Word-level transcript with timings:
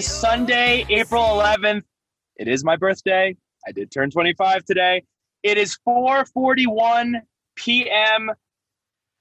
Is 0.00 0.06
Sunday, 0.06 0.86
April 0.88 1.22
11th. 1.22 1.82
It 2.36 2.48
is 2.48 2.64
my 2.64 2.74
birthday. 2.74 3.36
I 3.68 3.72
did 3.72 3.90
turn 3.90 4.10
25 4.10 4.64
today. 4.64 5.02
It 5.42 5.58
is 5.58 5.76
4:41 5.86 7.20
p.m. 7.56 8.30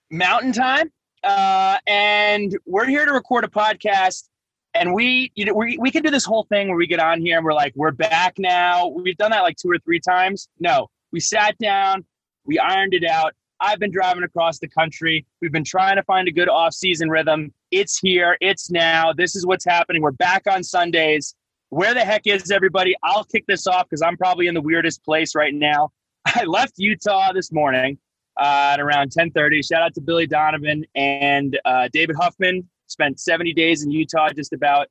Mountain 0.10 0.54
Time, 0.54 0.90
uh, 1.22 1.80
and 1.86 2.58
we're 2.66 2.86
here 2.86 3.06
to 3.06 3.12
record 3.12 3.44
a 3.44 3.50
podcast. 3.50 4.30
And 4.74 4.94
we, 4.94 5.34
you 5.36 5.44
know, 5.44 5.54
we 5.54 5.78
we 5.82 5.92
can 5.92 6.02
do 6.02 6.12
this 6.12 6.24
whole 6.24 6.46
thing 6.46 6.70
where 6.70 6.78
we 6.78 6.88
get 6.88 7.02
on 7.02 7.20
here 7.20 7.36
and 7.36 7.44
we're 7.44 7.52
like, 7.52 7.74
we're 7.76 7.92
back 7.92 8.36
now. 8.38 8.88
We've 8.88 9.18
done 9.18 9.32
that 9.32 9.42
like 9.42 9.58
two 9.58 9.70
or 9.70 9.80
three 9.80 10.00
times. 10.00 10.48
No, 10.62 10.88
we 11.12 11.20
sat 11.20 11.58
down, 11.58 12.06
we 12.46 12.58
ironed 12.58 12.94
it 12.94 13.04
out. 13.04 13.34
I've 13.60 13.80
been 13.80 13.92
driving 13.92 14.24
across 14.24 14.60
the 14.60 14.70
country. 14.70 15.26
We've 15.42 15.52
been 15.52 15.66
trying 15.66 15.98
to 15.98 16.04
find 16.04 16.30
a 16.30 16.32
good 16.32 16.48
off-season 16.48 17.10
rhythm. 17.10 17.54
It's 17.72 18.00
here. 18.00 18.36
It's 18.42 18.72
now. 18.72 19.14
This 19.14 19.36
is 19.36 19.46
what's 19.46 19.66
happening. 19.66 20.02
We're 20.02 20.12
back 20.12 20.48
on 20.50 20.64
Sundays. 20.64 21.36
Where 21.70 21.94
the 21.94 22.00
heck 22.00 22.26
is 22.26 22.50
everybody? 22.50 22.96
I'll 23.04 23.24
kick 23.24 23.46
this 23.48 23.68
off 23.68 23.86
because 23.88 24.02
I'm 24.02 24.18
probably 24.18 24.48
in 24.48 24.56
the 24.56 24.62
weirdest 24.62 25.04
place 25.04 25.36
right 25.36 25.54
now. 25.54 25.92
I 26.26 26.46
left 26.46 26.74
Utah 26.78 27.32
this 27.32 27.52
morning 27.52 28.00
uh, 28.40 28.72
at 28.74 28.80
around 28.80 29.12
10:30. 29.12 29.68
Shout 29.68 29.84
out 29.84 29.94
to 29.94 30.02
Billy 30.02 30.26
Donovan 30.26 30.84
and 30.96 31.60
uh, 31.64 31.90
David 31.94 32.16
Huffman. 32.20 32.68
Spent 32.88 33.20
70 33.20 33.54
days 33.54 33.84
in 33.84 33.92
Utah, 33.92 34.30
just 34.30 34.52
about, 34.52 34.88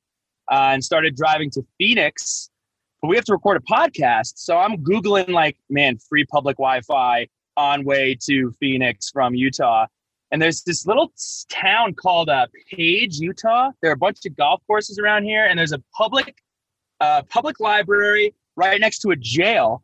uh, 0.48 0.70
and 0.72 0.84
started 0.84 1.16
driving 1.16 1.50
to 1.50 1.62
Phoenix. 1.78 2.48
But 3.02 3.08
we 3.08 3.16
have 3.16 3.24
to 3.24 3.32
record 3.32 3.56
a 3.56 3.72
podcast, 3.72 4.34
so 4.36 4.56
I'm 4.56 4.76
googling 4.84 5.30
like, 5.30 5.56
man, 5.68 5.98
free 5.98 6.24
public 6.24 6.58
Wi-Fi 6.58 7.26
on 7.56 7.84
way 7.84 8.16
to 8.26 8.52
Phoenix 8.60 9.10
from 9.10 9.34
Utah. 9.34 9.86
And 10.30 10.42
there's 10.42 10.62
this 10.62 10.86
little 10.86 11.12
town 11.48 11.94
called 11.94 12.28
uh, 12.28 12.46
Page, 12.70 13.16
Utah. 13.18 13.70
There 13.80 13.90
are 13.90 13.94
a 13.94 13.98
bunch 13.98 14.18
of 14.26 14.36
golf 14.36 14.60
courses 14.66 14.98
around 14.98 15.24
here, 15.24 15.46
and 15.46 15.58
there's 15.58 15.72
a 15.72 15.82
public 15.96 16.36
uh, 17.00 17.22
public 17.28 17.60
library 17.60 18.34
right 18.56 18.80
next 18.80 18.98
to 19.00 19.10
a 19.10 19.16
jail. 19.16 19.82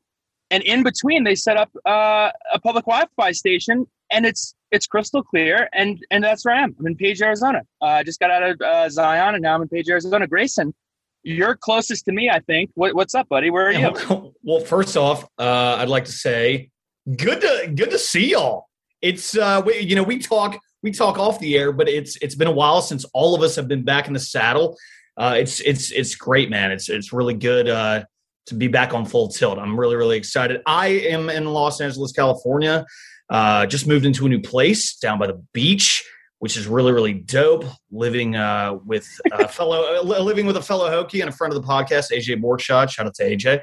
And 0.51 0.63
in 0.65 0.83
between, 0.83 1.25
they 1.25 1.35
set 1.35 1.57
up 1.57 1.71
uh, 1.87 2.31
a 2.53 2.61
public 2.61 2.85
Wi-Fi 2.85 3.33
station, 3.33 3.87
and 4.11 4.27
it's 4.27 4.55
it's 4.71 4.87
crystal 4.87 5.23
clear. 5.23 5.69
And 5.73 6.05
and 6.11 6.23
that's 6.23 6.45
where 6.45 6.55
I 6.55 6.63
am. 6.63 6.77
I'm 6.79 6.87
in 6.87 6.97
Page, 6.97 7.23
Arizona. 7.23 7.63
Uh, 7.81 7.87
I 7.87 8.03
just 8.03 8.21
got 8.21 8.31
out 8.31 8.43
of 8.43 8.61
uh, 8.61 8.89
Zion, 8.91 9.35
and 9.35 9.43
now 9.43 9.55
I'm 9.55 9.63
in 9.63 9.69
Page, 9.69 9.89
Arizona. 9.89 10.27
Grayson, 10.27 10.75
you're 11.23 11.57
closest 11.57 12.05
to 12.05 12.13
me, 12.13 12.29
I 12.29 12.41
think. 12.41 12.71
What, 12.75 12.95
what's 12.95 13.15
up, 13.15 13.29
buddy? 13.29 13.51
Where 13.51 13.69
are 13.69 13.73
you? 13.73 14.33
Well, 14.47 14.61
first 14.61 14.95
off, 14.95 15.25
uh, 15.39 15.79
I'd 15.79 15.89
like 15.89 16.05
to 16.05 16.13
say 16.13 16.69
good 17.17 17.41
to 17.41 17.73
good 17.75 17.91
to 17.91 17.99
see 17.99 18.33
y'all. 18.33 18.67
It's 19.05 19.37
uh, 19.37 19.61
we, 19.65 19.81
you 19.81 19.95
know 19.95 20.03
we 20.03 20.19
talk 20.19 20.59
we 20.83 20.91
talk 20.91 21.19
off 21.19 21.39
the 21.39 21.59
air, 21.59 21.73
but 21.73 21.91
it's 21.91 22.17
it's 22.23 22.35
been 22.35 22.49
a 22.49 22.53
while 22.53 22.81
since 22.81 23.05
all 23.13 23.35
of 23.35 23.43
us 23.43 23.55
have 23.57 23.69
been 23.69 23.85
back 23.85 24.07
in 24.07 24.15
the 24.15 24.19
saddle. 24.19 24.79
Uh, 25.19 25.35
it's 25.39 25.61
it's 25.61 25.93
it's 25.93 26.15
great, 26.15 26.49
man. 26.49 26.73
It's 26.73 26.89
it's 26.89 27.13
really 27.13 27.35
good 27.35 27.69
uh, 27.69 28.05
to 28.47 28.55
be 28.55 28.67
back 28.67 28.95
on 28.95 29.05
full 29.05 29.29
tilt. 29.29 29.59
I'm 29.59 29.79
really 29.79 29.97
really 29.97 30.17
excited. 30.17 30.63
I 30.65 30.87
am 30.87 31.29
in 31.29 31.45
Los 31.45 31.83
Angeles, 31.83 32.13
California. 32.13 32.87
Uh, 33.29 33.67
just 33.67 33.87
moved 33.87 34.07
into 34.07 34.25
a 34.25 34.29
new 34.31 34.41
place 34.41 34.97
down 34.97 35.19
by 35.19 35.27
the 35.27 35.45
beach, 35.53 36.03
which 36.39 36.57
is 36.57 36.67
really 36.67 36.93
really 36.93 37.13
dope. 37.13 37.67
Living 37.91 38.37
uh, 38.37 38.79
with 38.87 39.07
a 39.33 39.47
fellow 39.47 40.03
living 40.03 40.47
with 40.47 40.57
a 40.57 40.63
fellow 40.63 40.89
Hokie 40.89 41.21
and 41.21 41.29
a 41.29 41.33
friend 41.33 41.55
of 41.55 41.61
the 41.61 41.69
podcast, 41.69 42.11
AJ 42.11 42.43
Borkshot. 42.43 42.89
Shout 42.89 43.07
out 43.07 43.15
to 43.17 43.25
AJ. 43.25 43.61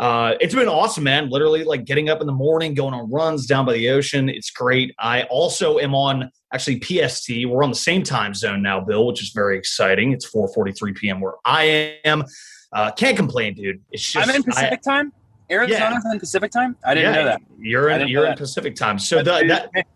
Uh, 0.00 0.34
it's 0.40 0.54
been 0.54 0.66
awesome, 0.66 1.04
man. 1.04 1.28
Literally, 1.28 1.62
like 1.62 1.84
getting 1.84 2.08
up 2.08 2.22
in 2.22 2.26
the 2.26 2.32
morning, 2.32 2.72
going 2.72 2.94
on 2.94 3.10
runs 3.10 3.44
down 3.44 3.66
by 3.66 3.74
the 3.74 3.90
ocean. 3.90 4.30
It's 4.30 4.50
great. 4.50 4.94
I 4.98 5.24
also 5.24 5.78
am 5.78 5.94
on 5.94 6.30
actually 6.54 6.80
PST. 6.80 7.28
We're 7.46 7.62
on 7.62 7.68
the 7.68 7.76
same 7.76 8.02
time 8.02 8.32
zone 8.32 8.62
now, 8.62 8.80
Bill, 8.80 9.06
which 9.06 9.22
is 9.22 9.28
very 9.28 9.58
exciting. 9.58 10.12
It's 10.12 10.24
4:43 10.30 10.96
p.m. 10.96 11.20
where 11.20 11.34
I 11.44 11.98
am. 12.06 12.24
Uh, 12.72 12.90
can't 12.92 13.14
complain, 13.14 13.52
dude. 13.52 13.82
It's 13.90 14.10
just 14.10 14.26
I'm 14.26 14.34
in 14.34 14.42
Pacific 14.42 14.80
I, 14.86 14.90
time. 14.90 15.12
Arizona's 15.50 16.02
Yeah. 16.02 16.12
in 16.12 16.18
Pacific 16.18 16.50
time. 16.50 16.76
I 16.82 16.94
didn't 16.94 17.12
yeah, 17.12 17.20
know 17.20 17.24
that. 17.26 17.42
You're 17.58 17.90
in 17.90 18.08
you're 18.08 18.24
in 18.24 18.30
that. 18.30 18.38
Pacific 18.38 18.76
time. 18.76 18.98
So 18.98 19.18
the, 19.22 19.44
that 19.48 19.86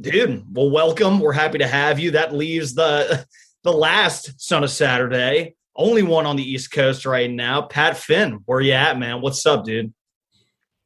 dude, 0.00 0.44
well, 0.52 0.70
welcome. 0.70 1.20
We're 1.20 1.34
happy 1.34 1.58
to 1.58 1.68
have 1.68 2.00
you. 2.00 2.10
That 2.10 2.34
leaves 2.34 2.74
the 2.74 3.24
the 3.62 3.72
last 3.72 4.40
Son 4.40 4.64
of 4.64 4.70
Saturday, 4.70 5.54
only 5.76 6.02
one 6.02 6.26
on 6.26 6.36
the 6.36 6.42
East 6.42 6.70
Coast 6.72 7.06
right 7.06 7.30
now. 7.30 7.62
Pat 7.62 7.96
Finn, 7.96 8.40
where 8.46 8.60
you 8.60 8.72
at, 8.72 8.98
man? 8.98 9.20
What's 9.20 9.44
up, 9.46 9.64
dude? 9.64 9.92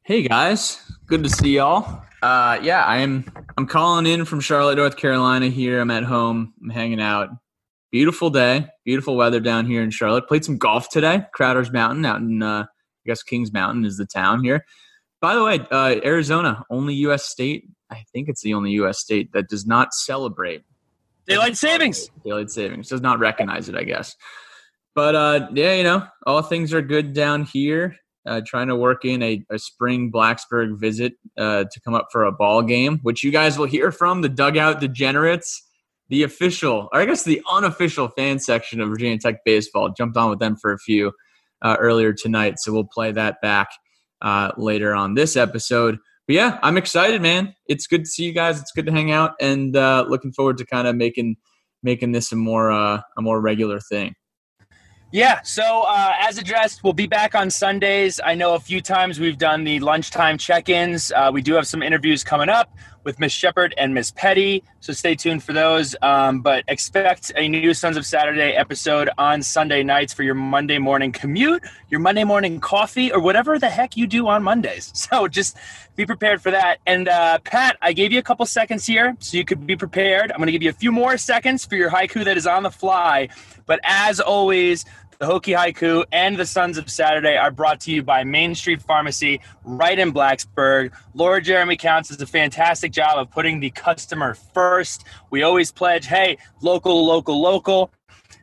Hey 0.03 0.23
guys, 0.23 0.81
good 1.05 1.23
to 1.23 1.29
see 1.29 1.55
y'all. 1.55 2.01
Uh, 2.21 2.59
yeah, 2.63 2.83
I 2.83 2.97
am. 2.99 3.25
I'm 3.57 3.67
calling 3.67 4.05
in 4.05 4.25
from 4.25 4.39
Charlotte, 4.39 4.77
North 4.77 4.97
Carolina. 4.97 5.49
Here, 5.49 5.79
I'm 5.81 5.91
at 5.91 6.03
home. 6.03 6.53
I'm 6.61 6.69
hanging 6.69 7.01
out. 7.01 7.29
Beautiful 7.91 8.29
day, 8.29 8.67
beautiful 8.85 9.15
weather 9.15 9.39
down 9.39 9.65
here 9.65 9.81
in 9.81 9.91
Charlotte. 9.91 10.27
Played 10.27 10.45
some 10.45 10.57
golf 10.57 10.89
today. 10.89 11.25
Crowder's 11.33 11.71
Mountain, 11.71 12.05
out 12.05 12.21
in 12.21 12.41
uh, 12.41 12.63
I 12.63 12.67
guess 13.05 13.23
Kings 13.23 13.51
Mountain 13.51 13.85
is 13.85 13.97
the 13.97 14.05
town 14.05 14.43
here. 14.43 14.65
By 15.19 15.35
the 15.35 15.43
way, 15.43 15.59
uh, 15.71 15.95
Arizona, 16.03 16.63
only 16.69 16.93
U.S. 16.95 17.25
state. 17.25 17.65
I 17.89 18.03
think 18.13 18.29
it's 18.29 18.41
the 18.41 18.53
only 18.53 18.71
U.S. 18.73 18.99
state 18.99 19.31
that 19.33 19.49
does 19.49 19.65
not 19.65 19.93
celebrate 19.93 20.63
Daylight 21.27 21.57
savings. 21.57 22.09
daylight 22.23 22.49
savings. 22.49 22.87
Does 22.87 23.01
not 23.01 23.19
recognize 23.19 23.67
it, 23.67 23.75
I 23.75 23.83
guess. 23.83 24.15
But 24.97 25.13
uh, 25.13 25.47
yeah, 25.53 25.75
you 25.75 25.83
know, 25.83 26.07
all 26.25 26.41
things 26.41 26.73
are 26.73 26.81
good 26.81 27.13
down 27.13 27.43
here. 27.43 27.97
Uh, 28.25 28.41
trying 28.43 28.67
to 28.67 28.75
work 28.75 29.05
in 29.05 29.21
a, 29.21 29.45
a 29.51 29.59
spring 29.59 30.11
Blacksburg 30.11 30.79
visit 30.79 31.13
uh, 31.37 31.65
to 31.71 31.79
come 31.81 31.93
up 31.93 32.07
for 32.11 32.23
a 32.23 32.31
ball 32.31 32.63
game, 32.63 32.97
which 33.03 33.23
you 33.23 33.29
guys 33.29 33.59
will 33.59 33.67
hear 33.67 33.91
from 33.91 34.21
the 34.21 34.27
Dugout 34.27 34.81
Degenerates, 34.81 35.63
the 36.09 36.23
official, 36.23 36.89
or 36.91 36.99
I 36.99 37.05
guess 37.05 37.23
the 37.23 37.43
unofficial 37.47 38.07
fan 38.07 38.39
section 38.39 38.81
of 38.81 38.89
Virginia 38.89 39.19
Tech 39.19 39.45
baseball. 39.45 39.93
Jumped 39.95 40.17
on 40.17 40.31
with 40.31 40.39
them 40.39 40.55
for 40.55 40.73
a 40.73 40.79
few 40.79 41.11
uh, 41.61 41.77
earlier 41.79 42.11
tonight, 42.11 42.55
so 42.57 42.73
we'll 42.73 42.83
play 42.91 43.11
that 43.11 43.39
back 43.39 43.67
uh, 44.23 44.51
later 44.57 44.95
on 44.95 45.13
this 45.13 45.37
episode. 45.37 45.99
But 46.27 46.33
yeah, 46.37 46.57
I'm 46.63 46.75
excited, 46.75 47.21
man. 47.21 47.53
It's 47.67 47.85
good 47.85 48.05
to 48.05 48.09
see 48.09 48.23
you 48.23 48.33
guys. 48.33 48.59
It's 48.59 48.71
good 48.71 48.87
to 48.87 48.91
hang 48.91 49.11
out, 49.11 49.35
and 49.39 49.75
uh, 49.77 50.05
looking 50.09 50.33
forward 50.33 50.57
to 50.57 50.65
kind 50.65 50.87
of 50.87 50.95
making 50.95 51.35
making 51.83 52.13
this 52.13 52.31
a 52.31 52.35
more 52.35 52.71
uh, 52.71 53.01
a 53.15 53.21
more 53.21 53.39
regular 53.39 53.79
thing. 53.79 54.15
Yeah, 55.11 55.41
so 55.41 55.85
uh, 55.87 56.13
as 56.19 56.37
addressed, 56.37 56.83
we'll 56.83 56.91
be 56.91 57.07
back 57.07 57.33
on 57.33 57.49
Sundays. 57.49 58.19
I 58.23 58.35
know 58.35 58.55
a 58.55 58.59
few 58.59 58.81
times 58.81 59.21
we've 59.21 59.37
done 59.37 59.63
the 59.63 59.79
lunchtime 59.79 60.37
check 60.37 60.67
ins. 60.67 61.13
Uh, 61.13 61.31
we 61.33 61.41
do 61.41 61.53
have 61.53 61.65
some 61.65 61.81
interviews 61.81 62.25
coming 62.25 62.49
up 62.49 62.69
with 63.07 63.21
Miss 63.21 63.31
Shepard 63.31 63.73
and 63.77 63.93
Miss 63.93 64.11
Petty, 64.11 64.61
so 64.81 64.91
stay 64.91 65.15
tuned 65.15 65.41
for 65.41 65.53
those. 65.53 65.95
Um, 66.01 66.41
but 66.41 66.65
expect 66.67 67.31
a 67.37 67.47
new 67.47 67.73
Sons 67.73 67.95
of 67.95 68.05
Saturday 68.05 68.51
episode 68.51 69.09
on 69.17 69.41
Sunday 69.41 69.81
nights 69.81 70.11
for 70.11 70.23
your 70.23 70.35
Monday 70.35 70.77
morning 70.77 71.13
commute, 71.13 71.63
your 71.89 72.01
Monday 72.01 72.25
morning 72.25 72.59
coffee, 72.59 73.09
or 73.13 73.21
whatever 73.21 73.57
the 73.57 73.69
heck 73.69 73.95
you 73.95 74.07
do 74.07 74.27
on 74.27 74.43
Mondays. 74.43 74.93
So 75.07 75.29
just 75.29 75.55
be 75.95 76.05
prepared 76.05 76.41
for 76.41 76.51
that. 76.51 76.79
And 76.85 77.07
uh, 77.07 77.39
Pat, 77.39 77.77
I 77.81 77.93
gave 77.93 78.11
you 78.11 78.19
a 78.19 78.21
couple 78.21 78.45
seconds 78.45 78.85
here 78.85 79.15
so 79.19 79.37
you 79.37 79.45
could 79.45 79.65
be 79.65 79.77
prepared. 79.77 80.33
I'm 80.33 80.37
going 80.37 80.47
to 80.47 80.51
give 80.51 80.61
you 80.61 80.69
a 80.69 80.73
few 80.73 80.91
more 80.91 81.17
seconds 81.17 81.63
for 81.63 81.75
your 81.77 81.89
haiku 81.89 82.25
that 82.25 82.35
is 82.35 82.45
on 82.45 82.63
the 82.63 82.71
fly. 82.71 83.29
But 83.67 83.79
as 83.85 84.19
always, 84.19 84.83
the 85.19 85.25
Hokie 85.25 85.55
Haiku 85.57 86.05
and 86.11 86.37
the 86.37 86.45
Sons 86.45 86.77
of 86.77 86.89
Saturday 86.89 87.37
are 87.37 87.49
brought 87.49 87.79
to 87.81 87.91
you 87.91 88.03
by 88.03 88.23
Main 88.23 88.53
Street 88.53 88.81
Pharmacy 88.81 89.41
right 89.63 89.97
in 89.97 90.13
Blacksburg. 90.13 90.93
Laura 91.15 91.41
Jeremy 91.41 91.75
Counts 91.75 92.09
does 92.09 92.21
a 92.21 92.27
fantastic 92.27 92.91
job 92.91 93.17
of 93.17 93.31
putting 93.31 93.59
the 93.59 93.71
customer 93.71 94.35
first. 94.35 95.05
We 95.31 95.41
always 95.41 95.71
pledge, 95.71 96.05
hey, 96.05 96.37
local, 96.61 97.05
local, 97.05 97.41
local. 97.41 97.91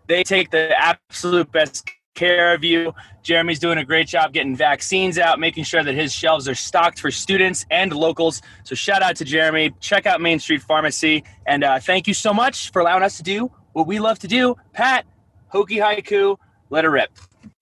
They 0.09 0.25
take 0.25 0.51
the 0.51 0.75
absolute 0.77 1.51
best 1.53 1.89
care 2.15 2.55
of 2.55 2.65
you. 2.65 2.93
Jeremy's 3.23 3.59
doing 3.59 3.79
a 3.79 3.85
great 3.85 4.09
job 4.09 4.33
getting 4.33 4.57
vaccines 4.57 5.19
out, 5.19 5.39
making 5.39 5.65
sure 5.65 5.83
that 5.83 5.95
his 5.95 6.13
shelves 6.13 6.49
are 6.49 6.55
stocked 6.55 7.01
for 7.01 7.11
students 7.11 7.65
and 7.71 7.93
locals. 7.93 8.43
So 8.65 8.75
shout 8.75 9.03
out 9.03 9.17
to 9.17 9.25
Jeremy. 9.25 9.73
Check 9.81 10.07
out 10.07 10.21
Main 10.21 10.41
Street 10.41 10.63
Pharmacy. 10.63 11.25
And 11.47 11.63
uh, 11.63 11.79
thank 11.79 12.09
you 12.09 12.15
so 12.15 12.35
much 12.35 12.71
for 12.73 12.81
allowing 12.81 13.03
us 13.03 13.17
to 13.19 13.23
do 13.23 13.51
what 13.73 13.87
we 13.87 13.99
love 14.01 14.19
to 14.21 14.29
do. 14.29 14.57
Pat, 14.73 15.07
Hokie 15.53 15.81
Haiku, 15.81 16.37
let 16.75 16.85
it 16.85 16.89
rip. 16.89 17.11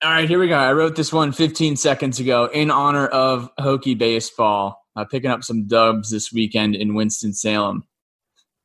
All 0.03 0.11
right, 0.11 0.27
here 0.27 0.39
we 0.39 0.49
go. 0.49 0.57
I 0.57 0.73
wrote 0.73 0.97
this 0.97 1.13
one 1.13 1.33
15 1.33 1.77
seconds 1.77 2.19
ago 2.19 2.47
in 2.47 2.71
honor 2.71 3.07
of 3.09 3.55
Hokie 3.57 3.97
baseball, 3.97 4.83
uh, 4.97 5.05
picking 5.05 5.31
up 5.31 5.45
some 5.45 5.67
dubs 5.67 6.11
this 6.11 6.33
weekend 6.33 6.75
in 6.75 6.95
Winston-Salem. 6.95 7.85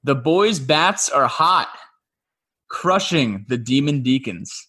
The 0.05 0.15
boys' 0.15 0.59
bats 0.59 1.09
are 1.09 1.27
hot, 1.27 1.67
crushing 2.69 3.45
the 3.49 3.57
Demon 3.57 4.03
Deacons. 4.03 4.67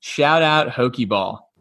Shout 0.00 0.40
out 0.40 0.68
Hokie 0.68 1.06
ball. 1.06 1.52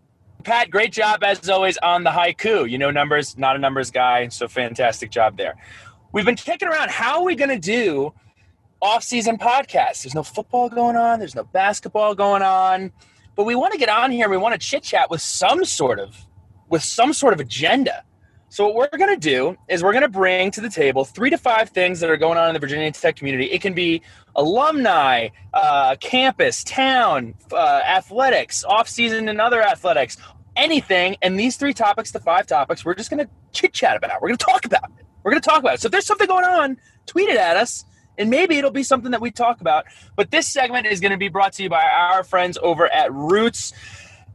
Pat, 0.45 0.69
great 0.69 0.93
job 0.93 1.21
as 1.25 1.49
always 1.49 1.77
on 1.79 2.05
the 2.05 2.11
haiku. 2.11 2.69
You 2.69 2.77
know 2.77 2.89
numbers, 2.89 3.37
not 3.37 3.57
a 3.57 3.59
numbers 3.59 3.91
guy, 3.91 4.29
so 4.29 4.47
fantastic 4.47 5.11
job 5.11 5.35
there. 5.35 5.55
We've 6.13 6.25
been 6.25 6.37
kicking 6.37 6.69
around 6.69 6.89
how 6.89 7.17
are 7.17 7.25
we 7.25 7.35
going 7.35 7.49
to 7.49 7.59
do 7.59 8.13
off-season 8.81 9.37
podcasts? 9.39 10.03
There's 10.03 10.15
no 10.15 10.23
football 10.23 10.69
going 10.69 10.95
on, 10.95 11.19
there's 11.19 11.35
no 11.35 11.43
basketball 11.43 12.15
going 12.15 12.43
on, 12.43 12.93
but 13.37 13.45
we 13.45 13.55
want 13.55 13.71
to 13.71 13.79
get 13.79 13.87
on 13.87 14.11
here 14.11 14.25
and 14.25 14.31
we 14.31 14.37
want 14.37 14.59
to 14.59 14.59
chit 14.59 14.83
chat 14.83 15.09
with 15.09 15.21
some 15.21 15.63
sort 15.63 15.99
of 15.99 16.25
with 16.69 16.83
some 16.83 17.13
sort 17.13 17.33
of 17.33 17.39
agenda. 17.39 18.03
So 18.49 18.67
what 18.67 18.89
we're 18.91 18.97
going 18.97 19.13
to 19.13 19.19
do 19.19 19.55
is 19.69 19.83
we're 19.83 19.91
going 19.91 20.03
to 20.03 20.09
bring 20.09 20.51
to 20.51 20.61
the 20.61 20.69
table 20.69 21.05
three 21.05 21.29
to 21.29 21.37
five 21.37 21.69
things 21.69 21.99
that 21.99 22.09
are 22.09 22.17
going 22.17 22.37
on 22.37 22.47
in 22.47 22.53
the 22.53 22.59
Virginia 22.59 22.91
Tech 22.91 23.15
community. 23.15 23.45
It 23.45 23.61
can 23.61 23.73
be 23.73 24.01
alumni, 24.35 25.29
uh, 25.53 25.97
campus, 25.99 26.63
town, 26.63 27.35
uh, 27.51 27.81
athletics, 27.85 28.63
off 28.63 28.89
season 28.89 29.29
and 29.29 29.39
other 29.39 29.61
athletics, 29.61 30.17
anything. 30.55 31.17
And 31.21 31.39
these 31.39 31.57
three 31.57 31.73
topics, 31.73 32.11
the 32.11 32.19
five 32.19 32.47
topics, 32.47 32.83
we're 32.83 32.95
just 32.95 33.09
going 33.09 33.23
to 33.23 33.29
chit 33.51 33.73
chat 33.73 33.97
about. 33.97 34.21
We're 34.21 34.29
going 34.29 34.37
to 34.37 34.45
talk 34.45 34.65
about 34.65 34.85
it. 34.97 35.05
We're 35.23 35.31
going 35.31 35.41
to 35.41 35.49
talk 35.49 35.59
about 35.59 35.75
it. 35.75 35.81
So 35.81 35.87
if 35.87 35.91
there's 35.91 36.05
something 36.05 36.27
going 36.27 36.45
on, 36.45 36.77
tweet 37.05 37.29
it 37.29 37.37
at 37.37 37.57
us. 37.57 37.83
And 38.17 38.29
maybe 38.29 38.57
it'll 38.57 38.71
be 38.71 38.83
something 38.83 39.11
that 39.11 39.21
we 39.21 39.31
talk 39.31 39.61
about. 39.61 39.85
But 40.15 40.31
this 40.31 40.47
segment 40.47 40.87
is 40.87 40.99
going 40.99 41.11
to 41.11 41.17
be 41.17 41.29
brought 41.29 41.53
to 41.53 41.63
you 41.63 41.69
by 41.69 41.83
our 41.83 42.23
friends 42.23 42.57
over 42.61 42.91
at 42.91 43.11
Roots 43.13 43.73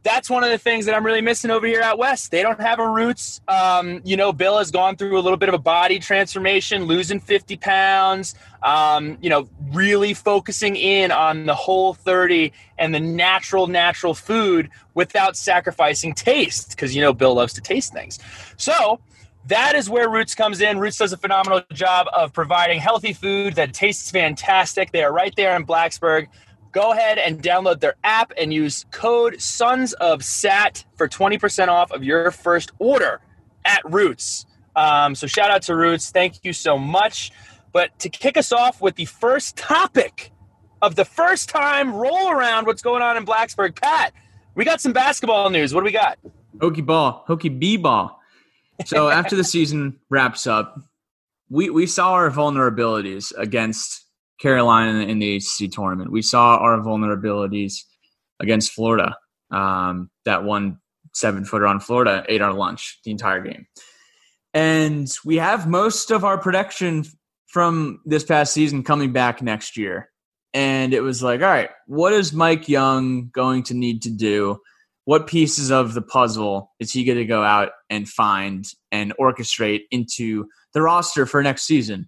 that's 0.03 0.29
one 0.29 0.43
of 0.43 0.49
the 0.49 0.57
things 0.57 0.85
that 0.85 0.95
I'm 0.95 1.05
really 1.05 1.21
missing 1.21 1.49
over 1.49 1.65
here 1.65 1.79
at 1.79 1.97
West. 1.97 2.29
They 2.29 2.41
don't 2.41 2.59
have 2.59 2.79
a 2.79 2.87
roots. 2.87 3.41
Um, 3.47 4.01
you 4.03 4.17
know, 4.17 4.33
Bill 4.33 4.57
has 4.57 4.69
gone 4.69 4.97
through 4.97 5.17
a 5.17 5.21
little 5.21 5.37
bit 5.37 5.47
of 5.47 5.55
a 5.55 5.59
body 5.59 5.97
transformation, 5.97 6.83
losing 6.83 7.21
50 7.21 7.55
pounds, 7.57 8.35
um, 8.61 9.17
you 9.21 9.29
know, 9.29 9.47
really 9.71 10.13
focusing 10.13 10.75
in 10.75 11.11
on 11.11 11.45
the 11.45 11.55
whole 11.55 11.93
30 11.93 12.51
and 12.77 12.93
the 12.93 12.99
natural, 12.99 13.67
natural 13.67 14.13
food 14.13 14.69
without 14.93 15.37
sacrificing 15.37 16.13
taste 16.13 16.71
because, 16.71 16.93
you 16.93 17.01
know, 17.01 17.13
Bill 17.13 17.33
loves 17.33 17.53
to 17.53 17.61
taste 17.61 17.93
things. 17.93 18.19
So, 18.57 18.99
that 19.47 19.75
is 19.75 19.89
where 19.89 20.09
Roots 20.09 20.35
comes 20.35 20.61
in. 20.61 20.79
Roots 20.79 20.97
does 20.97 21.13
a 21.13 21.17
phenomenal 21.17 21.61
job 21.73 22.07
of 22.13 22.33
providing 22.33 22.79
healthy 22.79 23.13
food 23.13 23.55
that 23.55 23.73
tastes 23.73 24.09
fantastic. 24.11 24.91
They 24.91 25.03
are 25.03 25.11
right 25.11 25.33
there 25.35 25.55
in 25.55 25.65
Blacksburg 25.65 26.27
go 26.73 26.91
ahead 26.91 27.19
and 27.19 27.41
download 27.41 27.79
their 27.79 27.95
app 28.03 28.33
and 28.35 28.51
use 28.51 28.85
code 28.91 29.39
Sons 29.39 29.93
of 29.93 30.25
Sat 30.25 30.83
for 30.95 31.07
20% 31.07 31.67
off 31.69 31.91
of 31.91 32.03
your 32.03 32.31
first 32.31 32.71
order 32.79 33.21
at 33.63 33.81
Roots. 33.85 34.45
Um, 34.75 35.15
so 35.15 35.27
shout 35.27 35.51
out 35.51 35.61
to 35.63 35.75
Roots. 35.75 36.09
Thank 36.09 36.43
you 36.43 36.51
so 36.51 36.77
much. 36.77 37.31
But 37.71 37.97
to 37.99 38.09
kick 38.09 38.37
us 38.37 38.51
off 38.51 38.81
with 38.81 38.95
the 38.95 39.05
first 39.05 39.55
topic 39.55 40.31
of 40.81 40.95
the 40.95 41.05
first 41.05 41.47
time 41.47 41.93
roll 41.93 42.31
around 42.31 42.65
what's 42.65 42.81
going 42.81 43.01
on 43.01 43.17
in 43.17 43.25
Blacksburg, 43.25 43.79
Pat, 43.79 44.13
we 44.55 44.65
got 44.65 44.81
some 44.81 44.93
basketball 44.93 45.49
news. 45.49 45.73
What 45.73 45.81
do 45.81 45.85
we 45.85 45.91
got? 45.91 46.17
Hokie 46.57 46.85
ball, 46.85 47.23
Hokie 47.27 47.57
B 47.57 47.77
ball. 47.77 48.19
So 48.85 49.09
after 49.09 49.35
the 49.35 49.43
season 49.43 49.99
wraps 50.09 50.47
up, 50.47 50.79
we, 51.49 51.69
we 51.69 51.85
saw 51.85 52.13
our 52.13 52.31
vulnerabilities 52.31 53.31
against 53.37 54.05
Carolina 54.39 54.99
in 55.01 55.19
the 55.19 55.35
ACC 55.35 55.71
tournament. 55.71 56.11
We 56.11 56.21
saw 56.21 56.57
our 56.57 56.79
vulnerabilities 56.79 57.83
against 58.39 58.71
Florida. 58.71 59.15
Um, 59.51 60.09
that 60.25 60.43
one 60.43 60.79
seven 61.13 61.45
footer 61.45 61.67
on 61.67 61.79
Florida 61.79 62.25
ate 62.27 62.41
our 62.41 62.53
lunch 62.53 62.99
the 63.05 63.11
entire 63.11 63.41
game. 63.41 63.67
And 64.53 65.11
we 65.23 65.37
have 65.37 65.67
most 65.67 66.11
of 66.11 66.25
our 66.25 66.37
production 66.37 67.05
from 67.47 68.01
this 68.05 68.23
past 68.23 68.53
season 68.53 68.83
coming 68.83 69.11
back 69.11 69.41
next 69.41 69.77
year. 69.77 70.09
And 70.53 70.93
it 70.93 71.01
was 71.01 71.23
like, 71.23 71.41
all 71.41 71.47
right, 71.47 71.69
what 71.87 72.13
is 72.13 72.33
Mike 72.33 72.69
Young 72.69 73.29
going 73.29 73.63
to 73.63 73.73
need 73.73 74.03
to 74.03 74.11
do? 74.11 74.59
What 75.05 75.27
pieces 75.27 75.69
of 75.69 75.93
the 75.93 76.01
puzzle 76.01 76.71
is 76.79 76.91
he 76.91 77.03
going 77.03 77.17
to 77.17 77.25
go 77.25 77.43
out 77.43 77.71
and 77.89 78.07
find 78.07 78.65
and 78.91 79.13
orchestrate 79.19 79.81
into 79.91 80.47
the 80.73 80.81
roster 80.81 81.25
for 81.25 81.43
next 81.43 81.63
season? 81.63 82.07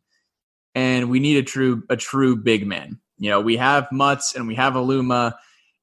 and 0.76 1.10
we 1.10 1.20
need 1.20 1.38
a 1.38 1.44
true 1.44 1.84
a 1.90 1.96
true 1.96 2.36
big 2.36 2.68
man. 2.68 3.00
You 3.18 3.30
know, 3.30 3.40
we 3.42 3.56
have 3.58 3.88
Mutts 3.92 4.36
and 4.36 4.46
we 4.46 4.56
have 4.56 4.74
Aluma 4.74 5.34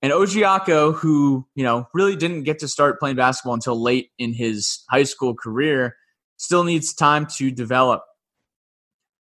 and 0.02 0.12
Ojiako, 0.12 0.94
who 0.94 1.46
you 1.54 1.64
know 1.64 1.88
really 1.94 2.14
didn't 2.14 2.44
get 2.44 2.58
to 2.60 2.68
start 2.68 3.00
playing 3.00 3.16
basketball 3.16 3.54
until 3.54 3.80
late 3.80 4.10
in 4.18 4.34
his 4.34 4.84
high 4.90 5.04
school 5.04 5.34
career, 5.34 5.96
still 6.36 6.62
needs 6.62 6.94
time 6.94 7.26
to 7.38 7.50
develop. 7.50 8.02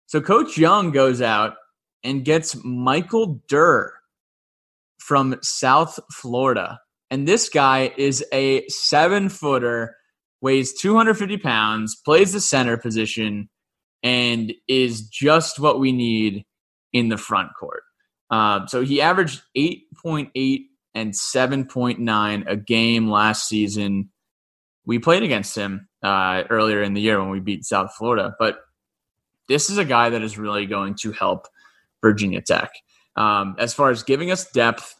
So 0.06 0.22
Coach 0.22 0.56
Young 0.56 0.90
goes 0.90 1.20
out 1.20 1.56
and 2.02 2.24
gets 2.24 2.56
Michael 2.64 3.42
Durr 3.46 3.92
from 4.98 5.36
South 5.42 6.00
Florida. 6.12 6.80
And 7.10 7.26
this 7.26 7.48
guy 7.48 7.92
is 7.96 8.24
a 8.32 8.66
seven 8.68 9.28
footer, 9.28 9.96
weighs 10.40 10.74
250 10.74 11.38
pounds, 11.38 11.96
plays 11.96 12.32
the 12.32 12.40
center 12.40 12.76
position, 12.76 13.48
and 14.02 14.52
is 14.68 15.08
just 15.08 15.58
what 15.58 15.80
we 15.80 15.92
need 15.92 16.44
in 16.92 17.08
the 17.08 17.16
front 17.16 17.50
court. 17.58 17.82
Um, 18.30 18.68
so 18.68 18.84
he 18.84 19.00
averaged 19.00 19.42
8.8 19.56 20.64
and 20.94 21.12
7.9 21.12 22.44
a 22.46 22.56
game 22.56 23.08
last 23.08 23.48
season. 23.48 24.10
We 24.84 24.98
played 24.98 25.22
against 25.22 25.56
him 25.56 25.88
uh, 26.02 26.44
earlier 26.50 26.82
in 26.82 26.94
the 26.94 27.00
year 27.00 27.20
when 27.20 27.30
we 27.30 27.40
beat 27.40 27.64
South 27.64 27.94
Florida, 27.96 28.34
but 28.38 28.58
this 29.48 29.70
is 29.70 29.78
a 29.78 29.84
guy 29.84 30.10
that 30.10 30.22
is 30.22 30.38
really 30.38 30.66
going 30.66 30.94
to 30.96 31.12
help 31.12 31.46
Virginia 32.02 32.42
Tech. 32.42 32.70
Um, 33.16 33.56
as 33.58 33.74
far 33.74 33.90
as 33.90 34.02
giving 34.02 34.30
us 34.30 34.48
depth 34.50 34.94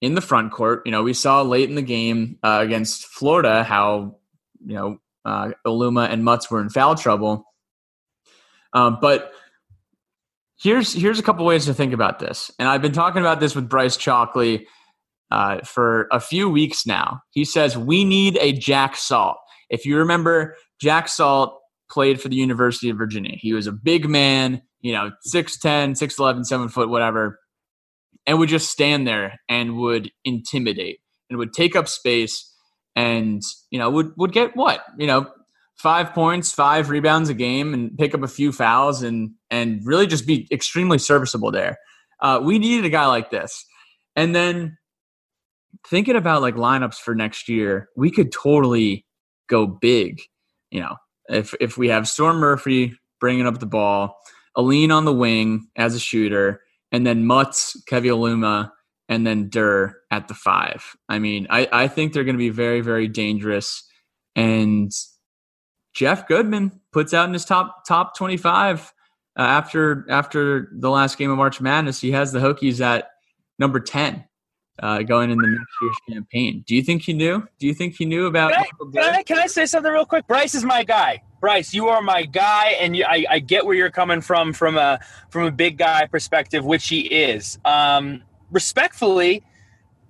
in 0.00 0.14
the 0.14 0.20
front 0.20 0.52
court, 0.52 0.82
you 0.84 0.92
know, 0.92 1.02
we 1.02 1.14
saw 1.14 1.42
late 1.42 1.68
in 1.68 1.74
the 1.74 1.82
game 1.82 2.38
uh, 2.42 2.60
against 2.62 3.06
Florida 3.06 3.64
how, 3.64 4.16
you 4.64 4.74
know, 4.74 4.98
uh, 5.24 5.52
and 5.64 6.24
Mutts 6.24 6.50
were 6.50 6.60
in 6.60 6.70
foul 6.70 6.94
trouble. 6.94 7.44
Um, 8.72 8.98
but 9.00 9.32
here's 10.60 10.92
here's 10.92 11.18
a 11.18 11.22
couple 11.22 11.44
ways 11.44 11.66
to 11.66 11.74
think 11.74 11.92
about 11.92 12.18
this, 12.18 12.50
and 12.58 12.68
I've 12.68 12.82
been 12.82 12.92
talking 12.92 13.20
about 13.20 13.40
this 13.40 13.54
with 13.54 13.68
Bryce 13.68 13.96
Chalkley 13.96 14.66
uh, 15.30 15.60
for 15.60 16.08
a 16.12 16.20
few 16.20 16.48
weeks 16.48 16.86
now. 16.86 17.20
He 17.30 17.44
says 17.44 17.76
we 17.76 18.04
need 18.04 18.38
a 18.40 18.52
Jack 18.52 18.96
Salt. 18.96 19.38
If 19.70 19.84
you 19.84 19.98
remember, 19.98 20.56
Jack 20.80 21.08
Salt 21.08 21.58
played 21.90 22.20
for 22.20 22.28
the 22.28 22.36
University 22.36 22.90
of 22.90 22.96
Virginia. 22.96 23.36
He 23.36 23.52
was 23.52 23.66
a 23.66 23.72
big 23.72 24.08
man, 24.08 24.62
you 24.80 24.92
know, 24.92 25.10
6'10, 25.26 25.92
6'11, 25.92 26.44
7 26.44 26.68
foot, 26.68 26.90
whatever, 26.90 27.38
and 28.28 28.38
would 28.38 28.50
just 28.50 28.70
stand 28.70 29.08
there 29.08 29.40
and 29.48 29.78
would 29.78 30.12
intimidate 30.24 31.00
and 31.28 31.38
would 31.38 31.52
take 31.52 31.74
up 31.74 31.88
space 31.88 32.54
and, 32.94 33.42
you 33.70 33.78
know, 33.78 33.90
would, 33.90 34.12
would 34.16 34.32
get 34.32 34.54
what? 34.54 34.84
You 34.98 35.06
know, 35.06 35.32
five 35.76 36.12
points, 36.12 36.52
five 36.52 36.90
rebounds 36.90 37.30
a 37.30 37.34
game, 37.34 37.72
and 37.72 37.96
pick 37.96 38.14
up 38.14 38.22
a 38.22 38.28
few 38.28 38.52
fouls, 38.52 39.02
and 39.02 39.30
and 39.50 39.80
really 39.84 40.06
just 40.06 40.26
be 40.26 40.46
extremely 40.52 40.98
serviceable 40.98 41.50
there. 41.50 41.78
Uh, 42.20 42.40
we 42.42 42.58
needed 42.58 42.84
a 42.84 42.90
guy 42.90 43.06
like 43.06 43.30
this, 43.30 43.64
and 44.16 44.34
then 44.34 44.76
thinking 45.86 46.16
about 46.16 46.42
like 46.42 46.56
lineups 46.56 46.96
for 46.96 47.14
next 47.14 47.48
year, 47.48 47.88
we 47.96 48.10
could 48.10 48.32
totally 48.32 49.06
go 49.48 49.66
big. 49.66 50.20
You 50.70 50.80
know, 50.80 50.96
if 51.28 51.54
if 51.60 51.78
we 51.78 51.88
have 51.88 52.08
Storm 52.08 52.38
Murphy 52.38 52.94
bringing 53.20 53.46
up 53.46 53.60
the 53.60 53.66
ball, 53.66 54.18
Alleyne 54.56 54.90
on 54.90 55.04
the 55.04 55.14
wing 55.14 55.68
as 55.76 55.94
a 55.94 56.00
shooter, 56.00 56.60
and 56.92 57.06
then 57.06 57.24
Mutts, 57.26 57.82
Kevin 57.86 58.12
Aluma, 58.12 58.70
and 59.08 59.26
then 59.26 59.48
Durr 59.48 59.96
at 60.10 60.28
the 60.28 60.34
five. 60.34 60.96
I 61.08 61.18
mean, 61.18 61.46
I, 61.50 61.68
I 61.72 61.88
think 61.88 62.12
they're 62.12 62.24
going 62.24 62.36
to 62.36 62.38
be 62.38 62.50
very, 62.50 62.80
very 62.80 63.08
dangerous. 63.08 63.84
And 64.36 64.92
Jeff 65.94 66.28
Goodman 66.28 66.80
puts 66.92 67.14
out 67.14 67.26
in 67.26 67.32
his 67.32 67.44
top 67.44 67.84
top 67.86 68.16
25 68.16 68.92
uh, 69.38 69.42
after 69.42 70.06
after 70.10 70.70
the 70.72 70.90
last 70.90 71.18
game 71.18 71.30
of 71.30 71.38
March 71.38 71.60
Madness. 71.60 72.00
He 72.00 72.12
has 72.12 72.32
the 72.32 72.38
Hokies 72.38 72.80
at 72.80 73.10
number 73.58 73.80
10 73.80 74.24
uh, 74.80 75.02
going 75.02 75.30
in 75.30 75.38
the 75.38 75.48
next 75.48 75.72
year's 75.82 75.96
campaign. 76.08 76.64
Do 76.66 76.74
you 76.74 76.82
think 76.82 77.02
he 77.02 77.12
knew? 77.12 77.46
Do 77.58 77.66
you 77.66 77.74
think 77.74 77.96
he 77.96 78.04
knew 78.04 78.26
about? 78.26 78.52
Can 78.52 78.62
I, 78.62 78.92
can 78.92 79.14
I, 79.14 79.22
can 79.22 79.38
I 79.38 79.46
say 79.46 79.66
something 79.66 79.92
real 79.92 80.06
quick? 80.06 80.26
Bryce 80.26 80.54
is 80.54 80.64
my 80.64 80.84
guy. 80.84 81.22
Bryce, 81.40 81.72
you 81.72 81.88
are 81.88 82.02
my 82.02 82.24
guy, 82.24 82.76
and 82.80 82.96
you, 82.96 83.04
I, 83.04 83.24
I 83.30 83.38
get 83.38 83.64
where 83.64 83.74
you're 83.74 83.90
coming 83.90 84.20
from 84.20 84.52
from 84.52 84.76
a 84.76 84.98
from 85.30 85.44
a 85.44 85.52
big 85.52 85.78
guy 85.78 86.06
perspective, 86.06 86.64
which 86.64 86.88
he 86.88 87.00
is. 87.00 87.58
Um, 87.64 88.22
respectfully, 88.50 89.44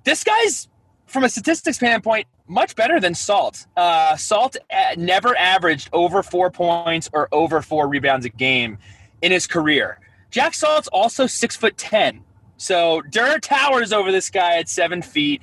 this 0.04 0.24
guy's 0.24 0.68
from 1.06 1.24
a 1.24 1.28
statistics 1.28 1.78
standpoint 1.78 2.26
much 2.46 2.74
better 2.76 2.98
than 2.98 3.14
Salt. 3.14 3.66
Uh, 3.76 4.16
Salt 4.16 4.56
never 4.96 5.36
averaged 5.36 5.90
over 5.92 6.22
four 6.22 6.50
points 6.50 7.10
or 7.12 7.28
over 7.32 7.60
four 7.60 7.88
rebounds 7.88 8.24
a 8.24 8.30
game 8.30 8.78
in 9.20 9.32
his 9.32 9.46
career. 9.46 10.00
Jack 10.30 10.54
Salt's 10.54 10.88
also 10.88 11.26
six 11.26 11.56
foot 11.56 11.76
ten, 11.76 12.24
so 12.58 13.00
Durr 13.02 13.38
towers 13.38 13.92
over 13.92 14.12
this 14.12 14.28
guy 14.28 14.58
at 14.58 14.68
seven 14.68 15.00
feet, 15.00 15.40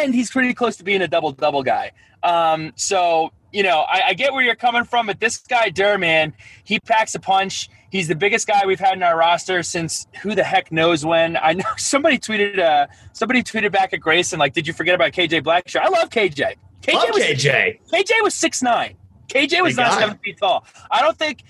and 0.00 0.14
he's 0.14 0.30
pretty 0.30 0.54
close 0.54 0.76
to 0.76 0.84
being 0.84 1.02
a 1.02 1.08
double 1.08 1.32
double 1.32 1.64
guy. 1.64 1.90
Um, 2.22 2.72
so 2.76 3.32
you 3.52 3.62
know, 3.62 3.80
I, 3.80 4.08
I, 4.08 4.14
get 4.14 4.34
where 4.34 4.42
you're 4.44 4.54
coming 4.54 4.84
from, 4.84 5.06
but 5.06 5.18
this 5.18 5.38
guy 5.38 5.70
Durr, 5.70 5.96
man, 5.96 6.34
he 6.64 6.78
packs 6.78 7.14
a 7.14 7.20
punch. 7.20 7.70
He's 7.90 8.06
the 8.06 8.14
biggest 8.14 8.46
guy 8.46 8.66
we've 8.66 8.80
had 8.80 8.94
in 8.94 9.02
our 9.02 9.16
roster 9.16 9.62
since 9.62 10.06
who 10.20 10.34
the 10.34 10.44
heck 10.44 10.70
knows 10.70 11.06
when. 11.06 11.38
I 11.38 11.54
know 11.54 11.64
somebody 11.78 12.18
tweeted 12.18 12.58
uh 12.58 12.86
somebody 13.12 13.42
tweeted 13.42 13.72
back 13.72 13.92
at 13.92 14.00
Grayson 14.00 14.38
like, 14.38 14.52
"Did 14.52 14.66
you 14.66 14.72
forget 14.72 14.94
about 14.94 15.12
KJ 15.12 15.42
Blackshear?" 15.42 15.80
I 15.80 15.88
love 15.88 16.10
KJ. 16.10 16.56
KJ 16.82 16.94
love 16.94 17.08
was, 17.14 17.22
KJ. 17.22 17.80
KJ 17.90 18.22
was 18.22 18.34
six 18.34 18.62
nine. 18.62 18.96
KJ 19.28 19.62
was 19.62 19.76
not 19.76 19.98
seven 19.98 20.18
feet 20.18 20.38
tall. 20.38 20.64
I 20.90 21.02
don't 21.02 21.18
think 21.18 21.42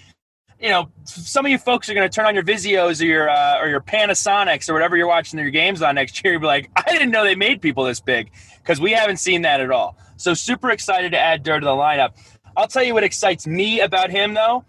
you 0.60 0.70
know 0.70 0.90
some 1.04 1.44
of 1.44 1.50
you 1.50 1.58
folks 1.58 1.88
are 1.88 1.94
going 1.94 2.08
to 2.08 2.14
turn 2.14 2.26
on 2.26 2.34
your 2.34 2.44
Vizios 2.44 3.00
or 3.02 3.04
your 3.04 3.28
uh, 3.28 3.60
or 3.60 3.68
your 3.68 3.80
Panasonics 3.80 4.68
or 4.68 4.72
whatever 4.72 4.96
you're 4.96 5.06
watching 5.06 5.38
your 5.38 5.50
games 5.50 5.82
on 5.82 5.94
next 5.94 6.22
year. 6.24 6.34
You'll 6.34 6.40
be 6.40 6.46
like, 6.46 6.70
I 6.76 6.90
didn't 6.90 7.10
know 7.10 7.24
they 7.24 7.34
made 7.34 7.60
people 7.60 7.84
this 7.84 8.00
big 8.00 8.30
because 8.58 8.80
we 8.80 8.92
haven't 8.92 9.18
seen 9.18 9.42
that 9.42 9.60
at 9.60 9.70
all. 9.70 9.96
So 10.16 10.34
super 10.34 10.70
excited 10.70 11.12
to 11.12 11.18
add 11.18 11.42
Durr 11.42 11.60
to 11.60 11.64
the 11.64 11.70
lineup. 11.70 12.16
I'll 12.56 12.68
tell 12.68 12.82
you 12.82 12.94
what 12.94 13.04
excites 13.04 13.46
me 13.46 13.80
about 13.80 14.10
him 14.10 14.34
though 14.34 14.64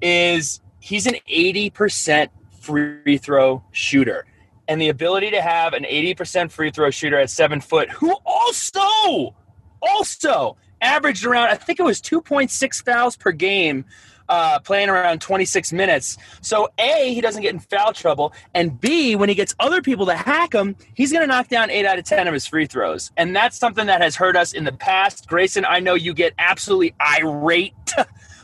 is 0.00 0.60
he's 0.80 1.06
an 1.06 1.14
80% 1.28 2.28
free 2.60 3.18
throw 3.18 3.62
shooter. 3.72 4.26
And 4.68 4.80
the 4.80 4.88
ability 4.88 5.30
to 5.32 5.42
have 5.42 5.74
an 5.74 5.84
80% 5.84 6.50
free 6.50 6.70
throw 6.70 6.90
shooter 6.90 7.18
at 7.18 7.30
seven 7.30 7.60
foot 7.60 7.90
who 7.90 8.16
also, 8.24 9.34
also 9.82 10.56
averaged 10.80 11.24
around, 11.24 11.48
I 11.48 11.56
think 11.56 11.80
it 11.80 11.82
was 11.82 12.00
2.6 12.00 12.84
fouls 12.84 13.16
per 13.16 13.32
game 13.32 13.84
uh, 14.32 14.58
playing 14.60 14.88
around 14.88 15.20
26 15.20 15.74
minutes. 15.74 16.16
So, 16.40 16.70
A, 16.78 17.12
he 17.12 17.20
doesn't 17.20 17.42
get 17.42 17.52
in 17.52 17.60
foul 17.60 17.92
trouble. 17.92 18.32
And 18.54 18.80
B, 18.80 19.14
when 19.14 19.28
he 19.28 19.34
gets 19.34 19.54
other 19.60 19.82
people 19.82 20.06
to 20.06 20.16
hack 20.16 20.54
him, 20.54 20.74
he's 20.94 21.12
going 21.12 21.22
to 21.22 21.26
knock 21.26 21.48
down 21.48 21.68
8 21.68 21.84
out 21.84 21.98
of 21.98 22.06
10 22.06 22.26
of 22.26 22.32
his 22.32 22.46
free 22.46 22.64
throws. 22.64 23.12
And 23.18 23.36
that's 23.36 23.58
something 23.58 23.86
that 23.86 24.00
has 24.00 24.16
hurt 24.16 24.34
us 24.34 24.54
in 24.54 24.64
the 24.64 24.72
past. 24.72 25.28
Grayson, 25.28 25.66
I 25.66 25.80
know 25.80 25.94
you 25.94 26.14
get 26.14 26.32
absolutely 26.38 26.94
irate. 27.00 27.74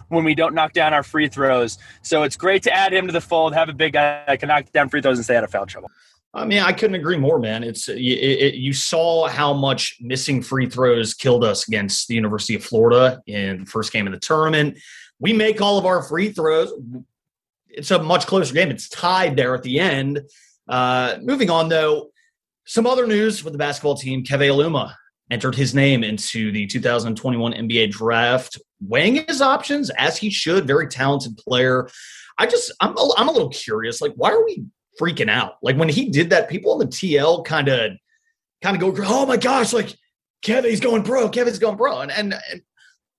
when 0.08 0.24
we 0.24 0.34
don't 0.34 0.54
knock 0.54 0.72
down 0.72 0.94
our 0.94 1.02
free 1.02 1.28
throws. 1.28 1.76
So 2.00 2.22
it's 2.22 2.34
great 2.34 2.62
to 2.62 2.72
add 2.72 2.94
him 2.94 3.06
to 3.08 3.12
the 3.12 3.20
fold, 3.20 3.52
have 3.52 3.68
a 3.68 3.74
big 3.74 3.92
guy 3.92 4.24
that 4.26 4.40
can 4.40 4.48
knock 4.48 4.72
down 4.72 4.88
free 4.88 5.02
throws 5.02 5.18
and 5.18 5.24
stay 5.26 5.36
out 5.36 5.44
of 5.44 5.50
foul 5.50 5.66
trouble. 5.66 5.90
I 6.32 6.46
mean, 6.46 6.60
I 6.60 6.72
couldn't 6.72 6.96
agree 6.96 7.18
more, 7.18 7.38
man. 7.38 7.62
It's 7.62 7.90
it, 7.90 7.98
it, 7.98 8.54
you 8.54 8.72
saw 8.72 9.28
how 9.28 9.52
much 9.52 9.98
missing 10.00 10.40
free 10.40 10.66
throws 10.66 11.12
killed 11.12 11.44
us 11.44 11.68
against 11.68 12.08
the 12.08 12.14
University 12.14 12.54
of 12.54 12.64
Florida 12.64 13.20
in 13.26 13.60
the 13.60 13.66
first 13.66 13.92
game 13.92 14.06
of 14.06 14.14
the 14.14 14.18
tournament 14.18 14.78
we 15.20 15.32
make 15.32 15.60
all 15.60 15.78
of 15.78 15.86
our 15.86 16.02
free 16.02 16.30
throws. 16.30 16.72
It's 17.68 17.90
a 17.90 18.02
much 18.02 18.26
closer 18.26 18.54
game. 18.54 18.70
It's 18.70 18.88
tied 18.88 19.36
there 19.36 19.54
at 19.54 19.62
the 19.62 19.80
end. 19.80 20.20
Uh, 20.68 21.18
moving 21.22 21.50
on, 21.50 21.68
though, 21.68 22.10
some 22.66 22.86
other 22.86 23.06
news 23.06 23.44
with 23.44 23.52
the 23.52 23.58
basketball 23.58 23.96
team. 23.96 24.24
Keve 24.24 24.50
Aluma 24.50 24.92
entered 25.30 25.54
his 25.54 25.74
name 25.74 26.04
into 26.04 26.52
the 26.52 26.66
2021 26.66 27.52
NBA 27.52 27.90
draft, 27.90 28.58
weighing 28.80 29.24
his 29.26 29.42
options 29.42 29.90
as 29.90 30.16
he 30.16 30.30
should. 30.30 30.66
Very 30.66 30.88
talented 30.88 31.36
player. 31.36 31.88
I 32.38 32.46
just, 32.46 32.72
I'm, 32.80 32.96
a, 32.96 33.10
I'm 33.16 33.28
a 33.28 33.32
little 33.32 33.50
curious. 33.50 34.00
Like, 34.00 34.14
why 34.14 34.30
are 34.30 34.44
we 34.44 34.64
freaking 35.00 35.30
out? 35.30 35.54
Like 35.62 35.76
when 35.76 35.88
he 35.88 36.10
did 36.10 36.30
that, 36.30 36.48
people 36.48 36.72
on 36.72 36.78
the 36.78 36.86
TL 36.86 37.44
kind 37.44 37.68
of, 37.68 37.92
kind 38.62 38.76
of 38.76 38.96
go, 38.96 39.04
oh 39.06 39.26
my 39.26 39.36
gosh, 39.36 39.72
like 39.72 39.94
Kevin's 40.42 40.80
going 40.80 41.02
pro. 41.02 41.28
Kevin's 41.28 41.58
going 41.58 41.76
pro, 41.76 42.00
and, 42.00 42.10
and, 42.10 42.34
and 42.50 42.62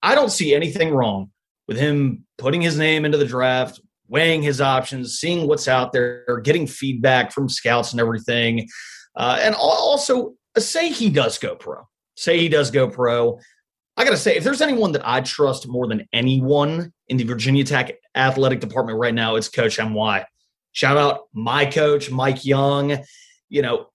I 0.02 0.16
don't 0.16 0.32
see 0.32 0.54
anything 0.56 0.94
wrong 0.94 1.32
with 1.70 1.78
him 1.78 2.26
putting 2.40 2.62
his 2.62 2.80
name 2.80 3.06
into 3.06 3.20
the 3.20 3.26
draft, 3.26 3.80
weighing 4.08 4.42
his 4.42 4.60
options, 4.60 5.20
seeing 5.20 5.48
what's 5.48 5.68
out 5.68 5.94
there, 5.94 6.42
getting 6.44 6.66
feedback 6.66 7.32
from 7.32 7.48
scouts 7.48 7.92
and 7.92 8.02
everything. 8.02 8.68
Uh, 9.16 9.38
and 9.40 9.54
also, 9.54 10.34
uh, 10.58 10.60
say 10.60 10.90
he 10.90 11.12
does 11.12 11.38
go 11.38 11.56
pro. 11.56 11.88
Say 12.18 12.40
he 12.40 12.50
does 12.50 12.72
go 12.72 12.90
pro. 12.90 13.40
I 13.96 14.04
got 14.04 14.10
to 14.10 14.18
say, 14.18 14.36
if 14.36 14.44
there's 14.44 14.62
anyone 14.62 14.94
that 14.94 15.08
I 15.08 15.22
trust 15.22 15.68
more 15.68 15.86
than 15.86 16.08
anyone 16.12 16.92
in 17.08 17.18
the 17.18 17.24
Virginia 17.24 17.64
Tech 17.64 17.92
athletic 18.16 18.62
department 18.62 18.98
right 18.98 19.14
now, 19.14 19.36
it's 19.36 19.48
Coach 19.48 19.78
MY. 19.78 20.26
Shout 20.72 20.98
out 20.98 21.28
my 21.34 21.68
coach, 21.68 22.10
Mike 22.10 22.46
Young. 22.46 22.98
You 23.48 23.62
know, 23.62 23.90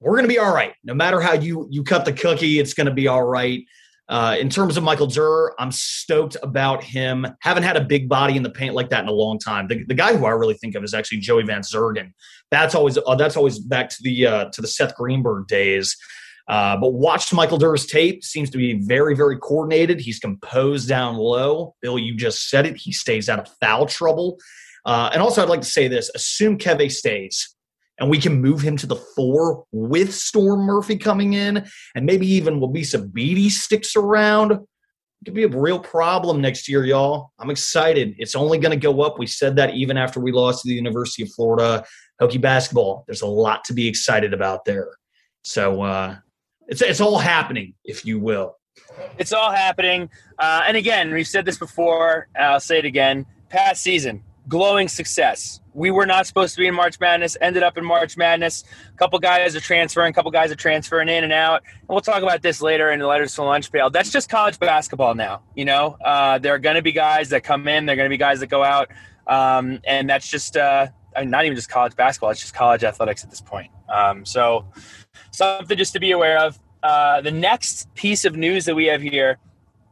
we're 0.00 0.12
going 0.12 0.24
to 0.24 0.28
be 0.28 0.38
all 0.38 0.54
right. 0.54 0.72
No 0.82 0.94
matter 0.94 1.20
how 1.20 1.34
you 1.34 1.68
you 1.70 1.82
cut 1.82 2.06
the 2.06 2.12
cookie, 2.14 2.58
it's 2.58 2.72
going 2.72 2.86
to 2.86 2.94
be 2.94 3.06
all 3.06 3.24
right. 3.24 3.64
Uh, 4.08 4.36
in 4.40 4.48
terms 4.48 4.78
of 4.78 4.82
Michael 4.82 5.06
Durr, 5.06 5.54
I'm 5.58 5.70
stoked 5.70 6.36
about 6.42 6.82
him. 6.82 7.26
Haven't 7.40 7.64
had 7.64 7.76
a 7.76 7.84
big 7.84 8.08
body 8.08 8.36
in 8.36 8.42
the 8.42 8.50
paint 8.50 8.74
like 8.74 8.88
that 8.88 9.02
in 9.02 9.08
a 9.08 9.12
long 9.12 9.38
time. 9.38 9.68
The, 9.68 9.84
the 9.84 9.94
guy 9.94 10.16
who 10.16 10.24
I 10.24 10.30
really 10.30 10.54
think 10.54 10.74
of 10.74 10.82
is 10.82 10.94
actually 10.94 11.18
Joey 11.18 11.42
Van 11.42 11.60
Zegeren. 11.60 12.12
That's 12.50 12.74
always 12.74 12.96
uh, 12.96 13.14
that's 13.16 13.36
always 13.36 13.58
back 13.58 13.90
to 13.90 13.96
the 14.02 14.26
uh, 14.26 14.44
to 14.46 14.62
the 14.62 14.68
Seth 14.68 14.94
Greenberg 14.94 15.46
days. 15.46 15.94
Uh, 16.48 16.78
but 16.78 16.94
watched 16.94 17.34
Michael 17.34 17.58
Durr's 17.58 17.84
tape. 17.84 18.24
Seems 18.24 18.48
to 18.50 18.56
be 18.56 18.80
very 18.80 19.14
very 19.14 19.36
coordinated. 19.36 20.00
He's 20.00 20.18
composed 20.18 20.88
down 20.88 21.16
low. 21.16 21.74
Bill, 21.82 21.98
you 21.98 22.16
just 22.16 22.48
said 22.48 22.64
it. 22.64 22.78
He 22.78 22.92
stays 22.92 23.28
out 23.28 23.38
of 23.38 23.48
foul 23.60 23.84
trouble. 23.84 24.38
Uh, 24.86 25.10
and 25.12 25.20
also, 25.20 25.42
I'd 25.42 25.50
like 25.50 25.60
to 25.60 25.68
say 25.68 25.86
this: 25.86 26.10
assume 26.14 26.56
Keve 26.56 26.90
stays 26.90 27.54
and 27.98 28.08
we 28.08 28.18
can 28.18 28.40
move 28.40 28.60
him 28.60 28.76
to 28.76 28.86
the 28.86 28.96
four 28.96 29.64
with 29.72 30.14
Storm 30.14 30.60
Murphy 30.60 30.96
coming 30.96 31.32
in, 31.34 31.66
and 31.94 32.06
maybe 32.06 32.26
even 32.26 32.60
Wabissa 32.60 33.12
Bede 33.12 33.50
sticks 33.50 33.96
around. 33.96 34.52
It 34.52 35.24
could 35.24 35.34
be 35.34 35.42
a 35.42 35.48
real 35.48 35.80
problem 35.80 36.40
next 36.40 36.68
year, 36.68 36.84
y'all. 36.84 37.32
I'm 37.40 37.50
excited. 37.50 38.14
It's 38.18 38.36
only 38.36 38.58
going 38.58 38.78
to 38.78 38.80
go 38.80 39.02
up. 39.02 39.18
We 39.18 39.26
said 39.26 39.56
that 39.56 39.74
even 39.74 39.96
after 39.96 40.20
we 40.20 40.30
lost 40.30 40.62
to 40.62 40.68
the 40.68 40.74
University 40.74 41.24
of 41.24 41.30
Florida. 41.32 41.84
Hokie 42.20 42.40
basketball, 42.40 43.04
there's 43.06 43.22
a 43.22 43.26
lot 43.26 43.64
to 43.64 43.72
be 43.72 43.86
excited 43.86 44.34
about 44.34 44.64
there. 44.64 44.88
So 45.42 45.82
uh, 45.82 46.16
it's, 46.66 46.82
it's 46.82 47.00
all 47.00 47.18
happening, 47.18 47.74
if 47.84 48.04
you 48.04 48.18
will. 48.18 48.56
It's 49.18 49.32
all 49.32 49.52
happening. 49.52 50.10
Uh, 50.38 50.62
and 50.66 50.76
again, 50.76 51.12
we've 51.12 51.28
said 51.28 51.44
this 51.44 51.58
before, 51.58 52.28
I'll 52.38 52.60
say 52.60 52.78
it 52.78 52.84
again. 52.84 53.24
Past 53.48 53.82
season, 53.82 54.22
glowing 54.48 54.88
success. 54.88 55.60
We 55.74 55.90
were 55.90 56.06
not 56.06 56.26
supposed 56.26 56.54
to 56.54 56.60
be 56.60 56.66
in 56.66 56.74
March 56.74 56.98
Madness, 56.98 57.36
ended 57.40 57.62
up 57.62 57.78
in 57.78 57.84
March 57.84 58.16
Madness. 58.16 58.64
A 58.92 58.96
couple 58.96 59.18
guys 59.18 59.54
are 59.54 59.60
transferring, 59.60 60.10
a 60.10 60.12
couple 60.12 60.30
guys 60.30 60.50
are 60.50 60.56
transferring 60.56 61.08
in 61.08 61.22
and 61.22 61.32
out. 61.32 61.62
And 61.64 61.88
we'll 61.88 62.00
talk 62.00 62.22
about 62.22 62.42
this 62.42 62.60
later 62.60 62.90
in 62.90 62.98
the 62.98 63.06
letters 63.06 63.34
to 63.34 63.42
lunch 63.42 63.70
pail. 63.70 63.90
That's 63.90 64.10
just 64.10 64.28
college 64.28 64.58
basketball 64.58 65.14
now. 65.14 65.42
You 65.54 65.66
know, 65.66 65.96
uh, 66.04 66.38
there 66.38 66.54
are 66.54 66.58
going 66.58 66.76
to 66.76 66.82
be 66.82 66.92
guys 66.92 67.28
that 67.28 67.44
come 67.44 67.68
in, 67.68 67.86
there 67.86 67.94
are 67.94 67.96
going 67.96 68.08
to 68.08 68.12
be 68.12 68.18
guys 68.18 68.40
that 68.40 68.48
go 68.48 68.64
out, 68.64 68.90
um, 69.26 69.80
and 69.84 70.08
that's 70.08 70.28
just 70.28 70.56
uh, 70.56 70.88
not 71.22 71.44
even 71.44 71.54
just 71.54 71.68
college 71.68 71.94
basketball. 71.94 72.30
It's 72.30 72.40
just 72.40 72.54
college 72.54 72.82
athletics 72.82 73.22
at 73.22 73.30
this 73.30 73.40
point. 73.40 73.70
Um, 73.88 74.24
so 74.24 74.66
something 75.30 75.76
just 75.76 75.92
to 75.92 76.00
be 76.00 76.10
aware 76.10 76.38
of. 76.38 76.58
Uh, 76.82 77.20
the 77.20 77.32
next 77.32 77.92
piece 77.94 78.24
of 78.24 78.36
news 78.36 78.64
that 78.64 78.74
we 78.74 78.86
have 78.86 79.02
here. 79.02 79.38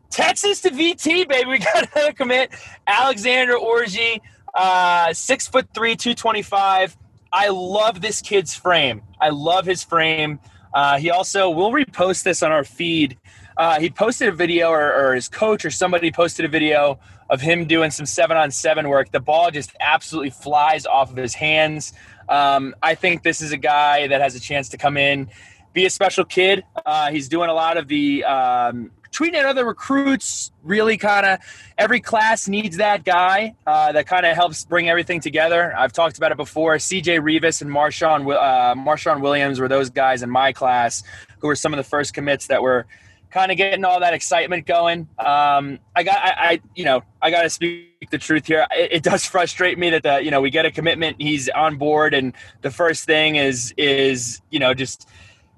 Texas 0.08 0.60
to 0.62 0.70
VT, 0.70 1.28
baby. 1.28 1.44
We 1.50 1.58
got 1.58 1.88
another 1.94 2.12
commit. 2.12 2.50
Alexander 2.86 3.54
Orji 3.54 4.20
uh, 4.56 5.12
six 5.12 5.46
foot 5.46 5.68
three, 5.74 5.94
225. 5.94 6.96
I 7.32 7.48
love 7.48 8.00
this 8.00 8.22
kid's 8.22 8.54
frame. 8.54 9.02
I 9.20 9.28
love 9.28 9.66
his 9.66 9.84
frame. 9.84 10.40
Uh, 10.72 10.98
he 10.98 11.10
also, 11.10 11.50
we'll 11.50 11.70
repost 11.70 12.22
this 12.22 12.42
on 12.42 12.52
our 12.52 12.64
feed. 12.64 13.18
Uh, 13.56 13.80
he 13.80 13.90
posted 13.90 14.28
a 14.28 14.32
video, 14.32 14.68
or, 14.70 14.92
or, 14.92 15.14
his 15.14 15.28
coach 15.28 15.64
or 15.64 15.70
somebody 15.70 16.10
posted 16.10 16.44
a 16.44 16.48
video 16.48 16.98
of 17.30 17.40
him 17.40 17.66
doing 17.66 17.90
some 17.90 18.04
seven 18.04 18.36
on 18.36 18.50
seven 18.50 18.88
work. 18.88 19.10
The 19.10 19.20
ball 19.20 19.50
just 19.50 19.74
absolutely 19.80 20.30
flies 20.30 20.84
off 20.86 21.10
of 21.10 21.16
his 21.16 21.34
hands. 21.34 21.92
Um, 22.28 22.74
I 22.82 22.94
think 22.94 23.22
this 23.22 23.40
is 23.40 23.52
a 23.52 23.56
guy 23.56 24.08
that 24.08 24.20
has 24.20 24.34
a 24.34 24.40
chance 24.40 24.68
to 24.70 24.76
come 24.76 24.96
in, 24.96 25.28
be 25.76 25.84
a 25.84 25.90
special 25.90 26.24
kid. 26.24 26.64
Uh, 26.86 27.10
he's 27.10 27.28
doing 27.28 27.50
a 27.50 27.52
lot 27.52 27.76
of 27.76 27.86
the 27.86 28.24
um, 28.24 28.90
tweeting 29.12 29.34
at 29.34 29.44
other 29.44 29.66
recruits 29.66 30.50
really 30.64 30.96
kind 30.96 31.26
of 31.26 31.38
every 31.76 32.00
class 32.00 32.48
needs 32.48 32.78
that 32.78 33.04
guy 33.04 33.54
uh, 33.66 33.92
that 33.92 34.06
kind 34.06 34.24
of 34.24 34.34
helps 34.34 34.64
bring 34.64 34.88
everything 34.88 35.20
together. 35.20 35.76
I've 35.76 35.92
talked 35.92 36.16
about 36.16 36.32
it 36.32 36.38
before. 36.38 36.76
CJ 36.76 37.20
Reavis 37.20 37.60
and 37.60 37.70
Marshawn 37.70 38.22
uh, 38.34 38.74
Marshawn 38.74 39.20
Williams 39.20 39.60
were 39.60 39.68
those 39.68 39.90
guys 39.90 40.22
in 40.22 40.30
my 40.30 40.50
class 40.50 41.02
who 41.40 41.46
were 41.46 41.54
some 41.54 41.74
of 41.74 41.76
the 41.76 41.84
first 41.84 42.14
commits 42.14 42.46
that 42.46 42.62
were 42.62 42.86
kind 43.30 43.52
of 43.52 43.58
getting 43.58 43.84
all 43.84 44.00
that 44.00 44.14
excitement 44.14 44.64
going. 44.64 45.00
Um, 45.18 45.78
I 45.94 46.04
got, 46.04 46.16
I, 46.16 46.32
I, 46.38 46.60
you 46.74 46.86
know, 46.86 47.02
I 47.20 47.30
got 47.30 47.42
to 47.42 47.50
speak 47.50 48.08
the 48.10 48.16
truth 48.16 48.46
here. 48.46 48.66
It, 48.70 48.92
it, 48.92 49.02
does 49.02 49.26
frustrate 49.34 49.78
me 49.78 49.90
that 49.90 50.04
the, 50.04 50.24
you 50.24 50.30
know, 50.30 50.40
we 50.40 50.48
get 50.48 50.64
a 50.64 50.70
commitment, 50.70 51.16
he's 51.20 51.50
on 51.50 51.76
board, 51.76 52.14
and 52.14 52.32
the 52.62 52.70
first 52.70 53.04
thing 53.04 53.36
is, 53.36 53.74
is, 53.76 54.40
you 54.48 54.58
know, 54.58 54.72
just 54.72 55.06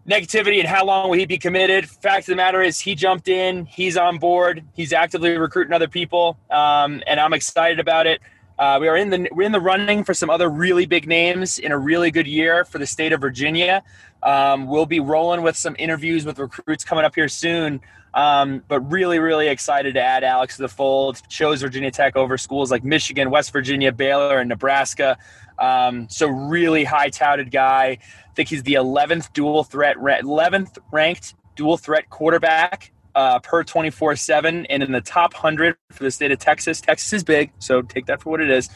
negativity 0.08 0.58
and 0.58 0.66
how 0.66 0.84
long 0.84 1.10
will 1.10 1.18
he 1.18 1.26
be 1.26 1.38
committed. 1.38 1.88
Fact 1.88 2.20
of 2.20 2.32
the 2.32 2.36
matter 2.36 2.62
is, 2.62 2.80
he 2.80 2.94
jumped 2.94 3.28
in. 3.28 3.66
He's 3.66 3.96
on 3.96 4.18
board. 4.18 4.64
He's 4.74 4.92
actively 4.92 5.36
recruiting 5.36 5.72
other 5.72 5.88
people, 5.88 6.38
um, 6.50 7.02
and 7.06 7.20
I'm 7.20 7.34
excited 7.34 7.78
about 7.78 8.06
it. 8.06 8.20
Uh, 8.58 8.78
we 8.80 8.88
are 8.88 8.96
in 8.96 9.10
the 9.10 9.28
we're 9.30 9.44
in 9.44 9.52
the 9.52 9.60
running 9.60 10.02
for 10.02 10.12
some 10.12 10.30
other 10.30 10.48
really 10.48 10.84
big 10.84 11.06
names 11.06 11.60
in 11.60 11.70
a 11.70 11.78
really 11.78 12.10
good 12.10 12.26
year 12.26 12.64
for 12.64 12.78
the 12.78 12.86
state 12.86 13.12
of 13.12 13.20
Virginia. 13.20 13.84
Um, 14.20 14.66
we'll 14.66 14.86
be 14.86 14.98
rolling 14.98 15.42
with 15.42 15.56
some 15.56 15.76
interviews 15.78 16.24
with 16.24 16.40
recruits 16.40 16.84
coming 16.84 17.04
up 17.04 17.14
here 17.14 17.28
soon. 17.28 17.80
Um, 18.14 18.64
but 18.66 18.80
really, 18.90 19.20
really 19.20 19.46
excited 19.46 19.94
to 19.94 20.02
add 20.02 20.24
Alex 20.24 20.56
to 20.56 20.62
the 20.62 20.68
fold. 20.68 21.22
Chose 21.28 21.62
Virginia 21.62 21.90
Tech 21.90 22.16
over 22.16 22.36
schools 22.36 22.70
like 22.70 22.82
Michigan, 22.82 23.30
West 23.30 23.52
Virginia, 23.52 23.92
Baylor, 23.92 24.38
and 24.38 24.48
Nebraska. 24.48 25.18
Um, 25.58 26.08
so 26.08 26.28
really 26.28 26.84
high 26.84 27.10
touted 27.10 27.50
guy. 27.50 27.98
I 28.00 28.32
think 28.34 28.48
he's 28.48 28.62
the 28.62 28.74
11th 28.74 29.32
dual 29.32 29.64
threat, 29.64 29.96
11th 29.96 30.78
ranked 30.92 31.34
dual 31.56 31.76
threat 31.76 32.08
quarterback 32.10 32.92
uh, 33.14 33.40
per 33.40 33.64
24 33.64 34.14
7 34.16 34.66
and 34.66 34.82
in 34.82 34.92
the 34.92 35.00
top 35.00 35.34
100 35.34 35.76
for 35.90 36.04
the 36.04 36.10
state 36.10 36.30
of 36.30 36.38
Texas. 36.38 36.80
Texas 36.80 37.12
is 37.12 37.24
big, 37.24 37.50
so 37.58 37.82
take 37.82 38.06
that 38.06 38.22
for 38.22 38.30
what 38.30 38.40
it 38.40 38.50
is. 38.50 38.68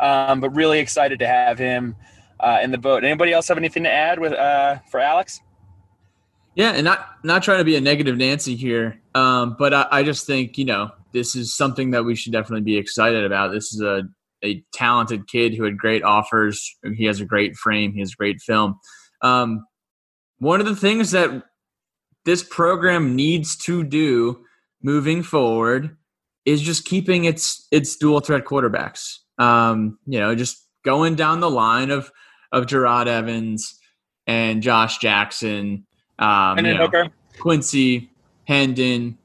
Um, 0.00 0.40
but 0.40 0.50
really 0.50 0.78
excited 0.78 1.18
to 1.20 1.26
have 1.26 1.58
him 1.58 1.96
uh, 2.38 2.58
in 2.62 2.70
the 2.70 2.78
boat. 2.78 3.04
Anybody 3.04 3.32
else 3.32 3.48
have 3.48 3.56
anything 3.56 3.84
to 3.84 3.92
add 3.92 4.18
with 4.18 4.32
uh, 4.32 4.78
for 4.90 5.00
Alex? 5.00 5.40
Yeah, 6.54 6.72
and 6.72 6.84
not 6.84 7.08
not 7.22 7.42
trying 7.42 7.58
to 7.58 7.64
be 7.64 7.76
a 7.76 7.80
negative 7.80 8.16
Nancy 8.16 8.56
here, 8.56 9.00
um, 9.14 9.56
but 9.58 9.74
I, 9.74 9.86
I 9.90 10.02
just 10.02 10.26
think 10.26 10.58
you 10.58 10.64
know 10.64 10.90
this 11.12 11.36
is 11.36 11.54
something 11.54 11.90
that 11.90 12.04
we 12.04 12.14
should 12.14 12.32
definitely 12.32 12.62
be 12.62 12.76
excited 12.76 13.24
about. 13.24 13.52
This 13.52 13.72
is 13.74 13.80
a 13.80 14.02
a 14.44 14.62
talented 14.72 15.28
kid 15.28 15.54
who 15.54 15.64
had 15.64 15.78
great 15.78 16.02
offers. 16.02 16.76
He 16.94 17.04
has 17.04 17.20
a 17.20 17.24
great 17.24 17.56
frame. 17.56 17.92
He 17.92 18.00
has 18.00 18.14
great 18.14 18.40
film. 18.40 18.78
Um, 19.22 19.64
one 20.38 20.60
of 20.60 20.66
the 20.66 20.76
things 20.76 21.12
that 21.12 21.44
this 22.24 22.42
program 22.42 23.16
needs 23.16 23.56
to 23.56 23.82
do 23.82 24.44
moving 24.82 25.22
forward 25.22 25.96
is 26.44 26.60
just 26.60 26.84
keeping 26.84 27.24
its 27.24 27.66
its 27.70 27.96
dual 27.96 28.20
threat 28.20 28.44
quarterbacks. 28.44 29.18
Um, 29.38 29.98
you 30.06 30.18
know, 30.20 30.34
just 30.34 30.66
going 30.84 31.14
down 31.14 31.40
the 31.40 31.50
line 31.50 31.90
of 31.90 32.10
of 32.52 32.66
Gerard 32.66 33.08
Evans 33.08 33.78
and 34.26 34.62
Josh 34.62 34.98
Jackson, 34.98 35.86
um, 36.18 36.58
And 36.58 36.66
you 36.66 36.74
know. 36.74 36.90
Quincy, 37.38 38.10
Hendon, 38.44 39.18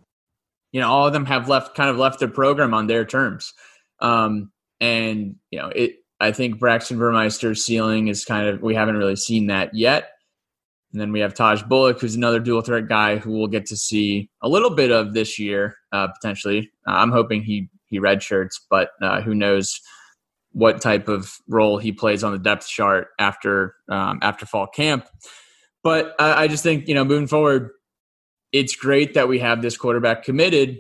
you 0.72 0.82
know, 0.82 0.90
all 0.90 1.08
of 1.08 1.14
them 1.14 1.26
have 1.26 1.48
left 1.48 1.76
kind 1.76 1.90
of 1.90 1.98
left 1.98 2.20
the 2.20 2.28
program 2.28 2.74
on 2.74 2.88
their 2.88 3.06
terms. 3.06 3.54
Um, 4.00 4.52
and 4.82 5.36
you 5.52 5.60
know, 5.60 5.70
it 5.74 5.96
I 6.20 6.32
think 6.32 6.60
Braxton 6.60 6.98
Burmeister's 6.98 7.64
ceiling 7.64 8.10
is 8.10 8.26
kind 8.26 8.48
of 8.48 8.62
we 8.62 8.76
haven't 8.76 8.98
really 8.98 9.16
seen 9.16 9.48
that 9.48 9.74
yet. 9.74 10.10
And 10.92 11.00
then 11.00 11.14
we 11.14 11.22
have 11.22 11.34
Tahj 11.34 11.66
Bullock, 11.70 12.02
who's 12.02 12.16
another 12.16 12.42
dual 12.42 12.62
threat 12.62 12.90
guy 12.90 13.16
who 13.16 13.32
we'll 13.32 13.48
get 13.48 13.66
to 13.68 13.78
see 13.78 14.30
a 14.42 14.50
little 14.50 14.72
bit 14.72 14.92
of 14.92 15.14
this 15.14 15.40
year, 15.40 15.78
uh, 15.94 16.08
potentially. 16.10 16.70
Uh, 16.86 16.92
I'm 16.92 17.12
hoping 17.12 17.44
he 17.44 17.70
he 17.86 18.00
redshirts, 18.00 18.56
but 18.70 18.90
uh, 19.02 19.22
who 19.22 19.34
knows 19.34 19.80
what 20.54 20.82
type 20.82 21.08
of 21.08 21.34
role 21.48 21.78
he 21.78 21.94
plays 21.94 22.24
on 22.24 22.34
the 22.34 22.40
depth 22.40 22.68
chart 22.68 23.08
after 23.20 23.76
um, 23.90 24.20
after 24.22 24.46
fall 24.46 24.68
camp. 24.68 25.08
But 25.84 26.14
I, 26.20 26.44
I 26.44 26.48
just 26.48 26.64
think 26.64 26.88
you 26.88 26.96
know 26.96 27.06
moving 27.06 27.28
forward, 27.28 27.72
it's 28.52 28.76
great 28.76 29.14
that 29.14 29.28
we 29.28 29.40
have 29.40 29.62
this 29.62 29.78
quarterback 29.78 30.24
committed. 30.24 30.80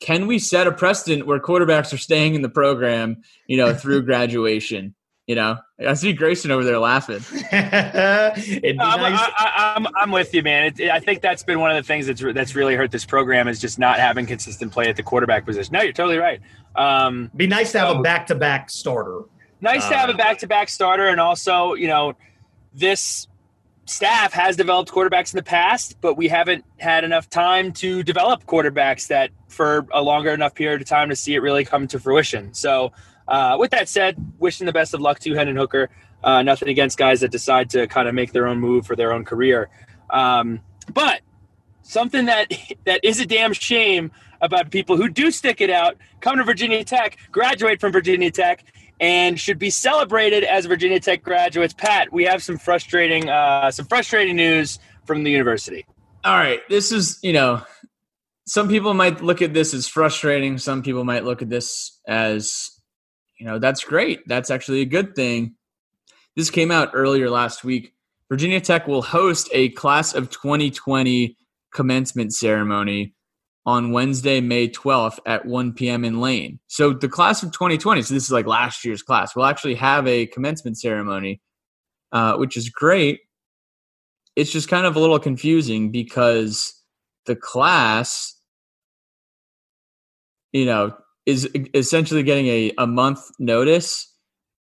Can 0.00 0.26
we 0.26 0.38
set 0.38 0.66
a 0.66 0.72
precedent 0.72 1.26
where 1.26 1.40
quarterbacks 1.40 1.92
are 1.92 1.98
staying 1.98 2.34
in 2.34 2.42
the 2.42 2.48
program, 2.48 3.22
you 3.46 3.56
know, 3.56 3.74
through 3.74 4.02
graduation? 4.04 4.94
You 5.26 5.34
know, 5.34 5.58
I 5.84 5.94
see 5.94 6.12
Grayson 6.12 6.52
over 6.52 6.62
there 6.62 6.78
laughing. 6.78 7.16
It'd 7.52 8.62
be 8.62 8.80
I'm, 8.80 9.00
nice. 9.00 9.18
I, 9.20 9.32
I, 9.36 9.72
I'm, 9.76 9.86
I'm 9.96 10.10
with 10.12 10.32
you, 10.34 10.42
man. 10.44 10.66
It, 10.66 10.78
it- 10.80 10.90
I 10.90 11.00
think 11.00 11.20
that's 11.20 11.42
been 11.42 11.58
one 11.58 11.70
of 11.70 11.76
the 11.76 11.82
things 11.82 12.06
that's 12.06 12.22
that's 12.32 12.54
really 12.54 12.76
hurt 12.76 12.92
this 12.92 13.04
program 13.04 13.48
is 13.48 13.60
just 13.60 13.76
not 13.78 13.98
having 13.98 14.26
consistent 14.26 14.70
play 14.70 14.88
at 14.88 14.94
the 14.94 15.02
quarterback 15.02 15.44
position. 15.44 15.72
No, 15.72 15.82
you're 15.82 15.92
totally 15.92 16.18
right. 16.18 16.40
Um, 16.76 17.30
be 17.34 17.48
nice 17.48 17.72
to 17.72 17.80
have 17.80 17.88
So- 17.90 17.98
a 17.98 18.02
back-to-back 18.02 18.70
starter. 18.70 19.22
nice 19.60 19.88
to 19.88 19.96
have 19.96 20.10
a 20.10 20.12
Uh, 20.12 20.16
back-to-back 20.16 20.68
starter, 20.68 21.08
and 21.08 21.18
also, 21.20 21.74
you 21.74 21.88
know, 21.88 22.14
this 22.72 23.26
staff 23.86 24.32
has 24.32 24.56
developed 24.56 24.90
quarterbacks 24.90 25.32
in 25.32 25.38
the 25.38 25.42
past, 25.42 25.96
but 26.00 26.14
we 26.14 26.28
haven't 26.28 26.64
had 26.78 27.04
enough 27.04 27.30
time 27.30 27.72
to 27.72 28.02
develop 28.02 28.44
quarterbacks 28.44 29.06
that 29.06 29.30
for 29.48 29.86
a 29.92 30.02
longer 30.02 30.30
enough 30.30 30.54
period 30.54 30.82
of 30.82 30.88
time 30.88 31.08
to 31.08 31.16
see 31.16 31.34
it 31.34 31.38
really 31.38 31.64
come 31.64 31.86
to 31.88 31.98
fruition. 31.98 32.52
So, 32.52 32.92
uh, 33.28 33.56
with 33.58 33.70
that 33.70 33.88
said, 33.88 34.16
wishing 34.38 34.66
the 34.66 34.72
best 34.72 34.92
of 34.92 35.00
luck 35.00 35.20
to 35.20 35.34
Hendon 35.34 35.56
Hooker. 35.56 35.88
Uh, 36.22 36.42
nothing 36.42 36.68
against 36.68 36.98
guys 36.98 37.20
that 37.20 37.30
decide 37.30 37.70
to 37.70 37.86
kind 37.86 38.08
of 38.08 38.14
make 38.14 38.32
their 38.32 38.46
own 38.46 38.58
move 38.58 38.86
for 38.86 38.96
their 38.96 39.12
own 39.12 39.24
career. 39.24 39.68
Um, 40.10 40.60
but 40.92 41.20
something 41.82 42.26
that 42.26 42.52
that 42.84 43.00
is 43.04 43.20
a 43.20 43.26
damn 43.26 43.52
shame 43.52 44.10
about 44.40 44.70
people 44.70 44.96
who 44.96 45.08
do 45.08 45.30
stick 45.30 45.60
it 45.60 45.70
out, 45.70 45.96
come 46.20 46.36
to 46.36 46.44
Virginia 46.44 46.84
Tech, 46.84 47.16
graduate 47.32 47.80
from 47.80 47.92
Virginia 47.92 48.30
Tech, 48.30 48.64
and 49.00 49.38
should 49.38 49.58
be 49.58 49.70
celebrated 49.70 50.44
as 50.44 50.66
Virginia 50.66 51.00
Tech 51.00 51.22
graduates. 51.22 51.74
Pat, 51.74 52.12
we 52.12 52.24
have 52.24 52.42
some 52.42 52.58
frustrating 52.58 53.28
uh, 53.28 53.70
some 53.70 53.86
frustrating 53.86 54.36
news 54.36 54.78
from 55.04 55.24
the 55.24 55.30
university. 55.30 55.86
All 56.24 56.36
right, 56.36 56.60
this 56.68 56.92
is 56.92 57.18
you 57.22 57.32
know, 57.32 57.62
some 58.46 58.68
people 58.68 58.94
might 58.94 59.22
look 59.22 59.42
at 59.42 59.54
this 59.54 59.74
as 59.74 59.86
frustrating. 59.86 60.58
Some 60.58 60.82
people 60.82 61.04
might 61.04 61.24
look 61.24 61.42
at 61.42 61.50
this 61.50 62.00
as 62.06 62.70
you 63.38 63.46
know 63.46 63.58
that's 63.58 63.84
great. 63.84 64.26
That's 64.26 64.50
actually 64.50 64.80
a 64.80 64.86
good 64.86 65.14
thing. 65.14 65.54
This 66.36 66.50
came 66.50 66.70
out 66.70 66.90
earlier 66.92 67.30
last 67.30 67.64
week. 67.64 67.94
Virginia 68.28 68.60
Tech 68.60 68.86
will 68.86 69.02
host 69.02 69.48
a 69.52 69.70
class 69.70 70.14
of 70.14 70.30
2020 70.30 71.36
commencement 71.72 72.34
ceremony 72.34 73.14
on 73.66 73.90
Wednesday, 73.90 74.40
May 74.40 74.68
12th 74.68 75.18
at 75.26 75.44
1 75.44 75.72
p.m. 75.72 76.04
in 76.04 76.20
Lane. 76.20 76.60
So 76.68 76.92
the 76.92 77.08
class 77.08 77.42
of 77.42 77.50
2020, 77.50 78.02
so 78.02 78.14
this 78.14 78.22
is 78.22 78.30
like 78.30 78.46
last 78.46 78.84
year's 78.84 79.02
class, 79.02 79.34
will 79.34 79.44
actually 79.44 79.74
have 79.74 80.06
a 80.06 80.26
commencement 80.26 80.78
ceremony, 80.78 81.40
uh, 82.12 82.36
which 82.36 82.56
is 82.56 82.70
great. 82.70 83.20
It's 84.36 84.52
just 84.52 84.68
kind 84.68 84.86
of 84.86 84.94
a 84.94 85.00
little 85.00 85.18
confusing 85.18 85.90
because 85.90 86.80
the 87.26 87.34
class, 87.34 88.40
you 90.52 90.64
know, 90.64 90.96
is 91.26 91.48
essentially 91.74 92.22
getting 92.22 92.46
a, 92.46 92.72
a 92.78 92.86
month 92.86 93.20
notice 93.40 94.12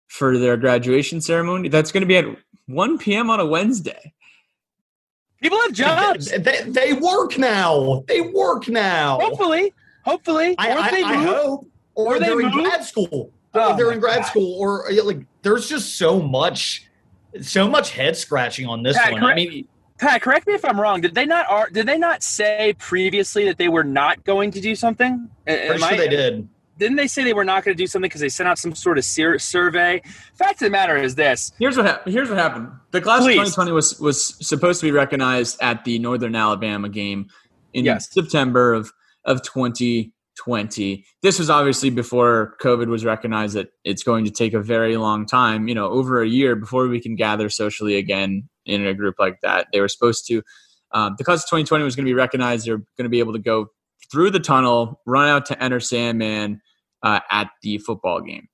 for 0.07 0.39
their 0.39 0.57
graduation 0.57 1.21
ceremony. 1.21 1.69
That's 1.69 1.91
going 1.91 2.01
to 2.01 2.07
be 2.07 2.17
at 2.17 2.25
1 2.65 2.97
p.m. 2.97 3.29
on 3.29 3.39
a 3.39 3.45
Wednesday. 3.45 4.13
People 5.47 5.62
have 5.62 5.71
jobs. 5.71 6.29
They, 6.29 6.62
they, 6.65 6.91
work 6.91 7.38
now. 7.38 8.03
They 8.05 8.19
work 8.19 8.67
now. 8.67 9.17
Hopefully, 9.19 9.73
hopefully, 10.03 10.55
I, 10.57 10.73
or 10.73 10.77
I, 10.79 10.91
they 10.91 11.03
I 11.03 11.17
move. 11.17 11.25
hope. 11.25 11.67
Or, 11.95 12.15
Or 12.15 12.19
they 12.19 12.25
they're 12.25 12.41
in 12.41 12.51
grad 12.51 12.83
school. 12.83 13.31
Oh 13.53 13.71
or 13.71 13.77
they're 13.77 13.91
in 13.93 14.01
grad 14.01 14.23
God. 14.23 14.25
school. 14.27 14.60
Or 14.60 14.91
like, 15.03 15.21
there's 15.43 15.69
just 15.69 15.95
so 15.95 16.19
much, 16.21 16.89
so 17.41 17.65
much 17.69 17.91
head 17.91 18.17
scratching 18.17 18.67
on 18.67 18.83
this 18.83 18.97
Pat, 18.97 19.13
one. 19.13 19.23
I 19.23 19.36
mean, 19.36 19.67
Pat, 19.97 20.21
correct 20.21 20.47
me 20.47 20.53
if 20.53 20.65
I'm 20.65 20.79
wrong. 20.79 20.99
Did 20.99 21.15
they 21.15 21.25
not? 21.25 21.49
Are, 21.49 21.69
did 21.69 21.88
they 21.88 21.97
not 21.97 22.23
say 22.23 22.75
previously 22.77 23.45
that 23.45 23.57
they 23.57 23.69
were 23.69 23.86
not 23.86 24.25
going 24.25 24.51
to 24.51 24.60
do 24.60 24.75
something? 24.75 25.29
Am 25.47 25.77
sure 25.79 25.88
I- 25.88 25.95
they 25.95 26.10
did. 26.10 26.49
Didn't 26.77 26.97
they 26.97 27.07
say 27.07 27.23
they 27.23 27.33
were 27.33 27.45
not 27.45 27.63
going 27.65 27.75
to 27.75 27.81
do 27.83 27.87
something 27.87 28.07
because 28.07 28.21
they 28.21 28.29
sent 28.29 28.47
out 28.47 28.57
some 28.59 28.73
sort 28.75 28.97
of 28.97 29.03
ser- 29.05 29.39
survey? 29.39 30.01
Fact 30.35 30.53
of 30.53 30.59
the 30.65 30.69
matter 30.69 30.95
is 30.97 31.15
this: 31.15 31.51
Here's 31.59 31.75
what 31.77 31.85
happened. 31.85 32.13
Here's 32.13 32.29
what 32.29 32.37
happened. 32.37 32.69
The 32.91 33.01
class 33.01 33.21
Please. 33.21 33.33
of 33.39 33.45
2020 33.45 33.71
was 33.71 33.99
was 33.99 34.35
supposed 34.47 34.79
to 34.81 34.87
be 34.87 34.91
recognized 34.91 35.57
at 35.61 35.83
the 35.85 35.99
Northern 35.99 36.35
Alabama 36.35 36.89
game 36.89 37.27
in 37.73 37.85
Yes. 37.85 38.11
September 38.11 38.73
of 38.73 38.91
of 39.25 39.41
2020. 39.43 41.05
This 41.21 41.39
was 41.39 41.49
obviously 41.49 41.89
before 41.89 42.55
COVID 42.61 42.87
was 42.87 43.03
recognized 43.03 43.55
that 43.55 43.69
it's 43.83 44.03
going 44.03 44.25
to 44.25 44.31
take 44.31 44.53
a 44.53 44.61
very 44.61 44.97
long 44.97 45.25
time, 45.25 45.67
you 45.67 45.75
know, 45.75 45.87
over 45.87 46.21
a 46.21 46.27
year 46.27 46.55
before 46.55 46.87
we 46.87 47.01
can 47.01 47.15
gather 47.15 47.49
socially 47.49 47.97
again 47.97 48.47
in 48.65 48.85
a 48.85 48.93
group 48.93 49.15
like 49.19 49.39
that. 49.41 49.67
They 49.73 49.79
were 49.81 49.87
supposed 49.87 50.27
to. 50.27 50.41
Um, 50.93 51.15
the 51.17 51.23
class 51.25 51.43
of 51.43 51.49
2020 51.49 51.83
was 51.83 51.95
going 51.95 52.05
to 52.05 52.09
be 52.09 52.13
recognized. 52.13 52.65
They're 52.65 52.77
going 52.77 53.03
to 53.03 53.09
be 53.09 53.19
able 53.19 53.33
to 53.33 53.39
go 53.39 53.67
through 54.09 54.31
the 54.31 54.39
tunnel, 54.39 55.01
run 55.05 55.27
out 55.27 55.45
to 55.47 55.61
enter 55.61 55.81
Sandman 55.81 56.61
uh, 57.03 57.19
at 57.31 57.49
the 57.62 57.77
football 57.79 58.21
game. 58.21 58.47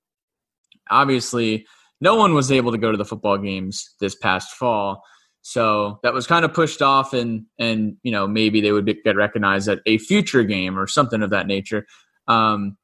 Obviously, 0.89 1.65
no 2.01 2.15
one 2.15 2.33
was 2.33 2.51
able 2.51 2.71
to 2.71 2.77
go 2.77 2.91
to 2.91 2.97
the 2.97 3.05
football 3.05 3.37
games 3.37 3.95
this 3.99 4.15
past 4.15 4.51
fall 4.51 5.03
so 5.43 5.99
that 6.03 6.13
was 6.13 6.25
kind 6.25 6.45
of 6.45 6.53
pushed 6.53 6.81
off 6.81 7.13
and 7.13 7.45
and 7.59 7.97
you 8.01 8.11
know 8.11 8.25
maybe 8.25 8.61
they 8.61 8.71
would 8.71 8.85
get 9.03 9.17
recognized 9.17 9.67
at 9.67 9.79
a 9.85 9.97
future 9.97 10.43
game 10.43 10.79
or 10.79 10.87
something 10.87 11.21
of 11.21 11.29
that 11.31 11.47
nature. 11.47 11.85
Um, 12.27 12.77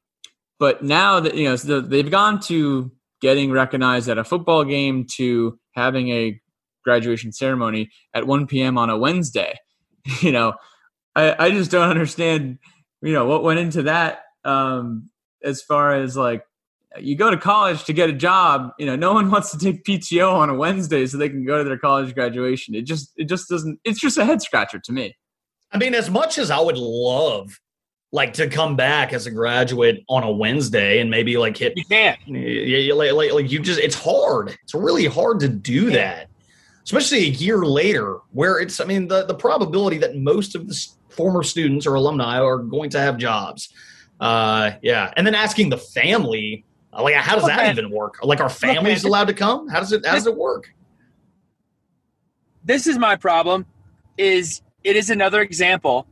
but 0.58 0.84
now 0.84 1.20
that 1.20 1.34
you 1.34 1.44
know 1.44 1.56
so 1.56 1.80
they've 1.80 2.10
gone 2.10 2.38
to 2.42 2.92
getting 3.22 3.50
recognized 3.50 4.10
at 4.10 4.18
a 4.18 4.24
football 4.24 4.64
game 4.64 5.06
to 5.12 5.58
having 5.74 6.10
a 6.10 6.38
graduation 6.84 7.32
ceremony 7.32 7.90
at 8.14 8.26
1 8.26 8.46
p.m 8.46 8.78
on 8.78 8.90
a 8.90 8.96
wednesday. 8.96 9.58
You 10.20 10.32
know 10.32 10.54
i 11.14 11.46
i 11.46 11.50
just 11.50 11.70
don't 11.70 11.90
understand 11.90 12.58
you 13.02 13.12
know 13.12 13.26
what 13.26 13.42
went 13.42 13.58
into 13.58 13.84
that. 13.84 14.24
Um 14.44 15.09
as 15.44 15.62
far 15.62 15.94
as 15.94 16.16
like 16.16 16.44
you 16.98 17.14
go 17.16 17.30
to 17.30 17.36
college 17.36 17.84
to 17.84 17.92
get 17.92 18.10
a 18.10 18.12
job 18.12 18.72
you 18.78 18.86
know 18.86 18.96
no 18.96 19.12
one 19.12 19.30
wants 19.32 19.50
to 19.50 19.58
take 19.58 19.84
pto 19.84 20.32
on 20.32 20.50
a 20.50 20.54
wednesday 20.54 21.06
so 21.06 21.16
they 21.16 21.28
can 21.28 21.44
go 21.44 21.58
to 21.58 21.64
their 21.64 21.78
college 21.78 22.14
graduation. 22.14 22.74
It 22.74 22.82
just 22.82 23.12
it 23.16 23.24
just 23.24 23.48
doesn't 23.48 23.80
it's 23.84 24.00
just 24.00 24.18
a 24.18 24.24
head 24.24 24.42
scratcher 24.42 24.78
to 24.78 24.92
me. 24.92 25.16
I 25.72 25.78
mean, 25.78 25.94
as 25.94 26.10
much 26.10 26.38
as 26.38 26.50
I 26.50 26.58
would 26.58 26.76
love, 26.76 27.60
like, 28.10 28.32
to 28.34 28.48
come 28.48 28.74
back 28.74 29.12
as 29.12 29.26
a 29.26 29.30
graduate 29.30 30.02
on 30.08 30.24
a 30.24 30.30
Wednesday 30.30 30.98
and 30.98 31.08
maybe 31.08 31.36
like 31.36 31.56
hit 31.56 31.74
you 31.76 31.84
can't. 31.84 32.18
Yeah, 32.26 32.38
yeah, 32.40 32.94
like, 32.94 33.12
like, 33.12 33.32
like 33.32 33.50
you 33.52 33.60
just 33.60 33.78
it's 33.78 33.94
hard. 33.94 34.56
It's 34.64 34.74
really 34.74 35.06
hard 35.06 35.38
to 35.40 35.48
do 35.48 35.90
that 35.90 36.26
especially 36.84 37.18
a 37.18 37.30
year 37.30 37.64
later 37.64 38.18
where 38.32 38.58
it's 38.58 38.80
i 38.80 38.84
mean 38.84 39.06
the, 39.06 39.26
the 39.26 39.34
probability 39.34 39.98
that 39.98 40.16
most 40.16 40.54
of 40.54 40.66
the 40.66 40.86
former 41.08 41.42
students 41.42 41.86
or 41.86 41.94
alumni 41.94 42.40
are 42.40 42.56
going 42.58 42.88
to 42.88 42.98
have 42.98 43.18
jobs 43.18 43.72
uh 44.20 44.72
yeah. 44.82 45.12
And 45.16 45.26
then 45.26 45.34
asking 45.34 45.70
the 45.70 45.78
family 45.78 46.64
uh, 46.92 47.02
like 47.02 47.14
how 47.14 47.36
does 47.36 47.46
that 47.46 47.70
even 47.70 47.90
work? 47.90 48.18
Like 48.22 48.40
are 48.40 48.48
families 48.48 49.04
man. 49.04 49.10
allowed 49.10 49.26
to 49.28 49.34
come? 49.34 49.68
How 49.68 49.80
does 49.80 49.92
it 49.92 50.04
how 50.04 50.14
does 50.14 50.26
it 50.26 50.36
work? 50.36 50.72
This 52.64 52.86
is 52.86 52.98
my 52.98 53.16
problem 53.16 53.66
is 54.18 54.62
it 54.84 54.96
is 54.96 55.10
another 55.10 55.40
example 55.40 56.06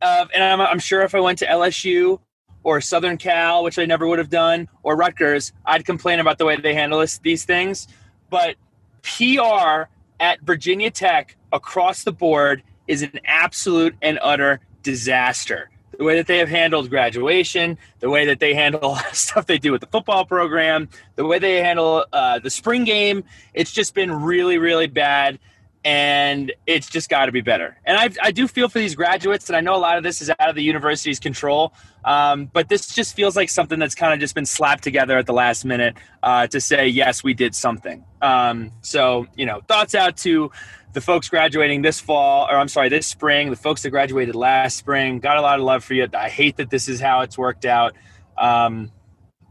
of 0.00 0.30
and 0.34 0.42
I'm, 0.42 0.60
I'm 0.60 0.78
sure 0.78 1.02
if 1.02 1.14
i 1.14 1.20
went 1.20 1.38
to 1.38 1.46
lsu 1.46 2.18
or 2.64 2.80
southern 2.80 3.16
cal 3.16 3.62
which 3.62 3.78
i 3.78 3.84
never 3.84 4.06
would 4.06 4.18
have 4.18 4.30
done 4.30 4.68
or 4.82 4.96
rutgers 4.96 5.52
i'd 5.66 5.84
complain 5.84 6.18
about 6.18 6.38
the 6.38 6.44
way 6.44 6.56
they 6.56 6.74
handle 6.74 7.00
this, 7.00 7.18
these 7.18 7.44
things. 7.44 7.88
But 8.30 8.56
pr 9.02 9.88
at 10.20 10.40
virginia 10.42 10.90
tech 10.90 11.36
across 11.52 12.04
the 12.04 12.12
board 12.12 12.62
is 12.88 13.02
an 13.02 13.20
absolute 13.24 13.94
and 14.02 14.18
utter 14.22 14.60
disaster 14.82 15.70
the 15.98 16.04
way 16.04 16.16
that 16.16 16.26
they 16.26 16.38
have 16.38 16.48
handled 16.48 16.90
graduation, 16.90 17.78
the 18.00 18.08
way 18.10 18.26
that 18.26 18.40
they 18.40 18.54
handle 18.54 18.96
stuff 19.12 19.46
they 19.46 19.58
do 19.58 19.72
with 19.72 19.80
the 19.80 19.86
football 19.86 20.24
program, 20.24 20.88
the 21.16 21.24
way 21.24 21.38
they 21.38 21.62
handle 21.62 22.04
uh, 22.12 22.38
the 22.38 22.50
spring 22.50 22.84
game, 22.84 23.24
it's 23.54 23.72
just 23.72 23.94
been 23.94 24.10
really, 24.10 24.58
really 24.58 24.86
bad. 24.86 25.38
and 25.84 26.52
it's 26.66 26.88
just 26.88 27.08
got 27.10 27.26
to 27.26 27.32
be 27.32 27.40
better. 27.40 27.76
And 27.84 27.96
I, 27.96 28.10
I 28.22 28.30
do 28.30 28.46
feel 28.46 28.68
for 28.68 28.78
these 28.78 28.94
graduates, 28.94 29.48
and 29.48 29.56
I 29.56 29.60
know 29.60 29.74
a 29.74 29.78
lot 29.78 29.96
of 29.96 30.04
this 30.04 30.22
is 30.22 30.30
out 30.30 30.48
of 30.48 30.54
the 30.54 30.62
university's 30.62 31.18
control, 31.18 31.72
um, 32.04 32.46
but 32.52 32.68
this 32.68 32.94
just 32.94 33.16
feels 33.16 33.36
like 33.36 33.50
something 33.50 33.78
that's 33.78 33.94
kind 33.94 34.12
of 34.14 34.20
just 34.20 34.34
been 34.34 34.46
slapped 34.46 34.84
together 34.84 35.18
at 35.18 35.26
the 35.26 35.32
last 35.32 35.64
minute 35.64 35.96
uh, 36.22 36.46
to 36.48 36.60
say, 36.60 36.86
yes, 36.86 37.24
we 37.24 37.34
did 37.34 37.54
something. 37.54 38.04
Um, 38.20 38.70
so, 38.82 39.26
you 39.36 39.46
know, 39.46 39.60
thoughts 39.66 39.94
out 39.94 40.16
to 40.18 40.52
the 40.92 41.00
folks 41.00 41.28
graduating 41.28 41.82
this 41.82 42.00
fall, 42.00 42.46
or 42.50 42.56
I'm 42.56 42.68
sorry, 42.68 42.88
this 42.88 43.06
spring, 43.06 43.50
the 43.50 43.56
folks 43.56 43.82
that 43.82 43.90
graduated 43.90 44.34
last 44.34 44.76
spring. 44.76 45.18
Got 45.20 45.36
a 45.36 45.42
lot 45.42 45.58
of 45.58 45.64
love 45.64 45.82
for 45.82 45.94
you. 45.94 46.06
I 46.14 46.28
hate 46.28 46.56
that 46.56 46.70
this 46.70 46.88
is 46.88 47.00
how 47.00 47.22
it's 47.22 47.38
worked 47.38 47.64
out. 47.64 47.94
Um, 48.36 48.90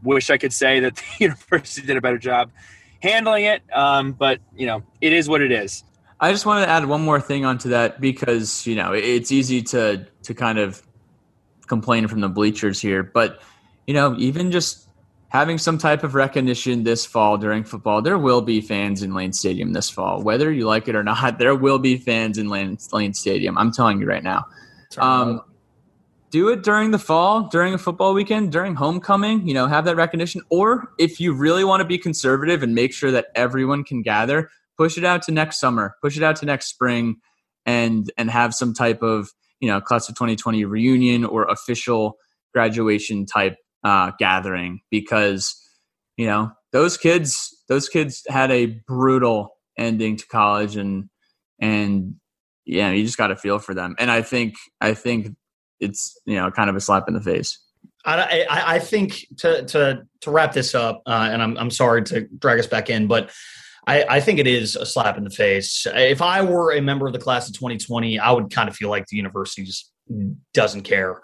wish 0.02 0.30
I 0.30 0.38
could 0.38 0.52
say 0.52 0.80
that 0.80 0.96
the 1.18 1.24
university 1.24 1.86
did 1.86 1.96
a 1.96 2.00
better 2.00 2.18
job 2.18 2.50
handling 3.02 3.44
it, 3.44 3.62
um, 3.72 4.12
but 4.12 4.40
you 4.56 4.66
know, 4.66 4.82
it 5.00 5.12
is 5.12 5.28
what 5.28 5.42
it 5.42 5.52
is. 5.52 5.84
I 6.20 6.30
just 6.30 6.46
wanted 6.46 6.66
to 6.66 6.70
add 6.70 6.86
one 6.86 7.02
more 7.02 7.20
thing 7.20 7.44
onto 7.44 7.70
that 7.70 8.00
because 8.00 8.64
you 8.64 8.76
know 8.76 8.92
it's 8.92 9.32
easy 9.32 9.62
to 9.62 10.06
to 10.22 10.34
kind 10.34 10.58
of 10.58 10.80
complain 11.66 12.06
from 12.06 12.20
the 12.20 12.28
bleachers 12.28 12.80
here, 12.80 13.02
but 13.02 13.42
you 13.88 13.94
know 13.94 14.14
even 14.18 14.52
just 14.52 14.86
having 15.32 15.56
some 15.56 15.78
type 15.78 16.04
of 16.04 16.14
recognition 16.14 16.84
this 16.84 17.06
fall 17.06 17.38
during 17.38 17.64
football, 17.64 18.02
there 18.02 18.18
will 18.18 18.42
be 18.42 18.60
fans 18.60 19.02
in 19.02 19.14
Lane 19.14 19.32
Stadium 19.32 19.72
this 19.72 19.88
fall, 19.88 20.22
whether 20.22 20.52
you 20.52 20.66
like 20.66 20.88
it 20.88 20.94
or 20.94 21.02
not. 21.02 21.38
There 21.38 21.54
will 21.54 21.78
be 21.78 21.96
fans 21.96 22.36
in 22.36 22.50
Lane, 22.50 22.76
Lane 22.92 23.14
Stadium. 23.14 23.56
I'm 23.56 23.72
telling 23.72 23.98
you 23.98 24.06
right 24.06 24.22
now. 24.22 24.44
Um, 24.98 25.40
do 26.30 26.50
it 26.50 26.62
during 26.62 26.90
the 26.90 26.98
fall, 26.98 27.48
during 27.48 27.72
a 27.72 27.78
football 27.78 28.12
weekend, 28.12 28.52
during 28.52 28.74
homecoming. 28.74 29.48
You 29.48 29.54
know, 29.54 29.66
have 29.66 29.86
that 29.86 29.96
recognition. 29.96 30.42
Or 30.50 30.92
if 30.98 31.18
you 31.18 31.32
really 31.32 31.64
want 31.64 31.80
to 31.80 31.86
be 31.86 31.96
conservative 31.96 32.62
and 32.62 32.74
make 32.74 32.92
sure 32.92 33.10
that 33.10 33.28
everyone 33.34 33.84
can 33.84 34.02
gather, 34.02 34.50
push 34.76 34.98
it 34.98 35.04
out 35.04 35.22
to 35.22 35.32
next 35.32 35.58
summer, 35.58 35.96
push 36.02 36.18
it 36.18 36.22
out 36.22 36.36
to 36.36 36.46
next 36.46 36.66
spring, 36.66 37.16
and 37.64 38.12
and 38.18 38.30
have 38.30 38.54
some 38.54 38.74
type 38.74 39.02
of 39.02 39.30
you 39.60 39.68
know 39.68 39.80
class 39.80 40.10
of 40.10 40.14
2020 40.14 40.66
reunion 40.66 41.24
or 41.24 41.44
official 41.44 42.18
graduation 42.52 43.24
type 43.24 43.56
uh, 43.84 44.12
gathering 44.18 44.80
because 44.90 45.56
you 46.16 46.26
know 46.26 46.52
those 46.72 46.96
kids 46.96 47.56
those 47.68 47.88
kids 47.88 48.22
had 48.28 48.50
a 48.50 48.66
brutal 48.86 49.56
ending 49.78 50.16
to 50.16 50.26
college 50.26 50.76
and 50.76 51.08
and 51.60 52.14
yeah 52.64 52.90
you 52.90 53.04
just 53.04 53.18
got 53.18 53.28
to 53.28 53.36
feel 53.36 53.58
for 53.58 53.74
them 53.74 53.94
and 53.98 54.10
i 54.10 54.22
think 54.22 54.54
i 54.80 54.94
think 54.94 55.34
it's 55.80 56.20
you 56.26 56.36
know 56.36 56.50
kind 56.50 56.70
of 56.70 56.76
a 56.76 56.80
slap 56.80 57.08
in 57.08 57.14
the 57.14 57.20
face 57.20 57.58
I, 58.04 58.46
I, 58.50 58.74
I 58.74 58.78
think 58.78 59.26
to, 59.38 59.64
to 59.64 60.02
to 60.22 60.30
wrap 60.30 60.52
this 60.52 60.74
up, 60.74 61.02
uh, 61.06 61.28
and 61.30 61.40
I'm 61.40 61.56
I'm 61.56 61.70
sorry 61.70 62.02
to 62.04 62.22
drag 62.38 62.58
us 62.58 62.66
back 62.66 62.90
in, 62.90 63.06
but 63.06 63.30
I, 63.86 64.04
I, 64.04 64.20
think 64.20 64.38
it 64.38 64.46
is 64.46 64.76
a 64.76 64.86
slap 64.86 65.16
in 65.16 65.24
the 65.24 65.30
face. 65.30 65.86
If 65.92 66.22
I 66.22 66.42
were 66.42 66.72
a 66.72 66.80
member 66.80 67.06
of 67.06 67.12
the 67.12 67.18
class 67.18 67.48
of 67.48 67.54
2020, 67.54 68.18
I 68.18 68.30
would 68.30 68.50
kind 68.50 68.68
of 68.68 68.76
feel 68.76 68.90
like 68.90 69.06
the 69.06 69.16
university 69.16 69.64
just 69.64 69.92
doesn't 70.52 70.82
care. 70.82 71.20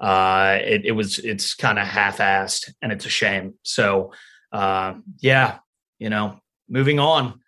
Uh, 0.00 0.58
it, 0.62 0.86
it, 0.86 0.92
was 0.92 1.18
it's 1.18 1.54
kind 1.54 1.78
of 1.78 1.86
half-assed, 1.86 2.72
and 2.80 2.90
it's 2.90 3.04
a 3.04 3.10
shame. 3.10 3.54
So, 3.62 4.12
uh, 4.50 4.94
yeah, 5.18 5.58
you 5.98 6.08
know, 6.08 6.40
moving 6.68 6.98
on. 6.98 7.40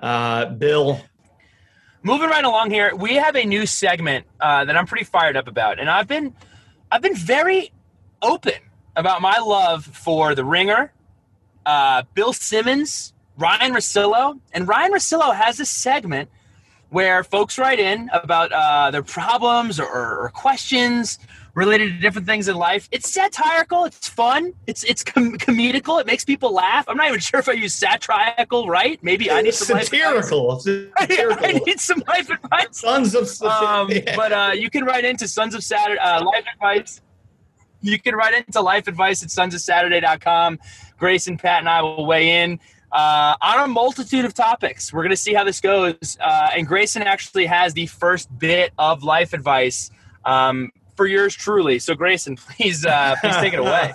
Uh, 0.00 0.46
Bill, 0.46 1.00
moving 2.02 2.28
right 2.28 2.44
along 2.44 2.70
here, 2.70 2.94
we 2.96 3.14
have 3.14 3.36
a 3.36 3.44
new 3.44 3.66
segment 3.66 4.26
uh, 4.40 4.64
that 4.64 4.76
I'm 4.76 4.86
pretty 4.86 5.04
fired 5.04 5.36
up 5.36 5.46
about, 5.46 5.78
and 5.78 5.88
I've 5.88 6.08
been 6.08 6.34
I've 6.90 7.02
been 7.02 7.14
very 7.14 7.70
open 8.20 8.54
about 8.96 9.22
my 9.22 9.38
love 9.38 9.84
for 9.84 10.34
the 10.34 10.44
Ringer, 10.44 10.92
uh, 11.64 12.02
Bill 12.14 12.32
Simmons 12.32 13.12
Ryen 13.36 13.72
Russillo. 13.72 14.38
And 14.52 14.68
Ryen 14.68 14.92
Russillo 14.92 15.34
has 15.34 15.60
a 15.60 15.66
segment 15.66 16.28
where 16.90 17.24
folks 17.24 17.58
write 17.58 17.80
in 17.80 18.10
about 18.12 18.52
uh, 18.52 18.90
their 18.90 19.02
problems 19.02 19.80
or, 19.80 19.86
or, 19.86 20.30
questions 20.34 21.18
related 21.54 21.94
to 21.94 22.00
different 22.00 22.26
things 22.26 22.48
in 22.48 22.56
life. 22.56 22.88
It's 22.90 23.12
satirical. 23.12 23.84
It's 23.84 24.08
fun. 24.08 24.54
It's 24.66 24.84
it's 24.84 25.04
com- 25.04 25.36
comedical. 25.38 26.00
It 26.00 26.06
makes 26.06 26.24
people 26.24 26.52
laugh. 26.52 26.86
I'm 26.88 26.96
not 26.96 27.08
even 27.08 27.20
sure 27.20 27.40
if 27.40 27.48
I 27.48 27.52
use 27.52 27.74
satirical 27.74 28.68
right. 28.68 28.98
Maybe 29.02 29.30
I 29.30 29.42
need 29.42 29.54
some 29.54 29.78
satirical. 29.78 30.60
satirical. 30.60 31.44
I, 31.44 31.52
need 31.52 31.80
some 31.80 32.02
life 32.08 32.30
advice. 32.30 32.66
Sons 32.72 33.14
of 33.14 33.42
um, 33.42 33.88
but 34.16 34.32
uh, 34.32 34.52
you 34.54 34.70
can 34.70 34.84
write 34.84 35.04
into 35.04 35.28
Sons 35.28 35.54
of 35.54 35.62
Saturday 35.62 36.00
uh, 36.00 36.24
life 36.24 36.44
advice. 36.54 37.00
You 37.80 37.98
can 37.98 38.14
write 38.14 38.34
into 38.34 38.60
life 38.60 38.86
advice 38.86 39.22
at 39.24 39.30
sons 39.30 39.54
of 39.54 39.60
Saturday.com. 39.60 40.60
Grayson 40.98 41.36
Pat 41.36 41.58
and 41.58 41.68
I 41.68 41.82
will 41.82 42.06
weigh 42.06 42.42
in 42.42 42.60
uh, 42.92 43.34
on 43.40 43.64
a 43.64 43.66
multitude 43.66 44.24
of 44.24 44.34
topics. 44.34 44.92
We're 44.92 45.02
going 45.02 45.10
to 45.10 45.16
see 45.16 45.34
how 45.34 45.42
this 45.42 45.60
goes. 45.60 46.16
Uh, 46.20 46.50
and 46.56 46.66
Grayson 46.66 47.02
actually 47.02 47.46
has 47.46 47.74
the 47.74 47.86
first 47.86 48.28
bit 48.38 48.72
of 48.78 49.02
life 49.02 49.32
advice 49.32 49.90
um, 50.24 50.70
for 50.96 51.06
yours 51.06 51.34
truly. 51.34 51.78
So, 51.78 51.94
Grayson, 51.94 52.36
please, 52.56 52.84
uh, 52.84 53.14
please 53.20 53.36
take 53.36 53.52
it 53.52 53.58
away. 53.58 53.92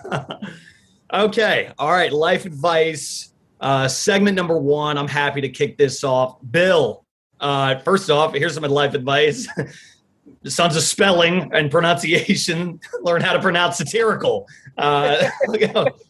okay. 1.14 1.72
All 1.78 1.92
right. 1.92 2.12
Life 2.12 2.46
advice. 2.46 3.34
Uh, 3.60 3.88
segment 3.88 4.36
number 4.36 4.58
one. 4.58 4.98
I'm 4.98 5.08
happy 5.08 5.42
to 5.42 5.50
kick 5.50 5.78
this 5.78 6.04
off. 6.04 6.38
Bill, 6.52 7.06
uh, 7.40 7.80
first 7.80 8.10
off, 8.10 8.34
here's 8.34 8.54
some 8.54 8.64
life 8.64 8.94
advice. 8.94 9.48
Sons 10.46 10.76
of 10.76 10.84
spelling 10.84 11.52
and 11.54 11.72
pronunciation. 11.72 12.80
Learn 13.02 13.22
how 13.22 13.34
to 13.34 13.42
pronounce 13.42 13.78
satirical. 13.78 14.48
Uh, 14.78 15.30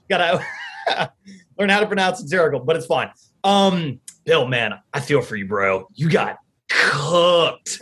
gotta 0.10 0.44
learn 1.58 1.70
how 1.70 1.80
to 1.80 1.88
pronounce 1.88 2.20
satirical, 2.20 2.60
but 2.60 2.76
it's 2.76 2.86
fine. 2.86 3.10
Um, 3.44 4.00
Bill, 4.26 4.46
man, 4.46 4.74
I 4.94 5.00
feel 5.00 5.22
for 5.22 5.36
you, 5.36 5.48
bro. 5.48 5.88
You 5.94 6.10
got 6.10 6.38
cooked. 6.78 7.80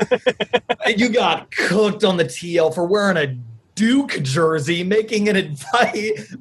you 0.95 1.09
got 1.09 1.51
cooked 1.51 2.03
on 2.03 2.17
the 2.17 2.25
TL 2.25 2.73
for 2.73 2.85
wearing 2.85 3.17
a 3.17 3.37
Duke 3.75 4.19
jersey, 4.21 4.83
making 4.83 5.27
an 5.27 5.35
advice, 5.35 6.35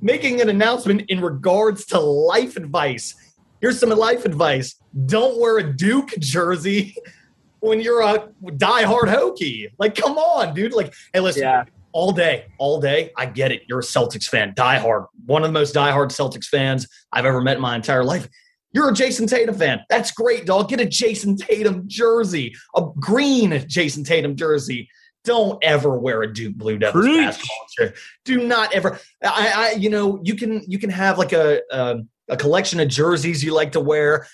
making 0.00 0.40
an 0.40 0.48
announcement 0.48 1.02
in 1.08 1.20
regards 1.20 1.84
to 1.86 2.00
life 2.00 2.56
advice. 2.56 3.14
Here's 3.60 3.78
some 3.78 3.90
life 3.90 4.24
advice: 4.24 4.76
Don't 5.06 5.38
wear 5.38 5.58
a 5.58 5.72
Duke 5.72 6.10
jersey 6.18 6.96
when 7.60 7.80
you're 7.80 8.00
a 8.00 8.28
diehard 8.42 9.12
Hokie. 9.14 9.70
Like, 9.78 9.94
come 9.94 10.16
on, 10.16 10.54
dude. 10.54 10.72
Like, 10.72 10.94
hey, 11.12 11.20
listen. 11.20 11.42
Yeah 11.42 11.64
all 11.92 12.12
day, 12.12 12.44
all 12.58 12.80
day. 12.80 13.10
I 13.16 13.26
get 13.26 13.50
it. 13.50 13.62
You're 13.66 13.80
a 13.80 13.82
Celtics 13.82 14.28
fan, 14.28 14.54
diehard, 14.54 15.06
one 15.26 15.42
of 15.42 15.48
the 15.48 15.52
most 15.52 15.74
diehard 15.74 16.08
Celtics 16.08 16.44
fans 16.44 16.86
I've 17.12 17.24
ever 17.24 17.40
met 17.40 17.56
in 17.56 17.62
my 17.62 17.74
entire 17.74 18.04
life. 18.04 18.28
You're 18.72 18.90
a 18.90 18.92
Jayson 18.92 19.26
Tatum 19.26 19.54
fan. 19.54 19.80
That's 19.88 20.10
great, 20.10 20.46
dog. 20.46 20.68
Get 20.68 20.80
a 20.80 20.86
Jayson 20.86 21.36
Tatum 21.38 21.84
jersey, 21.86 22.54
a 22.76 22.86
green 23.00 23.50
Jayson 23.66 24.04
Tatum 24.04 24.36
jersey. 24.36 24.88
Don't 25.24 25.62
ever 25.64 25.98
wear 25.98 26.22
a 26.22 26.32
Duke 26.32 26.54
Blue 26.54 26.78
Devils 26.78 27.04
Preach. 27.04 27.26
basketball 27.26 27.66
shirt. 27.76 27.96
Do 28.24 28.46
not 28.46 28.74
ever. 28.74 28.98
I, 29.22 29.52
I, 29.54 29.70
you 29.72 29.90
know, 29.90 30.20
you 30.22 30.34
can 30.36 30.62
you 30.66 30.78
can 30.78 30.90
have 30.90 31.18
like 31.18 31.32
a, 31.32 31.60
a 31.70 32.00
a 32.28 32.36
collection 32.36 32.78
of 32.80 32.88
jerseys 32.88 33.42
you 33.42 33.54
like 33.54 33.72
to 33.72 33.80
wear. 33.80 34.26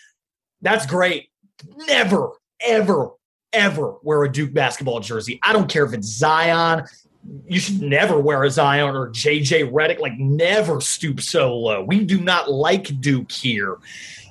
That's 0.62 0.86
great. 0.86 1.28
Never, 1.86 2.30
ever, 2.60 3.10
ever 3.52 3.94
wear 4.02 4.24
a 4.24 4.32
Duke 4.32 4.52
basketball 4.52 5.00
jersey. 5.00 5.38
I 5.42 5.52
don't 5.52 5.68
care 5.68 5.84
if 5.84 5.92
it's 5.92 6.08
Zion, 6.08 6.84
you 7.46 7.60
should 7.60 7.80
never 7.80 8.18
wear 8.18 8.44
a 8.44 8.50
Zion 8.50 8.94
or 8.94 9.10
JJ 9.10 9.70
Redick. 9.70 10.00
Like 10.00 10.18
never 10.18 10.80
stoop 10.80 11.20
so 11.20 11.56
low. 11.56 11.82
We 11.82 12.04
do 12.04 12.20
not 12.20 12.50
like 12.50 13.00
Duke 13.00 13.30
here. 13.30 13.76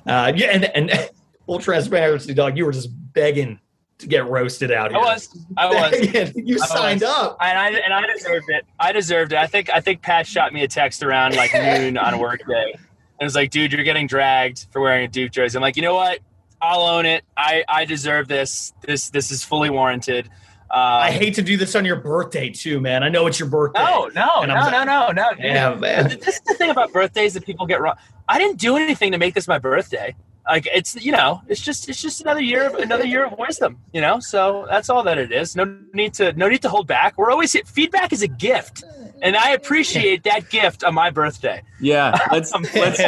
Uh, 0.06 0.32
yeah, 0.34 0.48
and 0.48 0.64
and 0.76 1.10
full 1.46 1.58
transparency, 1.58 2.34
dog. 2.34 2.56
You 2.56 2.66
were 2.66 2.72
just 2.72 2.88
begging 3.12 3.60
to 3.98 4.06
get 4.06 4.26
roasted 4.28 4.70
out 4.70 4.90
here. 4.90 5.00
I 5.00 5.04
was. 5.04 5.46
I 5.56 5.66
was. 5.66 6.32
you 6.36 6.58
I 6.62 6.66
signed 6.66 7.00
was. 7.00 7.10
up, 7.10 7.38
and 7.40 7.58
I 7.58 7.70
and 7.70 7.92
I 7.92 8.06
deserved 8.12 8.46
it. 8.48 8.64
I 8.78 8.92
deserved 8.92 9.32
it. 9.32 9.38
I 9.38 9.46
think 9.46 9.70
I 9.70 9.80
think 9.80 10.02
Pat 10.02 10.26
shot 10.26 10.52
me 10.52 10.62
a 10.62 10.68
text 10.68 11.02
around 11.02 11.36
like 11.36 11.52
noon 11.54 11.96
on 11.98 12.18
work 12.18 12.40
day, 12.46 12.74
and 13.20 13.26
was 13.26 13.34
like, 13.34 13.50
"Dude, 13.50 13.72
you're 13.72 13.84
getting 13.84 14.06
dragged 14.06 14.66
for 14.70 14.80
wearing 14.80 15.04
a 15.04 15.08
Duke 15.08 15.32
jersey." 15.32 15.56
I'm 15.56 15.62
like, 15.62 15.76
you 15.76 15.82
know 15.82 15.94
what? 15.94 16.20
I'll 16.60 16.82
own 16.82 17.06
it. 17.06 17.24
I 17.36 17.64
I 17.68 17.84
deserve 17.84 18.28
this. 18.28 18.72
This 18.82 19.10
this 19.10 19.30
is 19.30 19.44
fully 19.44 19.70
warranted. 19.70 20.28
Um, 20.70 20.80
I 20.80 21.10
hate 21.12 21.34
to 21.34 21.42
do 21.42 21.56
this 21.56 21.76
on 21.76 21.84
your 21.84 21.96
birthday 21.96 22.50
too, 22.50 22.80
man. 22.80 23.04
I 23.04 23.08
know 23.08 23.26
it's 23.26 23.38
your 23.38 23.48
birthday. 23.48 23.80
No, 23.80 24.08
no, 24.08 24.44
no, 24.44 24.70
no, 24.70 24.82
no, 24.82 25.10
no, 25.12 25.30
Yeah, 25.38 25.74
man. 25.74 26.08
This 26.08 26.36
is 26.36 26.40
the 26.40 26.54
thing 26.54 26.70
about 26.70 26.92
birthdays 26.92 27.34
that 27.34 27.44
people 27.44 27.64
get 27.66 27.80
wrong. 27.80 27.94
I 28.28 28.38
didn't 28.38 28.58
do 28.58 28.76
anything 28.76 29.12
to 29.12 29.18
make 29.18 29.34
this 29.34 29.46
my 29.48 29.58
birthday. 29.58 30.14
Like 30.46 30.68
it's 30.72 30.94
you 31.02 31.12
know, 31.12 31.40
it's 31.48 31.60
just 31.60 31.88
it's 31.88 32.02
just 32.02 32.20
another 32.20 32.42
year 32.42 32.66
of 32.66 32.74
another 32.74 33.06
year 33.06 33.24
of 33.24 33.38
wisdom, 33.38 33.78
you 33.92 34.00
know. 34.02 34.20
So 34.20 34.66
that's 34.68 34.90
all 34.90 35.02
that 35.04 35.16
it 35.16 35.32
is. 35.32 35.56
No 35.56 35.64
need 35.94 36.12
to 36.14 36.34
no 36.34 36.48
need 36.48 36.60
to 36.62 36.68
hold 36.68 36.86
back. 36.86 37.16
We're 37.16 37.30
always 37.30 37.56
feedback 37.66 38.12
is 38.12 38.22
a 38.22 38.28
gift, 38.28 38.84
and 39.22 39.36
I 39.36 39.52
appreciate 39.52 40.22
that 40.24 40.50
gift 40.50 40.84
on 40.84 40.94
my 40.94 41.08
birthday. 41.08 41.62
Yeah, 41.80 42.18
let's 42.30 42.54
um, 42.54 42.66
let's 42.74 43.00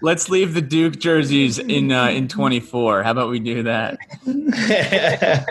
let's 0.00 0.28
leave 0.28 0.54
the 0.54 0.62
Duke 0.62 0.98
jerseys 0.98 1.60
in 1.60 1.92
uh, 1.92 2.08
in 2.08 2.26
twenty 2.26 2.58
four. 2.58 3.04
How 3.04 3.12
about 3.12 3.30
we 3.30 3.38
do 3.38 3.62
that? 3.62 3.98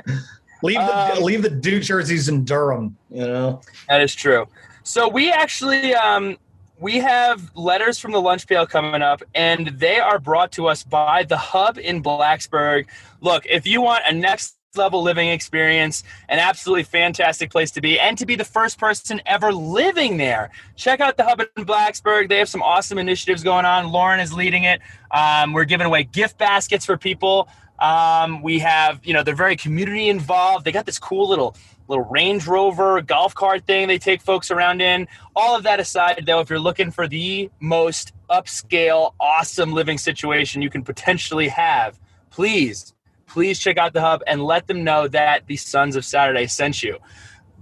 Leave 0.62 0.78
the 0.78 1.14
um, 1.16 1.24
leave 1.24 1.42
the 1.42 1.50
Duke 1.50 1.84
jerseys 1.84 2.28
in 2.28 2.44
Durham. 2.44 2.98
You 3.10 3.26
know 3.26 3.62
that 3.88 4.02
is 4.02 4.14
true. 4.14 4.46
So 4.84 5.08
we 5.08 5.32
actually 5.32 5.94
um, 5.94 6.38
we 6.80 6.98
have 7.00 7.52
letters 7.56 8.00
from 8.00 8.12
the 8.12 8.22
lunch 8.22 8.48
pail 8.48 8.66
coming 8.66 9.02
up, 9.02 9.22
and 9.36 9.68
they 9.68 10.00
are 10.00 10.18
brought 10.18 10.52
to 10.54 10.68
us 10.68 10.84
by 10.84 11.24
the 11.24 11.38
Hub 11.38 11.78
in 11.78 12.02
Blacksburg. 12.02 12.88
Look, 13.22 13.46
if 13.46 13.68
you 13.68 13.82
want 13.82 14.04
a 14.08 14.14
next 14.14 14.56
level 14.76 15.02
living 15.02 15.30
experience, 15.30 16.04
an 16.30 16.40
absolutely 16.40 16.84
fantastic 16.84 17.52
place 17.52 17.72
to 17.72 17.82
be, 17.82 18.00
and 18.00 18.18
to 18.18 18.26
be 18.26 18.36
the 18.36 18.46
first 18.46 18.78
person 18.78 19.22
ever 19.26 19.52
living 19.52 20.18
there. 20.18 20.52
Check 20.76 21.02
out 21.02 21.18
the 21.18 21.24
Hub 21.24 21.42
in 21.42 21.66
Blacksburg. 21.66 22.30
They 22.30 22.38
have 22.38 22.50
some 22.50 22.62
awesome 22.62 22.98
initiatives 22.98 23.44
going 23.44 23.66
on. 23.66 23.92
Lauren 23.92 24.20
is 24.20 24.32
leading 24.32 24.64
it. 24.64 24.80
Um, 25.12 25.54
we're 25.54 25.66
giving 25.66 25.88
away 25.88 26.04
gift 26.04 26.38
baskets 26.38 26.86
for 26.86 26.98
people. 26.98 27.50
Um, 27.80 28.42
we 28.42 28.60
have, 28.60 29.06
you 29.06 29.14
know, 29.14 29.24
they're 29.24 29.36
very 29.36 29.56
community 29.56 30.10
involved. 30.10 30.66
They 30.66 30.72
got 30.72 30.86
this 30.86 31.00
cool 31.00 31.28
little 31.28 31.56
little 31.90 32.06
Range 32.06 32.46
Rover 32.48 33.02
golf 33.02 33.36
cart 33.36 33.66
thing 33.66 33.88
they 33.88 33.98
take 33.98 34.22
folks 34.22 34.52
around 34.52 34.82
in. 34.82 35.08
All 35.36 35.56
of 35.56 35.64
that 35.64 35.80
aside, 35.80 36.24
though, 36.26 36.40
if 36.40 36.50
you're 36.50 36.60
looking 36.60 36.92
for 36.92 37.08
the 37.08 37.50
most 37.60 38.14
upscale, 38.30 39.14
awesome 39.20 39.74
living 39.74 39.98
situation 39.98 40.62
you 40.62 40.70
can 40.70 40.84
potentially 40.84 41.50
have, 41.50 42.00
please 42.30 42.94
please 43.30 43.60
check 43.60 43.78
out 43.78 43.94
the 43.94 44.02
hub 44.02 44.22
and 44.28 44.44
let 44.44 44.68
them 44.68 44.84
know 44.84 45.08
that 45.08 45.46
the 45.48 45.56
Sons 45.56 45.96
of 45.96 46.04
Saturday 46.04 46.48
sent 46.48 46.84
you. 46.84 46.98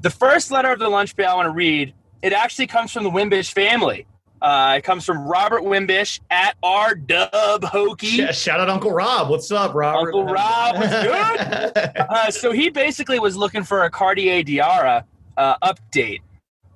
The 0.01 0.09
first 0.09 0.49
letter 0.49 0.71
of 0.71 0.79
the 0.79 0.89
lunch 0.89 1.15
pail 1.15 1.29
I 1.29 1.35
want 1.35 1.47
to 1.47 1.51
read, 1.51 1.93
it 2.21 2.33
actually 2.33 2.67
comes 2.67 2.91
from 2.91 3.03
the 3.03 3.11
Wimbish 3.11 3.51
family. 3.51 4.07
Uh, 4.41 4.75
it 4.77 4.83
comes 4.83 5.03
from 5.03 5.27
Robert 5.27 5.63
Wimbish 5.63 6.19
at 6.29 6.55
R 6.61 6.93
Dub 6.95 7.63
Hokey. 7.63 8.31
Shout 8.33 8.59
out 8.59 8.69
Uncle 8.69 8.91
Rob. 8.91 9.29
What's 9.29 9.51
up, 9.51 9.73
Robert? 9.73 10.13
Uncle 10.13 10.25
Rob 10.25 10.77
was 10.77 10.89
good. 11.03 11.77
uh, 11.97 12.29
so 12.31 12.51
he 12.51 12.69
basically 12.69 13.19
was 13.19 13.35
looking 13.35 13.63
for 13.63 13.83
a 13.83 13.89
Cartier 13.89 14.43
Diarra 14.43 15.03
uh, 15.37 15.55
update, 15.63 16.21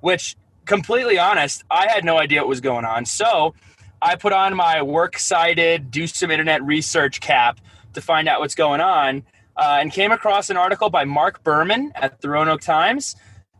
which, 0.00 0.36
completely 0.64 1.18
honest, 1.18 1.62
I 1.70 1.88
had 1.88 2.04
no 2.04 2.18
idea 2.18 2.40
what 2.40 2.48
was 2.48 2.60
going 2.60 2.84
on. 2.84 3.04
So 3.04 3.54
I 4.00 4.16
put 4.16 4.32
on 4.32 4.56
my 4.56 4.82
work 4.82 5.18
cited, 5.18 5.90
do 5.92 6.06
some 6.08 6.30
internet 6.30 6.62
research 6.64 7.20
cap 7.20 7.60
to 7.94 8.00
find 8.00 8.28
out 8.28 8.40
what's 8.40 8.56
going 8.56 8.80
on 8.80 9.22
uh, 9.56 9.78
and 9.80 9.92
came 9.92 10.10
across 10.10 10.50
an 10.50 10.56
article 10.56 10.90
by 10.90 11.04
Mark 11.04 11.44
Berman 11.44 11.92
at 11.94 12.20
the 12.20 12.28
Roanoke 12.28 12.62
Times. 12.62 13.14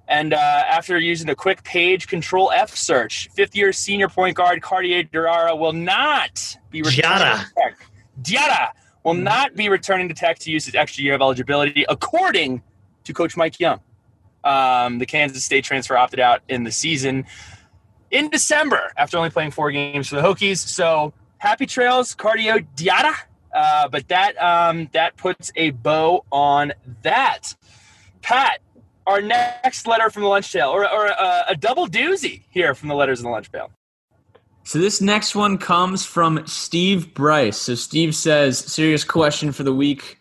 And 0.09 0.35
uh, 0.35 0.37
after 0.37 0.99
using 0.99 1.29
a 1.31 1.35
quick 1.35 1.62
page 1.65 2.07
control 2.07 2.51
F 2.51 2.75
search, 2.77 3.29
fifth 3.35 3.57
year 3.57 3.73
senior 3.73 4.09
point 4.09 4.37
guard 4.37 4.61
Cartier 4.61 5.05
Diarra 5.05 5.59
will 5.59 5.73
not 5.73 6.57
be 6.71 6.83
returning 6.83 7.38
to 7.38 7.53
Tech. 7.57 8.77
Will 9.05 9.15
not 9.15 9.57
be 9.57 9.69
returning 9.69 10.09
to 10.09 10.15
Tech 10.15 10.38
to 10.41 10.51
use 10.51 10.67
his 10.67 10.75
extra 10.75 11.03
year 11.03 11.15
of 11.15 11.21
eligibility, 11.21 11.85
according 11.88 12.62
to 13.05 13.12
Coach 13.12 13.37
Mike 13.37 13.59
Young. 13.59 13.81
Um, 14.45 14.99
the 14.99 15.07
Kansas 15.07 15.45
State 15.45 15.65
transfer 15.65 15.97
opted 15.97 16.21
out 16.21 16.43
in 16.49 16.65
the 16.65 16.73
season 16.73 17.25
in 18.11 18.29
December 18.29 18.93
after 18.97 19.17
only 19.17 19.31
playing 19.31 19.51
four 19.51 19.71
games 19.73 20.09
for 20.09 20.17
the 20.17 20.23
Hokies. 20.23 20.59
So 20.59 21.12
happy 21.38 21.67
trails, 21.67 22.15
Cartier 22.15 22.61
Diarra. 22.77 23.15
Uh, 23.53 23.88
but 23.88 24.09
that 24.09 24.41
um, 24.43 24.88
that 24.93 25.17
puts 25.17 25.53
a 25.57 25.71
bow 25.71 26.25
on 26.33 26.73
that. 27.03 27.55
Pat, 28.23 28.61
our 29.07 29.21
next 29.21 29.87
letter 29.87 30.11
from 30.11 30.23
the 30.23 30.29
lunch 30.29 30.53
pail, 30.53 30.69
or, 30.69 30.88
or 30.91 31.07
a, 31.07 31.45
a 31.49 31.57
double 31.57 31.87
doozy 31.87 32.43
here 32.51 32.75
from 32.75 32.88
the 32.88 32.95
letters 32.95 33.21
in 33.21 33.25
the 33.25 33.31
lunch 33.31 33.51
pail. 33.51 33.71
So 34.65 34.79
this 34.79 35.01
next 35.01 35.35
one 35.35 35.59
comes 35.59 36.07
from 36.07 36.47
Steve 36.47 37.12
Bryce. 37.15 37.57
So 37.57 37.75
Steve 37.75 38.15
says, 38.15 38.59
"Serious 38.59 39.05
question 39.05 39.51
for 39.51 39.65
the 39.65 39.75
week: 39.75 40.19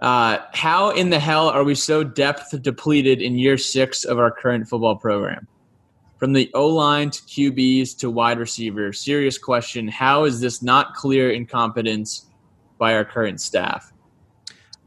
uh, 0.00 0.38
How 0.52 0.90
in 0.90 1.10
the 1.10 1.18
hell 1.18 1.48
are 1.48 1.64
we 1.64 1.74
so 1.74 2.02
depth 2.02 2.60
depleted 2.62 3.20
in 3.20 3.38
year 3.38 3.58
six 3.58 4.04
of 4.04 4.18
our 4.18 4.30
current 4.30 4.68
football 4.68 4.96
program? 4.96 5.46
From 6.18 6.32
the 6.32 6.50
O 6.54 6.68
line 6.68 7.10
to 7.10 7.22
QBs 7.22 7.98
to 7.98 8.10
wide 8.10 8.38
receiver. 8.38 8.92
Serious 8.92 9.36
question: 9.36 9.86
How 9.86 10.24
is 10.24 10.40
this 10.40 10.62
not 10.62 10.94
clear 10.94 11.30
incompetence?" 11.30 12.26
by 12.78 12.94
our 12.94 13.04
current 13.04 13.40
staff? 13.40 13.92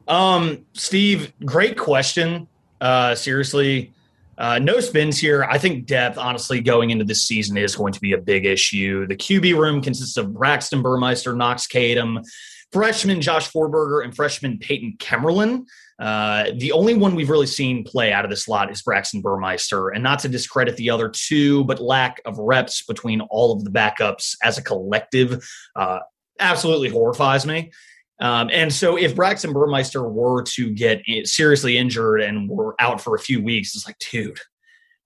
Um, 0.08 0.66
Steve, 0.74 1.34
great 1.46 1.78
question. 1.78 2.48
Uh, 2.80 3.16
seriously, 3.16 3.92
uh, 4.38 4.60
no 4.60 4.80
spins 4.80 5.18
here. 5.18 5.44
I 5.44 5.58
think 5.58 5.86
depth, 5.86 6.18
honestly, 6.18 6.62
going 6.62 6.92
into 6.92 7.06
this 7.06 7.24
season 7.24 7.58
is 7.58 7.76
going 7.76 7.94
to 7.94 8.00
be 8.00 8.14
a 8.14 8.18
big 8.18 8.46
issue. 8.46 9.08
The 9.08 9.16
QB 9.16 9.58
room 9.58 9.82
consists 9.82 10.18
of 10.18 10.34
Braxton 10.34 10.82
Burmeister, 10.82 11.34
Knox 11.34 11.68
Kadum, 11.68 12.24
freshman 12.72 13.22
Josh 13.22 13.52
Forberger, 13.52 14.04
and 14.04 14.16
freshman 14.16 14.60
Peyton 14.60 14.96
Kemmerlin. 15.00 15.66
Uh, 16.00 16.52
the 16.58 16.72
only 16.72 16.94
one 16.94 17.16
we've 17.16 17.32
really 17.32 17.48
seen 17.48 17.84
play 17.84 18.14
out 18.14 18.24
of 18.24 18.30
this 18.30 18.46
slot 18.46 18.70
is 18.70 18.84
Braxton 18.84 19.22
Burmeister, 19.22 19.90
and 19.90 20.04
not 20.04 20.20
to 20.20 20.30
discredit 20.30 20.78
the 20.78 20.92
other 20.92 21.10
two, 21.10 21.64
but 21.64 21.82
lack 21.82 22.22
of 22.26 22.38
reps 22.38 22.84
between 22.84 23.22
all 23.22 23.54
of 23.54 23.64
the 23.64 23.72
backups 23.72 24.36
as 24.44 24.60
a 24.60 24.62
collective 24.62 25.44
uh, 25.76 26.00
absolutely 26.40 26.90
horrifies 26.90 27.48
me. 27.48 27.72
Um, 28.20 28.50
and 28.52 28.74
so 28.74 28.98
if 28.98 29.16
Braxton 29.16 29.54
Burmeister 29.54 30.08
were 30.08 30.44
to 30.44 30.74
get 30.74 31.02
seriously 31.26 31.78
injured 31.78 32.22
and 32.22 32.50
were 32.50 32.76
out 32.80 33.00
for 33.00 33.16
a 33.16 33.20
few 33.20 33.44
weeks, 33.44 33.76
it's 33.76 33.86
like, 33.86 33.98
dude, 34.00 34.40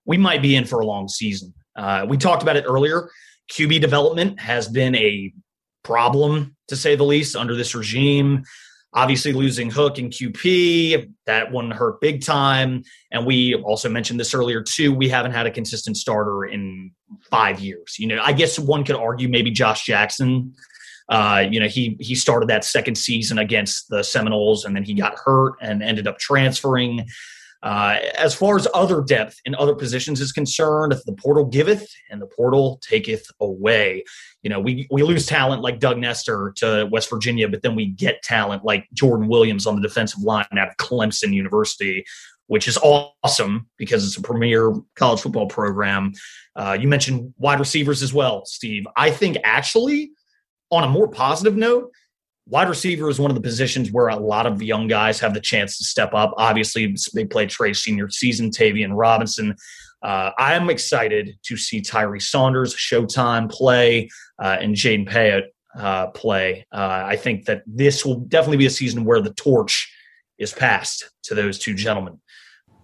we 0.06 0.18
might 0.18 0.42
be 0.42 0.56
in 0.56 0.66
for 0.66 0.80
a 0.80 0.86
long 0.86 1.08
season. 1.08 1.54
Uh, 1.76 2.06
we 2.08 2.18
talked 2.18 2.42
about 2.42 2.56
it 2.56 2.66
earlier. 2.68 3.10
QB 3.52 3.82
development 3.82 4.40
has 4.40 4.68
been 4.68 4.96
a 4.96 5.34
problem, 5.84 6.56
to 6.68 6.76
say 6.76 6.96
the 6.96 7.04
least, 7.04 7.36
under 7.36 7.56
this 7.56 7.76
regime. 7.76 8.44
Obviously, 8.94 9.32
losing 9.32 9.70
Hook 9.70 10.00
and 10.00 10.12
QP, 10.12 11.12
that 11.26 11.52
one 11.52 11.72
hurt 11.72 12.02
big 12.02 12.24
time. 12.24 12.84
And 13.12 13.26
we 13.26 13.56
also 13.56 13.90
mentioned 13.90 14.20
this 14.20 14.34
earlier, 14.34 14.62
too. 14.62 14.94
We 14.94 15.08
haven't 15.08 15.32
had 15.32 15.48
a 15.48 15.52
consistent 15.52 15.96
starter 15.96 16.46
in 16.46 16.92
five 17.30 17.62
years. 17.62 17.96
You 17.98 18.08
know, 18.08 18.22
I 18.22 18.34
guess 18.34 18.60
one 18.60 18.84
could 18.84 18.98
argue 18.98 19.30
maybe 19.30 19.50
Josh 19.52 19.86
Jackson 19.86 20.54
uh, 21.12 21.46
you 21.52 21.60
know, 21.60 21.68
he 21.68 21.98
he 22.00 22.16
started 22.16 22.48
that 22.50 22.64
second 22.64 22.96
season 22.96 23.38
against 23.38 23.90
the 23.90 24.02
Seminoles, 24.02 24.64
and 24.64 24.74
then 24.74 24.84
he 24.84 24.94
got 24.94 25.20
hurt 25.20 25.56
and 25.62 25.84
ended 25.84 26.08
up 26.08 26.18
transferring. 26.18 27.06
Uh, 27.64 28.00
as 28.18 28.34
far 28.34 28.56
as 28.56 28.68
other 28.74 29.02
depth 29.02 29.40
in 29.46 29.54
other 29.56 29.76
positions 29.76 30.20
is 30.20 30.32
concerned, 30.32 30.96
the 31.06 31.14
portal 31.14 31.46
giveth 31.46 31.88
and 32.10 32.20
the 32.20 32.26
portal 32.26 32.80
taketh 32.82 33.24
away. 33.40 34.04
You 34.42 34.50
know, 34.50 34.60
we, 34.60 34.88
we 34.90 35.04
lose 35.04 35.28
talent 35.28 35.62
like 35.62 35.80
Doug 35.80 36.00
Nester 36.00 36.54
to 36.56 36.88
West 36.92 37.08
Virginia, 37.10 37.48
but 37.48 37.62
then 37.62 37.76
we 37.76 37.88
get 37.88 38.24
talent 38.24 38.64
like 38.64 38.88
Jordan 38.94 39.28
Williams 39.28 39.68
on 39.68 39.76
the 39.76 39.82
defensive 39.82 40.24
line 40.24 40.48
out 40.58 40.70
of 40.70 40.78
Clemson 40.78 41.34
University, 41.34 42.04
which 42.48 42.68
is 42.68 42.80
awesome 42.80 43.68
because 43.78 44.08
it's 44.08 44.18
a 44.18 44.22
premier 44.24 44.74
college 44.96 45.20
football 45.20 45.46
program. 45.46 46.14
Uh, 46.56 46.76
you 46.80 46.88
mentioned 46.88 47.32
wide 47.38 47.60
receivers 47.60 48.02
as 48.02 48.12
well, 48.12 48.44
Steve. 48.46 48.88
I 48.96 49.12
think 49.12 49.38
actually 49.44 50.10
on 50.72 50.84
a 50.84 50.88
more 50.88 51.08
positive 51.08 51.56
note, 51.56 51.92
wide 52.48 52.70
receiver 52.70 53.10
is 53.10 53.20
one 53.20 53.32
of 53.32 53.36
the 53.36 53.42
positions 53.42 53.92
where 53.92 54.08
a 54.08 54.16
lot 54.16 54.46
of 54.46 54.62
young 54.62 54.88
guys 54.88 55.20
have 55.20 55.34
the 55.34 55.42
chance 55.42 55.78
to 55.78 55.84
step 55.84 56.14
up. 56.14 56.34
Obviously, 56.38 56.96
they 57.14 57.26
played 57.26 57.50
Trey 57.50 57.74
senior 57.74 58.10
season, 58.10 58.50
Tayvion 58.50 58.92
Robinson. 58.94 59.56
Uh, 60.02 60.32
I 60.38 60.56
am 60.56 60.70
excited 60.70 61.38
to 61.44 61.58
see 61.58 61.82
Tyree 61.82 62.20
Saunders, 62.20 62.76
Showtime 62.76 63.52
play, 63.52 64.10
uh, 64.42 64.58
and 64.60 64.76
Jaden 64.76 65.08
Payoute 65.08 65.48
uh, 65.78 66.08
play. 66.08 66.66
Uh, 66.72 67.04
I 67.06 67.16
think 67.16 67.46
that 67.46 67.64
this 67.68 68.06
will 68.06 68.16
definitely 68.22 68.58
be 68.58 68.66
a 68.66 68.72
season 68.72 69.06
where 69.06 69.22
the 69.22 69.34
torch 69.34 69.94
is 70.40 70.52
passed 70.52 71.10
to 71.24 71.36
those 71.36 71.60
two 71.60 71.76
gentlemen. 71.76 72.20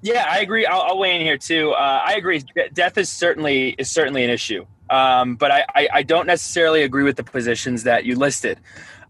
Yeah, 0.02 0.26
I 0.30 0.40
agree. 0.40 0.66
I'll, 0.66 0.82
I'll 0.82 0.98
weigh 0.98 1.16
in 1.16 1.22
here 1.22 1.38
too. 1.38 1.72
Uh, 1.72 2.02
I 2.06 2.14
agree. 2.14 2.44
Death 2.74 2.98
is 2.98 3.10
certainly 3.10 3.70
is 3.78 3.90
certainly 3.90 4.24
an 4.24 4.30
issue. 4.30 4.66
Um, 4.90 5.36
but 5.36 5.52
I, 5.52 5.66
I, 5.76 5.90
I, 5.96 6.04
don't 6.04 6.28
necessarily 6.28 6.84
agree 6.84 7.04
with 7.04 7.18
the 7.18 7.24
positions 7.24 7.84
that 7.84 8.06
you 8.06 8.16
listed. 8.16 8.58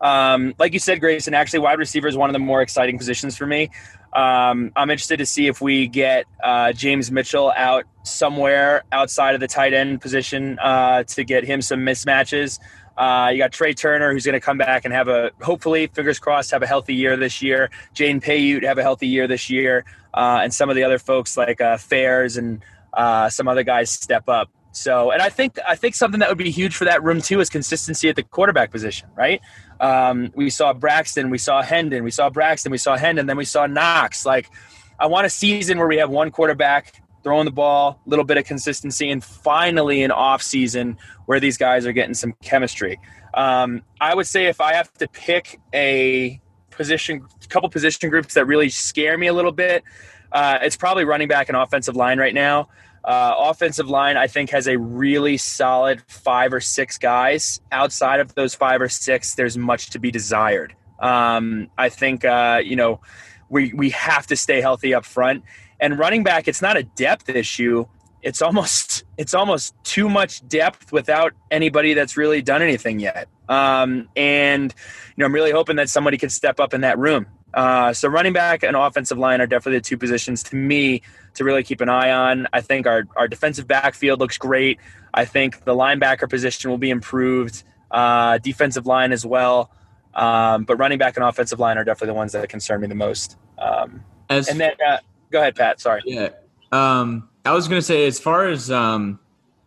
Um, 0.01 0.55
like 0.57 0.73
you 0.73 0.79
said, 0.79 0.99
Grayson, 0.99 1.35
actually, 1.35 1.59
wide 1.59 1.77
receiver 1.77 2.07
is 2.07 2.17
one 2.17 2.29
of 2.29 2.33
the 2.33 2.39
more 2.39 2.63
exciting 2.63 2.97
positions 2.97 3.37
for 3.37 3.45
me. 3.45 3.69
Um, 4.13 4.71
I'm 4.75 4.89
interested 4.89 5.17
to 5.17 5.25
see 5.25 5.45
if 5.45 5.61
we 5.61 5.87
get 5.87 6.25
uh, 6.43 6.71
James 6.73 7.11
Mitchell 7.11 7.53
out 7.55 7.85
somewhere 8.03 8.83
outside 8.91 9.35
of 9.35 9.41
the 9.41 9.47
tight 9.47 9.73
end 9.73 10.01
position 10.01 10.57
uh, 10.59 11.03
to 11.03 11.23
get 11.23 11.43
him 11.43 11.61
some 11.61 11.81
mismatches. 11.81 12.59
Uh, 12.97 13.29
you 13.31 13.37
got 13.37 13.51
Tre 13.51 13.73
Turner, 13.73 14.11
who's 14.11 14.25
going 14.25 14.33
to 14.33 14.39
come 14.39 14.57
back 14.57 14.85
and 14.85 14.93
have 14.93 15.07
a 15.07 15.31
hopefully, 15.41 15.87
fingers 15.87 16.17
crossed, 16.17 16.51
have 16.51 16.63
a 16.63 16.67
healthy 16.67 16.95
year 16.95 17.15
this 17.15 17.41
year. 17.41 17.69
Jane 17.93 18.19
Payoute 18.19 18.63
have 18.63 18.77
a 18.77 18.83
healthy 18.83 19.07
year 19.07 19.27
this 19.27 19.49
year, 19.49 19.85
uh, 20.13 20.39
and 20.41 20.53
some 20.53 20.69
of 20.69 20.75
the 20.75 20.83
other 20.83 20.97
folks 20.97 21.37
like 21.37 21.61
uh, 21.61 21.77
Fairs 21.77 22.37
and 22.37 22.63
uh, 22.93 23.29
some 23.29 23.47
other 23.47 23.63
guys 23.63 23.89
step 23.91 24.27
up. 24.27 24.49
So, 24.71 25.11
and 25.11 25.21
I 25.21 25.29
think 25.29 25.57
I 25.67 25.75
think 25.75 25.95
something 25.95 26.19
that 26.19 26.29
would 26.29 26.37
be 26.37 26.51
huge 26.51 26.75
for 26.75 26.85
that 26.85 27.03
room 27.03 27.21
too 27.21 27.39
is 27.39 27.49
consistency 27.49 28.09
at 28.09 28.15
the 28.15 28.23
quarterback 28.23 28.71
position, 28.71 29.09
right? 29.15 29.41
Um, 29.79 30.31
we 30.35 30.49
saw 30.49 30.73
Braxton, 30.73 31.29
we 31.29 31.37
saw 31.37 31.61
Hendon, 31.61 32.03
we 32.03 32.11
saw 32.11 32.29
Braxton, 32.29 32.71
we 32.71 32.77
saw 32.77 32.97
Hendon, 32.97 33.27
then 33.27 33.37
we 33.37 33.45
saw 33.45 33.65
Knox. 33.67 34.25
Like, 34.25 34.49
I 34.99 35.07
want 35.07 35.25
a 35.25 35.29
season 35.29 35.77
where 35.77 35.87
we 35.87 35.97
have 35.97 36.09
one 36.09 36.31
quarterback 36.31 37.01
throwing 37.23 37.45
the 37.45 37.51
ball, 37.51 37.99
a 38.05 38.09
little 38.09 38.25
bit 38.25 38.37
of 38.37 38.45
consistency, 38.45 39.09
and 39.09 39.23
finally 39.23 40.03
an 40.03 40.11
off 40.11 40.41
season 40.41 40.97
where 41.27 41.39
these 41.39 41.57
guys 41.57 41.85
are 41.85 41.93
getting 41.93 42.15
some 42.15 42.33
chemistry. 42.41 42.99
Um, 43.33 43.83
I 44.01 44.15
would 44.15 44.25
say 44.25 44.47
if 44.47 44.59
I 44.59 44.73
have 44.73 44.91
to 44.95 45.07
pick 45.07 45.59
a 45.73 46.41
position, 46.71 47.25
couple 47.49 47.69
position 47.69 48.09
groups 48.09 48.33
that 48.33 48.45
really 48.45 48.69
scare 48.69 49.17
me 49.17 49.27
a 49.27 49.33
little 49.33 49.51
bit, 49.51 49.83
uh, 50.31 50.57
it's 50.61 50.75
probably 50.75 51.05
running 51.05 51.27
back 51.27 51.49
and 51.49 51.57
offensive 51.57 51.95
line 51.95 52.17
right 52.17 52.33
now. 52.33 52.69
Uh, 53.03 53.33
offensive 53.37 53.89
line, 53.89 54.17
I 54.17 54.27
think, 54.27 54.49
has 54.49 54.67
a 54.67 54.77
really 54.77 55.37
solid 55.37 56.01
five 56.07 56.51
or 56.51 56.59
six 56.59 56.97
guys. 56.97 57.61
Outside 57.71 58.19
of 58.19 58.33
those 58.35 58.55
five 58.55 58.81
or 58.81 58.89
six, 58.89 59.35
there's 59.35 59.57
much 59.57 59.91
to 59.91 59.99
be 59.99 60.11
desired. 60.11 60.75
Um, 60.99 61.69
I 61.77 61.89
think, 61.89 62.25
uh, 62.25 62.61
you 62.63 62.75
know, 62.75 62.99
we, 63.49 63.71
we 63.73 63.91
have 63.91 64.27
to 64.27 64.35
stay 64.35 64.59
healthy 64.61 64.93
up 64.93 65.05
front. 65.05 65.43
And 65.79 65.97
running 65.97 66.23
back, 66.23 66.47
it's 66.47 66.61
not 66.61 66.75
a 66.75 66.83
depth 66.83 67.29
issue. 67.29 67.85
It's 68.21 68.41
almost 68.41 69.03
it's 69.17 69.33
almost 69.33 69.75
too 69.83 70.09
much 70.09 70.47
depth 70.47 70.91
without 70.91 71.33
anybody 71.51 71.93
that's 71.93 72.17
really 72.17 72.41
done 72.41 72.61
anything 72.61 72.99
yet. 72.99 73.27
Um, 73.49 74.09
and 74.15 74.73
you 75.15 75.21
know, 75.21 75.25
I'm 75.25 75.33
really 75.33 75.51
hoping 75.51 75.77
that 75.77 75.89
somebody 75.89 76.17
can 76.17 76.29
step 76.29 76.59
up 76.59 76.73
in 76.73 76.81
that 76.81 76.97
room. 76.97 77.25
Uh, 77.53 77.93
so 77.93 78.07
running 78.07 78.33
back 78.33 78.63
and 78.63 78.75
offensive 78.75 79.17
line 79.17 79.41
are 79.41 79.47
definitely 79.47 79.79
the 79.79 79.83
two 79.83 79.97
positions 79.97 80.43
to 80.43 80.55
me 80.55 81.01
to 81.33 81.43
really 81.43 81.63
keep 81.63 81.81
an 81.81 81.89
eye 81.89 82.11
on. 82.11 82.47
I 82.53 82.61
think 82.61 82.85
our, 82.85 83.07
our 83.15 83.27
defensive 83.27 83.67
backfield 83.67 84.19
looks 84.19 84.37
great. 84.37 84.79
I 85.13 85.25
think 85.25 85.63
the 85.63 85.73
linebacker 85.73 86.29
position 86.29 86.69
will 86.69 86.77
be 86.77 86.89
improved, 86.89 87.63
uh, 87.89 88.37
defensive 88.39 88.85
line 88.85 89.11
as 89.11 89.25
well. 89.25 89.71
Um, 90.13 90.65
but 90.65 90.77
running 90.77 90.97
back 90.97 91.15
and 91.15 91.23
offensive 91.23 91.59
line 91.59 91.77
are 91.77 91.83
definitely 91.83 92.07
the 92.07 92.15
ones 92.15 92.33
that 92.33 92.47
concern 92.49 92.81
me 92.81 92.87
the 92.87 92.95
most. 92.95 93.37
Um, 93.57 94.03
as, 94.29 94.49
and 94.49 94.59
then, 94.59 94.73
uh, 94.85 94.97
go 95.31 95.39
ahead, 95.39 95.55
Pat. 95.55 95.79
Sorry. 95.79 96.01
Yeah. 96.05 96.29
Um, 96.71 97.29
I 97.47 97.53
was 97.53 97.67
going 97.67 97.79
to 97.79 97.85
say, 97.85 98.05
as 98.05 98.19
far 98.19 98.47
as 98.47 98.69
um, 98.69 99.19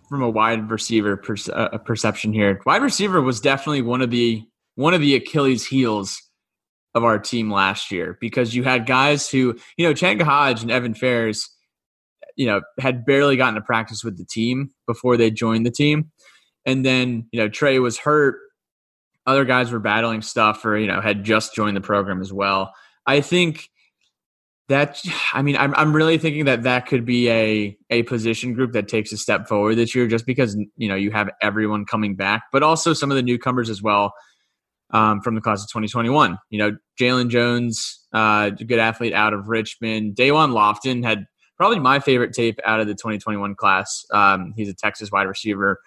from 0.08 0.22
a 0.22 0.28
wide 0.28 0.70
receiver 0.70 1.16
perce- 1.16 1.48
uh, 1.48 1.78
perception 1.78 2.32
here, 2.32 2.60
wide 2.66 2.82
receiver 2.82 3.22
was 3.22 3.40
definitely 3.40 3.82
one 3.82 4.02
of 4.02 4.10
the 4.10 4.44
one 4.74 4.94
of 4.94 5.00
the 5.00 5.14
Achilles 5.16 5.66
heels 5.66 6.20
of 6.94 7.04
our 7.04 7.18
team 7.18 7.50
last 7.50 7.90
year 7.90 8.18
because 8.20 8.54
you 8.54 8.64
had 8.64 8.86
guys 8.86 9.28
who, 9.28 9.56
you 9.76 9.86
know, 9.86 9.94
Changa 9.94 10.22
Hodge 10.22 10.62
and 10.62 10.70
Evan 10.70 10.94
Fairs, 10.94 11.48
you 12.36 12.46
know, 12.46 12.60
had 12.78 13.04
barely 13.04 13.36
gotten 13.36 13.54
to 13.54 13.60
practice 13.60 14.04
with 14.04 14.18
the 14.18 14.24
team 14.24 14.70
before 14.86 15.16
they 15.16 15.30
joined 15.30 15.64
the 15.64 15.70
team. 15.70 16.10
And 16.66 16.84
then, 16.84 17.28
you 17.32 17.40
know, 17.40 17.48
Tre 17.48 17.78
was 17.78 17.98
hurt. 17.98 18.36
Other 19.26 19.44
guys 19.44 19.70
were 19.70 19.80
battling 19.80 20.22
stuff 20.22 20.64
or, 20.64 20.76
you 20.76 20.86
know, 20.86 21.00
had 21.00 21.24
just 21.24 21.54
joined 21.54 21.76
the 21.76 21.80
program 21.80 22.20
as 22.20 22.32
well. 22.32 22.72
I 23.06 23.20
think 23.20 23.68
that, 24.70 25.02
I 25.34 25.42
mean, 25.42 25.56
I'm, 25.56 25.74
I'm 25.74 25.94
really 25.94 26.16
thinking 26.16 26.46
that 26.46 26.62
that 26.62 26.86
could 26.86 27.04
be 27.04 27.28
a, 27.28 27.76
a 27.90 28.02
position 28.04 28.54
group 28.54 28.72
that 28.72 28.88
takes 28.88 29.12
a 29.12 29.18
step 29.18 29.46
forward 29.46 29.74
this 29.74 29.94
year 29.94 30.06
just 30.06 30.24
because, 30.24 30.56
you 30.76 30.88
know, 30.88 30.94
you 30.94 31.10
have 31.10 31.28
everyone 31.42 31.84
coming 31.84 32.16
back, 32.16 32.44
but 32.52 32.62
also 32.62 32.94
some 32.94 33.10
of 33.10 33.16
the 33.16 33.22
newcomers 33.22 33.68
as 33.68 33.82
well 33.82 34.12
um, 34.92 35.20
from 35.20 35.34
the 35.34 35.40
class 35.40 35.62
of 35.62 35.68
2021. 35.68 36.38
You 36.48 36.58
know, 36.58 36.76
Jalen 36.98 37.28
Jones, 37.28 38.06
uh, 38.12 38.50
good 38.50 38.78
athlete 38.78 39.12
out 39.12 39.34
of 39.34 39.48
Richmond. 39.48 40.16
Da'Wain 40.16 40.50
Lofton 40.50 41.04
had 41.04 41.26
probably 41.56 41.78
my 41.78 42.00
favorite 42.00 42.32
tape 42.32 42.58
out 42.64 42.80
of 42.80 42.86
the 42.86 42.94
2021 42.94 43.54
class. 43.54 44.04
Um, 44.12 44.54
he's 44.56 44.68
a 44.68 44.74
Texas 44.74 45.12
wide 45.12 45.28
receiver. 45.28 45.78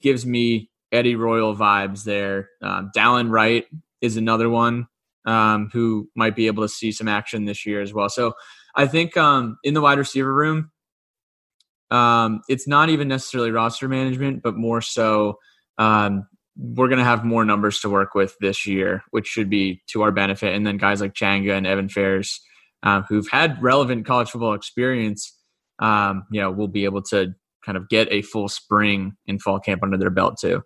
Gives 0.00 0.26
me 0.26 0.68
Eddie 0.90 1.16
Royal 1.16 1.56
vibes 1.56 2.04
there. 2.04 2.50
Um, 2.60 2.90
Dallin 2.94 3.30
Wright 3.30 3.66
is 4.00 4.16
another 4.16 4.50
one 4.50 4.88
um, 5.26 5.70
who 5.72 6.08
might 6.16 6.36
be 6.36 6.46
able 6.46 6.62
to 6.62 6.68
see 6.68 6.92
some 6.92 7.08
action 7.08 7.44
this 7.44 7.64
year 7.66 7.80
as 7.80 7.92
well. 7.92 8.08
So 8.08 8.34
I 8.74 8.86
think 8.86 9.16
um, 9.16 9.58
in 9.62 9.74
the 9.74 9.80
wide 9.80 9.98
receiver 9.98 10.32
room, 10.32 10.70
um, 11.90 12.40
it's 12.48 12.66
not 12.66 12.88
even 12.88 13.08
necessarily 13.08 13.50
roster 13.50 13.88
management, 13.88 14.42
but 14.42 14.56
more 14.56 14.80
so 14.80 15.38
um, 15.78 16.26
we're 16.56 16.88
going 16.88 16.98
to 16.98 17.04
have 17.04 17.24
more 17.24 17.44
numbers 17.44 17.80
to 17.80 17.90
work 17.90 18.14
with 18.14 18.34
this 18.40 18.66
year, 18.66 19.02
which 19.10 19.26
should 19.26 19.50
be 19.50 19.82
to 19.88 20.02
our 20.02 20.10
benefit. 20.10 20.54
And 20.54 20.66
then 20.66 20.76
guys 20.78 21.00
like 21.00 21.14
Changa 21.14 21.56
and 21.56 21.66
Evan 21.66 21.88
Fairs, 21.88 22.40
um, 22.82 23.04
who've 23.08 23.28
had 23.30 23.62
relevant 23.62 24.06
college 24.06 24.30
football 24.30 24.54
experience, 24.54 25.36
um, 25.78 26.24
you 26.30 26.40
know, 26.40 26.50
will 26.50 26.68
be 26.68 26.84
able 26.84 27.02
to 27.02 27.34
kind 27.64 27.76
of 27.76 27.88
get 27.88 28.08
a 28.10 28.22
full 28.22 28.48
spring 28.48 29.16
and 29.28 29.40
fall 29.40 29.60
camp 29.60 29.82
under 29.82 29.96
their 29.96 30.10
belt 30.10 30.36
too. 30.40 30.62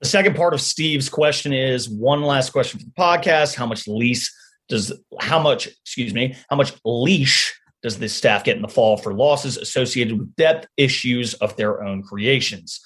The 0.00 0.08
second 0.08 0.36
part 0.36 0.52
of 0.52 0.60
Steve's 0.60 1.08
question 1.08 1.52
is 1.52 1.88
one 1.88 2.22
last 2.22 2.50
question 2.50 2.80
for 2.80 2.86
the 2.86 2.92
podcast: 2.92 3.54
How 3.54 3.66
much 3.66 3.88
lease 3.88 4.34
does 4.68 4.92
how 5.20 5.38
much 5.40 5.68
excuse 5.68 6.12
me 6.12 6.34
how 6.50 6.56
much 6.56 6.72
leash 6.84 7.58
does 7.82 7.98
this 7.98 8.12
staff 8.12 8.42
get 8.42 8.56
in 8.56 8.62
the 8.62 8.68
fall 8.68 8.96
for 8.96 9.14
losses 9.14 9.56
associated 9.56 10.18
with 10.18 10.34
depth 10.34 10.66
issues 10.76 11.34
of 11.34 11.56
their 11.56 11.82
own 11.84 12.02
creations? 12.02 12.80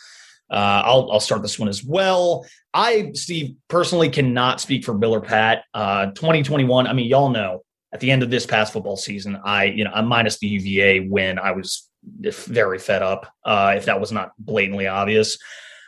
Uh, 0.51 0.83
I'll, 0.85 1.11
I'll 1.13 1.21
start 1.21 1.43
this 1.43 1.59
one 1.59 1.69
as 1.69 1.85
well. 1.85 2.45
I, 2.75 3.13
Steve, 3.15 3.55
personally 3.69 4.11
cannot 4.11 4.61
speak 4.61 4.85
for 4.85 4.95
Bill 4.95 5.15
or 5.15 5.21
Pat. 5.21 5.65
Uh, 5.73 6.07
2021, 6.07 6.89
I 6.89 6.93
mean, 6.93 7.07
y'all 7.07 7.29
know 7.29 7.63
at 7.93 8.01
the 8.01 8.11
end 8.11 8.25
of 8.25 8.31
this 8.31 8.47
past 8.47 8.73
football 8.73 8.97
season, 8.97 9.39
I, 9.45 9.65
you 9.65 9.85
know, 9.85 9.93
I'm 9.95 10.07
minus 10.07 10.39
the 10.39 10.49
UVA 10.49 11.09
win. 11.09 11.39
I 11.39 11.53
was 11.53 11.89
very 12.21 12.79
fed 12.79 13.03
up, 13.03 13.33
uh, 13.45 13.75
if 13.77 13.85
that 13.85 14.01
was 14.01 14.11
not 14.11 14.33
blatantly 14.39 14.89
obvious. 14.89 15.39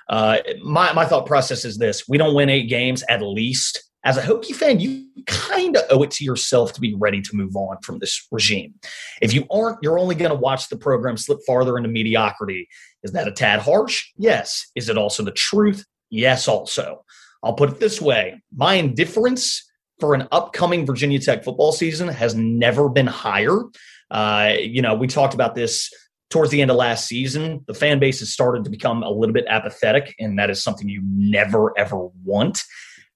Uh, 0.08 0.38
my, 0.62 0.92
my 0.92 1.04
thought 1.04 1.26
process 1.26 1.64
is 1.64 1.78
this 1.78 2.08
we 2.08 2.18
don't 2.18 2.34
win 2.34 2.50
eight 2.50 2.68
games 2.68 3.02
at 3.08 3.22
least 3.22 3.82
as 4.04 4.16
a 4.16 4.22
Hokie 4.22 4.54
fan, 4.54 4.80
you 4.80 5.06
kind 5.26 5.76
of 5.76 5.84
owe 5.90 6.02
it 6.02 6.10
to 6.12 6.24
yourself 6.24 6.72
to 6.72 6.80
be 6.80 6.94
ready 6.94 7.22
to 7.22 7.36
move 7.36 7.54
on 7.54 7.76
from 7.82 7.98
this 7.98 8.26
regime. 8.32 8.74
If 9.20 9.32
you 9.32 9.46
aren't, 9.50 9.78
you're 9.82 9.98
only 9.98 10.16
going 10.16 10.32
to 10.32 10.36
watch 10.36 10.68
the 10.68 10.76
program 10.76 11.16
slip 11.16 11.38
farther 11.46 11.76
into 11.76 11.88
mediocrity. 11.88 12.68
Is 13.04 13.12
that 13.12 13.28
a 13.28 13.32
tad 13.32 13.60
harsh? 13.60 14.06
Yes. 14.16 14.70
Is 14.74 14.88
it 14.88 14.98
also 14.98 15.22
the 15.22 15.30
truth? 15.30 15.84
Yes, 16.10 16.48
also. 16.48 17.04
I'll 17.44 17.54
put 17.54 17.70
it 17.70 17.80
this 17.80 18.00
way 18.00 18.42
my 18.54 18.74
indifference 18.74 19.68
for 20.00 20.14
an 20.14 20.26
upcoming 20.32 20.84
Virginia 20.84 21.20
Tech 21.20 21.44
football 21.44 21.70
season 21.70 22.08
has 22.08 22.34
never 22.34 22.88
been 22.88 23.06
higher. 23.06 23.56
Uh, 24.10 24.54
you 24.58 24.82
know, 24.82 24.94
we 24.94 25.06
talked 25.06 25.34
about 25.34 25.54
this 25.54 25.92
towards 26.32 26.50
the 26.50 26.60
end 26.60 26.70
of 26.70 26.76
last 26.76 27.06
season. 27.06 27.62
The 27.66 27.74
fan 27.74 27.98
base 27.98 28.20
has 28.20 28.32
started 28.32 28.64
to 28.64 28.70
become 28.70 29.02
a 29.02 29.10
little 29.10 29.32
bit 29.32 29.44
apathetic, 29.48 30.14
and 30.18 30.38
that 30.38 30.50
is 30.50 30.62
something 30.62 30.88
you 30.88 31.02
never, 31.04 31.78
ever 31.78 32.08
want. 32.24 32.62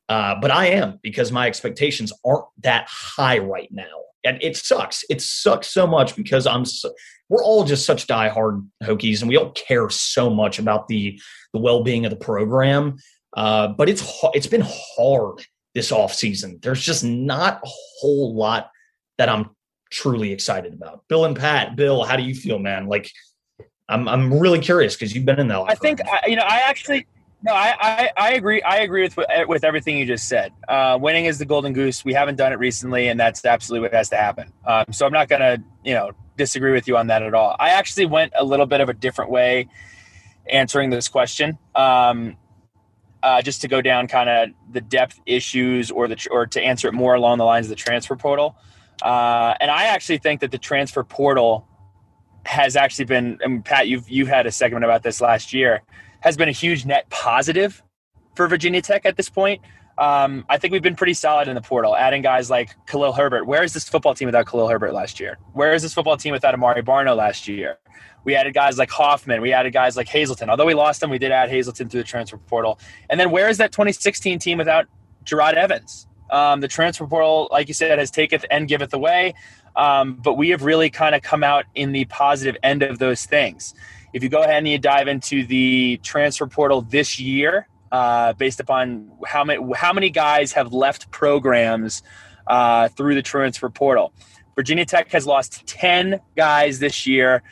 Uh, 0.09 0.37
but 0.40 0.50
I 0.50 0.66
am 0.66 1.00
because 1.02 1.33
my 1.33 1.46
expectations 1.46 2.12
aren't 2.24 2.44
that 2.62 2.87
high 2.88 3.38
right 3.38 3.68
now. 3.72 3.85
And 4.22 4.38
it 4.42 4.57
sucks. 4.57 5.05
It 5.09 5.20
sucks 5.22 5.68
so 5.68 5.87
much 5.87 6.14
because 6.14 6.46
I'm 6.46 6.64
so, 6.64 6.92
we're 7.29 7.44
all 7.44 7.64
just 7.64 7.87
such 7.87 8.07
diehard 8.07 8.66
Hokies 8.83 9.20
and 9.20 9.29
we 9.29 9.37
all 9.37 9.50
care 9.52 9.88
so 9.90 10.31
much 10.31 10.59
about 10.59 10.88
the 10.88 11.20
the 11.52 11.61
well-being 11.61 12.05
of 12.05 12.11
the 12.11 12.16
program. 12.16 12.96
Uh, 13.37 13.68
but 13.68 13.88
it's 13.88 14.02
it's 14.35 14.46
been 14.46 14.64
hard 14.66 15.44
this 15.74 15.92
off 15.92 16.12
season. 16.12 16.59
There's 16.62 16.83
just 16.83 17.05
not 17.05 17.61
a 17.64 17.68
whole 18.00 18.35
lot 18.35 18.70
that 19.18 19.29
I'm 19.29 19.50
truly 19.90 20.33
excited 20.33 20.72
about. 20.72 21.07
Bill 21.09 21.25
and 21.25 21.37
Pat, 21.37 21.77
Bill, 21.77 22.05
how 22.05 22.16
do 22.16 22.22
you 22.22 22.35
feel, 22.35 22.59
man? 22.59 22.87
Like 22.87 23.11
I'm 23.88 24.09
I'm 24.09 24.38
really 24.38 24.61
curious 24.61 24.94
because 24.94 25.14
you've 25.14 25.25
been 25.25 25.40
in 25.40 25.49
that. 25.49 25.64
I 25.68 25.75
think 25.75 26.01
I, 26.07 26.27
you 26.27 26.37
know 26.37 26.42
I 26.42 26.62
actually 26.66 27.07
no, 27.42 27.53
I, 27.53 27.75
I, 27.81 28.11
I, 28.16 28.33
agree. 28.33 28.62
I 28.62 28.79
agree 28.79 29.03
with 29.03 29.18
with 29.46 29.62
everything 29.62 29.99
you 29.99 30.07
just 30.07 30.29
said. 30.29 30.53
Uh, 30.68 30.99
winning 31.01 31.27
is 31.27 31.38
the 31.38 31.44
golden 31.44 31.72
goose. 31.72 32.05
We 32.05 32.12
haven't 32.12 32.37
done 32.37 32.53
it 32.53 32.59
recently, 32.59 33.09
and 33.09 33.20
that's 33.20 33.44
absolutely 33.44 33.87
what 33.87 33.94
has 33.94 34.09
to 34.09 34.16
happen. 34.16 34.53
Um, 34.66 34.87
so 34.90 35.07
I'm 35.07 35.12
not 35.12 35.29
going 35.29 35.42
to, 35.42 35.62
you 35.85 35.94
know, 35.94 36.12
disagree 36.37 36.72
with 36.72 36.88
you 36.88 36.96
on 36.96 37.07
that 37.09 37.22
at 37.22 37.35
all. 37.35 37.55
I 37.61 37.70
actually 37.70 38.07
went 38.07 38.33
a 38.37 38.44
little 38.44 38.66
bit 38.66 38.81
of 38.81 38.88
a 38.88 38.94
different 38.94 39.31
way 39.31 39.68
answering 40.51 40.90
this 40.90 41.09
question, 41.09 41.59
um, 41.75 42.37
uh, 43.22 43.42
just 43.42 43.61
to 43.61 43.68
go 43.68 43.83
down 43.83 44.09
kind 44.09 44.29
of 44.29 44.49
the 44.72 44.81
depth 44.81 45.20
issues, 45.27 45.90
or 45.90 46.09
the 46.09 46.29
or 46.31 46.46
to 46.46 46.61
answer 46.61 46.88
it 46.88 46.94
more 46.94 47.14
along 47.14 47.38
the 47.38 47.44
lines 47.44 47.66
of 47.66 47.70
the 47.70 47.77
transfer 47.77 48.16
portal. 48.16 48.57
Uh, 49.02 49.54
and 49.61 49.70
I 49.70 49.85
actually 49.85 50.18
think 50.18 50.40
that 50.40 50.50
the 50.50 50.59
transfer 50.59 51.04
portal 51.04 51.66
has 52.44 52.76
actually 52.76 53.04
been. 53.06 53.38
And 53.42 53.64
Pat, 53.64 53.88
you've 53.88 54.09
you 54.09 54.26
had 54.26 54.46
a 54.46 54.52
segment 54.52 54.85
about 54.85 55.02
this 55.02 55.20
last 55.20 55.52
year 55.52 55.82
has 56.20 56.37
been 56.37 56.48
a 56.48 56.52
huge 56.52 56.85
net 56.85 57.09
positive 57.11 57.82
for 58.34 58.49
Virginia 58.49 58.82
Tech 58.82 59.07
at 59.07 59.16
this 59.16 59.28
point. 59.28 59.62
Um, 59.99 60.44
I 60.51 60.59
think 60.59 60.72
we've 60.72 60.82
been 60.82 60.97
pretty 60.97 61.14
solid 61.14 61.49
in 61.49 61.55
the 61.55 61.62
portal, 61.62 61.97
adding 61.97 62.20
guys 62.20 62.51
like 62.51 62.74
Khalil 62.86 63.14
Herbert. 63.14 63.47
Where 63.47 63.62
is 63.62 63.72
this 63.72 63.88
football 63.88 64.14
team 64.14 64.26
without 64.26 64.47
Khalil 64.47 64.68
Herbert 64.68 64.92
last 64.92 65.18
year? 65.18 65.38
Where 65.55 65.72
is 65.72 65.82
this 65.82 65.94
football 65.94 66.18
team 66.18 66.32
without 66.32 66.53
Amare 66.53 66.82
Barno 66.82 67.16
last 67.16 67.49
year? 67.49 67.78
We 68.24 68.34
added 68.34 68.53
guys 68.53 68.76
like 68.76 68.90
Hoffman. 68.90 69.40
We 69.40 69.53
added 69.53 69.72
guys 69.72 69.97
like 69.97 70.09
Hazelton. 70.09 70.51
Although 70.51 70.66
we 70.66 70.74
lost 70.74 71.01
them, 71.01 71.09
we 71.11 71.18
did 71.18 71.30
add 71.30 71.49
Hazelton 71.49 71.88
through 71.88 72.01
the 72.01 72.07
transfer 72.07 72.36
portal. 72.36 72.78
And 73.09 73.18
then 73.18 73.30
where 73.30 73.49
is 73.49 73.57
that 73.59 73.72
2016 73.72 74.38
team 74.38 74.59
without 74.59 74.86
Jerod 75.24 75.55
Evans? 75.55 76.07
Um, 76.31 76.61
the 76.61 76.68
transfer 76.68 77.07
portal, 77.07 77.49
like 77.51 77.68
you 77.68 77.74
said, 77.74 77.99
has 77.99 78.11
taketh 78.11 78.45
and 78.51 78.68
giveth 78.68 78.93
away. 78.95 79.35
Um, 79.77 80.14
but 80.14 80.35
we 80.35 80.49
have 80.51 80.62
really 80.62 80.91
kind 80.91 81.14
of 81.14 81.22
come 81.22 81.45
out 81.45 81.66
in 81.74 81.93
the 81.93 82.07
positive 82.07 82.57
end 82.62 82.83
of 82.83 82.99
those 82.99 83.24
things. 83.27 83.74
If 84.12 84.22
you 84.22 84.29
go 84.29 84.43
ahead 84.43 84.59
and 84.59 84.68
you 84.68 84.79
dive 84.79 85.09
into 85.09 85.45
the 85.47 85.99
transfer 86.03 86.47
portal 86.47 86.81
this 86.83 87.20
year, 87.20 87.68
uh, 87.93 88.33
based 88.33 88.61
upon 88.61 89.11
how 89.27 89.45
many 89.45 89.62
how 89.77 89.93
many 89.93 90.11
guys 90.11 90.53
have 90.53 90.72
left 90.72 91.11
programs 91.11 92.03
uh, 92.47 92.89
through 92.89 93.14
the 93.14 93.22
transfer 93.22 93.68
portal, 93.68 94.12
Virginia 94.55 94.87
Tech 94.87 95.11
has 95.12 95.27
lost 95.27 95.66
ten 95.66 96.20
guys 96.37 96.79
this 96.79 97.07
year 97.07 97.43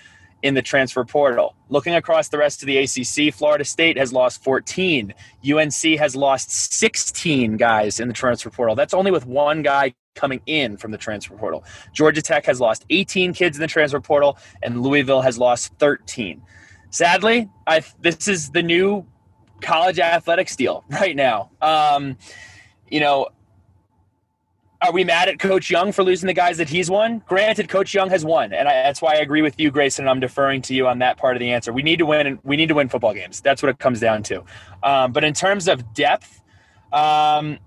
in 0.44 0.52
the 0.52 0.62
transfer 0.62 1.02
portal. 1.04 1.56
Looking 1.70 1.94
across 1.94 2.28
the 2.28 2.36
rest 2.36 2.62
of 2.62 2.66
the 2.66 2.76
ACC, 2.76 3.34
Florida 3.34 3.64
State 3.64 3.96
has 3.96 4.12
lost 4.12 4.44
14. 4.44 5.14
UNC 5.42 5.98
has 5.98 6.14
lost 6.14 6.52
16 6.52 7.56
guys 7.56 7.98
in 7.98 8.08
the 8.08 8.14
transfer 8.14 8.50
portal. 8.50 8.74
That's 8.74 8.92
only 8.92 9.10
with 9.10 9.24
one 9.24 9.62
guy 9.62 9.94
coming 10.14 10.42
in 10.44 10.76
from 10.76 10.90
the 10.90 10.98
transfer 10.98 11.34
portal. 11.34 11.64
Georgia 11.94 12.20
Tech 12.20 12.44
has 12.44 12.60
lost 12.60 12.84
18 12.90 13.32
kids 13.32 13.56
in 13.56 13.62
the 13.62 13.66
transfer 13.66 14.00
portal, 14.00 14.36
and 14.62 14.82
Louisville 14.82 15.22
has 15.22 15.38
lost 15.38 15.72
13. 15.78 16.42
Sadly, 16.90 17.48
I, 17.66 17.82
this 18.02 18.28
is 18.28 18.50
the 18.50 18.62
new 18.62 19.06
college 19.62 19.98
athletics 19.98 20.56
deal 20.56 20.84
right 20.90 21.16
now. 21.16 21.50
Um, 21.62 22.18
you 22.90 23.00
know, 23.00 23.28
are 24.84 24.92
we 24.92 25.02
mad 25.02 25.28
at 25.28 25.38
Coach 25.38 25.70
Young 25.70 25.92
for 25.92 26.04
losing 26.04 26.26
the 26.26 26.34
guys 26.34 26.58
that 26.58 26.68
he's 26.68 26.90
won? 26.90 27.22
Granted, 27.26 27.68
Coach 27.68 27.94
Young 27.94 28.10
has 28.10 28.24
won, 28.24 28.52
and 28.52 28.68
I, 28.68 28.72
that's 28.82 29.00
why 29.00 29.14
I 29.14 29.16
agree 29.16 29.40
with 29.40 29.58
you, 29.58 29.70
Grayson. 29.70 30.04
And 30.04 30.10
I'm 30.10 30.20
deferring 30.20 30.60
to 30.62 30.74
you 30.74 30.86
on 30.86 30.98
that 30.98 31.16
part 31.16 31.36
of 31.36 31.40
the 31.40 31.52
answer. 31.52 31.72
We 31.72 31.82
need 31.82 31.98
to 32.00 32.06
win, 32.06 32.38
we 32.44 32.56
need 32.56 32.68
to 32.68 32.74
win 32.74 32.88
football 32.88 33.14
games. 33.14 33.40
That's 33.40 33.62
what 33.62 33.70
it 33.70 33.78
comes 33.78 34.00
down 34.00 34.22
to. 34.24 34.44
Um, 34.82 35.12
but 35.12 35.24
in 35.24 35.32
terms 35.32 35.68
of 35.68 35.94
depth, 35.94 36.42
um, 36.92 37.58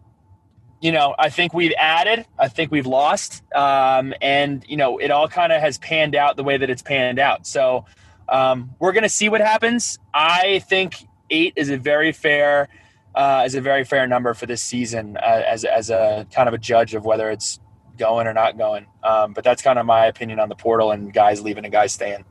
you 0.79 0.91
know, 0.91 1.15
I 1.17 1.29
think 1.29 1.53
we've 1.55 1.73
added, 1.79 2.25
I 2.37 2.49
think 2.49 2.71
we've 2.71 2.85
lost, 2.85 3.41
um, 3.55 4.13
and 4.21 4.63
you 4.67 4.77
know, 4.77 4.99
it 4.99 5.09
all 5.09 5.27
kind 5.27 5.51
of 5.51 5.59
has 5.59 5.79
panned 5.79 6.15
out 6.15 6.37
the 6.37 6.43
way 6.43 6.57
that 6.57 6.69
it's 6.69 6.83
panned 6.83 7.17
out. 7.17 7.47
So 7.47 7.85
um, 8.29 8.75
we're 8.77 8.91
going 8.91 9.03
to 9.03 9.09
see 9.09 9.27
what 9.27 9.41
happens. 9.41 9.97
I 10.13 10.59
think 10.69 11.07
eight 11.31 11.53
is 11.55 11.71
a 11.71 11.77
very 11.77 12.11
fair 12.11 12.69
uh, 13.17 13.43
is 13.45 13.55
a 13.55 13.61
very 13.61 13.83
fair 13.83 14.05
number 14.05 14.33
for 14.35 14.45
this 14.45 14.61
season 14.61 15.17
uh, 15.17 15.41
as 15.45 15.65
as 15.65 15.89
a 15.89 16.27
kind 16.31 16.47
of 16.47 16.53
a 16.53 16.57
judge 16.59 16.93
of 16.93 17.03
whether 17.03 17.31
it's 17.31 17.59
going 17.97 18.27
or 18.27 18.33
not 18.33 18.57
going. 18.57 18.85
Um, 19.03 19.33
but 19.33 19.43
that's 19.43 19.61
kind 19.63 19.79
of 19.79 19.87
my 19.87 20.05
opinion 20.05 20.39
on 20.39 20.49
the 20.49 20.55
portal 20.55 20.91
and 20.91 21.11
guys 21.11 21.41
leaving 21.41 21.65
and 21.65 21.71
guys 21.71 21.91
staying. 21.91 22.25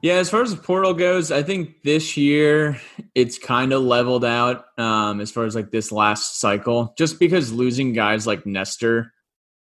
Yeah, 0.00 0.14
as 0.14 0.30
far 0.30 0.42
as 0.42 0.50
the 0.50 0.60
portal 0.60 0.94
goes, 0.94 1.30
I 1.30 1.42
think 1.42 1.82
this 1.84 2.16
year 2.16 2.80
it's 3.14 3.38
kind 3.38 3.72
of 3.72 3.82
leveled 3.82 4.24
out 4.24 4.64
um, 4.78 5.20
as 5.20 5.30
far 5.30 5.44
as 5.44 5.54
like 5.54 5.70
this 5.70 5.92
last 5.92 6.40
cycle, 6.40 6.94
just 6.96 7.20
because 7.20 7.52
losing 7.52 7.92
guys 7.92 8.26
like 8.26 8.46
Nestor 8.46 9.12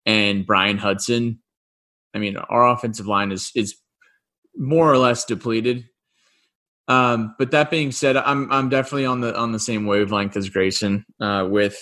and 0.05 0.45
Bryan 0.45 0.78
Hudson. 0.78 1.41
I 2.15 2.19
mean, 2.19 2.38
our 2.38 2.65
offensive 2.69 3.07
line 3.07 3.34
is 3.34 3.51
is 3.55 3.76
more 4.55 4.89
or 4.89 4.97
less 4.97 5.26
depleted. 5.26 5.86
Um, 6.88 7.36
but 7.39 7.51
that 7.51 7.71
being 7.71 7.91
said, 7.91 8.15
I'm 8.15 8.51
I'm 8.51 8.69
definitely 8.69 9.05
on 9.05 9.21
the 9.21 9.36
on 9.36 9.51
the 9.51 9.59
same 9.59 9.86
wavelength 9.86 10.38
as 10.38 10.49
Grayson. 10.49 11.05
Uh, 11.19 11.47
with 11.49 11.79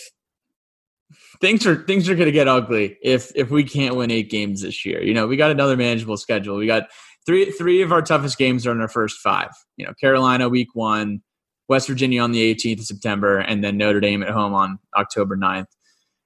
things 1.41 1.65
are 1.67 1.83
things 1.83 2.07
are 2.09 2.15
going 2.15 2.27
to 2.27 2.31
get 2.31 2.47
ugly 2.47 2.97
if 3.03 3.31
if 3.35 3.49
we 3.49 3.63
can't 3.63 3.95
win 3.95 4.11
eight 4.11 4.29
games 4.29 4.61
this 4.61 4.85
year. 4.85 5.03
You 5.03 5.13
know, 5.13 5.27
we 5.27 5.35
got 5.35 5.51
another 5.51 5.75
manageable 5.75 6.17
schedule. 6.17 6.55
We 6.55 6.67
got 6.67 6.87
three 7.25 7.51
three 7.51 7.81
of 7.81 7.91
our 7.91 8.01
toughest 8.01 8.37
games 8.37 8.65
are 8.65 8.71
in 8.71 8.81
our 8.81 8.87
first 8.87 9.19
five. 9.19 9.49
You 9.75 9.85
know, 9.85 9.93
Carolina 9.99 10.47
week 10.47 10.69
one, 10.73 11.21
West 11.67 11.87
Virginia 11.87 12.21
on 12.21 12.31
the 12.31 12.53
18th 12.53 12.79
of 12.79 12.85
September, 12.85 13.39
and 13.39 13.63
then 13.63 13.77
Notre 13.77 13.99
Dame 13.99 14.23
at 14.23 14.29
home 14.29 14.53
on 14.53 14.79
October 14.97 15.35
9th. 15.35 15.67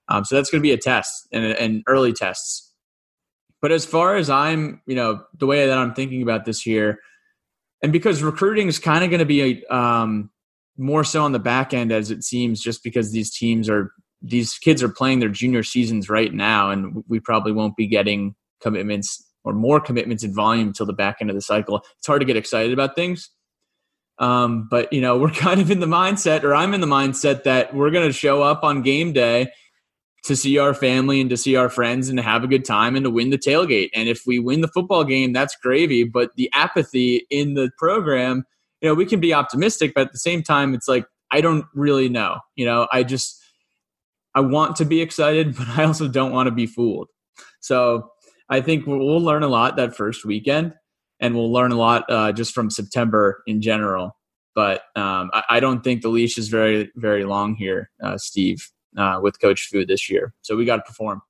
Um, 0.08 0.24
so 0.24 0.34
that's 0.34 0.50
going 0.50 0.60
to 0.60 0.66
be 0.66 0.72
a 0.72 0.78
test 0.78 1.28
and, 1.32 1.44
and 1.44 1.82
early 1.86 2.12
tests. 2.12 2.72
But 3.60 3.72
as 3.72 3.84
far 3.84 4.16
as 4.16 4.30
I'm, 4.30 4.80
you 4.86 4.94
know, 4.94 5.22
the 5.36 5.46
way 5.46 5.66
that 5.66 5.76
I'm 5.76 5.92
thinking 5.92 6.22
about 6.22 6.44
this 6.44 6.64
year 6.64 7.00
and 7.82 7.92
because 7.92 8.22
recruiting 8.22 8.68
is 8.68 8.78
kind 8.78 9.04
of 9.04 9.10
going 9.10 9.20
to 9.20 9.26
be 9.26 9.62
a, 9.70 9.74
um, 9.74 10.30
more 10.76 11.04
so 11.04 11.24
on 11.24 11.32
the 11.32 11.38
back 11.38 11.74
end 11.74 11.92
as 11.92 12.10
it 12.10 12.22
seems, 12.24 12.60
just 12.60 12.82
because 12.82 13.12
these 13.12 13.30
teams 13.30 13.68
are 13.68 13.92
these 14.20 14.54
kids 14.54 14.82
are 14.82 14.88
playing 14.88 15.20
their 15.20 15.28
junior 15.28 15.62
seasons 15.62 16.08
right 16.08 16.32
now, 16.32 16.70
and 16.70 17.04
we 17.08 17.20
probably 17.20 17.52
won't 17.52 17.76
be 17.76 17.86
getting 17.86 18.34
commitments 18.60 19.24
or 19.44 19.52
more 19.52 19.80
commitments 19.80 20.24
in 20.24 20.34
volume 20.34 20.68
until 20.68 20.86
the 20.86 20.92
back 20.92 21.18
end 21.20 21.30
of 21.30 21.36
the 21.36 21.42
cycle. 21.42 21.82
It's 21.98 22.06
hard 22.06 22.20
to 22.20 22.26
get 22.26 22.36
excited 22.36 22.72
about 22.72 22.96
things. 22.96 23.30
Um, 24.18 24.66
but 24.68 24.92
you 24.92 25.00
know, 25.00 25.16
we're 25.18 25.30
kind 25.30 25.60
of 25.60 25.70
in 25.70 25.80
the 25.80 25.86
mindset, 25.86 26.42
or 26.42 26.54
I'm 26.54 26.74
in 26.74 26.80
the 26.80 26.86
mindset 26.86 27.44
that 27.44 27.74
we're 27.74 27.90
going 27.90 28.06
to 28.06 28.12
show 28.12 28.42
up 28.42 28.64
on 28.64 28.82
game 28.82 29.12
day 29.12 29.52
to 30.28 30.36
see 30.36 30.58
our 30.58 30.74
family 30.74 31.22
and 31.22 31.30
to 31.30 31.36
see 31.38 31.56
our 31.56 31.70
friends 31.70 32.08
and 32.08 32.18
to 32.18 32.22
have 32.22 32.44
a 32.44 32.46
good 32.46 32.64
time 32.64 32.94
and 32.94 33.04
to 33.04 33.10
win 33.10 33.30
the 33.30 33.38
tailgate. 33.38 33.88
And 33.94 34.10
if 34.10 34.22
we 34.26 34.38
win 34.38 34.60
the 34.60 34.68
football 34.68 35.02
game, 35.02 35.32
that's 35.32 35.56
gravy. 35.56 36.04
But 36.04 36.36
the 36.36 36.50
apathy 36.52 37.26
in 37.30 37.54
the 37.54 37.70
program, 37.78 38.44
you 38.82 38.88
know, 38.88 38.94
we 38.94 39.06
can 39.06 39.20
be 39.20 39.32
optimistic, 39.32 39.92
but 39.94 40.02
at 40.02 40.12
the 40.12 40.18
same 40.18 40.42
time, 40.42 40.74
it's 40.74 40.86
like, 40.86 41.06
I 41.32 41.40
don't 41.40 41.64
really 41.74 42.10
know. 42.10 42.40
You 42.56 42.66
know, 42.66 42.88
I 42.92 43.04
just, 43.04 43.42
I 44.34 44.40
want 44.40 44.76
to 44.76 44.84
be 44.84 45.00
excited, 45.00 45.56
but 45.58 45.66
I 45.68 45.84
also 45.84 46.08
don't 46.08 46.32
want 46.32 46.46
to 46.46 46.52
be 46.54 46.66
fooled. 46.66 47.08
So 47.60 48.10
I 48.50 48.60
think 48.60 48.86
we'll 48.86 49.20
learn 49.20 49.42
a 49.42 49.48
lot 49.48 49.76
that 49.76 49.96
first 49.96 50.26
weekend 50.26 50.74
and 51.20 51.34
we'll 51.34 51.52
learn 51.52 51.72
a 51.72 51.76
lot 51.76 52.04
uh, 52.10 52.32
just 52.32 52.54
from 52.54 52.68
September 52.68 53.42
in 53.46 53.62
general. 53.62 54.14
But 54.54 54.82
um, 54.94 55.30
I, 55.32 55.42
I, 55.50 55.60
don't 55.60 55.82
think 55.84 56.02
the 56.02 56.08
leash 56.08 56.36
is 56.36 56.48
very, 56.48 56.90
very 56.96 57.24
long 57.24 57.54
here, 57.54 57.90
uh, 58.02 58.18
Steve 58.18 58.68
uh, 58.98 59.20
with 59.22 59.40
Coach 59.40 59.68
Fu 59.70 59.86
this 59.86 60.10
year. 60.10 60.34
So 60.42 60.56
we 60.56 60.64
got 60.64 60.76
to 60.76 60.82
perform. 60.82 61.22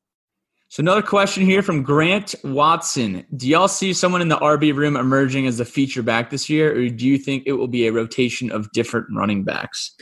So 0.70 0.82
another 0.82 1.02
question 1.02 1.44
here 1.44 1.62
from 1.62 1.82
Grant 1.82 2.34
Watson. 2.44 3.24
Do 3.34 3.48
y'all 3.48 3.68
see 3.68 3.94
someone 3.94 4.20
in 4.20 4.28
the 4.28 4.36
RB 4.36 4.74
room 4.74 4.96
emerging 4.96 5.46
as 5.46 5.60
a 5.60 5.64
feature 5.64 6.02
back 6.02 6.28
this 6.28 6.50
year, 6.50 6.76
or 6.76 6.88
do 6.88 7.06
you 7.06 7.16
think 7.16 7.44
it 7.46 7.52
will 7.52 7.68
be 7.68 7.86
a 7.86 7.92
rotation 7.92 8.52
of 8.52 8.70
different 8.72 9.06
running 9.14 9.44
backs? 9.44 9.94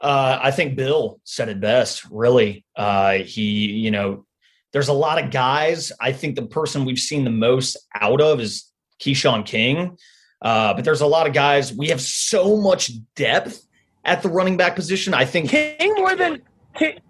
Uh, 0.00 0.38
I 0.40 0.52
think 0.52 0.76
Bill 0.76 1.20
said 1.24 1.48
it 1.48 1.60
best. 1.60 2.04
Really, 2.10 2.64
uh, 2.76 3.14
he, 3.14 3.66
you 3.66 3.90
know, 3.90 4.24
there's 4.72 4.88
a 4.88 4.94
lot 4.94 5.22
of 5.22 5.30
guys. 5.30 5.92
I 6.00 6.12
think 6.12 6.36
the 6.36 6.46
person 6.46 6.84
we've 6.84 6.98
seen 6.98 7.24
the 7.24 7.30
most 7.30 7.76
out 8.00 8.20
of 8.22 8.40
is 8.40 8.70
Keshawn 9.00 9.44
King. 9.44 9.98
Uh, 10.42 10.74
but 10.74 10.84
there's 10.84 11.00
a 11.00 11.06
lot 11.06 11.26
of 11.26 11.32
guys. 11.32 11.72
We 11.72 11.88
have 11.88 12.00
so 12.00 12.56
much 12.56 12.90
depth 13.14 13.66
at 14.04 14.22
the 14.22 14.28
running 14.28 14.56
back 14.56 14.76
position. 14.76 15.14
I 15.14 15.24
think 15.24 15.50
King 15.50 15.94
more 15.96 16.14
than 16.14 16.42
King, 16.74 17.00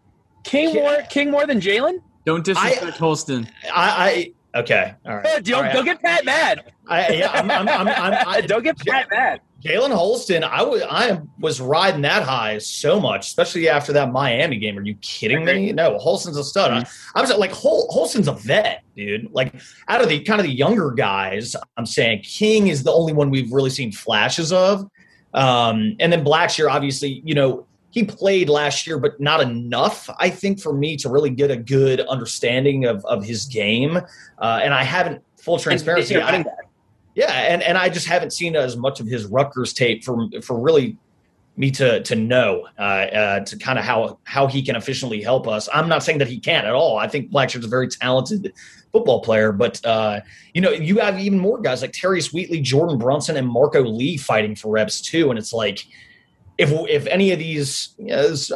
King 0.47 0.75
yeah. 0.75 0.81
more 0.81 1.03
King 1.11 1.31
more 1.31 1.47
than 1.47 1.61
Jalen? 1.61 2.01
Don't 2.25 2.45
disrespect 2.45 2.85
I, 2.85 2.91
Holston. 2.91 3.49
I, 3.73 4.33
I 4.55 4.61
okay. 4.61 4.95
All 5.05 5.17
right. 5.17 5.45
don't, 5.45 5.63
right. 5.63 5.73
don't 5.73 5.85
get 5.85 6.03
Pat 6.03 6.25
mad. 6.25 6.73
I, 6.89 7.09
yeah, 7.11 7.31
I'm, 7.33 7.51
I'm, 7.51 7.69
I'm, 7.69 7.89
i 8.29 8.41
don't 8.41 8.65
get 8.65 8.79
Pat 8.79 9.09
mad. 9.11 9.41
Jalen 9.65 9.93
Holston, 9.93 10.45
I 10.45 10.63
was 10.63 10.83
I 10.83 11.21
was 11.41 11.61
riding 11.61 12.03
that 12.03 12.23
high 12.23 12.59
so 12.59 13.01
much, 13.01 13.27
especially 13.27 13.69
after 13.69 13.93
that 13.95 14.13
Miami 14.13 14.59
game. 14.59 14.79
Are 14.79 14.83
you 14.83 14.95
kidding 14.97 15.45
me? 15.45 15.73
No, 15.73 15.99
Holston's 15.99 16.37
a 16.37 16.45
stud. 16.45 16.71
I, 16.71 16.87
I 17.15 17.21
was 17.21 17.35
like, 17.37 17.53
Hol, 17.53 17.89
Holston's 17.91 18.29
a 18.29 18.33
vet, 18.33 18.85
dude. 18.97 19.29
Like 19.33 19.55
out 19.89 20.03
of 20.03 20.09
the 20.09 20.21
kind 20.21 20.41
of 20.41 20.47
the 20.47 20.53
younger 20.53 20.91
guys, 20.93 21.57
I'm 21.77 21.87
saying 21.87 22.23
King 22.23 22.69
is 22.69 22.83
the 22.85 22.93
only 22.93 23.13
one 23.13 23.31
we've 23.31 23.51
really 23.51 23.71
seen 23.71 23.91
flashes 23.91 24.53
of. 24.53 24.89
Um, 25.35 25.97
and 26.01 26.13
then 26.13 26.25
Blackshear, 26.25 26.71
obviously, 26.71 27.21
you 27.25 27.35
know, 27.35 27.66
he 27.97 28.05
played 28.05 28.51
last 28.51 28.87
year, 28.87 28.99
but 28.99 29.19
not 29.19 29.41
enough, 29.41 30.11
I 30.19 30.29
think, 30.29 30.61
for 30.61 30.75
me 30.75 30.99
to 30.99 31.09
really 31.09 31.31
get 31.31 31.51
a 31.51 31.57
good 31.57 32.01
understanding 32.01 32.85
of, 32.85 33.03
of 33.07 33.25
his 33.25 33.47
game. 33.47 33.97
Uh, 33.97 34.61
and 34.63 34.75
I 34.75 34.83
haven't 34.85 35.23
full 35.39 35.59
transparency. 35.59 36.15
I, 36.21 36.45
yeah, 37.15 37.33
and, 37.33 37.63
and 37.63 37.79
I 37.79 37.89
just 37.89 38.07
haven't 38.07 38.35
seen 38.35 38.55
as 38.55 38.77
much 38.77 39.01
of 39.01 39.07
his 39.07 39.25
Rutgers 39.25 39.73
tape 39.73 40.05
for 40.05 40.29
for 40.43 40.61
really 40.61 40.99
me 41.57 41.71
to 41.71 42.03
to 42.03 42.15
know 42.15 42.69
uh, 42.79 42.83
uh, 42.83 43.41
to 43.41 43.57
kind 43.57 43.79
of 43.79 43.85
how 43.87 44.19
how 44.25 44.47
he 44.47 44.61
can 44.61 44.77
efficiently 44.77 45.23
help 45.23 45.49
us. 45.49 45.67
I'm 45.73 45.89
not 45.89 46.03
saying 46.03 46.19
that 46.19 46.29
he 46.29 46.39
can 46.39 46.67
at 46.67 46.75
all. 46.75 46.99
I 46.99 47.09
think 47.09 47.31
Blackshear's 47.31 47.65
a 47.65 47.69
very 47.69 47.89
talented 47.89 48.53
football 48.93 49.23
player, 49.23 49.53
but 49.53 49.83
uh, 49.87 50.21
you 50.53 50.61
know 50.61 50.71
you 50.71 50.99
have 50.99 51.19
even 51.19 51.39
more 51.39 51.63
guys 51.63 51.81
like 51.81 51.93
Terius 51.93 52.31
Wheatley, 52.31 52.61
Jordan 52.61 52.99
Brunson, 52.99 53.39
and 53.39 53.49
Marco 53.49 53.83
Lee 53.83 54.19
fighting 54.19 54.55
for 54.55 54.71
reps 54.71 55.01
too, 55.01 55.31
and 55.31 55.39
it's 55.39 55.55
like 55.55 55.87
if 56.59 56.71
if 56.89 57.07
any 57.07 57.33
of 57.33 57.39
these, 57.39 57.95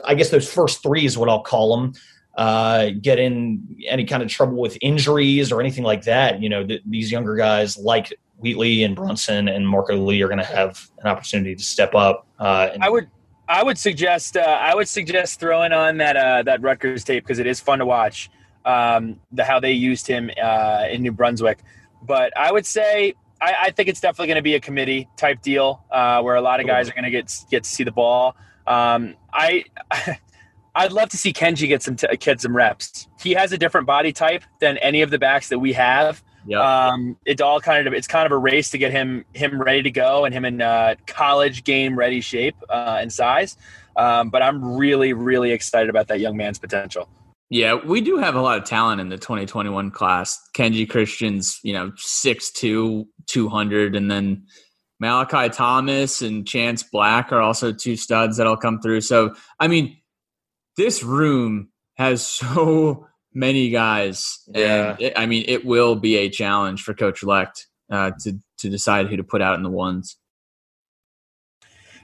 I 0.04 0.14
guess 0.14 0.30
those 0.30 0.50
first 0.52 0.82
three 0.82 1.04
is 1.04 1.18
what 1.18 1.28
I'll 1.28 1.42
call 1.42 1.76
them, 1.76 1.92
uh, 2.36 2.90
get 3.00 3.18
in 3.18 3.76
any 3.86 4.04
kind 4.04 4.22
of 4.22 4.28
trouble 4.28 4.56
with 4.56 4.78
injuries 4.80 5.52
or 5.52 5.60
anything 5.60 5.84
like 5.84 6.04
that, 6.04 6.40
you 6.40 6.48
know, 6.48 6.66
th- 6.66 6.82
these 6.86 7.12
younger 7.12 7.36
guys 7.36 7.76
like 7.76 8.12
Wheatley 8.38 8.84
and 8.84 8.96
Brunson 8.96 9.48
and 9.48 9.68
Marco 9.68 9.96
Lee 9.96 10.22
are 10.22 10.28
going 10.28 10.38
to 10.38 10.44
have 10.44 10.88
an 11.00 11.08
opportunity 11.08 11.54
to 11.54 11.62
step 11.62 11.94
up. 11.94 12.26
Uh, 12.38 12.70
and- 12.72 12.82
I 12.82 12.88
would. 12.88 13.08
I 13.48 13.64
would 13.64 13.78
suggest 13.78 14.36
uh, 14.36 14.42
I 14.42 14.76
would 14.76 14.88
suggest 14.88 15.40
throwing 15.40 15.72
on 15.72 15.96
that 15.96 16.16
uh, 16.16 16.44
that 16.44 16.62
Rutgers 16.62 17.02
tape 17.02 17.24
because 17.24 17.40
it 17.40 17.48
is 17.48 17.58
fun 17.58 17.80
to 17.80 17.84
watch 17.84 18.30
um, 18.64 19.18
the 19.32 19.42
how 19.42 19.58
they 19.58 19.72
used 19.72 20.06
him 20.06 20.30
uh, 20.40 20.86
in 20.88 21.02
New 21.02 21.10
Brunswick. 21.10 21.58
But 22.00 22.32
I 22.36 22.52
would 22.52 22.64
say 22.64 23.14
I, 23.40 23.54
I 23.62 23.70
think 23.70 23.88
it's 23.88 24.00
definitely 24.00 24.28
going 24.28 24.36
to 24.36 24.42
be 24.42 24.54
a 24.54 24.60
committee 24.60 25.08
type 25.16 25.42
deal 25.42 25.84
uh, 25.90 26.20
where 26.22 26.36
a 26.36 26.40
lot 26.40 26.60
of 26.60 26.66
guys 26.66 26.88
are 26.88 26.92
going 26.92 27.04
to 27.04 27.10
get 27.10 27.44
get 27.50 27.64
to 27.64 27.70
see 27.70 27.84
the 27.84 27.92
ball. 27.92 28.36
Um, 28.66 29.16
I 29.32 29.64
I'd 30.74 30.92
love 30.92 31.08
to 31.10 31.16
see 31.16 31.32
Kenji 31.32 31.66
get 31.66 31.82
some 31.82 31.96
t- 31.96 32.16
get 32.18 32.40
some 32.40 32.54
reps. 32.54 33.08
He 33.20 33.32
has 33.32 33.52
a 33.52 33.58
different 33.58 33.86
body 33.86 34.12
type 34.12 34.44
than 34.60 34.78
any 34.78 35.02
of 35.02 35.10
the 35.10 35.18
backs 35.18 35.48
that 35.48 35.58
we 35.58 35.72
have. 35.72 36.22
Yep. 36.46 36.60
Um, 36.60 37.16
it's 37.24 37.42
all 37.42 37.60
kind 37.60 37.86
of 37.86 37.92
it's 37.92 38.06
kind 38.06 38.26
of 38.26 38.32
a 38.32 38.38
race 38.38 38.70
to 38.70 38.78
get 38.78 38.92
him 38.92 39.24
him 39.34 39.60
ready 39.60 39.82
to 39.82 39.90
go 39.90 40.24
and 40.24 40.34
him 40.34 40.44
in 40.44 40.62
uh, 40.62 40.94
college 41.06 41.64
game 41.64 41.98
ready 41.98 42.20
shape 42.20 42.56
uh, 42.68 42.98
and 43.00 43.12
size. 43.12 43.56
Um, 43.96 44.30
but 44.30 44.42
I'm 44.42 44.76
really 44.76 45.12
really 45.12 45.52
excited 45.52 45.90
about 45.90 46.08
that 46.08 46.20
young 46.20 46.36
man's 46.36 46.58
potential. 46.58 47.08
Yeah, 47.50 47.74
we 47.74 48.00
do 48.00 48.16
have 48.18 48.36
a 48.36 48.40
lot 48.40 48.58
of 48.58 48.64
talent 48.64 49.00
in 49.00 49.08
the 49.08 49.18
2021 49.18 49.90
class. 49.90 50.38
Kenji 50.56 50.88
Christian's, 50.88 51.58
you 51.64 51.72
know, 51.72 51.90
6'2", 51.90 53.06
200, 53.26 53.96
and 53.96 54.08
then 54.08 54.46
Malachi 55.00 55.48
Thomas 55.48 56.22
and 56.22 56.46
Chance 56.46 56.84
Black 56.84 57.32
are 57.32 57.40
also 57.40 57.72
two 57.72 57.96
studs 57.96 58.36
that'll 58.36 58.56
come 58.56 58.80
through. 58.80 59.00
So, 59.00 59.34
I 59.58 59.66
mean, 59.66 59.96
this 60.76 61.02
room 61.02 61.70
has 61.96 62.24
so 62.26 63.08
many 63.34 63.70
guys. 63.70 64.38
Yeah. 64.48 64.92
And 64.92 65.02
it, 65.02 65.12
I 65.16 65.26
mean, 65.26 65.44
it 65.48 65.64
will 65.64 65.96
be 65.96 66.18
a 66.18 66.28
challenge 66.28 66.82
for 66.82 66.94
Coach 66.94 67.22
Elect 67.24 67.66
uh, 67.90 68.12
to, 68.20 68.38
to 68.58 68.68
decide 68.68 69.08
who 69.08 69.16
to 69.16 69.24
put 69.24 69.42
out 69.42 69.56
in 69.56 69.64
the 69.64 69.70
ones. 69.70 70.16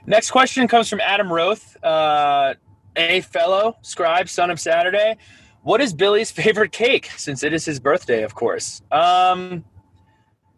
Next 0.05 0.31
question 0.31 0.67
comes 0.67 0.89
from 0.89 1.01
Adam 1.01 1.31
Roth, 1.31 1.75
uh, 1.83 2.53
a 2.97 3.21
fellow 3.21 3.77
scribe, 3.81 4.27
son 4.29 4.49
of 4.51 4.59
Saturday. 4.59 5.17
What 5.63 5.81
is 5.81 5.93
Billy's 5.93 6.31
favorite 6.31 6.71
cake? 6.71 7.09
Since 7.17 7.43
it 7.43 7.53
is 7.53 7.65
his 7.65 7.79
birthday, 7.79 8.23
of 8.23 8.35
course. 8.35 8.81
Um, 8.91 9.65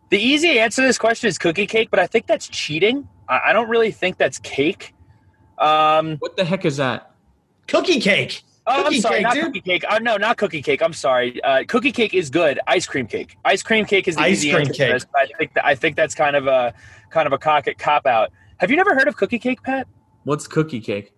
the 0.10 0.20
easy 0.20 0.60
answer 0.60 0.82
to 0.82 0.88
this 0.88 0.98
question 0.98 1.28
is 1.28 1.38
cookie 1.38 1.68
cake, 1.68 1.90
but 1.92 2.00
I 2.00 2.08
think 2.08 2.28
that's 2.28 2.48
cheating. 2.48 3.08
I, 3.28 3.40
I 3.48 3.54
don't 3.54 3.70
really 3.70 3.92
think 3.92 4.18
that's 4.18 4.40
cake. 4.40 4.94
Um, 5.58 6.18
What 6.18 6.38
the 6.38 6.46
heck 6.46 6.66
is 6.66 6.78
that? 6.78 7.12
Cookie 7.68 8.00
cake. 8.00 8.44
oh, 8.68 8.86
I'm 8.86 8.94
sorry, 8.94 9.16
cake, 9.18 9.24
not 9.24 9.34
dude. 9.34 9.44
cookie 9.46 9.62
cake. 9.62 9.84
Uh, 9.90 10.00
no, 10.00 10.18
not 10.18 10.38
cookie 10.38 10.62
cake. 10.62 10.82
I'm 10.82 10.94
sorry. 10.94 11.44
Uh, 11.44 11.64
cookie 11.68 11.92
cake 11.92 12.14
is 12.14 12.30
good. 12.30 12.60
Ice 12.68 12.86
cream 12.86 13.08
cake. 13.08 13.36
Ice 13.46 13.62
cream 13.64 13.86
cake 13.86 14.08
is 14.08 14.16
the 14.16 14.22
Ice 14.22 14.38
easy 14.38 14.52
cream 14.52 14.62
answer 14.62 14.74
to 14.74 14.78
cake. 14.78 14.94
this, 14.94 15.06
but 15.12 15.22
I 15.22 15.28
think 15.38 15.54
that, 15.56 15.66
I 15.66 15.76
think 15.76 15.96
that's 15.96 16.16
kind 16.16 16.36
of 16.36 16.48
a 16.48 16.74
kind 17.10 17.28
of 17.28 17.34
a 17.34 17.38
cock 17.38 17.68
cop 17.78 18.06
out. 18.06 18.32
Have 18.58 18.70
you 18.70 18.78
never 18.78 18.94
heard 18.94 19.08
of 19.08 19.16
cookie 19.18 19.40
cake, 19.40 19.62
Pat? 19.64 19.88
What's 20.24 20.48
cookie 20.48 20.80
cake? 20.82 21.14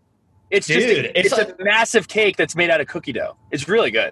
It's 0.52 0.68
just 0.68 0.86
Dude, 0.86 1.06
a, 1.06 1.20
it's 1.20 1.32
it's, 1.32 1.52
a 1.52 1.64
massive 1.64 2.10
cake 2.10 2.36
that's 2.36 2.56
made 2.56 2.70
out 2.70 2.82
of 2.82 2.88
cookie 2.88 3.14
dough. 3.14 3.38
It's 3.52 3.70
really 3.70 3.90
good. 3.90 4.12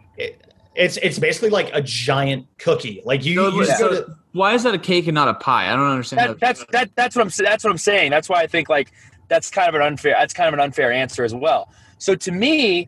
It's 0.73 0.97
it's 0.97 1.19
basically 1.19 1.49
like 1.49 1.69
a 1.73 1.81
giant 1.81 2.47
cookie. 2.57 3.01
Like 3.03 3.25
you, 3.25 3.35
So, 3.35 3.47
you 3.49 3.65
just 3.65 3.77
so 3.77 3.89
to, 3.89 4.15
why 4.31 4.53
is 4.53 4.63
that 4.63 4.73
a 4.73 4.79
cake 4.79 5.07
and 5.07 5.15
not 5.15 5.27
a 5.27 5.33
pie? 5.33 5.71
I 5.71 5.75
don't 5.75 5.91
understand. 5.91 6.21
That, 6.21 6.39
that's 6.39 6.65
that 6.71 6.95
that's 6.95 7.15
what 7.15 7.23
I'm 7.23 7.45
that's 7.45 7.63
what 7.65 7.71
I'm 7.71 7.77
saying. 7.77 8.11
That's 8.11 8.29
why 8.29 8.41
I 8.41 8.47
think 8.47 8.69
like 8.69 8.93
that's 9.27 9.49
kind 9.49 9.67
of 9.67 9.75
an 9.75 9.81
unfair 9.81 10.15
that's 10.17 10.33
kind 10.33 10.47
of 10.47 10.53
an 10.53 10.61
unfair 10.61 10.91
answer 10.93 11.25
as 11.25 11.35
well. 11.35 11.69
So 11.97 12.15
to 12.15 12.31
me, 12.31 12.87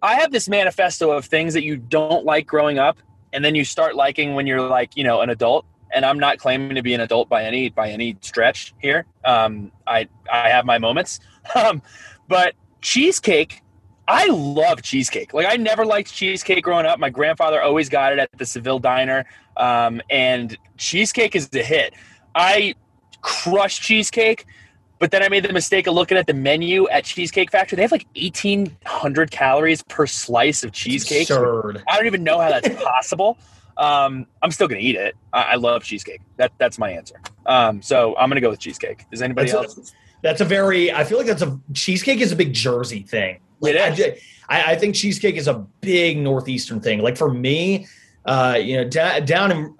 I 0.00 0.14
have 0.14 0.30
this 0.30 0.48
manifesto 0.48 1.10
of 1.10 1.24
things 1.24 1.54
that 1.54 1.64
you 1.64 1.76
don't 1.76 2.24
like 2.24 2.46
growing 2.46 2.78
up, 2.78 2.98
and 3.32 3.44
then 3.44 3.56
you 3.56 3.64
start 3.64 3.96
liking 3.96 4.34
when 4.34 4.46
you're 4.46 4.60
like 4.60 4.96
you 4.96 5.02
know 5.02 5.20
an 5.22 5.30
adult. 5.30 5.66
And 5.92 6.04
I'm 6.04 6.18
not 6.18 6.38
claiming 6.38 6.74
to 6.74 6.82
be 6.82 6.94
an 6.94 7.00
adult 7.00 7.28
by 7.28 7.44
any 7.44 7.70
by 7.70 7.90
any 7.90 8.16
stretch 8.20 8.74
here. 8.78 9.06
Um, 9.24 9.72
I 9.88 10.08
I 10.30 10.50
have 10.50 10.64
my 10.64 10.78
moments, 10.78 11.18
um, 11.56 11.82
but 12.28 12.54
cheesecake. 12.86 13.62
I 14.08 14.28
love 14.28 14.80
cheesecake. 14.80 15.34
Like 15.34 15.46
I 15.46 15.56
never 15.56 15.84
liked 15.84 16.12
cheesecake 16.14 16.62
growing 16.62 16.86
up. 16.86 17.00
My 17.00 17.10
grandfather 17.10 17.60
always 17.60 17.88
got 17.88 18.12
it 18.12 18.20
at 18.20 18.30
the 18.38 18.46
Seville 18.46 18.78
Diner, 18.78 19.24
um, 19.56 20.00
and 20.08 20.56
cheesecake 20.76 21.34
is 21.34 21.48
the 21.48 21.64
hit. 21.64 21.94
I 22.36 22.74
crush 23.22 23.80
cheesecake, 23.80 24.46
but 25.00 25.10
then 25.10 25.24
I 25.24 25.28
made 25.28 25.44
the 25.44 25.52
mistake 25.52 25.88
of 25.88 25.94
looking 25.94 26.16
at 26.16 26.28
the 26.28 26.34
menu 26.34 26.88
at 26.88 27.04
Cheesecake 27.04 27.50
Factory. 27.50 27.74
They 27.74 27.82
have 27.82 27.90
like 27.90 28.06
eighteen 28.14 28.76
hundred 28.84 29.32
calories 29.32 29.82
per 29.82 30.06
slice 30.06 30.62
of 30.62 30.70
cheesecake. 30.70 31.28
absurd. 31.28 31.82
I 31.88 31.96
don't 31.96 32.06
even 32.06 32.22
know 32.22 32.38
how 32.38 32.50
that's 32.50 32.68
possible. 32.84 33.36
Um, 33.76 34.26
I'm 34.40 34.52
still 34.52 34.68
gonna 34.68 34.80
eat 34.80 34.94
it. 34.94 35.16
I, 35.32 35.42
I 35.42 35.54
love 35.56 35.82
cheesecake. 35.82 36.20
That 36.36 36.52
that's 36.58 36.78
my 36.78 36.90
answer. 36.90 37.20
Um, 37.46 37.82
so 37.82 38.14
I'm 38.16 38.30
gonna 38.30 38.40
go 38.40 38.50
with 38.50 38.60
cheesecake. 38.60 39.04
Is 39.10 39.22
anybody 39.22 39.50
That's 39.50 39.76
else? 39.76 39.90
a, 39.90 40.05
that's 40.26 40.40
a 40.40 40.44
very. 40.44 40.92
I 40.92 41.04
feel 41.04 41.18
like 41.18 41.28
that's 41.28 41.42
a 41.42 41.58
cheesecake 41.72 42.20
is 42.20 42.32
a 42.32 42.36
big 42.36 42.52
Jersey 42.52 43.02
thing. 43.02 43.38
Like, 43.60 43.76
I. 43.76 44.18
I, 44.48 44.76
think 44.76 44.94
cheesecake 44.94 45.36
is 45.36 45.48
a 45.48 45.54
big 45.80 46.18
northeastern 46.18 46.80
thing. 46.80 47.00
Like 47.00 47.16
for 47.16 47.32
me, 47.32 47.86
uh, 48.24 48.58
you 48.60 48.76
know, 48.76 48.88
da- 48.88 49.20
down 49.20 49.50
in 49.50 49.76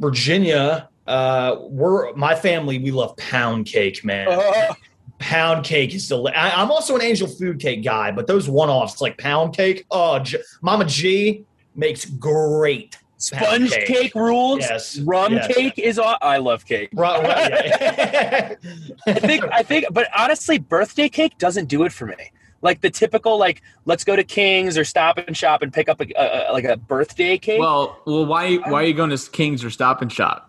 Virginia, 0.00 0.88
uh, 1.06 1.56
we're 1.60 2.12
my 2.14 2.34
family. 2.34 2.78
We 2.78 2.90
love 2.90 3.16
pound 3.16 3.66
cake, 3.66 4.04
man. 4.04 4.28
Oh, 4.30 4.74
pound 5.18 5.64
cake 5.64 5.94
is 5.94 6.08
deli- 6.08 6.32
I, 6.32 6.62
I'm 6.62 6.70
also 6.70 6.94
an 6.94 7.02
angel 7.02 7.28
food 7.28 7.58
cake 7.58 7.84
guy, 7.84 8.10
but 8.10 8.26
those 8.26 8.48
one 8.48 8.68
offs 8.68 9.00
like 9.00 9.18
pound 9.18 9.54
cake. 9.54 9.84
Oh, 9.90 10.18
J- 10.18 10.42
Mama 10.62 10.84
G 10.84 11.44
makes 11.74 12.04
great 12.04 12.98
sponge 13.22 13.70
cake. 13.70 13.86
cake. 13.86 14.14
rules. 14.14 14.60
Yes, 14.60 14.98
Rum 14.98 15.34
yes. 15.34 15.46
cake 15.54 15.78
is. 15.78 15.98
Aw- 15.98 16.18
I 16.20 16.38
love 16.38 16.64
cake. 16.66 16.90
Right, 16.94 17.22
right, 17.22 17.50
yeah. 17.50 18.54
I 19.06 19.12
think 19.14 19.44
I 19.52 19.62
think 19.62 19.86
but 19.90 20.08
honestly 20.16 20.58
birthday 20.58 21.08
cake 21.08 21.38
doesn't 21.38 21.66
do 21.66 21.84
it 21.84 21.92
for 21.92 22.06
me. 22.06 22.32
Like 22.60 22.80
the 22.80 22.90
typical 22.90 23.38
like 23.38 23.62
let's 23.86 24.04
go 24.04 24.14
to 24.14 24.24
King's 24.24 24.78
or 24.78 24.84
Stop 24.84 25.18
and 25.18 25.36
Shop 25.36 25.62
and 25.62 25.72
pick 25.72 25.88
up 25.88 26.00
a, 26.00 26.06
a, 26.16 26.50
a- 26.50 26.52
like 26.52 26.64
a 26.64 26.76
birthday 26.76 27.38
cake. 27.38 27.60
Well, 27.60 28.00
well, 28.04 28.16
well, 28.18 28.26
why 28.26 28.56
why 28.56 28.82
are 28.82 28.84
you 28.86 28.92
um, 28.92 29.08
going 29.08 29.10
to 29.16 29.30
Kings 29.30 29.64
or 29.64 29.70
Stop 29.70 30.02
and 30.02 30.12
Shop? 30.12 30.48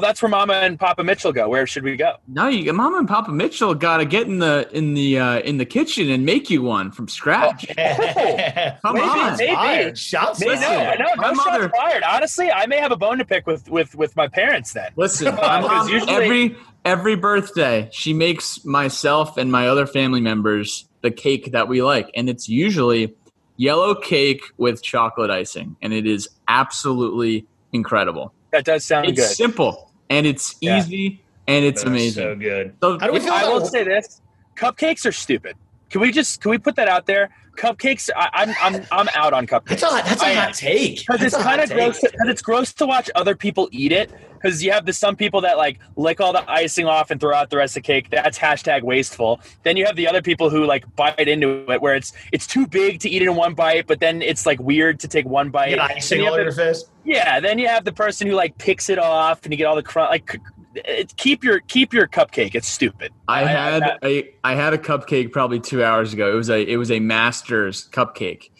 That's 0.00 0.20
where 0.22 0.28
Mama 0.28 0.54
and 0.54 0.78
Papa 0.78 1.04
Mitchell 1.04 1.32
go. 1.32 1.48
Where 1.48 1.66
should 1.66 1.82
we 1.84 1.96
go? 1.96 2.14
No, 2.28 2.48
you 2.48 2.72
Mama 2.72 2.98
and 2.98 3.08
Papa 3.08 3.30
Mitchell 3.32 3.74
got 3.74 3.98
to 3.98 4.04
get 4.04 4.26
in 4.26 4.38
the 4.38 4.68
in 4.72 4.94
the 4.94 5.18
uh, 5.18 5.38
in 5.40 5.58
the 5.58 5.64
kitchen 5.64 6.10
and 6.10 6.24
make 6.24 6.50
you 6.50 6.62
one 6.62 6.90
from 6.90 7.08
scratch. 7.08 7.66
Come 7.76 8.94
Maybe, 8.94 9.06
on, 9.06 9.36
maybe. 9.36 9.54
Fired. 9.54 9.98
Shouts 9.98 10.40
Maybe, 10.40 10.52
Listen, 10.52 10.70
no, 10.72 10.94
no, 10.98 11.04
my 11.16 11.30
no 11.30 11.34
mother- 11.34 11.62
shots 11.64 11.76
fired. 11.76 12.02
Honestly, 12.02 12.50
I 12.50 12.66
may 12.66 12.78
have 12.78 12.92
a 12.92 12.96
bone 12.96 13.18
to 13.18 13.24
pick 13.24 13.46
with 13.46 13.68
with 13.70 13.94
with 13.94 14.16
my 14.16 14.28
parents 14.28 14.72
then. 14.72 14.90
Listen, 14.96 15.34
my 15.34 15.60
Because 15.60 15.62
mom, 15.86 15.88
usually- 15.88 16.12
every 16.12 16.56
every 16.84 17.16
birthday 17.16 17.88
she 17.92 18.12
makes 18.12 18.64
myself 18.64 19.36
and 19.36 19.50
my 19.50 19.68
other 19.68 19.86
family 19.86 20.20
members 20.20 20.88
the 21.02 21.10
cake 21.10 21.52
that 21.52 21.68
we 21.68 21.82
like, 21.82 22.10
and 22.14 22.28
it's 22.28 22.48
usually 22.48 23.14
yellow 23.56 23.94
cake 23.94 24.42
with 24.56 24.82
chocolate 24.82 25.30
icing, 25.30 25.76
and 25.82 25.92
it 25.92 26.06
is 26.06 26.28
absolutely 26.48 27.46
incredible. 27.72 28.32
That 28.54 28.64
does 28.64 28.84
sound 28.84 29.06
good. 29.06 29.18
It's 29.18 29.28
good. 29.30 29.34
simple 29.36 29.90
and 30.08 30.28
it's 30.28 30.54
Yeah. 30.60 30.78
easy 30.78 31.24
and 31.48 31.64
it's 31.64 31.82
That's 31.82 31.88
amazing. 31.90 32.22
So 32.22 32.36
good. 32.36 32.76
So 32.80 32.98
How 33.00 33.08
do 33.08 33.12
we 33.12 33.18
feel 33.18 33.32
I 33.32 33.48
will 33.48 33.66
say 33.66 33.82
this: 33.82 34.20
cupcakes 34.56 35.04
are 35.04 35.10
stupid. 35.10 35.56
Can 35.90 36.00
we 36.00 36.12
just 36.12 36.40
can 36.40 36.52
we 36.52 36.58
put 36.58 36.76
that 36.76 36.86
out 36.86 37.06
there? 37.06 37.30
Cupcakes, 37.56 38.10
I, 38.16 38.28
I'm 38.32 38.54
I'm 38.74 38.86
I'm 38.92 39.08
out 39.14 39.32
on 39.32 39.46
cupcakes. 39.46 39.80
That's 39.80 39.82
a 39.82 39.86
that's 40.08 40.22
a 40.22 40.26
I 40.26 40.30
am. 40.30 40.36
hot 40.46 40.54
take. 40.54 41.00
because 41.06 41.22
it's 41.22 41.36
kind 41.36 41.60
of 41.60 41.70
gross. 41.70 42.00
Because 42.00 42.28
it's 42.28 42.42
gross 42.42 42.72
to 42.74 42.86
watch 42.86 43.10
other 43.14 43.34
people 43.36 43.68
eat 43.72 43.92
it. 43.92 44.10
Because 44.34 44.62
you 44.62 44.72
have 44.72 44.84
the 44.84 44.92
some 44.92 45.16
people 45.16 45.40
that 45.42 45.56
like 45.56 45.78
lick 45.96 46.20
all 46.20 46.32
the 46.32 46.48
icing 46.50 46.84
off 46.86 47.10
and 47.10 47.18
throw 47.20 47.34
out 47.34 47.48
the 47.50 47.56
rest 47.56 47.76
of 47.76 47.82
the 47.82 47.86
cake. 47.86 48.10
That's 48.10 48.38
hashtag 48.38 48.82
wasteful. 48.82 49.40
Then 49.62 49.76
you 49.78 49.86
have 49.86 49.96
the 49.96 50.06
other 50.06 50.20
people 50.20 50.50
who 50.50 50.66
like 50.66 50.84
bite 50.96 51.28
into 51.28 51.70
it, 51.72 51.80
where 51.80 51.94
it's 51.94 52.12
it's 52.32 52.46
too 52.46 52.66
big 52.66 53.00
to 53.00 53.08
eat 53.08 53.22
it 53.22 53.28
in 53.28 53.36
one 53.36 53.54
bite, 53.54 53.86
but 53.86 54.00
then 54.00 54.20
it's 54.20 54.44
like 54.44 54.60
weird 54.60 55.00
to 55.00 55.08
take 55.08 55.24
one 55.24 55.50
bite. 55.50 55.70
You 55.70 55.76
get 55.76 55.88
Then 55.88 55.96
icing 55.96 56.18
you 56.20 56.26
all 56.26 56.32
have 56.32 56.40
over 56.40 56.50
the- 56.50 56.62
your 56.62 56.74
face. 56.74 56.84
yeah, 57.04 57.40
then 57.40 57.58
you 57.58 57.68
have 57.68 57.84
the 57.84 57.92
person 57.92 58.26
who 58.26 58.34
like 58.34 58.58
picks 58.58 58.90
it 58.90 58.98
off 58.98 59.44
and 59.44 59.52
you 59.52 59.56
get 59.56 59.64
all 59.64 59.76
the 59.76 59.82
crunch. 59.82 60.10
Like, 60.10 60.30
c- 60.32 60.38
it, 60.74 61.16
keep 61.16 61.42
your 61.44 61.60
keep 61.60 61.92
your 61.92 62.06
cupcake. 62.06 62.54
It's 62.54 62.68
stupid. 62.68 63.12
I 63.28 63.42
I- 63.42 63.46
had 63.46 63.82
I- 63.82 63.98
a 64.02 64.34
I 64.44 64.54
had 64.54 64.72
a 64.74 64.78
cupcake 64.78 65.32
probably 65.32 65.60
two 65.60 65.82
hours 65.84 66.12
ago. 66.12 66.30
It 66.32 66.34
was 66.36 66.50
a 66.50 66.60
it 66.62 66.76
was 66.76 66.90
a 66.90 67.00
Masters 67.00 67.88
cupcake. 67.92 68.50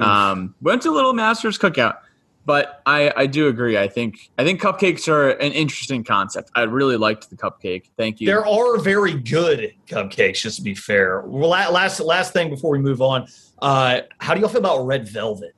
Um, 0.00 0.54
went 0.60 0.82
to 0.82 0.90
a 0.90 0.92
little 0.92 1.12
Masters 1.12 1.56
cookout, 1.56 1.98
but 2.46 2.82
I 2.84 3.12
I 3.16 3.26
do 3.26 3.46
agree. 3.46 3.78
I 3.78 3.86
think 3.86 4.30
I 4.38 4.42
think 4.44 4.60
cupcakes 4.60 5.06
are 5.06 5.30
an 5.30 5.52
interesting 5.52 6.02
concept. 6.02 6.50
I 6.56 6.62
really 6.62 6.96
liked 6.96 7.30
the 7.30 7.36
cupcake. 7.36 7.84
Thank 7.96 8.20
you. 8.20 8.26
There 8.26 8.44
are 8.44 8.78
very 8.78 9.14
good 9.14 9.72
cupcakes, 9.86 10.40
just 10.42 10.56
to 10.56 10.62
be 10.62 10.74
fair. 10.74 11.22
Well, 11.26 11.48
last 11.50 12.00
last 12.00 12.32
thing 12.32 12.50
before 12.50 12.70
we 12.72 12.78
move 12.78 13.00
on, 13.00 13.28
uh, 13.62 14.00
how 14.18 14.34
do 14.34 14.40
y'all 14.40 14.48
feel 14.48 14.58
about 14.60 14.84
red 14.84 15.08
velvet? 15.08 15.54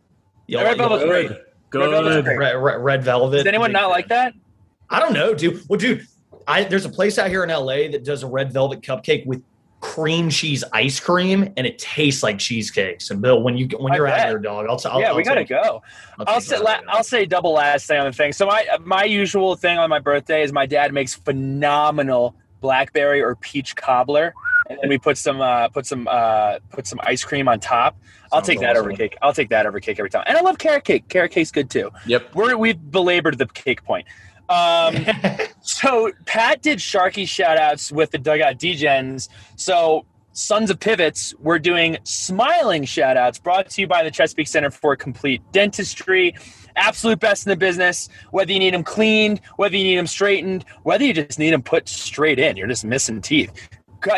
Y'all 0.48 0.64
Red 0.64 0.76
y'all- 0.76 0.88
velvet's 0.90 1.08
great. 1.10 1.30
Good. 1.70 2.26
Red. 2.26 2.38
Red, 2.38 2.52
red, 2.56 2.74
red 2.80 3.02
velvet. 3.04 3.38
Does 3.38 3.46
anyone 3.46 3.72
not 3.72 3.88
like 3.90 4.08
that? 4.08 4.34
I 4.90 5.00
don't 5.00 5.12
know, 5.12 5.34
dude. 5.34 5.62
Well, 5.68 5.78
dude, 5.78 6.06
I 6.46 6.64
there's 6.64 6.84
a 6.84 6.88
place 6.90 7.18
out 7.18 7.28
here 7.28 7.42
in 7.44 7.50
LA 7.50 7.88
that 7.90 8.04
does 8.04 8.22
a 8.22 8.26
red 8.26 8.52
velvet 8.52 8.82
cupcake 8.82 9.26
with 9.26 9.42
cream 9.80 10.30
cheese 10.30 10.64
ice 10.72 10.98
cream, 10.98 11.52
and 11.56 11.66
it 11.66 11.78
tastes 11.78 12.22
like 12.22 12.38
cheesecakes. 12.38 13.10
And 13.10 13.20
Bill, 13.20 13.42
when 13.42 13.56
you 13.56 13.68
when 13.78 13.92
I 13.92 13.96
you're 13.96 14.06
out 14.06 14.16
bet. 14.18 14.28
here, 14.28 14.38
dog, 14.38 14.66
I'll, 14.68 14.80
I'll 14.92 15.00
yeah, 15.00 15.12
we 15.12 15.18
I'll 15.22 15.24
gotta 15.24 15.40
take- 15.40 15.48
go. 15.48 15.82
I'll 16.26 16.40
take 16.40 16.44
say 16.44 16.58
la- 16.58 16.80
I'll 16.88 17.04
say 17.04 17.26
double 17.26 17.52
last 17.52 17.86
thing 17.86 17.98
on 17.98 18.06
the 18.06 18.12
thing. 18.12 18.32
So 18.32 18.46
my 18.46 18.66
my 18.84 19.04
usual 19.04 19.56
thing 19.56 19.78
on 19.78 19.90
my 19.90 19.98
birthday 19.98 20.42
is 20.42 20.52
my 20.52 20.66
dad 20.66 20.92
makes 20.92 21.14
phenomenal 21.14 22.34
blackberry 22.60 23.22
or 23.22 23.36
peach 23.36 23.76
cobbler, 23.76 24.34
and 24.70 24.78
then 24.80 24.88
we 24.88 24.98
put 24.98 25.18
some 25.18 25.40
uh, 25.40 25.68
put 25.68 25.84
some 25.86 26.08
uh, 26.10 26.58
put 26.70 26.86
some 26.86 27.00
ice 27.02 27.22
cream 27.24 27.48
on 27.48 27.60
top. 27.60 27.96
I'll 28.32 28.38
Sounds 28.38 28.48
take 28.48 28.60
that 28.60 28.76
over 28.76 28.92
cake. 28.92 29.16
I'll 29.22 29.32
take 29.32 29.50
that 29.50 29.66
over 29.66 29.78
cake 29.78 29.98
every 29.98 30.10
time. 30.10 30.24
And 30.26 30.36
I 30.36 30.40
love 30.40 30.58
carrot 30.58 30.84
cake. 30.84 31.08
Carrot 31.08 31.30
cake's 31.30 31.52
good 31.52 31.70
too. 31.70 31.90
Yep. 32.06 32.34
We're 32.34 32.56
we've 32.56 32.78
belabored 32.90 33.38
the 33.38 33.46
cake 33.46 33.84
point. 33.84 34.06
Um, 34.48 35.04
so 35.60 36.12
Pat 36.24 36.62
did 36.62 36.78
Sharky 36.78 37.26
shout 37.28 37.58
outs 37.58 37.90
with 37.90 38.10
the 38.10 38.18
dugout 38.18 38.58
Degens. 38.58 39.28
So 39.56 40.06
Sons 40.32 40.70
of 40.70 40.78
Pivots, 40.78 41.34
we're 41.38 41.58
doing 41.58 41.96
smiling 42.04 42.84
shout 42.84 43.16
outs 43.16 43.38
brought 43.38 43.70
to 43.70 43.80
you 43.80 43.86
by 43.86 44.02
the 44.02 44.10
Chesapeake 44.10 44.48
Center 44.48 44.70
for 44.70 44.94
Complete 44.94 45.40
Dentistry. 45.50 46.34
Absolute 46.76 47.20
best 47.20 47.46
in 47.46 47.50
the 47.50 47.56
business. 47.56 48.10
Whether 48.32 48.52
you 48.52 48.58
need 48.58 48.74
them 48.74 48.84
cleaned, 48.84 49.40
whether 49.56 49.76
you 49.76 49.84
need 49.84 49.96
them 49.96 50.06
straightened, 50.06 50.66
whether 50.82 51.04
you 51.04 51.14
just 51.14 51.38
need 51.38 51.52
them 51.52 51.62
put 51.62 51.88
straight 51.88 52.38
in, 52.38 52.56
you're 52.58 52.66
just 52.66 52.84
missing 52.84 53.22
teeth. 53.22 53.50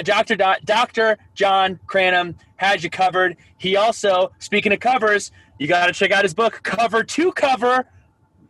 Dr. 0.02 0.34
Do- 0.34 0.64
Dr. 0.64 1.18
John 1.34 1.78
Cranham 1.86 2.34
has 2.56 2.82
you 2.82 2.90
covered. 2.90 3.36
He 3.56 3.76
also, 3.76 4.32
speaking 4.40 4.72
of 4.72 4.80
covers, 4.80 5.30
you 5.58 5.68
got 5.68 5.86
to 5.86 5.92
check 5.92 6.10
out 6.10 6.24
his 6.24 6.34
book, 6.34 6.60
cover 6.62 7.04
to 7.04 7.32
cover. 7.32 7.86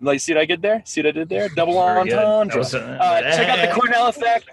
Like, 0.00 0.20
see 0.20 0.32
what 0.34 0.42
I 0.42 0.44
did 0.44 0.62
there? 0.62 0.82
See 0.84 1.00
what 1.00 1.08
I 1.08 1.10
did 1.12 1.28
there? 1.28 1.48
Double 1.50 1.74
Very 1.74 2.12
entendre. 2.12 2.60
Uh, 2.60 2.78
Uh, 3.02 3.36
check 3.36 3.48
out 3.48 3.68
the 3.68 3.74
Cornell 3.74 4.06
Effect. 4.08 4.48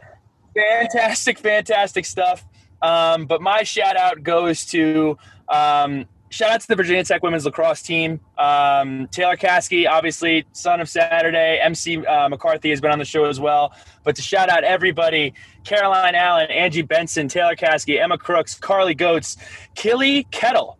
Fantastic, 0.56 1.38
fantastic 1.40 2.06
stuff. 2.06 2.46
Um, 2.82 3.26
but 3.26 3.42
my 3.42 3.64
shout 3.64 3.98
out 3.98 4.24
goes 4.24 4.66
to 4.68 5.18
um, 5.50 6.06
shout 6.30 6.52
out 6.52 6.62
to 6.62 6.68
the 6.68 6.76
Virginia 6.76 7.04
Tech 7.04 7.24
women's 7.24 7.46
lacrosse 7.46 7.82
team. 7.82 8.20
Um, 8.38 9.08
Taylor 9.12 9.36
Caskey, 9.38 9.88
obviously 9.90 10.46
son 10.54 10.80
of 10.82 10.90
Saturday. 10.90 11.60
MC 11.62 12.06
uh, 12.06 12.30
McCarthy 12.30 12.70
has 12.70 12.82
been 12.82 12.92
on 12.92 13.00
the 13.00 13.06
show 13.06 13.26
as 13.26 13.40
well. 13.40 13.74
But 14.04 14.16
to 14.18 14.22
shout 14.22 14.50
out 14.50 14.64
everybody: 14.64 15.34
Caroline 15.64 16.16
Allen, 16.16 16.50
Angie 16.52 16.82
Benson, 16.84 17.28
Taylor 17.28 17.56
Caskey, 17.56 18.00
Emma 18.02 18.18
Crooks, 18.18 18.56
Carly 18.56 18.94
Goats, 18.94 19.38
Killy 19.76 20.24
Kettle. 20.32 20.78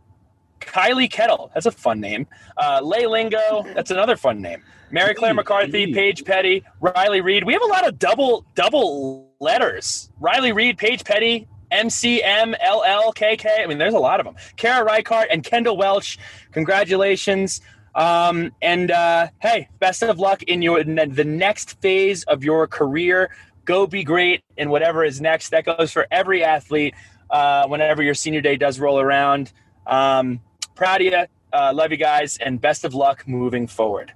Kylie 0.66 1.10
Kettle, 1.10 1.52
that's 1.54 1.66
a 1.66 1.72
fun 1.72 2.00
name. 2.00 2.28
Uh, 2.58 2.82
Lay 2.84 3.06
Lingo, 3.06 3.66
that's 3.74 3.92
another 3.92 4.16
fun 4.16 4.42
name. 4.42 4.62
Mary 4.92 5.14
Claire 5.14 5.34
McCarthy, 5.34 5.94
Paige 5.94 6.26
Petty, 6.26 6.64
Riley 6.80 7.22
Reed. 7.22 7.44
We 7.44 7.54
have 7.54 7.62
a 7.62 7.68
lot 7.68 7.88
of 7.88 7.98
double 8.00 8.46
double 8.56 9.32
letters. 9.40 10.10
Riley 10.20 10.52
Reed, 10.52 10.78
Paige 10.78 11.04
Petty, 11.04 11.48
MCMLLKK. 11.72 13.64
I 13.64 13.66
mean, 13.68 13.78
there's 13.78 13.94
a 13.94 14.00
lot 14.00 14.20
of 14.20 14.26
them. 14.26 14.36
Kara 14.56 14.86
Reichardt 14.86 15.28
and 15.32 15.44
Kendall 15.44 15.78
Welch. 15.78 16.18
Congratulations. 16.52 17.62
Um, 17.94 18.52
and 18.62 18.92
uh, 18.92 19.30
hey, 19.42 19.70
best 19.80 20.04
of 20.04 20.20
luck 20.20 20.44
in 20.44 20.62
your 20.62 20.80
in 20.80 20.96
the 20.96 21.24
next 21.24 21.82
phase 21.82 22.24
of 22.24 22.44
your 22.44 22.68
career. 22.68 23.32
Go 23.64 23.88
be 23.88 24.04
great 24.04 24.44
in 24.58 24.70
whatever 24.70 25.04
is 25.04 25.20
next. 25.22 25.50
That 25.50 25.66
goes 25.66 25.92
for 25.92 26.06
every 26.12 26.44
athlete. 26.44 26.94
Uh, 27.30 27.68
whenever 27.68 28.04
your 28.04 28.14
senior 28.14 28.42
day 28.42 28.56
does 28.56 28.80
roll 28.80 29.00
around, 29.00 29.52
um, 29.88 30.40
proud 30.76 31.02
of 31.02 31.08
you. 31.08 31.26
Uh, 31.54 31.74
love 31.74 31.92
you 31.92 31.98
guys, 31.98 32.38
and 32.38 32.60
best 32.60 32.84
of 32.84 32.94
luck 32.94 33.28
moving 33.28 33.66
forward. 33.66 34.14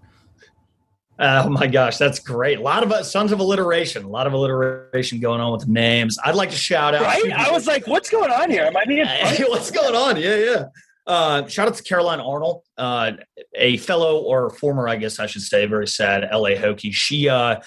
Oh 1.22 1.50
my 1.50 1.68
gosh, 1.68 1.98
that's 1.98 2.20
great. 2.20 2.60
A 2.60 2.62
lot 2.62 2.82
of 2.82 2.94
uh, 2.94 3.04
sons 3.04 3.34
of 3.34 3.42
alliteration, 3.42 4.06
a 4.06 4.08
lot 4.08 4.26
of 4.26 4.32
alliteration 4.32 5.20
going 5.20 5.42
on 5.42 5.52
with 5.52 5.68
names. 5.68 6.18
I'd 6.24 6.36
like 6.36 6.50
to 6.52 6.56
shout 6.56 6.96
out. 6.96 7.02
Right? 7.02 7.32
I 7.34 7.52
was 7.52 7.68
like, 7.68 7.88
what's 7.88 8.10
going 8.10 8.32
on 8.32 8.50
here? 8.50 8.64
Am 8.64 8.78
I 8.78 8.86
being 8.86 9.06
what's 9.50 9.70
going 9.70 9.96
on? 9.96 10.16
Yeah, 10.16 10.36
yeah. 10.36 10.66
Uh, 11.06 11.46
shout 11.48 11.68
out 11.68 11.74
to 11.74 11.84
Caroline 11.84 12.20
Arnold, 12.20 12.62
uh, 12.78 13.14
a 13.56 13.78
fellow 13.78 14.20
or 14.20 14.52
former, 14.52 14.88
I 14.88 14.96
guess 14.96 15.20
I 15.20 15.26
should 15.26 15.42
say, 15.42 15.66
very 15.66 15.88
sad 15.88 16.22
LA 16.32 16.52
Hokie. 16.52 16.94
She, 16.94 17.28
uh, 17.28 17.60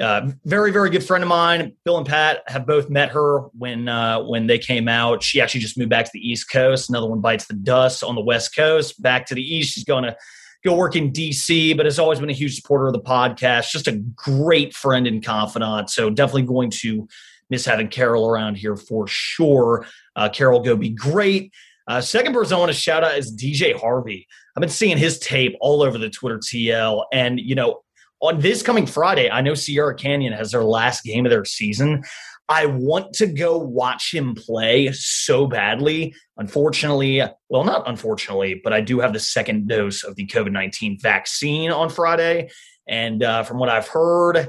uh, 0.00 0.30
very, 0.44 0.72
very 0.72 0.88
good 0.88 1.04
friend 1.04 1.22
of 1.22 1.28
mine. 1.28 1.74
Bill 1.84 1.98
and 1.98 2.06
Pat 2.06 2.42
have 2.46 2.66
both 2.66 2.88
met 2.88 3.10
her 3.10 3.40
when 3.58 3.88
uh, 3.88 4.22
when 4.22 4.46
they 4.46 4.58
came 4.58 4.88
out. 4.88 5.22
She 5.22 5.40
actually 5.40 5.60
just 5.60 5.76
moved 5.76 5.90
back 5.90 6.06
to 6.06 6.10
the 6.14 6.26
East 6.26 6.50
Coast. 6.50 6.88
Another 6.88 7.08
one 7.08 7.20
bites 7.20 7.46
the 7.46 7.54
dust 7.54 8.02
on 8.02 8.14
the 8.14 8.22
West 8.22 8.56
Coast. 8.56 9.00
Back 9.02 9.26
to 9.26 9.34
the 9.34 9.42
East. 9.42 9.74
She's 9.74 9.84
going 9.84 10.04
to 10.04 10.16
go 10.64 10.74
work 10.74 10.96
in 10.96 11.12
DC, 11.12 11.76
but 11.76 11.86
has 11.86 11.98
always 11.98 12.20
been 12.20 12.30
a 12.30 12.34
huge 12.34 12.56
supporter 12.56 12.86
of 12.86 12.94
the 12.94 13.00
podcast. 13.00 13.70
Just 13.70 13.88
a 13.88 13.92
great 14.14 14.74
friend 14.74 15.06
and 15.06 15.24
confidant. 15.24 15.90
So 15.90 16.08
definitely 16.08 16.42
going 16.42 16.70
to 16.70 17.06
miss 17.50 17.66
having 17.66 17.88
Carol 17.88 18.26
around 18.26 18.56
here 18.56 18.76
for 18.76 19.06
sure. 19.06 19.86
Uh, 20.16 20.28
Carol, 20.30 20.60
go 20.60 20.74
be 20.74 20.90
great. 20.90 21.52
Uh, 21.86 22.00
second 22.00 22.32
person 22.32 22.56
I 22.56 22.60
want 22.60 22.70
to 22.70 22.78
shout 22.78 23.04
out 23.04 23.18
is 23.18 23.36
DJ 23.36 23.78
Harvey. 23.78 24.26
I've 24.56 24.60
been 24.60 24.70
seeing 24.70 24.96
his 24.96 25.18
tape 25.18 25.54
all 25.60 25.82
over 25.82 25.98
the 25.98 26.08
Twitter 26.10 26.38
TL, 26.38 27.04
and 27.12 27.40
you 27.40 27.54
know, 27.54 27.82
on 28.22 28.38
this 28.38 28.62
coming 28.62 28.86
Friday, 28.86 29.28
I 29.28 29.40
know 29.40 29.54
Sierra 29.54 29.94
Canyon 29.94 30.32
has 30.32 30.52
their 30.52 30.64
last 30.64 31.02
game 31.02 31.26
of 31.26 31.30
their 31.30 31.44
season. 31.44 32.04
I 32.48 32.66
want 32.66 33.14
to 33.14 33.26
go 33.26 33.58
watch 33.58 34.14
him 34.14 34.34
play 34.34 34.92
so 34.92 35.46
badly. 35.46 36.14
Unfortunately, 36.36 37.22
well, 37.48 37.64
not 37.64 37.88
unfortunately, 37.88 38.60
but 38.62 38.72
I 38.72 38.80
do 38.80 39.00
have 39.00 39.12
the 39.12 39.20
second 39.20 39.68
dose 39.68 40.04
of 40.04 40.14
the 40.16 40.26
COVID 40.26 40.52
19 40.52 40.98
vaccine 41.00 41.70
on 41.72 41.88
Friday. 41.88 42.50
And 42.86 43.22
uh, 43.22 43.42
from 43.42 43.58
what 43.58 43.68
I've 43.68 43.88
heard, 43.88 44.48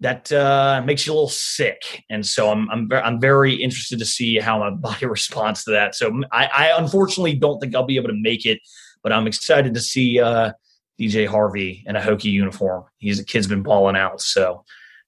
that 0.00 0.32
uh, 0.32 0.82
makes 0.84 1.06
you 1.06 1.12
a 1.12 1.14
little 1.14 1.28
sick. 1.28 2.02
And 2.10 2.26
so 2.26 2.50
I'm, 2.50 2.68
I'm, 2.70 2.88
I'm 2.92 3.20
very 3.20 3.54
interested 3.54 4.00
to 4.00 4.04
see 4.04 4.38
how 4.38 4.58
my 4.58 4.70
body 4.76 5.06
responds 5.06 5.62
to 5.64 5.70
that. 5.72 5.94
So 5.94 6.22
I, 6.32 6.46
I 6.46 6.78
unfortunately 6.78 7.34
don't 7.34 7.60
think 7.60 7.74
I'll 7.76 7.84
be 7.84 7.96
able 7.96 8.08
to 8.08 8.20
make 8.20 8.44
it, 8.44 8.58
but 9.02 9.12
I'm 9.12 9.28
excited 9.28 9.74
to 9.74 9.80
see 9.80 10.18
uh, 10.18 10.52
DJ 11.00 11.26
Harvey 11.26 11.84
in 11.86 11.96
a 11.96 12.00
Hokie 12.00 12.24
uniform. 12.32 12.84
He's 12.98 13.18
a 13.18 13.24
kid's 13.24 13.46
been 13.46 13.62
balling 13.62 13.96
out. 13.96 14.20
So, 14.20 14.64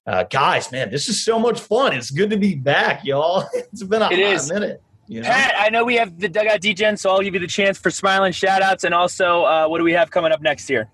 uh, 0.07 0.23
guys, 0.23 0.71
man, 0.71 0.91
this 0.91 1.09
is 1.09 1.23
so 1.23 1.39
much 1.39 1.59
fun. 1.59 1.93
It's 1.93 2.11
good 2.11 2.29
to 2.31 2.37
be 2.37 2.55
back, 2.55 3.03
y'all. 3.05 3.45
It's 3.53 3.83
been 3.83 4.01
a 4.01 4.05
It 4.11 4.19
hot 4.19 4.33
is. 4.33 4.51
minute. 4.51 4.81
You 5.07 5.21
know? 5.21 5.27
Pat, 5.29 5.53
I 5.57 5.69
know 5.69 5.85
we 5.85 5.95
have 5.95 6.19
the 6.19 6.27
dugout 6.27 6.61
Degen, 6.61 6.97
so 6.97 7.11
I'll 7.11 7.21
give 7.21 7.35
you 7.35 7.39
the 7.39 7.47
chance 7.47 7.77
for 7.77 7.91
smiling 7.91 8.31
shout 8.31 8.61
outs. 8.63 8.83
And 8.83 8.93
also, 8.93 9.43
uh, 9.43 9.67
what 9.67 9.77
do 9.77 9.83
we 9.83 9.93
have 9.93 10.09
coming 10.09 10.31
up 10.31 10.41
next 10.41 10.67
year? 10.69 10.89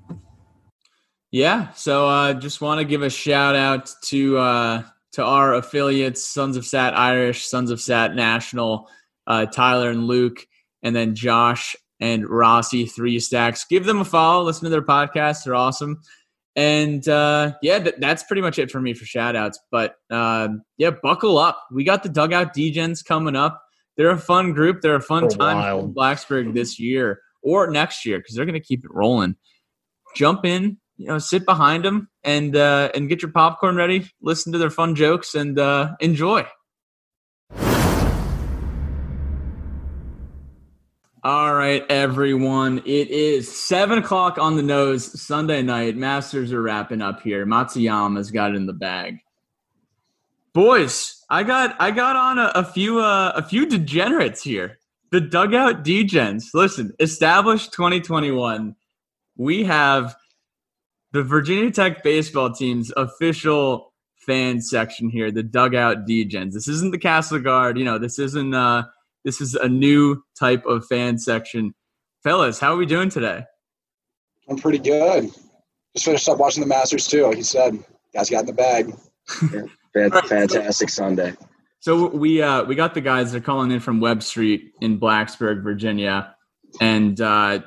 Yeah, 1.32 1.72
so 1.74 2.10
uh, 2.10 2.34
just 2.34 2.60
want 2.60 2.80
to 2.80 2.86
give 2.86 3.04
a 3.04 3.10
shout 3.10 3.56
out 3.56 3.90
to 4.06 4.38
uh, 4.38 4.84
to 5.14 5.24
our 5.24 5.54
affiliates, 5.54 6.28
Sons 6.28 6.58
of 6.58 6.66
Sat 6.66 6.98
Irish, 6.98 7.46
Sons 7.46 7.72
of 7.72 7.80
Sat 7.80 8.16
National, 8.16 8.90
uh, 9.28 9.46
Tyler 9.46 9.90
and 9.92 10.08
Luke, 10.08 10.46
and 10.84 10.94
then 10.94 11.16
Josh 11.16 11.76
and 12.02 12.28
Rossi, 12.28 12.86
Three 12.86 13.20
Stacks. 13.20 13.64
Give 13.64 13.86
them 13.86 14.02
a 14.02 14.06
follow, 14.06 14.44
listen 14.44 14.66
to 14.66 14.70
their 14.70 14.82
podcasts; 14.82 15.46
they're 15.46 15.56
awesome. 15.56 16.02
And 16.56 17.08
uh, 17.08 17.54
yeah, 17.62 17.80
th- 17.80 17.96
that's 18.00 18.24
pretty 18.24 18.42
much 18.42 18.60
it 18.60 18.70
for 18.70 18.82
me 18.82 18.94
for 18.94 19.06
shout 19.06 19.38
outs. 19.38 19.58
But 19.72 19.96
um 20.10 20.64
yeah, 20.78 20.92
buckle 20.92 21.38
up. 21.38 21.64
We 21.72 21.86
got 21.86 22.04
the 22.04 22.10
Dugout 22.10 22.54
Degens 22.54 23.06
coming 23.06 23.38
up. 23.38 23.62
They're 23.96 24.10
a 24.10 24.18
fun 24.18 24.54
group. 24.54 24.82
They're 24.82 24.96
a 24.96 25.02
fun 25.02 25.30
For 25.30 25.38
time 25.38 25.80
in 25.80 25.94
Blacksburg 25.94 26.54
this 26.54 26.80
year 26.80 27.22
or 27.42 27.70
next 27.70 28.06
year 28.06 28.20
because 28.20 28.36
they're 28.36 28.46
going 28.46 28.54
to 28.54 28.66
keep 28.66 28.84
it 28.84 28.92
rolling. 28.94 29.36
Jump 30.16 30.46
in, 30.46 30.78
you 30.98 31.08
know, 31.08 31.20
sit 31.20 31.46
behind 31.46 31.86
them 31.86 32.10
and 32.24 32.56
uh, 32.56 32.90
and 32.94 33.10
get 33.10 33.22
your 33.22 33.32
popcorn 33.32 33.76
ready. 33.76 34.10
Listen 34.22 34.52
to 34.54 34.60
their 34.60 34.70
fun 34.70 34.96
jokes 34.96 35.36
and 35.36 35.58
uh, 35.58 35.92
enjoy. 36.00 36.46
All 41.24 41.54
right, 41.54 41.86
everyone. 41.88 42.80
It 42.80 43.12
is 43.12 43.56
seven 43.56 44.00
o'clock 44.00 44.40
on 44.40 44.56
the 44.56 44.64
nose 44.64 45.22
Sunday 45.22 45.62
night. 45.62 45.96
Masters 45.96 46.52
are 46.52 46.64
wrapping 46.64 47.00
up 47.00 47.22
here. 47.22 47.46
Matsuyama's 47.46 48.32
got 48.32 48.54
it 48.54 48.56
in 48.56 48.66
the 48.66 48.74
bag. 48.74 49.20
Boys, 50.54 51.24
I 51.30 51.44
got 51.44 51.76
I 51.80 51.92
got 51.92 52.16
on 52.16 52.40
a, 52.40 52.52
a 52.56 52.64
few 52.64 53.00
uh, 53.00 53.34
a 53.36 53.44
few 53.44 53.68
degenerates 53.68 54.42
here. 54.42 54.80
The 55.12 55.22
dugout 55.22 55.84
degens. 55.84 56.46
Listen, 56.56 56.92
established 57.00 57.72
2021. 57.72 58.76
We 59.38 59.64
have 59.66 60.16
the 61.12 61.22
Virginia 61.22 61.70
Tech 61.70 62.02
baseball 62.02 62.52
team's 62.52 62.92
official 62.98 63.94
fan 64.16 64.60
section 64.60 65.08
here. 65.08 65.30
The 65.30 65.44
dugout 65.44 66.08
degens. 66.08 66.54
This 66.54 66.68
isn't 66.68 66.90
the 66.90 66.98
Castle 66.98 67.38
Guard. 67.38 67.78
You 67.78 67.86
know, 67.86 68.00
this 68.00 68.18
isn't. 68.18 68.56
Uh, 68.56 68.86
this 69.26 69.42
is 69.42 69.56
a 69.56 69.68
new 69.70 70.22
type 70.40 70.66
of 70.66 70.86
fan 70.88 71.18
section. 71.18 71.74
Fellas, 72.24 72.60
how 72.60 72.74
are 72.74 72.78
we 72.78 72.86
doing 72.86 73.10
today? 73.10 73.44
I'm 74.50 74.58
pretty 74.58 74.80
good. 74.80 75.30
Just 75.96 76.06
finished 76.06 76.28
up 76.30 76.38
watching 76.38 76.62
the 76.62 76.68
Masters 76.68 77.08
too. 77.08 77.26
Like 77.28 77.38
you 77.38 77.44
said, 77.44 77.78
guys 78.14 78.30
got 78.30 78.42
in 78.42 78.46
the 78.48 78.54
bag. 78.54 78.94
Fan- 79.28 79.70
Right. 79.94 80.26
Fantastic 80.26 80.88
Sunday. 80.90 81.34
So 81.82 82.08
we 82.08 82.42
uh, 82.42 82.64
we 82.64 82.76
got 82.76 82.94
the 82.94 83.02
guys 83.02 83.34
They're 83.34 83.42
calling 83.42 83.72
in 83.72 83.82
from 83.82 84.00
Webb 84.00 84.24
Street 84.24 84.72
in 84.80 84.98
Blacksburg, 84.98 85.64
Virginia, 85.64 86.34
and 86.80 87.20
uh, 87.20 87.60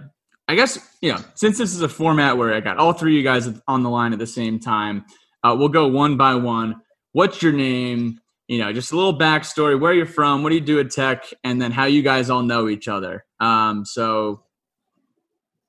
I 0.49 0.55
guess 0.55 0.79
you 1.03 1.13
know 1.13 1.19
since 1.35 1.59
this 1.59 1.75
is 1.75 1.83
a 1.83 1.89
format 1.89 2.39
where 2.39 2.55
I 2.55 2.61
got 2.61 2.79
all 2.79 2.95
three 2.95 3.13
of 3.13 3.17
you 3.19 3.23
guys 3.25 3.61
on 3.69 3.83
the 3.83 3.91
line 3.91 4.15
at 4.15 4.19
the 4.19 4.27
same 4.27 4.59
time, 4.59 5.05
uh, 5.43 5.55
we'll 5.59 5.69
go 5.69 5.87
one 5.89 6.17
by 6.17 6.35
one. 6.35 6.77
What's 7.13 7.43
your 7.43 7.53
name? 7.53 8.21
You 8.49 8.59
know, 8.59 8.73
just 8.73 8.93
a 8.93 8.97
little 8.97 9.19
backstory, 9.19 9.79
where 9.79 9.95
you're 9.95 10.07
from, 10.07 10.43
what 10.43 10.51
do 10.51 10.57
you 10.57 10.61
do 10.61 10.79
at 10.79 10.91
Tech, 10.91 11.25
and 11.43 11.61
then 11.61 11.73
how 11.73 11.87
you 11.87 12.03
guys 12.03 12.29
all 12.29 12.43
know 12.43 12.69
each 12.69 12.89
other. 12.89 13.25
Um, 13.41 13.85
so, 13.85 14.43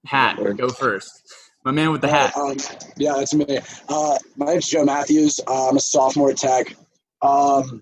Hat, 0.06 0.38
go 0.58 0.70
first. 0.70 1.12
My 1.64 1.72
man 1.72 1.92
with 1.92 2.02
the 2.02 2.08
hat. 2.08 2.38
Um, 2.38 2.58
yeah, 2.96 3.14
that's 3.18 3.34
me. 3.34 3.60
Uh, 3.90 4.18
my 4.38 4.46
name's 4.46 4.68
Joe 4.68 4.86
Matthews. 4.86 5.40
Uh, 5.48 5.70
I'm 5.70 5.78
a 5.78 5.80
sophomore 5.80 6.30
at 6.30 6.38
Tech. 6.38 6.76
Um, 7.24 7.82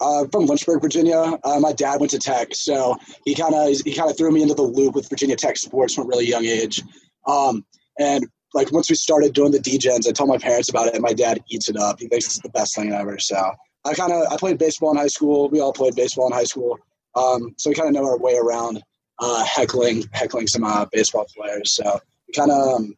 uh, 0.00 0.24
from 0.32 0.46
Lynchburg, 0.46 0.80
Virginia. 0.80 1.38
Uh, 1.44 1.60
my 1.60 1.72
dad 1.72 2.00
went 2.00 2.10
to 2.12 2.18
Tech, 2.18 2.54
so 2.54 2.96
he 3.26 3.34
kind 3.34 3.54
of 3.54 3.68
he 3.84 3.94
kind 3.94 4.10
of 4.10 4.16
threw 4.16 4.30
me 4.30 4.40
into 4.40 4.54
the 4.54 4.62
loop 4.62 4.94
with 4.94 5.10
Virginia 5.10 5.36
Tech 5.36 5.58
sports 5.58 5.94
from 5.94 6.04
a 6.04 6.08
really 6.08 6.26
young 6.26 6.46
age. 6.46 6.82
Um, 7.26 7.66
and 7.98 8.26
like 8.54 8.70
once 8.72 8.88
we 8.88 8.96
started 8.96 9.34
doing 9.34 9.50
the 9.50 9.58
Degens, 9.58 10.08
I 10.08 10.12
told 10.12 10.30
my 10.30 10.38
parents 10.38 10.68
about 10.68 10.86
it, 10.86 10.94
and 10.94 11.02
my 11.02 11.12
dad 11.12 11.42
eats 11.50 11.68
it 11.68 11.76
up. 11.76 11.98
He 11.98 12.06
thinks 12.06 12.26
it's 12.26 12.38
the 12.38 12.48
best 12.50 12.74
thing 12.74 12.92
ever. 12.92 13.18
So 13.18 13.36
I 13.84 13.94
kind 13.94 14.12
of 14.12 14.32
I 14.32 14.36
played 14.36 14.58
baseball 14.58 14.92
in 14.92 14.96
high 14.96 15.08
school. 15.08 15.48
We 15.50 15.60
all 15.60 15.72
played 15.72 15.94
baseball 15.96 16.28
in 16.28 16.32
high 16.32 16.44
school, 16.44 16.78
um, 17.16 17.54
so 17.58 17.68
we 17.68 17.74
kind 17.74 17.88
of 17.88 17.94
know 17.94 18.08
our 18.08 18.18
way 18.18 18.36
around 18.36 18.82
uh, 19.18 19.44
heckling 19.44 20.04
heckling 20.12 20.46
some 20.46 20.64
uh, 20.64 20.86
baseball 20.92 21.26
players. 21.36 21.74
So 21.74 22.00
we 22.28 22.32
kind 22.32 22.50
of 22.50 22.74
um, 22.74 22.94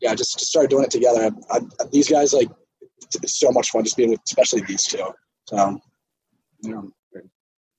yeah 0.00 0.14
just, 0.14 0.38
just 0.38 0.50
started 0.50 0.70
doing 0.70 0.84
it 0.84 0.90
together. 0.90 1.30
I, 1.50 1.58
I, 1.58 1.84
these 1.92 2.08
guys 2.08 2.34
like 2.34 2.48
it's 3.22 3.38
so 3.38 3.50
much 3.52 3.70
fun 3.70 3.84
just 3.84 3.96
being 3.96 4.10
with 4.10 4.20
especially 4.26 4.62
these 4.62 4.84
two. 4.84 5.06
So 5.46 5.80
yeah. 6.60 6.82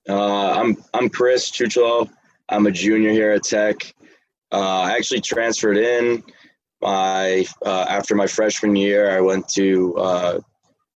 Uh, 0.07 0.53
I'm 0.53 0.77
I'm 0.93 1.09
Chris 1.09 1.51
Chuchlo. 1.51 2.09
I'm 2.47 2.65
a 2.65 2.71
junior 2.71 3.11
here 3.11 3.31
at 3.31 3.43
Tech. 3.43 3.93
Uh, 4.51 4.81
I 4.81 4.95
actually 4.95 5.21
transferred 5.21 5.77
in 5.77 6.23
my 6.81 7.45
uh, 7.65 7.85
after 7.89 8.15
my 8.15 8.27
freshman 8.27 8.75
year. 8.75 9.11
I 9.11 9.21
went 9.21 9.47
to 9.49 9.95
uh, 9.97 10.39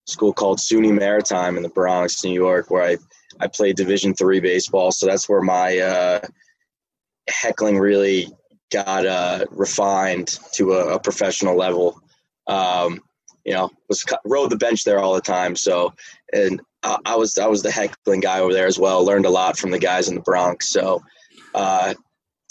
school 0.06 0.34
called 0.34 0.60
SUNY 0.60 0.94
Maritime 0.94 1.58
in 1.58 1.64
the 1.64 1.70
Bronx, 1.70 2.24
New 2.24 2.34
York, 2.34 2.70
where 2.70 2.84
I 2.84 2.98
I 3.40 3.48
played 3.48 3.76
Division 3.76 4.14
three 4.14 4.40
baseball. 4.40 4.92
So 4.92 5.06
that's 5.06 5.28
where 5.28 5.42
my 5.42 5.78
uh, 5.78 6.20
heckling 7.30 7.80
really 7.80 8.28
got 8.72 9.06
uh, 9.06 9.46
refined 9.52 10.40
to 10.54 10.74
a, 10.74 10.96
a 10.96 11.00
professional 11.00 11.56
level. 11.56 12.02
Um, 12.48 13.02
you 13.46 13.54
know, 13.54 13.70
was 13.90 14.06
rode 14.26 14.50
the 14.50 14.58
bench 14.58 14.84
there 14.84 15.00
all 15.00 15.14
the 15.14 15.22
time. 15.22 15.56
So, 15.56 15.94
and 16.32 16.62
I, 16.82 16.98
I, 17.06 17.16
was 17.16 17.38
I 17.38 17.48
was 17.48 17.62
the 17.62 17.72
heckling 17.72 18.22
guy 18.22 18.40
over 18.40 18.54
there 18.54 18.68
as 18.68 18.80
well. 18.80 19.06
Learned 19.06 19.26
a 19.26 19.30
lot 19.30 19.58
from 19.58 19.72
the 19.72 19.80
guys 19.80 20.08
in 20.08 20.16
the 20.16 20.22
Bronx. 20.22 20.70
So, 20.70 21.04
uh, 21.54 21.94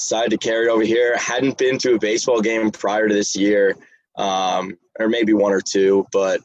decided 0.02 0.30
to 0.30 0.38
carry 0.38 0.66
it 0.66 0.70
over 0.70 0.82
here. 0.82 1.16
Hadn't 1.16 1.58
been 1.58 1.78
to 1.78 1.94
a 1.94 1.98
baseball 1.98 2.40
game 2.40 2.70
prior 2.70 3.08
to 3.08 3.14
this 3.14 3.36
year, 3.36 3.76
um, 4.16 4.76
or 4.98 5.08
maybe 5.08 5.32
one 5.32 5.52
or 5.52 5.60
two, 5.60 6.06
but 6.12 6.40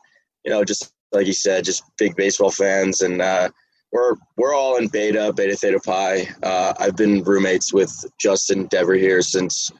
you 0.46 0.52
know, 0.52 0.64
just 0.64 0.94
like 1.12 1.28
you 1.28 1.34
said, 1.34 1.66
just 1.66 1.84
big 1.98 2.16
baseball 2.16 2.52
fans, 2.52 3.02
and 3.02 3.22
uh, 3.22 3.50
we're 3.92 4.16
we're 4.38 4.54
all 4.54 4.78
in 4.78 4.88
Beta, 4.88 5.34
Beta 5.36 5.56
Theta 5.56 5.80
Pi. 5.80 6.28
Uh, 6.44 6.74
I've 6.80 6.96
been 6.96 7.24
roommates 7.24 7.74
with 7.74 7.92
Justin 8.20 8.68
Dever 8.68 8.94
here 8.94 9.22
since 9.22 9.72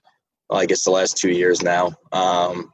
well, 0.50 0.60
I 0.60 0.66
guess 0.66 0.84
the 0.84 0.92
last 0.92 1.18
two 1.18 1.32
years 1.32 1.62
now, 1.62 1.94
um, 2.12 2.72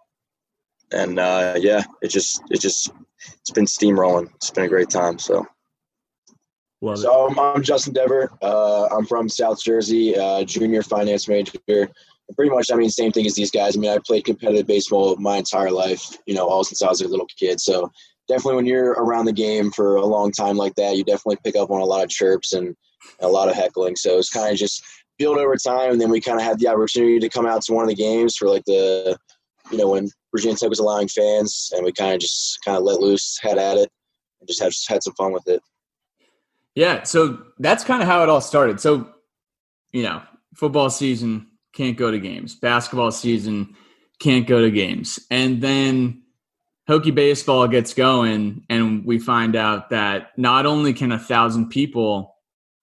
and 0.92 1.20
uh, 1.20 1.56
yeah, 1.58 1.84
it 2.02 2.10
just 2.10 2.42
it 2.50 2.62
just 2.62 2.92
it's 3.40 3.52
been 3.52 3.66
steamrolling. 3.66 4.34
It's 4.36 4.52
been 4.52 4.66
a 4.66 4.70
great 4.70 4.90
time. 4.90 5.20
So. 5.20 5.46
Love 6.84 7.00
so 7.00 7.28
um, 7.28 7.40
I'm 7.40 7.64
Justin 7.64 7.94
Dever. 7.94 8.30
Uh, 8.42 8.88
I'm 8.88 9.06
from 9.06 9.30
South 9.30 9.64
Jersey, 9.64 10.18
uh, 10.18 10.44
junior 10.44 10.84
finance 10.84 11.30
major. 11.30 11.58
Pretty 11.66 12.52
much, 12.52 12.72
I 12.74 12.76
mean, 12.76 12.90
same 12.90 13.14
thing 13.14 13.26
as 13.26 13.36
these 13.36 13.52
guys. 13.52 13.78
I 13.78 13.80
mean, 13.80 13.90
I 13.90 14.00
played 14.06 14.26
competitive 14.26 14.68
baseball 14.68 15.16
my 15.16 15.38
entire 15.38 15.72
life. 15.72 16.18
You 16.26 16.36
know, 16.36 16.46
all 16.46 16.66
since 16.66 16.82
I 16.82 16.90
was 16.90 17.00
a 17.00 17.08
little 17.08 17.28
kid. 17.40 17.62
So 17.62 17.90
definitely, 18.28 18.58
when 18.58 18.66
you're 18.66 18.92
around 18.92 19.26
the 19.26 19.32
game 19.32 19.72
for 19.72 19.96
a 19.96 20.06
long 20.06 20.34
time 20.34 20.58
like 20.58 20.76
that, 20.76 20.98
you 20.98 21.06
definitely 21.06 21.38
pick 21.42 21.56
up 21.56 21.72
on 21.72 21.80
a 21.80 21.86
lot 21.86 22.04
of 22.04 22.10
chirps 22.10 22.52
and 22.52 22.76
a 23.22 23.30
lot 23.30 23.48
of 23.48 23.56
heckling. 23.56 23.96
So 23.96 24.18
it's 24.18 24.30
kind 24.30 24.52
of 24.52 24.58
just 24.58 24.84
build 25.18 25.38
over 25.38 25.56
time, 25.56 25.92
and 25.92 26.02
then 26.02 26.10
we 26.10 26.20
kind 26.20 26.38
of 26.38 26.46
had 26.46 26.60
the 26.60 26.68
opportunity 26.68 27.18
to 27.20 27.30
come 27.30 27.46
out 27.46 27.62
to 27.62 27.74
one 27.74 27.84
of 27.84 27.90
the 27.90 27.96
games 27.96 28.36
for 28.36 28.50
like 28.50 28.66
the, 28.66 29.18
you 29.72 29.78
know, 29.78 29.92
when 29.92 30.10
Virginia 30.36 30.58
Tech 30.58 30.70
was 30.70 30.80
allowing 30.80 31.08
fans, 31.08 31.72
and 31.74 31.86
we 31.86 31.94
kind 31.94 32.14
of 32.14 32.20
just 32.20 32.60
kind 32.66 32.78
of 32.78 32.84
let 32.84 33.00
loose, 33.00 33.40
had 33.42 33.58
at 33.58 33.78
it, 33.78 33.90
and 34.42 34.50
just 34.50 34.62
had 34.62 34.74
just 34.74 34.90
had 34.90 35.02
some 35.02 35.14
fun 35.14 35.32
with 35.32 35.48
it. 35.48 35.62
Yeah, 36.76 37.04
so 37.04 37.44
that's 37.60 37.84
kind 37.84 38.02
of 38.02 38.08
how 38.08 38.24
it 38.24 38.30
all 38.30 38.42
started. 38.42 38.80
So, 38.80 39.10
you 39.92 40.04
know, 40.04 40.22
football 40.56 40.90
season 40.90 41.48
can't 41.74 41.98
go 41.98 42.12
to 42.12 42.20
games, 42.20 42.56
basketball 42.56 43.12
season 43.12 43.76
can't 44.20 44.48
go 44.48 44.62
to 44.62 44.72
games. 44.72 45.20
And 45.30 45.62
then 45.62 46.24
Hokie 46.90 47.14
baseball 47.14 47.68
gets 47.68 47.94
going, 47.94 48.66
and 48.70 49.06
we 49.06 49.20
find 49.20 49.56
out 49.56 49.90
that 49.92 50.32
not 50.38 50.66
only 50.66 50.94
can 50.94 51.12
a 51.12 51.20
thousand 51.20 51.70
people 51.70 52.36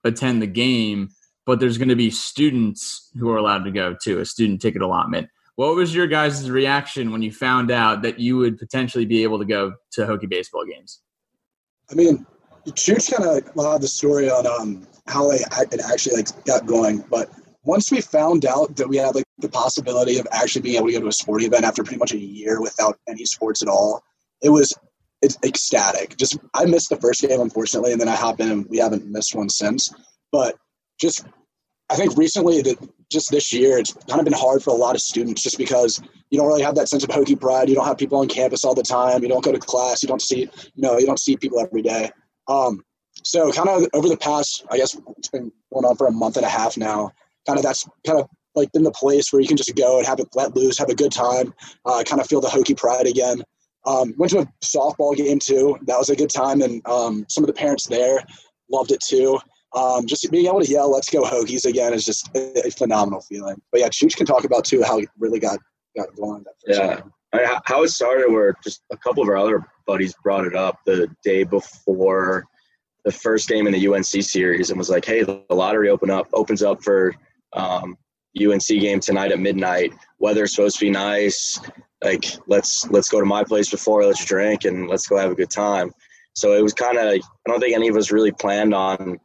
attend 0.05 0.41
the 0.41 0.47
game, 0.47 1.11
but 1.47 1.61
there's 1.61 1.79
going 1.79 1.89
to 1.89 1.97
be 1.97 2.11
students 2.11 3.11
who 3.19 3.29
are 3.31 3.37
allowed 3.37 3.65
to 3.65 3.71
go 3.71 3.97
to 4.03 4.21
a 4.21 4.25
student 4.25 4.61
ticket 4.61 4.83
allotment. 4.83 5.29
What 5.57 5.75
was 5.75 5.95
your 5.95 6.07
guys' 6.07 6.51
reaction 6.51 7.13
when 7.13 7.23
you 7.23 7.33
found 7.33 7.71
out 7.71 8.03
that 8.03 8.19
you 8.19 8.39
would 8.39 8.59
potentially 8.59 9.05
be 9.05 9.23
able 9.23 9.39
to 9.39 9.45
go 9.45 9.75
to 9.93 10.03
Hokie 10.03 10.29
baseball 10.29 10.65
games? 10.65 11.01
I 11.91 11.95
mean, 11.95 12.25
Chooch 12.69 13.15
kind 13.15 13.29
of 13.29 13.57
well, 13.57 13.79
the 13.79 13.89
story 13.89 14.31
on 14.31 14.47
um, 14.47 14.87
how 15.07 15.29
like, 15.29 15.43
it 15.73 15.81
actually 15.81 16.17
like 16.17 16.45
got 16.45 16.67
going. 16.67 17.05
But 17.11 17.31
once 17.65 17.91
we 17.91 18.01
found 18.01 18.45
out 18.45 18.77
that 18.77 18.89
we 18.89 18.97
had 18.97 19.15
like 19.15 19.25
the 19.39 19.49
possibility 19.49 20.19
of 20.19 20.27
actually 20.33 20.63
being 20.63 20.77
able 20.77 20.87
to 20.89 20.93
go 20.93 21.01
to 21.01 21.09
a 21.09 21.13
sporting 21.13 21.47
event 21.47 21.65
after 21.65 21.83
pretty 21.83 21.99
much 21.99 22.13
a 22.13 22.19
year 22.19 22.61
without 22.61 22.99
any 23.09 23.25
sports 23.25 23.63
at 23.63 23.69
all, 23.69 24.03
it 24.43 24.51
was 24.51 24.73
it's 25.23 25.39
ecstatic. 25.45 26.17
Just 26.17 26.39
I 26.55 26.65
missed 26.65 26.91
the 26.91 26.97
first 26.97 27.21
game 27.21 27.41
unfortunately, 27.41 27.93
and 27.93 28.01
then 28.01 28.09
I 28.09 28.17
hop 28.17 28.41
in 28.41 28.51
and 28.51 28.67
we 28.69 28.79
haven't 28.79 29.07
missed 29.07 29.35
one 29.35 29.49
since. 29.49 29.93
But 30.33 30.57
just 31.01 31.27
I 31.91 31.97
think 31.97 32.17
recently 32.17 32.63
that 32.63 32.77
just 33.11 33.31
this 33.31 33.53
year 33.53 33.79
it's 33.79 33.93
kind 34.09 34.21
of 34.21 34.25
been 34.25 34.33
hard 34.33 34.63
for 34.63 34.71
a 34.71 34.77
lot 34.77 34.95
of 34.95 35.01
students 35.01 35.43
just 35.43 35.59
because 35.59 36.01
you 36.31 36.39
don't 36.39 36.47
really 36.47 36.63
have 36.63 36.77
that 36.77 36.89
sense 36.89 37.03
of 37.03 37.11
Hokie 37.11 37.39
pride. 37.39 37.69
You 37.69 37.75
don't 37.75 37.87
have 37.87 37.99
people 37.99 38.19
on 38.19 38.29
campus 38.29 38.65
all 38.65 38.75
the 38.75 38.83
time. 38.83 39.23
You 39.23 39.29
don't 39.29 39.45
go 39.45 39.53
to 39.53 39.59
class. 39.59 40.03
You 40.03 40.09
don't 40.09 40.23
see 40.23 40.41
you 40.75 40.83
know 40.83 40.99
you 40.99 41.07
don't 41.07 41.21
see 41.21 41.37
people 41.37 41.61
every 41.61 41.83
day. 41.83 42.11
Um, 42.51 42.85
so 43.23 43.53
kind 43.53 43.69
of 43.69 43.87
over 43.95 44.09
the 44.09 44.17
past, 44.17 44.65
I 44.71 44.77
guess 44.77 44.97
it's 45.17 45.29
been 45.29 45.53
going 45.73 45.85
on 45.85 45.97
for 45.97 46.07
a 46.07 46.13
month 46.13 46.37
and 46.37 46.45
a 46.45 46.49
half 46.49 46.77
now. 46.77 47.13
Kind 47.47 47.59
of 47.59 47.65
that's 47.65 47.89
kind 48.07 48.19
of 48.19 48.29
like 48.55 48.73
been 48.73 48.83
the 48.83 48.91
place 48.91 49.33
where 49.33 49.41
you 49.41 49.49
can 49.49 49.57
just 49.57 49.75
go 49.77 49.99
and 49.99 50.07
have 50.07 50.19
it 50.19 50.29
let 50.35 50.57
loose, 50.57 50.79
have 50.79 50.89
a 50.89 50.95
good 50.95 51.13
time, 51.13 51.55
uh, 51.87 52.03
kind 52.05 52.21
of 52.21 52.27
feel 52.27 52.41
the 52.41 52.49
Hokie 52.49 52.77
pride 52.77 53.07
again. 53.07 53.43
Um, 53.87 54.15
went 54.19 54.33
to 54.33 54.41
a 54.41 54.47
softball 54.63 55.17
game 55.17 55.39
too. 55.39 55.79
That 55.87 55.99
was 55.99 56.11
a 56.11 56.17
good 56.17 56.31
time, 56.31 56.61
and 56.61 56.87
um, 56.87 57.25
some 57.29 57.45
of 57.45 57.49
the 57.49 57.55
parents 57.55 57.87
there 57.87 58.23
loved 58.71 58.91
it 58.91 59.01
too. 59.01 59.39
Um, 59.75 60.07
just 60.07 60.29
being 60.31 60.47
able 60.47 60.61
to 60.61 60.71
yell 60.71 60.91
"Let's 60.91 61.09
go 61.09 61.23
Hokies" 61.23 61.65
again 61.65 61.95
is 61.95 62.05
just 62.05 62.29
a, 62.35 62.67
a 62.67 62.71
phenomenal 62.71 63.23
feeling. 63.23 63.57
But 63.73 63.81
yeah, 63.81 63.89
Chooch 63.89 64.17
can 64.17 64.27
talk 64.27 64.45
about 64.45 64.65
too 64.65 64.83
how 64.83 64.99
it 64.99 65.09
really 65.19 65.39
got 65.39 65.59
got 65.97 66.15
going. 66.17 66.45
yeah. 66.67 67.01
I, 67.33 67.61
how 67.65 67.85
it 67.85 67.89
started, 67.89 68.31
where 68.33 68.55
just 68.63 68.83
a 68.91 68.97
couple 68.97 69.23
of 69.23 69.29
our 69.29 69.37
other 69.37 69.65
buddies 69.91 70.15
brought 70.23 70.47
it 70.47 70.55
up 70.55 70.79
the 70.87 71.09
day 71.25 71.43
before 71.43 72.45
the 73.05 73.11
first 73.11 73.49
game 73.49 73.67
in 73.67 73.73
the 73.73 73.89
UNC 73.89 74.05
series, 74.05 74.71
and 74.71 74.79
was 74.79 74.89
like, 74.89 75.05
"Hey, 75.05 75.25
the 75.25 75.43
lottery 75.51 75.89
open 75.89 76.11
up 76.11 76.29
opens 76.33 76.63
up 76.63 76.81
for 76.85 77.13
um, 77.55 77.99
UNC 78.41 78.69
game 78.69 79.01
tonight 79.01 79.33
at 79.33 79.41
midnight. 79.41 79.93
Weather's 80.21 80.55
supposed 80.55 80.79
to 80.79 80.85
be 80.85 80.91
nice. 80.91 81.61
Like, 82.05 82.25
let's 82.47 82.89
let's 82.91 83.09
go 83.09 83.19
to 83.19 83.27
my 83.27 83.43
place 83.43 83.69
before, 83.69 84.05
let's 84.05 84.25
drink, 84.25 84.65
and 84.65 84.89
let's 84.89 85.09
go 85.09 85.17
have 85.17 85.33
a 85.33 85.41
good 85.43 85.51
time." 85.51 85.91
So 86.35 86.53
it 86.53 86.63
was 86.63 86.73
kind 86.73 86.97
of. 86.97 87.07
I 87.07 87.21
don't 87.49 87.59
think 87.59 87.75
any 87.75 87.89
of 87.89 87.97
us 87.97 88.13
really 88.13 88.33
planned 88.33 88.73
on 88.73 89.19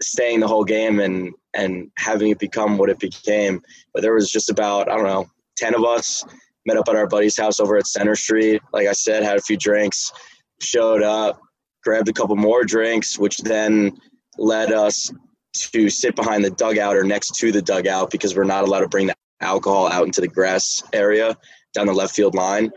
staying 0.00 0.38
the 0.38 0.48
whole 0.48 0.64
game 0.64 1.00
and 1.00 1.34
and 1.54 1.90
having 1.96 2.30
it 2.30 2.38
become 2.38 2.78
what 2.78 2.88
it 2.88 3.00
became. 3.00 3.60
But 3.92 4.02
there 4.02 4.14
was 4.14 4.30
just 4.30 4.48
about 4.48 4.88
I 4.88 4.94
don't 4.94 5.06
know 5.06 5.26
ten 5.56 5.74
of 5.74 5.82
us 5.82 6.24
met 6.68 6.76
up 6.76 6.88
at 6.88 6.96
our 6.96 7.06
buddy's 7.06 7.36
house 7.36 7.58
over 7.60 7.76
at 7.78 7.86
Center 7.86 8.14
Street. 8.14 8.60
Like 8.72 8.86
I 8.86 8.92
said, 8.92 9.22
had 9.22 9.38
a 9.38 9.40
few 9.40 9.56
drinks, 9.56 10.12
showed 10.60 11.02
up, 11.02 11.40
grabbed 11.82 12.08
a 12.08 12.12
couple 12.12 12.36
more 12.36 12.62
drinks, 12.62 13.18
which 13.18 13.38
then 13.38 13.98
led 14.36 14.70
us 14.70 15.10
to 15.54 15.88
sit 15.88 16.14
behind 16.14 16.44
the 16.44 16.50
dugout 16.50 16.94
or 16.94 17.04
next 17.04 17.34
to 17.36 17.50
the 17.50 17.62
dugout 17.62 18.10
because 18.10 18.36
we're 18.36 18.44
not 18.44 18.64
allowed 18.64 18.80
to 18.80 18.88
bring 18.88 19.06
the 19.06 19.14
alcohol 19.40 19.88
out 19.90 20.04
into 20.04 20.20
the 20.20 20.28
grass 20.28 20.82
area 20.92 21.36
down 21.72 21.86
the 21.86 21.92
left 21.92 22.14
field 22.14 22.34
line. 22.34 22.70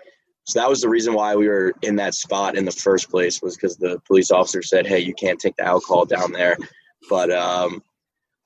So 0.46 0.60
that 0.60 0.70
was 0.70 0.82
the 0.82 0.90
reason 0.90 1.14
why 1.14 1.36
we 1.36 1.50
were 1.50 1.74
in 1.82 1.98
that 1.98 2.16
spot 2.16 2.58
in 2.58 2.64
the 2.64 2.72
first 2.72 3.10
place 3.10 3.42
was 3.42 3.56
because 3.56 3.76
the 3.76 4.00
police 4.08 4.32
officer 4.32 4.64
said, 4.64 4.88
"Hey, 4.88 5.00
you 5.00 5.14
can't 5.14 5.40
take 5.40 5.56
the 5.58 5.66
alcohol 5.66 6.06
down 6.06 6.32
there." 6.32 6.58
But 7.10 7.30
um, 7.32 7.84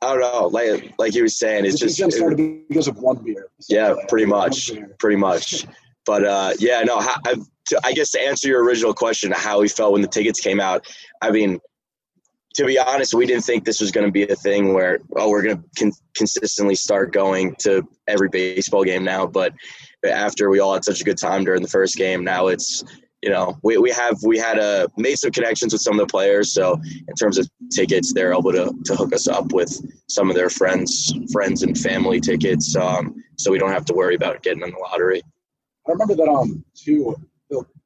I 0.05 0.09
don't 0.09 0.19
know. 0.19 0.47
Like 0.47 0.93
like 0.99 1.13
he 1.13 1.21
was 1.21 1.37
saying, 1.37 1.65
it's 1.65 1.79
just 1.79 1.95
started 2.15 2.67
because 2.67 2.87
of 2.87 2.97
one 2.97 3.17
beer. 3.23 3.47
Yeah, 3.67 3.95
pretty 4.07 4.25
much, 4.25 4.71
pretty 4.99 5.15
much. 5.29 5.65
But 6.05 6.23
uh, 6.23 6.53
yeah, 6.59 6.83
no. 6.83 6.97
I, 6.99 7.35
I 7.83 7.93
guess 7.93 8.11
to 8.11 8.21
answer 8.21 8.47
your 8.47 8.63
original 8.63 8.93
question, 8.93 9.31
how 9.31 9.61
we 9.61 9.67
felt 9.67 9.93
when 9.93 10.03
the 10.03 10.07
tickets 10.07 10.39
came 10.39 10.59
out. 10.59 10.85
I 11.21 11.31
mean, 11.31 11.59
to 12.55 12.65
be 12.65 12.77
honest, 12.77 13.15
we 13.15 13.25
didn't 13.25 13.43
think 13.43 13.65
this 13.65 13.81
was 13.81 13.91
going 13.91 14.05
to 14.05 14.11
be 14.11 14.23
a 14.23 14.35
thing 14.35 14.73
where 14.73 14.99
oh, 15.15 15.29
we're 15.29 15.41
going 15.41 15.57
to 15.57 15.63
con- 15.77 15.91
consistently 16.15 16.75
start 16.75 17.11
going 17.11 17.55
to 17.59 17.87
every 18.07 18.29
baseball 18.29 18.83
game 18.83 19.03
now. 19.03 19.25
But 19.25 19.53
after 20.05 20.51
we 20.51 20.59
all 20.59 20.73
had 20.73 20.85
such 20.85 21.01
a 21.01 21.03
good 21.03 21.17
time 21.17 21.43
during 21.43 21.63
the 21.63 21.67
first 21.67 21.95
game, 21.95 22.23
now 22.23 22.47
it's 22.47 22.83
you 23.25 23.31
know, 23.31 23.57
we, 23.63 23.79
we 23.79 23.89
have 23.89 24.21
we 24.23 24.37
had 24.37 24.59
a 24.59 24.87
made 24.97 25.15
some 25.15 25.31
connections 25.31 25.73
with 25.73 25.81
some 25.81 25.99
of 25.99 26.07
the 26.07 26.11
players. 26.11 26.53
So 26.53 26.79
in 27.07 27.15
terms 27.19 27.39
of 27.39 27.49
tickets, 27.71 28.13
they're 28.13 28.31
able 28.31 28.51
to, 28.51 28.71
to 28.85 28.95
hook 28.95 29.13
us 29.13 29.27
up 29.27 29.51
with 29.51 29.81
some 30.07 30.29
of 30.29 30.35
their 30.35 30.51
friends, 30.51 31.11
friends 31.31 31.63
and 31.63 31.75
family 31.75 32.21
tickets. 32.21 32.75
Um, 32.75 33.15
so 33.37 33.51
we 33.51 33.57
don't 33.57 33.71
have 33.71 33.85
to 33.85 33.93
worry 33.93 34.13
about 34.13 34.43
getting 34.43 34.61
in 34.61 34.69
the 34.69 34.77
lottery. 34.77 35.23
I 35.87 35.91
remember 35.91 36.13
that 36.13 36.27
um 36.29 36.63
too. 36.75 37.15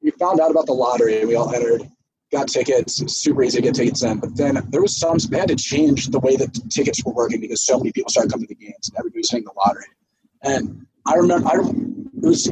We 0.02 0.10
found 0.12 0.40
out 0.40 0.50
about 0.50 0.66
the 0.66 0.74
lottery. 0.74 1.24
We 1.24 1.36
all 1.36 1.54
entered, 1.54 1.90
got 2.30 2.48
tickets. 2.48 3.02
Super 3.10 3.42
easy 3.42 3.58
to 3.58 3.62
get 3.62 3.74
tickets 3.74 4.02
in. 4.02 4.18
But 4.20 4.36
then 4.36 4.62
there 4.68 4.82
was 4.82 4.98
some. 4.98 5.16
They 5.16 5.38
had 5.38 5.48
to 5.48 5.56
change 5.56 6.08
the 6.08 6.20
way 6.20 6.36
that 6.36 6.52
tickets 6.70 7.02
were 7.02 7.14
working 7.14 7.40
because 7.40 7.64
so 7.64 7.78
many 7.78 7.92
people 7.92 8.10
started 8.10 8.30
coming 8.30 8.46
to 8.46 8.54
the 8.54 8.66
games. 8.66 8.90
And 8.90 8.98
everybody 8.98 9.20
was 9.20 9.30
hitting 9.30 9.46
the 9.46 9.52
lottery. 9.56 9.86
And 10.42 10.86
I 11.06 11.14
remember, 11.14 11.48
I 11.48 11.54
it 11.60 12.26
was 12.26 12.50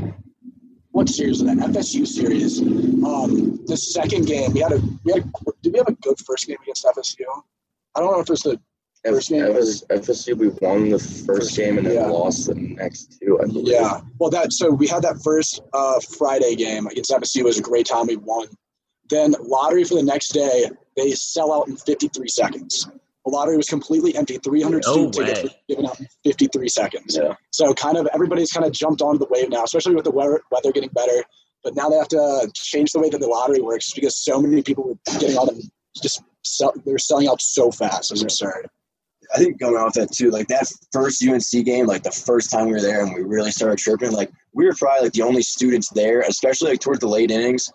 what 0.98 1.08
series 1.08 1.40
was 1.40 1.56
that? 1.56 1.58
FSU 1.70 2.04
series. 2.04 2.60
Um, 2.60 3.64
the 3.66 3.76
second 3.76 4.26
game, 4.26 4.52
we 4.52 4.58
had 4.58 4.72
a 4.72 4.80
we 5.04 5.12
had 5.12 5.22
a, 5.22 5.52
did 5.62 5.72
we 5.72 5.78
have 5.78 5.86
a 5.86 5.92
good 5.92 6.18
first 6.26 6.48
game 6.48 6.56
against 6.60 6.84
FSU? 6.84 7.24
I 7.94 8.00
don't 8.00 8.10
know 8.10 8.18
if 8.18 8.28
it 8.28 8.30
was 8.30 8.42
the 8.42 8.60
first 9.04 9.28
game. 9.28 9.54
Was, 9.54 9.84
FSU, 9.90 10.36
we 10.36 10.48
won 10.60 10.88
the 10.90 10.98
first, 10.98 11.24
first 11.24 11.56
game 11.56 11.78
and 11.78 11.86
then 11.86 11.94
yeah. 11.94 12.06
lost 12.06 12.48
the 12.48 12.56
next 12.56 13.16
two. 13.20 13.38
I 13.40 13.46
believe. 13.46 13.68
Yeah. 13.68 14.00
Well, 14.18 14.30
that 14.30 14.52
so 14.52 14.70
we 14.70 14.88
had 14.88 15.02
that 15.02 15.22
first 15.22 15.62
uh, 15.72 16.00
Friday 16.18 16.56
game 16.56 16.88
against 16.88 17.12
FSU. 17.12 17.42
It 17.42 17.44
was 17.44 17.60
a 17.60 17.62
great 17.62 17.86
time. 17.86 18.08
We 18.08 18.16
won. 18.16 18.48
Then 19.08 19.36
lottery 19.40 19.84
for 19.84 19.94
the 19.94 20.02
next 20.02 20.30
day, 20.30 20.68
they 20.96 21.12
sell 21.12 21.52
out 21.52 21.68
in 21.68 21.76
53 21.76 22.26
seconds. 22.26 22.88
The 23.28 23.36
lottery 23.36 23.56
was 23.56 23.68
completely 23.68 24.16
empty. 24.16 24.38
300 24.38 24.82
No 24.86 24.92
student 24.92 25.16
way. 25.16 25.24
tickets 25.26 25.42
were 25.42 25.50
given 25.68 25.86
out 25.86 26.00
in 26.00 26.06
53 26.24 26.68
seconds. 26.68 27.18
Yeah. 27.20 27.34
So 27.52 27.74
kind 27.74 27.96
of 27.96 28.08
everybody's 28.14 28.50
kind 28.50 28.66
of 28.66 28.72
jumped 28.72 29.02
onto 29.02 29.18
the 29.18 29.26
wave 29.30 29.50
now, 29.50 29.64
especially 29.64 29.94
with 29.94 30.04
the 30.04 30.10
weather, 30.10 30.40
weather 30.50 30.72
getting 30.72 30.90
better. 30.90 31.24
But 31.64 31.74
now 31.74 31.88
they 31.88 31.96
have 31.96 32.08
to 32.08 32.50
change 32.54 32.92
the 32.92 33.00
way 33.00 33.10
that 33.10 33.20
the 33.20 33.26
lottery 33.26 33.60
works 33.60 33.92
because 33.92 34.16
so 34.16 34.40
many 34.40 34.62
people 34.62 34.84
were 34.84 35.18
getting 35.18 35.36
on 35.36 35.48
and 35.48 35.62
just 36.02 36.22
sell, 36.44 36.72
they're 36.86 36.98
selling 36.98 37.28
out 37.28 37.42
so 37.42 37.70
fast. 37.70 38.12
It's 38.12 38.22
absurd. 38.22 38.68
I 39.34 39.38
think 39.38 39.60
going 39.60 39.76
off 39.76 39.92
that 39.94 40.10
too, 40.12 40.30
like 40.30 40.48
that 40.48 40.70
first 40.92 41.22
UNC 41.22 41.64
game, 41.66 41.86
like 41.86 42.02
the 42.02 42.10
first 42.10 42.50
time 42.50 42.66
we 42.66 42.72
were 42.72 42.80
there 42.80 43.04
and 43.04 43.14
we 43.14 43.22
really 43.22 43.50
started 43.50 43.78
chirping, 43.78 44.12
like 44.12 44.30
we 44.54 44.64
were 44.64 44.74
probably 44.74 45.02
like 45.02 45.12
the 45.12 45.22
only 45.22 45.42
students 45.42 45.90
there, 45.90 46.20
especially 46.20 46.70
like 46.70 46.80
towards 46.80 47.00
the 47.00 47.08
late 47.08 47.30
innings. 47.30 47.70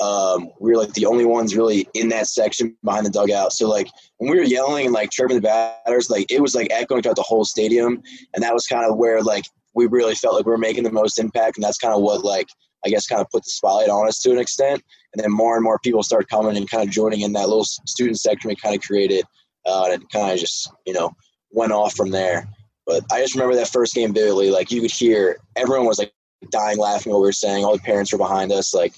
Um, 0.00 0.50
we 0.60 0.72
were 0.72 0.78
like 0.78 0.92
the 0.94 1.06
only 1.06 1.24
ones 1.24 1.56
really 1.56 1.86
in 1.94 2.08
that 2.08 2.26
section 2.26 2.76
behind 2.82 3.06
the 3.06 3.10
dugout. 3.10 3.52
So 3.52 3.68
like 3.68 3.88
when 4.18 4.30
we 4.30 4.36
were 4.38 4.44
yelling 4.44 4.86
and 4.86 4.94
like 4.94 5.10
chirping 5.10 5.36
the 5.36 5.42
batters, 5.42 6.10
like 6.10 6.30
it 6.30 6.40
was 6.40 6.54
like 6.54 6.68
echoing 6.70 7.02
throughout 7.02 7.16
the 7.16 7.22
whole 7.22 7.44
stadium, 7.44 8.02
and 8.34 8.42
that 8.42 8.54
was 8.54 8.66
kind 8.66 8.90
of 8.90 8.96
where 8.96 9.22
like 9.22 9.44
we 9.74 9.86
really 9.86 10.14
felt 10.14 10.34
like 10.34 10.46
we 10.46 10.52
were 10.52 10.58
making 10.58 10.84
the 10.84 10.92
most 10.92 11.18
impact, 11.18 11.56
and 11.56 11.64
that's 11.64 11.78
kind 11.78 11.94
of 11.94 12.02
what 12.02 12.24
like 12.24 12.48
I 12.84 12.90
guess 12.90 13.06
kind 13.06 13.20
of 13.20 13.30
put 13.30 13.44
the 13.44 13.50
spotlight 13.50 13.88
on 13.88 14.08
us 14.08 14.18
to 14.20 14.32
an 14.32 14.38
extent. 14.38 14.82
And 15.14 15.22
then 15.22 15.30
more 15.30 15.54
and 15.54 15.64
more 15.64 15.78
people 15.78 16.02
started 16.02 16.28
coming 16.28 16.56
and 16.56 16.68
kind 16.68 16.82
of 16.82 16.90
joining 16.90 17.22
in 17.22 17.32
that 17.34 17.48
little 17.48 17.64
student 17.64 18.18
section 18.18 18.48
we 18.48 18.56
kind 18.56 18.74
of 18.74 18.82
created, 18.82 19.24
uh, 19.66 19.90
and 19.92 20.08
kind 20.10 20.32
of 20.32 20.38
just 20.38 20.70
you 20.86 20.92
know 20.92 21.12
went 21.50 21.72
off 21.72 21.94
from 21.94 22.10
there. 22.10 22.48
But 22.86 23.04
I 23.12 23.20
just 23.20 23.34
remember 23.34 23.54
that 23.56 23.68
first 23.68 23.94
game 23.94 24.12
vividly. 24.12 24.50
Like 24.50 24.70
you 24.70 24.80
could 24.80 24.90
hear 24.90 25.38
everyone 25.56 25.86
was 25.86 25.98
like 25.98 26.12
dying 26.50 26.78
laughing 26.78 27.12
what 27.12 27.20
we 27.20 27.28
were 27.28 27.32
saying. 27.32 27.64
All 27.64 27.72
the 27.72 27.82
parents 27.82 28.12
were 28.12 28.18
behind 28.18 28.52
us. 28.52 28.74
Like 28.74 28.94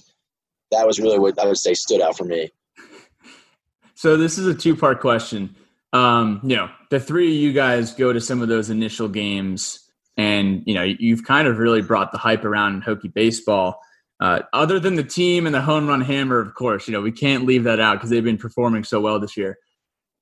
that 0.70 0.86
was 0.86 0.98
really 0.98 1.18
what 1.18 1.38
I 1.38 1.46
would 1.46 1.58
say 1.58 1.74
stood 1.74 2.00
out 2.00 2.16
for 2.16 2.24
me. 2.24 2.50
So 3.94 4.16
this 4.16 4.38
is 4.38 4.46
a 4.46 4.54
two 4.54 4.76
part 4.76 5.00
question. 5.00 5.56
Um, 5.92 6.40
you 6.42 6.56
know, 6.56 6.68
the 6.90 7.00
three 7.00 7.28
of 7.28 7.34
you 7.34 7.52
guys 7.52 7.94
go 7.94 8.12
to 8.12 8.20
some 8.20 8.42
of 8.42 8.48
those 8.48 8.68
initial 8.70 9.08
games, 9.08 9.80
and 10.16 10.62
you 10.66 10.74
know 10.74 10.82
you've 10.82 11.24
kind 11.24 11.48
of 11.48 11.58
really 11.58 11.82
brought 11.82 12.12
the 12.12 12.18
hype 12.18 12.44
around 12.44 12.84
Hokie 12.84 13.12
baseball. 13.12 13.80
Uh, 14.18 14.40
other 14.52 14.80
than 14.80 14.94
the 14.94 15.04
team 15.04 15.46
and 15.46 15.54
the 15.54 15.60
home 15.60 15.86
run 15.86 16.00
hammer, 16.00 16.38
of 16.38 16.54
course, 16.54 16.86
you 16.86 16.92
know 16.92 17.00
we 17.00 17.12
can't 17.12 17.46
leave 17.46 17.64
that 17.64 17.80
out 17.80 17.94
because 17.94 18.10
they've 18.10 18.24
been 18.24 18.38
performing 18.38 18.84
so 18.84 19.00
well 19.00 19.18
this 19.18 19.36
year. 19.36 19.58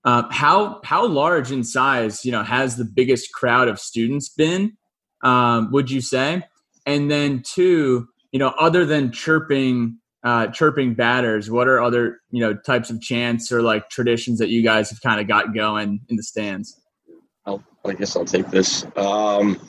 Uh, 0.05 0.25
how 0.31 0.81
how 0.85 1.07
large 1.07 1.51
in 1.51 1.65
size, 1.65 2.25
you 2.25 2.31
know, 2.33 2.43
has 2.43 2.77
the 2.77 2.85
biggest 2.85 3.33
crowd 3.33 3.69
of 3.69 3.81
students 3.81 4.29
been? 4.29 4.77
Um, 5.23 5.73
would 5.73 5.91
you 5.91 6.01
say? 6.01 6.45
And 6.87 7.11
then 7.11 7.43
two, 7.43 8.07
you 8.31 8.39
know, 8.39 8.51
other 8.59 8.85
than 8.85 9.11
chirping 9.11 9.99
uh, 10.25 10.47
chirping 10.49 10.95
batters, 10.95 11.51
what 11.51 11.69
are 11.69 11.81
other 11.83 12.21
you 12.31 12.41
know 12.41 12.55
types 12.55 12.91
of 12.91 13.01
chants 13.01 13.53
or 13.53 13.63
like 13.63 13.89
traditions 13.91 14.39
that 14.39 14.49
you 14.49 14.63
guys 14.63 14.91
have 14.91 15.01
kind 15.03 15.21
of 15.21 15.29
got 15.29 15.55
going 15.55 16.01
in 16.09 16.17
the 16.17 16.23
stands? 16.23 16.81
I'll, 17.47 17.63
I 17.85 17.93
guess 17.93 18.17
I'll 18.17 18.25
take 18.25 18.51
this. 18.51 18.87
Um, 18.97 19.61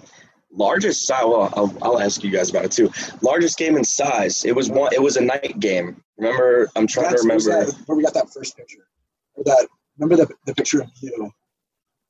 largest 0.51 1.06
size. 1.06 1.24
Well, 1.26 1.51
I'll, 1.58 1.78
I'll 1.82 1.99
ask 1.99 2.24
you 2.24 2.32
guys 2.32 2.49
about 2.49 2.66
it 2.66 2.72
too. 2.72 2.89
Largest 3.22 3.58
game 3.58 3.76
in 3.76 3.84
size. 3.84 4.45
It 4.45 4.56
was 4.56 4.70
one. 4.70 4.93
It 4.93 5.01
was 5.01 5.18
a 5.18 5.22
night 5.22 5.60
game. 5.60 6.01
Remember? 6.18 6.70
I'm 6.78 6.88
trying 6.88 7.10
That's 7.10 7.24
to 7.24 7.28
remember. 7.28 7.66
that, 7.66 7.76
where 7.86 7.97
we 7.97 8.03
got 8.03 8.14
that 8.14 8.30
first 8.34 8.56
picture. 8.56 8.88
That 9.43 9.68
remember 9.99 10.24
the, 10.26 10.34
the 10.45 10.56
picture 10.56 10.82
of 10.82 10.89
you. 11.01 11.30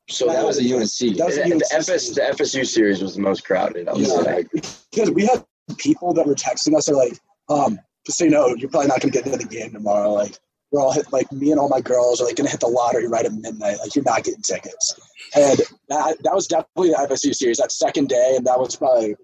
So 0.07 0.27
that 0.27 0.45
was 0.45 0.59
a 0.59 0.61
UNC. 0.61 1.17
That 1.17 1.25
was 1.25 1.35
the, 1.35 1.41
a 1.41 1.45
UNC 1.45 1.59
the 1.59 1.69
FS 1.73 2.09
the 2.13 2.21
FSU 2.21 2.63
series 2.67 3.01
was 3.01 3.15
the 3.15 3.21
most 3.21 3.43
crowded. 3.43 3.87
I 3.87 3.93
would 3.93 4.01
Yeah. 4.01 4.21
say. 4.21 4.45
because 4.91 5.09
we 5.09 5.25
had 5.25 5.43
people 5.77 6.13
that 6.13 6.27
were 6.27 6.35
texting 6.35 6.75
us. 6.77 6.85
They're 6.85 6.95
like, 6.95 7.17
um, 7.49 7.79
just 8.05 8.17
so 8.17 8.25
you 8.25 8.31
know, 8.31 8.55
you're 8.55 8.69
probably 8.69 8.87
not 8.87 9.01
going 9.01 9.11
to 9.11 9.17
get 9.17 9.25
into 9.25 9.37
the 9.37 9.45
game 9.45 9.71
tomorrow. 9.71 10.13
Like, 10.13 10.37
we're 10.71 10.81
all 10.81 10.91
hit, 10.91 11.11
like, 11.11 11.31
me 11.31 11.51
and 11.51 11.59
all 11.59 11.69
my 11.69 11.81
girls 11.81 12.21
are 12.21 12.25
like 12.25 12.35
going 12.35 12.45
to 12.45 12.51
hit 12.51 12.59
the 12.59 12.67
lottery 12.67 13.07
right 13.07 13.25
at 13.25 13.33
midnight. 13.33 13.77
Like, 13.79 13.95
you're 13.95 14.03
not 14.03 14.23
getting 14.23 14.41
tickets. 14.41 14.95
And 15.35 15.59
that, 15.89 16.17
that 16.23 16.33
was 16.33 16.47
definitely 16.47 16.89
the 16.89 17.07
FSU 17.09 17.33
series 17.33 17.57
that 17.57 17.71
second 17.71 18.09
day. 18.09 18.33
And 18.35 18.45
that 18.45 18.59
was 18.59 18.75
probably 18.75 19.15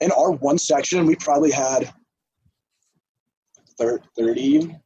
in 0.00 0.10
our 0.12 0.30
one 0.30 0.58
section, 0.58 1.06
we 1.06 1.16
probably 1.16 1.50
had 1.50 1.92
thir- 3.78 4.00
30, 4.16 4.76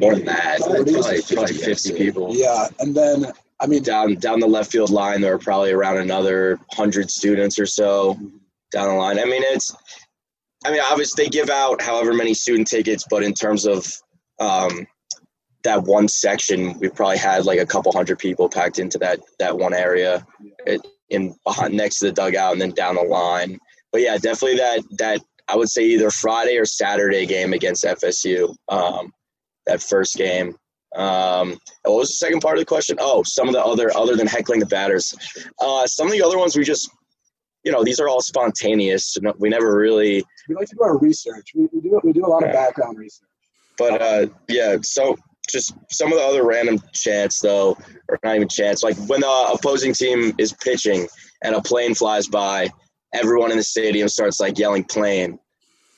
More 0.00 0.14
than 0.14 0.24
that. 0.26 0.58
30. 0.60 0.92
Probably, 0.92 1.22
probably 1.22 1.54
50 1.54 1.92
people. 1.94 2.34
Yeah. 2.34 2.68
And 2.78 2.94
then, 2.94 3.32
I 3.60 3.66
mean, 3.66 3.82
Down 3.82 4.14
down 4.14 4.40
the 4.40 4.46
left 4.46 4.72
field 4.72 4.90
line, 4.90 5.20
there 5.20 5.32
were 5.32 5.38
probably 5.38 5.72
around 5.72 5.98
another 5.98 6.58
hundred 6.72 7.10
students 7.10 7.58
or 7.58 7.66
so 7.66 8.18
down 8.72 8.88
the 8.88 8.94
line. 8.94 9.18
I 9.18 9.24
mean, 9.24 9.42
it's. 9.44 9.74
I 10.64 10.70
mean, 10.70 10.80
obviously 10.90 11.24
they 11.24 11.30
give 11.30 11.50
out 11.50 11.80
however 11.80 12.12
many 12.12 12.34
student 12.34 12.68
tickets, 12.68 13.04
but 13.08 13.22
in 13.22 13.32
terms 13.32 13.66
of 13.66 13.86
um, 14.40 14.86
that 15.62 15.82
one 15.82 16.08
section, 16.08 16.78
we 16.78 16.88
probably 16.88 17.18
had 17.18 17.46
like 17.46 17.60
a 17.60 17.66
couple 17.66 17.92
hundred 17.92 18.18
people 18.18 18.48
packed 18.48 18.78
into 18.78 18.98
that 18.98 19.20
that 19.38 19.56
one 19.56 19.74
area, 19.74 20.26
it, 20.66 20.86
in 21.08 21.34
behind 21.44 21.74
next 21.74 21.98
to 21.98 22.06
the 22.06 22.12
dugout, 22.12 22.52
and 22.52 22.60
then 22.60 22.70
down 22.70 22.96
the 22.96 23.02
line. 23.02 23.58
But 23.92 24.02
yeah, 24.02 24.16
definitely 24.16 24.58
that 24.58 24.82
that 24.98 25.20
I 25.48 25.56
would 25.56 25.68
say 25.68 25.84
either 25.84 26.10
Friday 26.10 26.56
or 26.56 26.64
Saturday 26.64 27.26
game 27.26 27.52
against 27.52 27.84
FSU. 27.84 28.54
Um, 28.68 29.12
that 29.66 29.82
first 29.82 30.16
game. 30.16 30.54
Um, 30.96 31.58
what 31.84 31.98
was 31.98 32.08
the 32.08 32.14
second 32.14 32.40
part 32.40 32.56
of 32.56 32.62
the 32.62 32.66
question? 32.66 32.96
Oh, 33.00 33.22
some 33.22 33.48
of 33.48 33.54
the 33.54 33.64
other 33.64 33.96
other 33.96 34.16
than 34.16 34.26
heckling 34.26 34.60
the 34.60 34.66
batters, 34.66 35.14
uh, 35.60 35.86
some 35.86 36.06
of 36.06 36.12
the 36.12 36.22
other 36.22 36.38
ones 36.38 36.56
we 36.56 36.64
just, 36.64 36.90
you 37.64 37.70
know, 37.70 37.84
these 37.84 38.00
are 38.00 38.08
all 38.08 38.20
spontaneous. 38.20 39.16
We 39.38 39.48
never 39.48 39.76
really 39.76 40.24
we 40.50 40.56
like 40.56 40.68
to 40.68 40.74
do 40.74 40.82
our 40.82 40.98
research. 40.98 41.52
We, 41.54 41.68
we, 41.72 41.80
do, 41.80 42.00
we 42.02 42.12
do 42.12 42.26
a 42.26 42.28
lot 42.28 42.44
of 42.44 42.52
background 42.52 42.98
research. 42.98 43.28
But 43.78 44.02
uh, 44.02 44.26
yeah, 44.48 44.78
so 44.82 45.16
just 45.48 45.74
some 45.90 46.12
of 46.12 46.18
the 46.18 46.24
other 46.24 46.44
random 46.44 46.80
chants, 46.92 47.40
though, 47.40 47.78
or 48.08 48.18
not 48.24 48.34
even 48.34 48.48
chants, 48.48 48.82
like 48.82 48.96
when 49.06 49.20
the 49.20 49.50
opposing 49.54 49.94
team 49.94 50.34
is 50.38 50.52
pitching 50.52 51.06
and 51.42 51.54
a 51.54 51.62
plane 51.62 51.94
flies 51.94 52.26
by, 52.26 52.68
everyone 53.14 53.52
in 53.52 53.56
the 53.56 53.62
stadium 53.62 54.08
starts 54.08 54.40
like 54.40 54.58
yelling 54.58 54.84
"plane" 54.84 55.38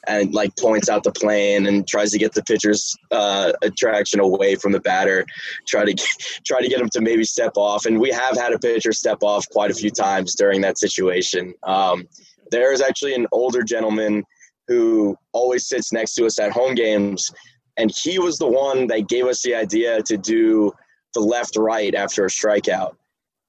and 0.07 0.34
like 0.34 0.55
points 0.57 0.88
out 0.88 1.03
the 1.03 1.12
plane 1.12 1.66
and 1.66 1.88
tries 1.88 2.11
to 2.11 2.18
get 2.18 2.32
the 2.32 2.42
pitcher's 2.42 2.94
uh, 3.11 3.53
attraction 3.62 4.20
away 4.20 4.55
from 4.55 4.72
the 4.72 4.80
batter, 4.80 5.24
try 5.66 5.84
to 5.84 5.94
get, 5.94 6.07
try 6.46 6.61
to 6.61 6.68
get 6.68 6.80
him 6.80 6.90
to 6.90 7.00
maybe 7.00 7.24
step 7.24 7.53
off. 7.57 7.86
And 7.86 7.98
we 7.98 8.11
have 8.11 8.36
had 8.36 8.53
a 8.53 8.59
pitcher 8.59 8.92
step 8.92 9.18
off 9.22 9.48
quite 9.48 9.70
a 9.70 9.74
few 9.74 9.90
times 9.90 10.34
during 10.34 10.61
that 10.61 10.78
situation. 10.78 11.55
Um, 11.62 12.07
there 12.53 12.72
is 12.72 12.80
actually 12.80 13.14
an 13.14 13.26
older 13.32 13.62
gentleman 13.62 14.24
who 14.72 15.16
always 15.32 15.68
sits 15.68 15.92
next 15.92 16.14
to 16.14 16.26
us 16.26 16.38
at 16.38 16.52
home 16.52 16.74
games 16.74 17.30
and 17.76 17.90
he 18.02 18.18
was 18.18 18.38
the 18.38 18.46
one 18.46 18.86
that 18.88 19.08
gave 19.08 19.26
us 19.26 19.42
the 19.42 19.54
idea 19.54 20.02
to 20.02 20.16
do 20.16 20.72
the 21.14 21.20
left 21.20 21.56
right 21.56 21.94
after 21.94 22.24
a 22.24 22.28
strikeout. 22.28 22.94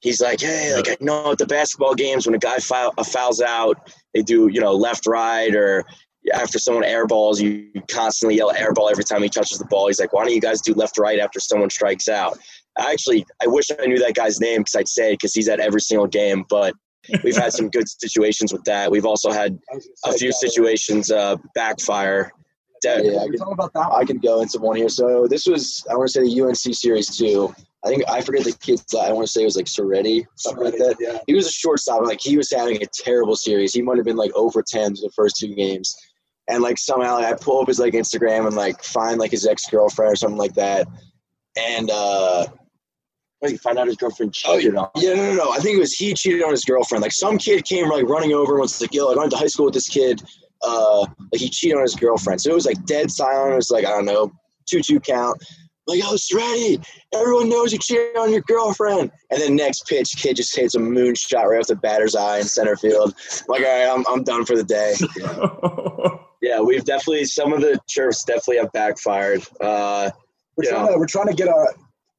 He's 0.01 0.21
like, 0.21 0.41
hey, 0.41 0.73
like 0.75 0.89
I 0.89 0.97
know 0.99 1.31
at 1.31 1.37
the 1.37 1.45
basketball 1.45 1.95
games 1.95 2.25
when 2.25 2.35
a 2.35 2.39
guy 2.39 2.57
foul, 2.57 2.93
uh, 2.97 3.03
fouls 3.03 3.41
out, 3.41 3.89
they 4.13 4.21
do 4.21 4.49
you 4.51 4.59
know 4.59 4.73
left 4.73 5.07
right 5.07 5.53
or 5.55 5.85
after 6.33 6.59
someone 6.59 6.83
airballs, 6.83 7.41
you 7.41 7.69
constantly 7.89 8.37
yell 8.37 8.53
airball 8.53 8.91
every 8.91 9.03
time 9.03 9.23
he 9.23 9.29
touches 9.29 9.59
the 9.59 9.65
ball. 9.65 9.87
He's 9.87 9.99
like, 9.99 10.13
why 10.13 10.23
don't 10.23 10.33
you 10.33 10.41
guys 10.41 10.61
do 10.61 10.73
left 10.73 10.97
right 10.97 11.19
after 11.19 11.39
someone 11.39 11.69
strikes 11.69 12.07
out? 12.07 12.37
Actually, 12.77 13.25
I 13.41 13.47
wish 13.47 13.65
I 13.77 13.85
knew 13.85 13.99
that 13.99 14.15
guy's 14.15 14.39
name 14.39 14.61
because 14.61 14.75
I'd 14.75 14.87
say 14.87 15.13
because 15.13 15.33
he's 15.33 15.49
at 15.49 15.59
every 15.59 15.81
single 15.81 16.07
game. 16.07 16.45
But 16.49 16.75
we've 17.23 17.35
had 17.35 17.53
some 17.53 17.69
good 17.69 17.87
situations 17.89 18.53
with 18.53 18.63
that. 18.65 18.89
We've 18.91 19.05
also 19.05 19.31
had 19.31 19.59
a 20.05 20.13
few 20.13 20.31
situations 20.31 21.11
uh, 21.11 21.35
backfire. 21.55 22.31
That- 22.83 23.03
Yeah, 23.05 23.19
I 23.21 23.25
can, 23.27 23.37
talking 23.37 23.53
about 23.53 23.73
that. 23.73 23.91
I 23.93 24.03
can 24.05 24.17
go 24.17 24.41
into 24.41 24.59
one 24.59 24.75
here. 24.75 24.89
So 24.89 25.27
this 25.27 25.45
was 25.45 25.85
I 25.89 25.95
want 25.95 26.09
to 26.09 26.13
say 26.13 26.21
the 26.23 26.41
UNC 26.41 26.57
series 26.75 27.15
too. 27.17 27.53
I 27.85 27.89
think 27.89 28.03
I 28.09 28.21
forget 28.21 28.43
the 28.45 28.53
kid's. 28.53 28.93
I 28.95 29.11
want 29.11 29.25
to 29.27 29.31
say 29.31 29.41
it 29.41 29.45
was 29.45 29.55
like 29.57 29.65
Soretti, 29.65 30.25
something 30.35 30.63
like 30.63 30.77
that. 30.77 30.95
Yeah. 30.99 31.19
He 31.27 31.33
was 31.33 31.47
a 31.47 31.51
shortstop. 31.51 32.01
Like 32.05 32.21
he 32.21 32.37
was 32.37 32.49
having 32.51 32.81
a 32.81 32.85
terrible 32.93 33.35
series. 33.35 33.73
He 33.73 33.81
might 33.81 33.97
have 33.97 34.05
been 34.05 34.15
like 34.17 34.31
over 34.35 34.61
ten 34.61 34.93
the 34.93 35.11
first 35.15 35.35
two 35.37 35.53
games, 35.53 35.93
and 36.49 36.61
like 36.63 36.77
somehow 36.77 37.15
like, 37.15 37.25
I 37.25 37.33
pull 37.35 37.61
up 37.61 37.67
his 37.67 37.79
like 37.79 37.93
Instagram 37.93 38.47
and 38.47 38.55
like 38.55 38.81
find 38.83 39.19
like 39.19 39.31
his 39.31 39.45
ex 39.45 39.65
girlfriend 39.69 40.13
or 40.13 40.15
something 40.15 40.37
like 40.37 40.53
that, 40.53 40.87
and 41.57 41.89
uh 41.91 42.45
Wait, 43.43 43.59
find 43.59 43.77
out 43.77 43.87
his 43.87 43.97
girlfriend 43.97 44.33
Oh, 44.47 44.57
cheated 44.57 44.75
on. 44.75 44.89
yeah, 44.95 45.13
no, 45.13 45.25
no, 45.25 45.33
no. 45.45 45.51
I 45.51 45.57
think 45.59 45.75
it 45.77 45.79
was 45.79 45.93
he 45.93 46.13
cheated 46.13 46.41
on 46.43 46.51
his 46.51 46.63
girlfriend. 46.65 47.01
Like 47.01 47.11
some 47.11 47.37
kid 47.37 47.65
came 47.65 47.89
like 47.89 48.05
running 48.05 48.33
over 48.33 48.53
and 48.53 48.61
was 48.61 48.79
like, 48.81 48.93
"Yo, 48.93 49.11
I 49.11 49.15
went 49.17 49.31
to 49.31 49.37
high 49.37 49.47
school 49.47 49.65
with 49.65 49.73
this 49.73 49.89
kid. 49.89 50.21
Uh, 50.61 51.01
like 51.31 51.41
he 51.41 51.49
cheated 51.49 51.75
on 51.77 51.83
his 51.83 51.95
girlfriend." 51.95 52.39
So 52.41 52.51
it 52.51 52.55
was 52.55 52.65
like 52.65 52.83
dead 52.85 53.11
silent. 53.11 53.51
It 53.51 53.55
was 53.57 53.69
like 53.69 53.85
I 53.85 53.89
don't 53.89 54.05
know, 54.05 54.31
two-two 54.65 54.99
count. 55.01 55.37
Like, 55.85 55.99
oh, 56.05 56.13
it's 56.13 56.33
ready. 56.33 56.79
Everyone 57.13 57.49
knows 57.49 57.73
you 57.73 57.77
cheated 57.79 58.15
on 58.15 58.31
your 58.31 58.39
girlfriend. 58.47 59.11
And 59.31 59.41
then 59.41 59.57
next 59.57 59.85
pitch, 59.87 60.13
kid 60.15 60.37
just 60.37 60.55
hits 60.55 60.75
a 60.75 60.79
moonshot 60.79 61.43
right 61.43 61.59
off 61.59 61.67
the 61.67 61.75
batter's 61.75 62.15
eye 62.15 62.37
in 62.37 62.45
center 62.45 62.77
field. 62.77 63.13
I'm 63.13 63.45
like, 63.49 63.65
all 63.65 63.67
right, 63.67 63.93
I'm 63.93 64.05
I'm 64.07 64.23
done 64.23 64.45
for 64.45 64.55
the 64.55 64.63
day. 64.63 64.93
Yeah, 66.41 66.59
we've 66.59 66.83
definitely 66.83 67.23
some 67.23 67.53
of 67.53 67.61
the 67.61 67.79
chirps 67.87 68.25
definitely 68.25 68.57
have 68.57 68.71
backfired. 68.73 69.43
Uh, 69.61 70.11
We're 70.57 70.65
Yeah. 70.65 70.71
trying 70.71 70.91
to 70.91 70.97
we're 70.99 71.05
trying 71.05 71.27
to 71.27 71.33
get 71.33 71.47
our 71.47 71.73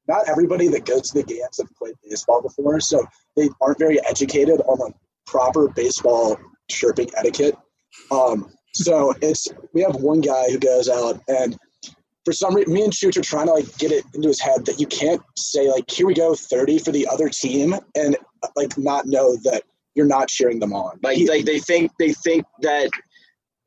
not 0.08 0.28
everybody 0.28 0.68
that 0.68 0.84
goes 0.84 1.10
to 1.10 1.18
the 1.18 1.24
games 1.24 1.58
have 1.58 1.68
played 1.76 1.94
baseball 2.02 2.42
before, 2.42 2.80
so 2.80 3.04
they 3.36 3.48
aren't 3.60 3.78
very 3.78 3.98
educated 4.06 4.60
on 4.62 4.78
the 4.78 4.92
proper 5.26 5.68
baseball 5.68 6.38
chirping 6.70 7.08
etiquette. 7.16 7.56
Um, 8.10 8.50
so 8.74 9.14
it's 9.22 9.48
we 9.72 9.82
have 9.82 9.96
one 9.96 10.20
guy 10.20 10.50
who 10.50 10.58
goes 10.58 10.88
out 10.88 11.20
and 11.28 11.56
for 12.24 12.32
some 12.32 12.54
reason, 12.54 12.72
me 12.72 12.82
and 12.84 12.92
Chooch 12.92 13.16
are 13.18 13.22
trying 13.22 13.46
to 13.46 13.52
like 13.52 13.76
get 13.76 13.92
it 13.92 14.04
into 14.14 14.28
his 14.28 14.40
head 14.40 14.64
that 14.64 14.80
you 14.80 14.86
can't 14.86 15.20
say 15.36 15.70
like, 15.70 15.90
"Here 15.90 16.06
we 16.06 16.14
go, 16.14 16.34
30 16.34 16.78
for 16.78 16.90
the 16.90 17.06
other 17.06 17.28
team," 17.28 17.74
and 17.94 18.16
like 18.56 18.76
not 18.78 19.06
know 19.06 19.36
that 19.44 19.62
you're 19.94 20.06
not 20.06 20.28
cheering 20.28 20.58
them 20.58 20.72
on. 20.72 20.98
Like, 21.02 21.16
He- 21.18 21.28
like 21.28 21.44
they 21.44 21.58
think 21.58 21.92
they 21.98 22.12
think 22.12 22.46
that 22.62 22.90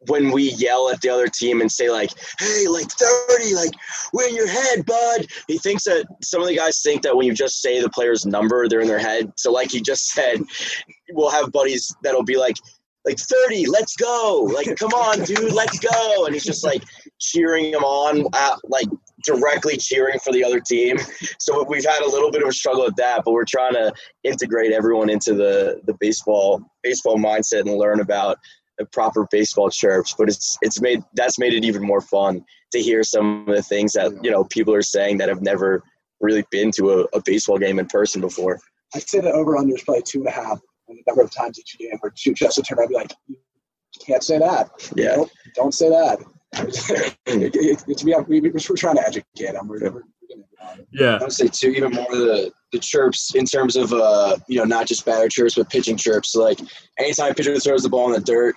when 0.08 0.32
we 0.32 0.52
yell 0.52 0.90
at 0.90 1.02
the 1.02 1.10
other 1.10 1.28
team 1.28 1.62
and 1.62 1.72
say 1.72 1.90
like, 1.90 2.12
"Hey, 2.40 2.68
like 2.68 2.88
30, 2.92 3.56
like 3.56 3.72
we're 4.14 4.28
in 4.28 4.36
your 4.36 4.48
head, 4.48 4.86
bud." 4.86 5.28
He 5.48 5.58
thinks 5.58 5.84
that 5.86 6.06
some 6.22 6.42
of 6.42 6.48
the 6.48 6.56
guys 6.56 6.82
think 6.82 7.02
that 7.04 7.16
when 7.16 7.28
you 7.28 7.34
just 7.34 7.62
say 7.62 7.82
the 7.82 7.90
player's 7.90 8.26
number, 8.26 8.68
they're 8.68 8.82
in 8.82 8.88
their 8.88 9.00
head. 9.00 9.32
So 9.38 9.52
like 9.52 9.72
he 9.72 9.82
just 9.82 10.10
said, 10.10 10.42
we'll 11.12 11.32
have 11.32 11.52
buddies 11.52 11.96
that'll 12.04 12.24
be 12.24 12.38
like 12.38 12.56
like 13.06 13.18
30, 13.18 13.68
let's 13.68 13.96
go. 13.96 14.50
Like 14.54 14.76
come 14.76 14.92
on, 14.92 15.24
dude, 15.24 15.54
let's 15.54 15.80
go. 15.80 16.26
And 16.26 16.34
he's 16.34 16.44
just 16.44 16.64
like 16.64 16.84
cheering 17.20 17.72
them 17.72 17.84
on 17.84 18.28
at, 18.36 18.60
like 18.66 18.88
directly 19.24 19.78
cheering 19.78 20.20
for 20.20 20.34
the 20.34 20.44
other 20.44 20.60
team. 20.60 20.98
So 21.40 21.66
we've 21.68 21.86
had 21.86 22.02
a 22.02 22.10
little 22.10 22.32
bit 22.32 22.44
of 22.44 22.50
a 22.50 22.52
struggle 22.52 22.84
with 22.84 22.96
that, 22.98 23.24
but 23.24 23.32
we're 23.32 23.46
trying 23.46 23.74
to 23.74 23.94
integrate 24.24 24.74
everyone 24.74 25.10
into 25.10 25.34
the 25.34 25.82
the 25.86 25.94
baseball 26.00 26.62
baseball 26.84 27.18
mindset 27.18 27.62
and 27.62 27.78
learn 27.78 28.02
about 28.02 28.38
the 28.78 28.86
proper 28.86 29.28
baseball 29.32 29.70
chirps. 29.70 30.16
But 30.18 30.30
it's 30.30 30.58
it's 30.62 30.82
made 30.82 31.04
that's 31.14 31.40
made 31.40 31.54
it 31.54 31.66
even 31.66 31.84
more 31.84 32.02
fun 32.02 32.44
to 32.72 32.82
hear 32.82 33.04
some 33.04 33.48
of 33.48 33.56
the 33.56 33.64
things 33.64 33.94
that 33.94 34.12
you 34.24 34.32
know 34.32 34.44
people 34.46 34.74
are 34.74 34.82
saying 34.82 35.18
that 35.18 35.30
have 35.30 35.42
never 35.42 35.84
really 36.20 36.46
been 36.52 36.72
to 36.72 36.92
a, 36.92 37.18
a 37.18 37.22
baseball 37.24 37.58
game 37.58 37.80
in 37.80 37.86
person 37.88 38.22
before. 38.22 38.60
I'd 38.96 39.08
say 39.08 39.20
the 39.20 39.32
over 39.32 39.58
under 39.58 39.76
is 39.76 39.84
probably 39.84 40.04
two 40.04 40.20
and 40.20 40.28
a 40.28 40.32
half 40.32 40.60
on 40.90 40.96
the 40.96 41.04
number 41.06 41.22
of 41.22 41.32
times 41.32 41.60
each 41.60 41.78
game 41.78 41.98
where 42.00 42.12
Chooch 42.12 42.40
has 42.44 42.56
to 42.56 42.62
turn 42.62 42.80
around 42.80 42.86
and 42.86 42.90
be 42.90 42.96
like, 42.96 43.14
"You 43.28 43.38
can't 44.06 44.24
say 44.24 44.40
that. 44.40 44.70
Yeah. 44.96 45.18
Nope, 45.18 45.30
don't 45.56 45.74
say 45.74 45.90
that." 45.90 46.20
it, 47.26 47.56
it, 47.56 47.84
it's, 47.88 48.04
we, 48.04 48.40
we're 48.40 48.76
trying 48.78 48.96
to 48.96 49.06
educate 49.06 49.52
them. 49.52 49.68
We're, 49.68 49.92
we're, 49.92 50.04
we're 50.68 50.76
gonna 50.76 50.80
get 50.80 50.80
on 50.80 50.80
it. 50.80 50.88
Yeah. 50.92 51.18
I 51.18 51.24
would 51.24 51.32
say 51.32 51.48
too, 51.48 51.70
even 51.70 51.92
more 51.92 52.08
the 52.10 52.52
the 52.72 52.80
chirps 52.80 53.34
in 53.36 53.46
terms 53.46 53.76
of 53.76 53.94
uh, 53.94 54.38
you 54.48 54.58
know, 54.58 54.66
not 54.66 54.88
just 54.88 55.06
batter 55.06 55.30
chirps, 55.30 55.56
but 55.56 55.70
pitching 55.70 55.98
chirps. 55.98 56.36
Like 56.36 56.60
anytime 57.00 57.32
a 57.32 57.34
pitcher 57.34 57.58
throws 57.60 57.84
the 57.84 57.90
ball 57.90 58.08
in 58.08 58.14
the 58.14 58.22
dirt, 58.22 58.56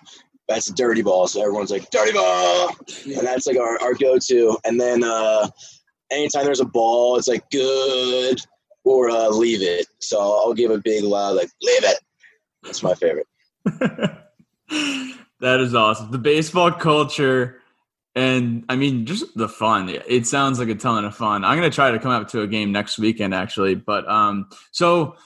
that's 0.48 0.68
a 0.68 0.74
dirty 0.74 1.02
ball. 1.02 1.28
So 1.28 1.40
everyone's 1.40 1.70
like, 1.70 1.88
dirty 1.90 2.12
ball. 2.12 2.70
And 3.04 3.26
that's 3.26 3.46
like 3.46 3.56
our, 3.56 3.80
our 3.80 3.94
go 3.94 4.18
to. 4.18 4.58
And 4.64 4.80
then 4.80 5.04
uh 5.04 5.48
anytime 6.10 6.44
there's 6.44 6.60
a 6.60 6.64
ball, 6.64 7.16
it's 7.16 7.28
like 7.28 7.48
good 7.50 8.40
or 8.84 9.10
uh 9.10 9.28
leave 9.28 9.62
it. 9.62 9.86
So 10.00 10.18
I'll 10.20 10.54
give 10.54 10.70
a 10.70 10.78
big 10.78 11.04
loud 11.04 11.36
like 11.36 11.50
leave 11.62 11.84
it. 11.84 11.98
That's 12.62 12.82
my 12.82 12.94
favorite. 12.94 13.26
that 13.64 15.60
is 15.60 15.74
awesome. 15.74 16.10
The 16.10 16.18
baseball 16.18 16.72
culture 16.72 17.59
and 18.14 18.64
I 18.68 18.76
mean 18.76 19.06
just 19.06 19.36
the 19.36 19.48
fun. 19.48 19.88
It 19.88 20.26
sounds 20.26 20.58
like 20.58 20.68
a 20.68 20.74
ton 20.74 21.04
of 21.04 21.14
fun. 21.14 21.44
I'm 21.44 21.56
gonna 21.56 21.70
try 21.70 21.90
to 21.90 21.98
come 21.98 22.10
out 22.10 22.28
to 22.30 22.42
a 22.42 22.46
game 22.46 22.72
next 22.72 22.98
weekend 22.98 23.34
actually. 23.34 23.74
But 23.74 24.08
um 24.08 24.48
so 24.72 25.16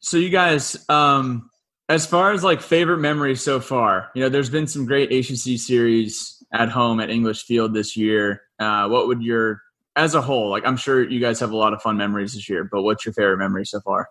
so 0.00 0.16
you 0.16 0.30
guys 0.30 0.88
um 0.88 1.50
as 1.88 2.06
far 2.06 2.32
as 2.32 2.42
like 2.42 2.60
favorite 2.60 2.98
memories 2.98 3.42
so 3.42 3.60
far, 3.60 4.10
you 4.14 4.22
know, 4.22 4.28
there's 4.28 4.50
been 4.50 4.66
some 4.66 4.86
great 4.86 5.12
ACC 5.12 5.58
series 5.58 6.42
at 6.52 6.68
home 6.70 7.00
at 7.00 7.10
English 7.10 7.44
Field 7.44 7.74
this 7.74 7.96
year. 7.96 8.42
Uh, 8.58 8.88
what 8.88 9.06
would 9.06 9.22
your, 9.22 9.60
as 9.96 10.14
a 10.14 10.20
whole, 10.22 10.48
like 10.48 10.66
I'm 10.66 10.76
sure 10.76 11.08
you 11.08 11.20
guys 11.20 11.40
have 11.40 11.50
a 11.50 11.56
lot 11.56 11.74
of 11.74 11.82
fun 11.82 11.96
memories 11.96 12.34
this 12.34 12.48
year, 12.48 12.64
but 12.64 12.82
what's 12.82 13.04
your 13.04 13.12
favorite 13.12 13.38
memory 13.38 13.66
so 13.66 13.80
far? 13.80 14.08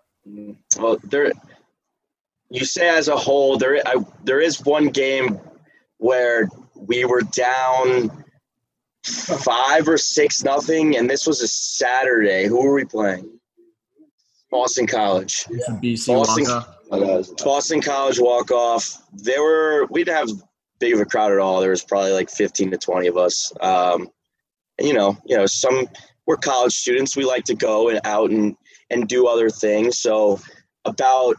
Well, 0.78 0.98
there. 1.02 1.32
You 2.50 2.64
say 2.64 2.88
as 2.88 3.08
a 3.08 3.16
whole, 3.16 3.58
there 3.58 3.82
I, 3.84 3.96
there 4.22 4.40
is 4.40 4.64
one 4.64 4.88
game 4.88 5.40
where 5.98 6.48
we 6.86 7.04
were 7.04 7.22
down 7.22 8.24
five 9.04 9.88
or 9.88 9.98
six 9.98 10.42
nothing, 10.42 10.96
and 10.96 11.08
this 11.08 11.26
was 11.26 11.42
a 11.42 11.48
Saturday. 11.48 12.46
Who 12.46 12.62
were 12.62 12.74
we 12.74 12.84
playing? 12.84 13.38
Boston 14.50 14.86
College. 14.86 15.44
BC 15.82 16.06
Boston- 16.06 16.44
Boston 17.44 17.80
College 17.80 18.20
walk 18.20 18.50
off. 18.50 19.02
There 19.12 19.42
were 19.42 19.86
we 19.90 20.04
didn't 20.04 20.28
have 20.28 20.42
big 20.78 20.94
of 20.94 21.00
a 21.00 21.04
crowd 21.04 21.32
at 21.32 21.38
all. 21.38 21.60
There 21.60 21.70
was 21.70 21.82
probably 21.82 22.12
like 22.12 22.30
fifteen 22.30 22.70
to 22.70 22.78
twenty 22.78 23.08
of 23.08 23.16
us. 23.16 23.52
Um, 23.60 24.08
and, 24.78 24.88
you 24.88 24.94
know, 24.94 25.16
you 25.24 25.36
know, 25.36 25.46
some 25.46 25.86
we're 26.26 26.36
college 26.36 26.72
students. 26.72 27.16
We 27.16 27.24
like 27.24 27.44
to 27.44 27.54
go 27.54 27.88
and 27.88 28.00
out 28.04 28.30
and 28.30 28.56
and 28.90 29.08
do 29.08 29.26
other 29.26 29.50
things. 29.50 29.98
So 30.00 30.40
about 30.84 31.36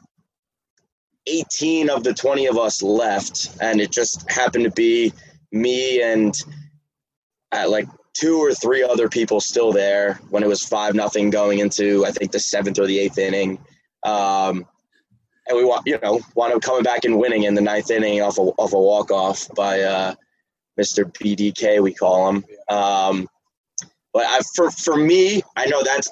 eighteen 1.28 1.90
of 1.90 2.04
the 2.04 2.14
twenty 2.14 2.48
of 2.48 2.58
us 2.58 2.84
left, 2.84 3.50
and 3.62 3.80
it 3.80 3.92
just 3.92 4.30
happened 4.30 4.66
to 4.66 4.72
be 4.72 5.14
me 5.56 6.02
and 6.02 6.36
uh, 7.52 7.68
like 7.68 7.88
two 8.14 8.38
or 8.38 8.54
three 8.54 8.84
other 8.84 9.10
people 9.10 9.40
still 9.40 9.72
there 9.72 10.20
when 10.30 10.44
it 10.44 10.48
was 10.48 10.64
five 10.64 10.96
nothing 10.96 11.30
going 11.30 11.60
into 11.60 12.06
I 12.06 12.12
think 12.12 12.32
the 12.32 12.40
seventh 12.40 12.80
or 12.80 12.86
the 12.86 13.00
eighth 13.00 13.18
inning. 13.18 13.60
Um, 14.04 14.66
and 15.48 15.58
we 15.58 15.64
want 15.64 15.84
you 15.86 16.00
know 16.02 16.22
wound 16.36 16.54
up 16.54 16.62
coming 16.62 16.84
back 16.84 17.06
and 17.06 17.18
winning 17.18 17.44
in 17.44 17.54
the 17.54 17.62
ninth 17.62 17.92
inning 17.92 18.22
off 18.22 18.38
a 18.38 18.42
off 18.42 18.74
a 18.74 18.80
walk 18.80 19.12
off 19.12 19.48
by 19.56 19.82
uh, 19.82 20.16
Mr. 20.80 21.06
BDK 21.06 21.82
we 21.82 21.94
call 21.94 22.30
him. 22.30 22.46
Um, 22.70 23.28
but 24.14 24.26
I, 24.28 24.42
for 24.56 24.72
for 24.72 24.96
me, 24.96 25.42
I 25.56 25.68
know 25.68 25.84
that's 25.84 26.12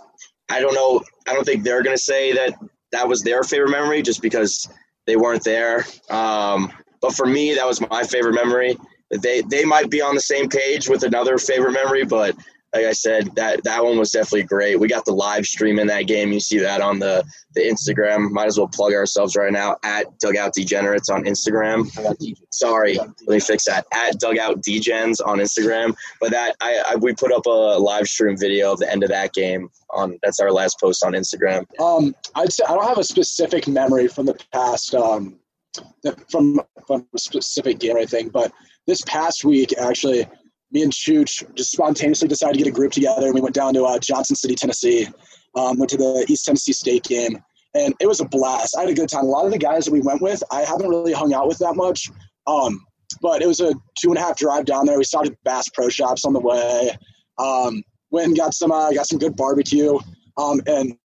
I 0.50 0.60
don't 0.60 0.74
know 0.74 1.02
I 1.28 1.34
don't 1.34 1.46
think 1.46 1.64
they're 1.64 1.84
gonna 1.84 1.98
say 1.98 2.34
that 2.34 2.54
that 2.92 3.08
was 3.08 3.22
their 3.24 3.44
favorite 3.44 3.72
memory 3.72 4.02
just 4.02 4.22
because 4.22 4.70
they 5.08 5.16
weren't 5.16 5.44
there. 5.44 5.86
Um, 6.10 6.72
but 7.02 7.14
for 7.14 7.26
me, 7.26 7.56
that 7.56 7.68
was 7.68 7.82
my 7.82 8.04
favorite 8.04 8.36
memory. 8.36 8.78
They 9.22 9.42
they 9.42 9.66
might 9.66 9.90
be 9.90 10.02
on 10.02 10.16
the 10.16 10.22
same 10.22 10.50
page 10.50 10.90
with 10.90 11.04
another 11.04 11.38
favorite 11.38 11.74
memory, 11.74 12.06
but 12.06 12.36
like 12.74 12.86
I 12.86 12.94
said, 12.94 13.36
that 13.36 13.64
that 13.64 13.84
one 13.84 14.00
was 14.00 14.10
definitely 14.10 14.44
great. 14.44 14.80
We 14.80 14.88
got 14.88 15.06
the 15.06 15.14
live 15.14 15.46
stream 15.46 15.78
in 15.78 15.86
that 15.88 16.08
game. 16.08 16.32
You 16.32 16.40
see 16.40 16.58
that 16.58 16.82
on 16.82 16.98
the 16.98 17.24
the 17.54 17.62
Instagram. 17.62 18.32
Might 18.32 18.48
as 18.48 18.58
well 18.58 18.68
plug 18.68 18.94
ourselves 18.94 19.36
right 19.36 19.54
now 19.54 19.78
at 19.84 20.08
Dugout 20.20 20.54
Degenerates 20.54 21.10
on 21.10 21.24
Instagram. 21.26 21.88
Sorry, 22.52 22.98
let 22.98 23.28
me 23.28 23.40
fix 23.40 23.66
that. 23.66 23.86
At 23.94 24.20
Dugout 24.20 24.64
Degens 24.64 25.18
on 25.24 25.38
Instagram. 25.38 25.96
But 26.20 26.32
that 26.32 26.56
I, 26.62 26.82
I 26.90 26.96
we 26.96 27.14
put 27.14 27.32
up 27.32 27.46
a 27.46 27.50
live 27.50 28.08
stream 28.08 28.38
video 28.38 28.74
of 28.74 28.80
the 28.80 28.92
end 28.92 29.04
of 29.04 29.10
that 29.10 29.34
game 29.34 29.70
on. 29.92 30.18
That's 30.24 30.40
our 30.40 30.52
last 30.52 30.80
post 30.80 31.06
on 31.06 31.14
Instagram. 31.14 31.66
Um, 31.80 32.16
I'd 32.34 32.52
say 32.52 32.64
I 32.68 32.74
don't 32.74 32.88
have 32.88 32.98
a 32.98 33.04
specific 33.04 33.68
memory 33.68 34.08
from 34.08 34.26
the 34.26 34.38
past, 34.52 34.96
um, 34.96 35.38
from 36.32 36.60
from 36.88 37.08
a 37.14 37.20
specific 37.20 37.78
game 37.78 37.96
or 37.96 38.00
anything. 38.00 38.30
But 38.30 38.52
this 38.88 39.02
past 39.04 39.44
week, 39.44 39.78
actually, 39.78 40.26
me 40.72 40.84
and 40.84 40.92
Chooch 40.92 41.44
just 41.56 41.72
spontaneously 41.72 42.28
decided 42.28 42.54
to 42.54 42.64
get 42.64 42.68
a 42.68 42.76
group 42.76 42.92
together, 42.92 43.26
and 43.26 43.36
we 43.36 43.42
went 43.42 43.56
down 43.56 43.74
to 43.76 43.84
uh, 43.84 44.00
Johnson 44.00 44.36
City, 44.36 44.56
Tennessee. 44.56 45.08
Um, 45.56 45.78
went 45.78 45.92
to 45.92 45.98
the 45.98 46.26
East 46.28 46.46
Tennessee 46.46 46.74
State 46.74 47.04
game, 47.04 47.38
and 47.76 47.94
it 48.00 48.08
was 48.08 48.20
a 48.20 48.26
blast. 48.26 48.76
I 48.76 48.82
had 48.82 48.90
a 48.90 48.96
good 48.96 49.10
time. 49.10 49.26
A 49.26 49.28
lot 49.28 49.46
of 49.46 49.52
the 49.52 49.60
guys 49.60 49.86
that 49.86 49.92
we 49.92 50.02
went 50.02 50.22
with, 50.22 50.44
I 50.52 50.62
haven't 50.62 50.90
really 50.90 51.14
hung 51.14 51.34
out 51.34 51.48
with 51.48 51.60
that 51.60 51.76
much. 51.76 52.10
Um, 52.48 52.84
but 53.22 53.42
it 53.44 53.48
was 53.48 53.60
a 53.60 53.74
two 54.00 54.10
and 54.10 54.18
a 54.18 54.22
half 54.22 54.38
drive 54.38 54.66
down 54.66 54.88
there. 54.88 54.98
We 54.98 55.04
stopped 55.04 55.28
at 55.28 55.44
Bass 55.44 55.70
Pro 55.70 55.90
Shops 55.90 56.26
on 56.26 56.34
the 56.34 56.40
way. 56.40 56.90
Um, 57.38 57.84
went 58.10 58.28
and 58.28 58.38
got 58.38 58.54
some 58.54 58.72
uh, 58.72 58.92
got 58.92 59.08
some 59.08 59.20
good 59.20 59.36
barbecue. 59.36 59.98
Um, 60.38 60.62
and 60.66 60.98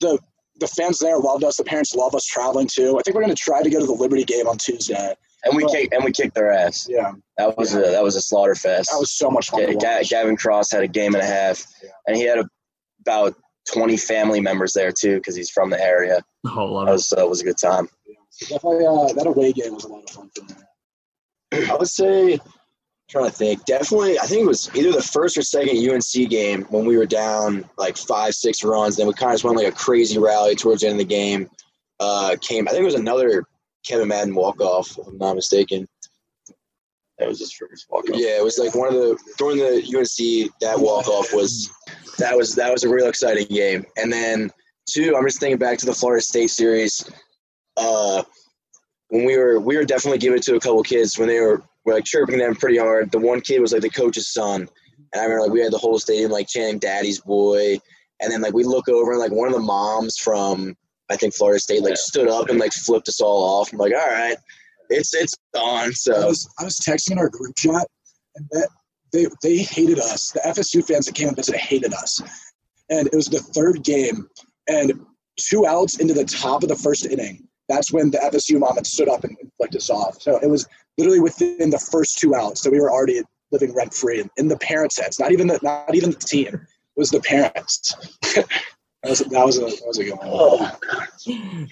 the 0.00 0.18
the 0.58 0.66
fans 0.66 0.98
there 0.98 1.18
loved 1.18 1.44
us. 1.44 1.56
The 1.56 1.64
parents 1.64 1.94
love 1.94 2.14
us 2.14 2.24
traveling 2.24 2.68
too. 2.68 2.98
I 2.98 3.02
think 3.02 3.14
we're 3.14 3.22
going 3.22 3.34
to 3.34 3.42
try 3.42 3.62
to 3.62 3.70
go 3.70 3.80
to 3.80 3.86
the 3.86 3.92
Liberty 3.92 4.24
game 4.24 4.48
on 4.48 4.58
Tuesday. 4.58 5.14
And 5.44 5.56
we 5.56 5.64
Well- 5.64 5.72
kicked 5.74 5.92
and 5.94 6.04
we 6.04 6.12
kicked 6.12 6.34
their 6.34 6.52
ass. 6.52 6.86
Yeah, 6.88 7.12
That 7.38 7.56
was 7.58 7.74
a 7.74 7.80
that 7.80 8.02
was 8.02 8.16
a 8.16 8.20
slaughter 8.20 8.54
fest. 8.54 8.90
that 8.92 8.98
was 8.98 9.10
so 9.12 9.30
much 9.30 9.50
fun. 9.50 9.60
Ga- 9.60 9.66
to 9.66 9.74
watch. 9.76 10.10
Gavin 10.10 10.36
Cross 10.36 10.70
had 10.70 10.82
a 10.82 10.88
game 10.88 11.14
and 11.14 11.22
a 11.22 11.26
half, 11.26 11.64
Yeah. 11.82 11.90
and 12.06 12.16
he 12.16 12.22
had 12.24 12.38
a, 12.38 12.48
about 13.00 13.34
twenty 13.72 13.96
family 13.96 14.40
members 14.40 14.72
there 14.72 14.92
too 14.92 15.16
because 15.16 15.34
he's 15.36 15.50
from 15.50 15.70
the 15.70 15.80
area. 15.82 16.20
Oh, 16.46 16.64
love 16.64 16.86
That 16.86 16.92
it. 16.92 16.94
was 16.94 17.14
was 17.28 17.40
a 17.40 17.44
good 17.44 17.58
time. 17.58 17.88
Definitely, 18.48 18.86
uh, 18.86 19.12
that 19.14 19.26
away 19.26 19.52
game 19.52 19.74
was 19.74 19.84
a 19.84 19.88
lot 19.88 20.04
of 20.04 20.10
fun 20.10 20.30
for 20.36 20.44
me. 20.44 21.66
I 21.70 21.74
would 21.76 21.86
say, 21.88 22.38
trying 23.10 23.26
to 23.26 23.30
think, 23.30 23.64
definitely, 23.66 24.18
I 24.18 24.22
think 24.26 24.42
it 24.42 24.46
was 24.48 24.70
either 24.74 24.90
the 24.92 25.02
first 25.02 25.36
or 25.36 25.42
second 25.42 25.76
UNC 25.76 26.28
game 26.30 26.62
when 26.70 26.86
we 26.86 26.96
were 26.96 27.04
down 27.04 27.68
like 27.76 27.96
five, 27.98 28.34
six 28.34 28.64
runs. 28.64 28.96
Then 28.96 29.06
we 29.06 29.12
kind 29.12 29.32
of 29.32 29.34
just 29.34 29.44
went 29.44 29.58
like 29.58 29.66
a 29.66 29.72
crazy 29.72 30.18
rally 30.18 30.54
towards 30.54 30.80
the 30.80 30.88
end 30.88 30.94
of 31.00 31.06
the 31.06 31.14
game. 31.14 31.50
Uh, 32.00 32.36
came, 32.40 32.66
I 32.66 32.70
think 32.70 32.82
it 32.82 32.86
was 32.86 32.94
another 32.94 33.44
Kevin 33.86 34.08
Madden 34.08 34.34
walk 34.34 34.60
off, 34.60 34.98
if 34.98 35.06
I'm 35.06 35.18
not 35.18 35.34
mistaken. 35.34 35.88
That 37.18 37.28
was 37.28 37.38
his 37.38 37.52
first 37.52 37.86
walk 37.90 38.08
off. 38.10 38.16
Yeah, 38.16 38.38
it 38.38 38.44
was 38.44 38.58
like 38.58 38.74
one 38.74 38.88
of 38.88 38.94
the 38.94 39.18
during 39.38 39.58
the 39.58 39.76
UNC 39.76 40.52
that 40.60 40.78
walk 40.78 41.08
off 41.08 41.32
was 41.32 41.70
that 42.18 42.36
was 42.36 42.54
that 42.54 42.72
was 42.72 42.84
a 42.84 42.88
real 42.88 43.06
exciting 43.08 43.46
game. 43.46 43.84
And 43.96 44.12
then 44.12 44.50
two, 44.88 45.14
I'm 45.16 45.24
just 45.24 45.40
thinking 45.40 45.58
back 45.58 45.78
to 45.78 45.86
the 45.86 45.94
Florida 45.94 46.22
State 46.22 46.50
series. 46.50 47.08
Uh, 47.76 48.22
when 49.08 49.24
we 49.24 49.36
were 49.36 49.60
we 49.60 49.76
were 49.76 49.84
definitely 49.84 50.18
giving 50.18 50.38
it 50.38 50.42
to 50.44 50.56
a 50.56 50.60
couple 50.60 50.82
kids 50.82 51.18
when 51.18 51.28
they 51.28 51.40
were, 51.40 51.62
were 51.84 51.94
like 51.94 52.04
chirping 52.04 52.38
them 52.38 52.54
pretty 52.54 52.78
hard. 52.78 53.10
The 53.12 53.18
one 53.18 53.40
kid 53.40 53.60
was 53.60 53.72
like 53.72 53.82
the 53.82 53.90
coach's 53.90 54.32
son, 54.32 54.68
and 55.12 55.20
I 55.20 55.24
remember 55.24 55.42
like 55.42 55.52
we 55.52 55.60
had 55.60 55.72
the 55.72 55.78
whole 55.78 55.98
stadium 55.98 56.30
like 56.30 56.48
chanting 56.48 56.78
"Daddy's 56.78 57.20
boy," 57.20 57.78
and 58.20 58.32
then 58.32 58.40
like 58.40 58.54
we 58.54 58.64
look 58.64 58.88
over 58.88 59.12
and 59.12 59.20
like 59.20 59.30
one 59.30 59.48
of 59.48 59.54
the 59.54 59.60
moms 59.60 60.16
from 60.16 60.74
I 61.12 61.16
think 61.16 61.34
Florida 61.34 61.60
State 61.60 61.82
like 61.82 61.90
Yeah. 61.90 61.96
stood 61.96 62.28
up 62.28 62.48
and 62.48 62.58
like 62.58 62.72
flipped 62.72 63.08
us 63.08 63.20
all 63.20 63.42
off. 63.60 63.72
I'm 63.72 63.78
like, 63.78 63.92
all 63.92 63.98
right, 64.10 64.36
it's 64.88 65.14
it's 65.14 65.34
on. 65.54 65.88
I 65.88 65.90
So 65.90 66.26
was 66.28 66.48
I 66.58 66.64
was 66.64 66.78
texting 66.78 67.12
in 67.12 67.18
our 67.18 67.28
group 67.28 67.54
chat, 67.56 67.86
and 68.36 68.46
that 68.52 68.68
they 69.12 69.26
they 69.42 69.58
hated 69.58 69.98
us. 69.98 70.30
The 70.32 70.40
FSU 70.40 70.84
fans 70.84 71.06
that 71.06 71.14
came 71.14 71.28
and 71.28 71.36
visited 71.36 71.60
hated 71.60 71.92
us, 71.94 72.20
and 72.90 73.06
it 73.06 73.14
was 73.14 73.26
the 73.26 73.40
third 73.40 73.84
game, 73.84 74.28
and 74.68 74.92
two 75.38 75.66
outs 75.66 75.98
into 75.98 76.14
the 76.14 76.24
top 76.24 76.62
of 76.62 76.68
the 76.68 76.76
first 76.76 77.06
inning. 77.06 77.46
That's 77.68 77.92
when 77.92 78.10
the 78.10 78.18
FSU 78.18 78.58
mom 78.58 78.74
had 78.74 78.86
stood 78.86 79.08
up 79.08 79.24
and 79.24 79.36
flicked 79.56 79.76
us 79.76 79.88
off. 79.88 80.20
So 80.20 80.38
it 80.38 80.48
was 80.48 80.66
literally 80.98 81.20
within 81.20 81.70
the 81.70 81.78
first 81.78 82.18
two 82.18 82.34
outs. 82.34 82.62
So 82.62 82.70
we 82.70 82.80
were 82.80 82.90
already 82.90 83.22
living 83.50 83.74
rent 83.74 83.94
free 83.94 84.24
in 84.36 84.48
the 84.48 84.58
parents' 84.58 84.98
heads. 85.00 85.18
Not 85.18 85.32
even 85.32 85.46
the 85.46 85.58
not 85.62 85.94
even 85.94 86.10
the 86.10 86.16
team. 86.16 86.54
It 86.54 87.00
was 87.00 87.10
the 87.10 87.20
parents. 87.20 87.94
that 89.02 89.10
was 89.10 89.18
that 89.18 89.46
was 89.46 89.58
a 89.58 89.62
that 89.62 89.82
was 89.86 89.98
a 89.98 90.04
good 90.04 90.18
one. 90.18 90.28
Oh, 90.30 90.78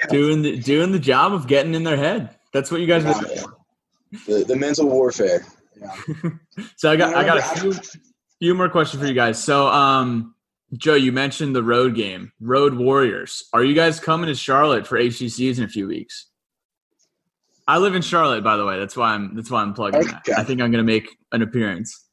doing 0.08 0.42
the 0.42 0.58
doing 0.58 0.92
the 0.92 0.98
job 0.98 1.32
of 1.32 1.46
getting 1.46 1.74
in 1.74 1.84
their 1.84 1.96
head. 1.96 2.36
That's 2.52 2.70
what 2.70 2.80
you 2.80 2.86
guys 2.86 3.04
yeah, 3.04 3.20
yeah. 3.34 3.42
The 4.26 4.44
the 4.44 4.56
mental 4.56 4.88
warfare. 4.88 5.46
Yeah. 5.80 5.94
so 6.76 6.90
I 6.90 6.96
got 6.96 7.14
I 7.14 7.24
got 7.24 7.38
a 7.38 7.60
few, 7.60 7.74
few 8.40 8.54
more 8.54 8.68
questions 8.68 9.00
for 9.00 9.08
you 9.08 9.14
guys. 9.14 9.42
So 9.42 9.68
um 9.68 10.34
Joe, 10.72 10.94
you 10.94 11.10
mentioned 11.12 11.54
the 11.54 11.62
road 11.62 11.94
game, 11.94 12.32
Road 12.40 12.74
Warriors. 12.74 13.44
Are 13.52 13.64
you 13.64 13.74
guys 13.74 13.98
coming 13.98 14.28
to 14.28 14.34
Charlotte 14.34 14.86
for 14.86 14.98
ACCs 14.98 15.58
in 15.58 15.64
a 15.64 15.68
few 15.68 15.88
weeks? 15.88 16.26
I 17.66 17.78
live 17.78 17.94
in 17.94 18.02
Charlotte, 18.02 18.42
by 18.42 18.56
the 18.56 18.64
way. 18.64 18.78
That's 18.78 18.96
why 18.96 19.14
I'm. 19.14 19.34
That's 19.34 19.50
why 19.50 19.62
I'm 19.62 19.74
plugging 19.74 20.00
okay. 20.00 20.16
that. 20.26 20.38
I 20.38 20.44
think 20.44 20.60
I'm 20.60 20.72
going 20.72 20.84
to 20.84 20.92
make 20.92 21.08
an 21.32 21.42
appearance. 21.42 22.06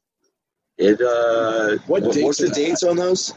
It. 0.76 1.00
Uh, 1.00 1.78
what, 1.86 2.02
what 2.02 2.16
what's 2.18 2.38
the 2.38 2.48
dates 2.48 2.84
on 2.84 2.96
those? 2.96 3.32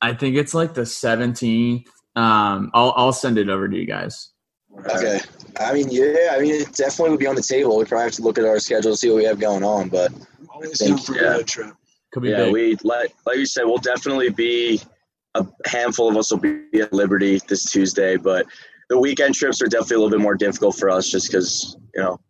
I 0.00 0.14
think 0.14 0.36
it's 0.36 0.54
like 0.54 0.74
the 0.74 0.82
17th. 0.82 1.86
Um, 2.16 2.70
I'll 2.74 2.92
I'll 2.96 3.12
send 3.12 3.38
it 3.38 3.48
over 3.48 3.68
to 3.68 3.76
you 3.76 3.86
guys. 3.86 4.30
Okay. 4.86 5.20
I 5.58 5.72
mean, 5.72 5.88
yeah. 5.90 6.30
I 6.32 6.40
mean, 6.40 6.54
it 6.54 6.72
definitely 6.74 7.10
would 7.10 7.20
be 7.20 7.26
on 7.26 7.34
the 7.34 7.42
table. 7.42 7.76
We 7.76 7.84
probably 7.84 8.04
have 8.04 8.12
to 8.14 8.22
look 8.22 8.38
at 8.38 8.44
our 8.44 8.58
schedule, 8.58 8.92
to 8.92 8.96
see 8.96 9.08
what 9.08 9.16
we 9.16 9.24
have 9.24 9.38
going 9.38 9.62
on. 9.62 9.88
But 9.88 10.12
always 10.48 10.78
think, 10.78 11.00
for 11.00 11.14
yeah. 11.14 11.36
a 11.36 11.44
trip. 11.44 11.74
Could 12.12 12.22
be 12.24 12.30
yeah, 12.30 12.44
big. 12.44 12.52
we 12.52 12.76
like 12.82 13.14
like 13.26 13.36
you 13.36 13.46
said, 13.46 13.64
we'll 13.64 13.78
definitely 13.78 14.30
be 14.30 14.80
a 15.34 15.46
handful 15.66 16.08
of 16.08 16.16
us 16.16 16.30
will 16.30 16.38
be 16.38 16.64
at 16.80 16.92
Liberty 16.92 17.40
this 17.46 17.70
Tuesday, 17.70 18.16
but 18.16 18.46
the 18.88 18.98
weekend 18.98 19.34
trips 19.34 19.62
are 19.62 19.66
definitely 19.66 19.96
a 19.96 19.98
little 20.00 20.18
bit 20.18 20.22
more 20.22 20.34
difficult 20.34 20.76
for 20.76 20.90
us 20.90 21.08
just 21.08 21.30
because 21.30 21.76
you 21.94 22.02
know 22.02 22.20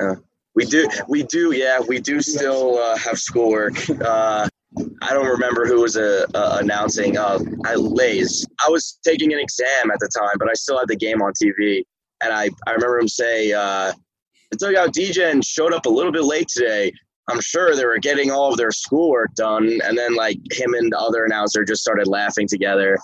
uh, 0.00 0.14
we 0.54 0.64
do 0.64 0.88
we 1.08 1.22
do 1.24 1.52
yeah 1.52 1.78
we 1.80 2.00
do 2.00 2.20
still 2.20 2.78
uh, 2.78 2.96
have 2.96 3.18
schoolwork. 3.18 3.74
Uh, 4.00 4.48
I 5.02 5.12
don't 5.12 5.26
remember 5.26 5.66
who 5.66 5.80
was 5.82 5.96
uh, 5.96 6.26
uh, 6.34 6.58
announcing. 6.60 7.16
Uh, 7.16 7.38
I 7.64 7.74
lays. 7.74 8.46
I 8.66 8.70
was 8.70 8.98
taking 9.04 9.32
an 9.32 9.38
exam 9.38 9.90
at 9.92 9.98
the 10.00 10.10
time, 10.16 10.36
but 10.38 10.48
I 10.48 10.54
still 10.54 10.78
had 10.78 10.88
the 10.88 10.96
game 10.96 11.22
on 11.22 11.32
TV, 11.32 11.84
and 12.22 12.32
I 12.32 12.50
I 12.66 12.72
remember 12.72 12.98
him 12.98 13.08
say. 13.08 13.52
Uh, 13.52 13.92
it 14.50 14.58
took 14.58 14.74
out 14.74 14.94
DJ 14.94 15.30
and 15.30 15.44
showed 15.44 15.74
up 15.74 15.84
a 15.84 15.90
little 15.90 16.12
bit 16.12 16.24
late 16.24 16.48
today. 16.48 16.92
I'm 17.30 17.40
sure 17.42 17.76
they 17.76 17.84
were 17.84 17.98
getting 17.98 18.30
all 18.30 18.52
of 18.52 18.56
their 18.56 18.70
schoolwork 18.70 19.34
done, 19.34 19.80
and 19.84 19.98
then 19.98 20.16
like 20.16 20.38
him 20.50 20.72
and 20.72 20.90
the 20.90 20.98
other 20.98 21.26
announcer 21.26 21.62
just 21.62 21.82
started 21.82 22.06
laughing 22.06 22.48
together. 22.48 22.96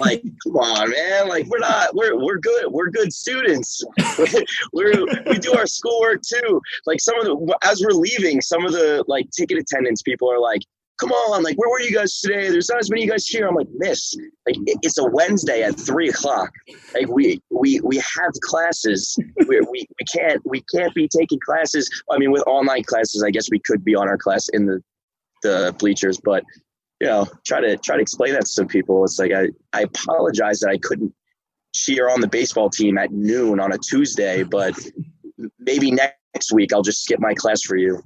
Like, 0.00 0.22
come 0.42 0.56
on, 0.56 0.90
man! 0.90 1.28
Like 1.28 1.46
we're 1.46 1.60
not 1.60 1.94
we're 1.94 2.16
we're 2.16 2.38
good 2.38 2.72
we're 2.72 2.90
good 2.90 3.12
students. 3.12 3.84
we're 4.72 5.06
we 5.26 5.38
do 5.38 5.54
our 5.54 5.66
schoolwork 5.66 6.22
too. 6.22 6.60
Like 6.86 7.00
some 7.00 7.18
of 7.20 7.26
the 7.26 7.58
as 7.62 7.80
we're 7.80 7.92
leaving, 7.92 8.40
some 8.40 8.66
of 8.66 8.72
the 8.72 9.04
like 9.06 9.30
ticket 9.30 9.58
attendance 9.58 10.02
people 10.02 10.30
are 10.30 10.40
like, 10.40 10.62
come 10.98 11.12
on, 11.12 11.42
like, 11.42 11.56
where 11.56 11.70
were 11.70 11.80
you 11.80 11.94
guys 11.94 12.20
today? 12.20 12.50
There's 12.50 12.68
not 12.68 12.80
as 12.80 12.90
many 12.90 13.02
of 13.02 13.06
you 13.06 13.12
guys 13.12 13.26
here. 13.26 13.46
I'm 13.46 13.54
like, 13.54 13.68
miss, 13.74 14.14
like, 14.46 14.56
it's 14.82 14.98
a 14.98 15.04
Wednesday 15.04 15.62
at 15.62 15.78
three 15.78 16.08
o'clock. 16.08 16.50
Like, 16.94 17.08
we 17.08 17.40
we 17.50 17.80
we 17.80 17.96
have 17.96 18.32
classes. 18.42 19.16
we 19.48 19.60
we 19.60 19.86
we 19.98 20.04
can't 20.12 20.42
we 20.44 20.62
can't 20.74 20.94
be 20.94 21.08
taking 21.08 21.38
classes. 21.44 21.88
I 22.10 22.18
mean, 22.18 22.30
with 22.30 22.42
online 22.46 22.84
classes, 22.84 23.22
I 23.22 23.30
guess 23.30 23.48
we 23.50 23.60
could 23.60 23.84
be 23.84 23.94
on 23.94 24.08
our 24.08 24.18
class 24.18 24.48
in 24.52 24.66
the 24.66 24.82
the 25.42 25.74
bleachers, 25.78 26.18
but 26.22 26.44
you 27.00 27.06
know, 27.06 27.26
try 27.46 27.60
to 27.60 27.76
try 27.78 27.96
to 27.96 28.02
explain 28.02 28.32
that 28.32 28.42
to 28.42 28.46
some 28.46 28.66
people. 28.66 29.04
It's 29.04 29.18
like 29.18 29.32
I 29.32 29.48
I 29.72 29.82
apologize 29.82 30.60
that 30.60 30.70
I 30.70 30.78
couldn't 30.78 31.12
cheer 31.74 32.08
on 32.08 32.20
the 32.20 32.28
baseball 32.28 32.70
team 32.70 32.98
at 32.98 33.12
noon 33.12 33.60
on 33.60 33.72
a 33.72 33.78
Tuesday, 33.78 34.42
but 34.42 34.74
maybe 35.58 35.90
next 35.92 36.52
week 36.52 36.72
I'll 36.72 36.82
just 36.82 37.02
skip 37.02 37.20
my 37.20 37.34
class 37.34 37.62
for 37.62 37.76
you. 37.76 38.02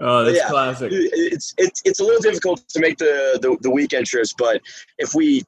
Oh, 0.00 0.24
that's 0.24 0.38
yeah, 0.38 0.48
classic. 0.48 0.90
It's 0.92 1.54
it's 1.58 1.82
it's 1.84 2.00
a 2.00 2.04
little 2.04 2.22
difficult 2.22 2.66
to 2.68 2.80
make 2.80 2.98
the, 2.98 3.38
the 3.42 3.56
the 3.60 3.70
weekend 3.70 4.06
trips, 4.06 4.32
but 4.32 4.62
if 4.98 5.14
we 5.14 5.42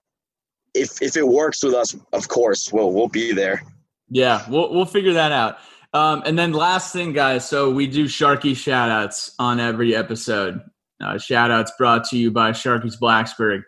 if 0.75 1.01
if 1.01 1.17
it 1.17 1.27
works 1.27 1.63
with 1.65 1.75
us, 1.75 1.97
of 2.13 2.29
course, 2.29 2.71
we'll 2.73 2.93
we'll 2.93 3.09
be 3.09 3.33
there. 3.33 3.63
Yeah, 4.11 4.45
we'll 4.51 4.73
we'll 4.73 4.85
figure 4.85 5.15
that 5.15 5.33
out. 5.33 5.59
Um, 5.95 6.23
and 6.25 6.39
then 6.39 6.53
last 6.53 6.93
thing, 6.93 7.13
guys. 7.13 7.49
So 7.49 7.71
we 7.71 7.87
do 7.87 8.05
Sharky 8.05 8.53
shoutouts 8.53 9.35
on 9.39 9.61
every 9.61 9.95
episode. 9.95 10.61
Uh, 11.01 11.15
shoutouts 11.15 11.71
brought 11.79 12.05
to 12.05 12.19
you 12.19 12.31
by 12.31 12.53
Sharky's 12.53 12.97
Blacksburg. 12.97 13.63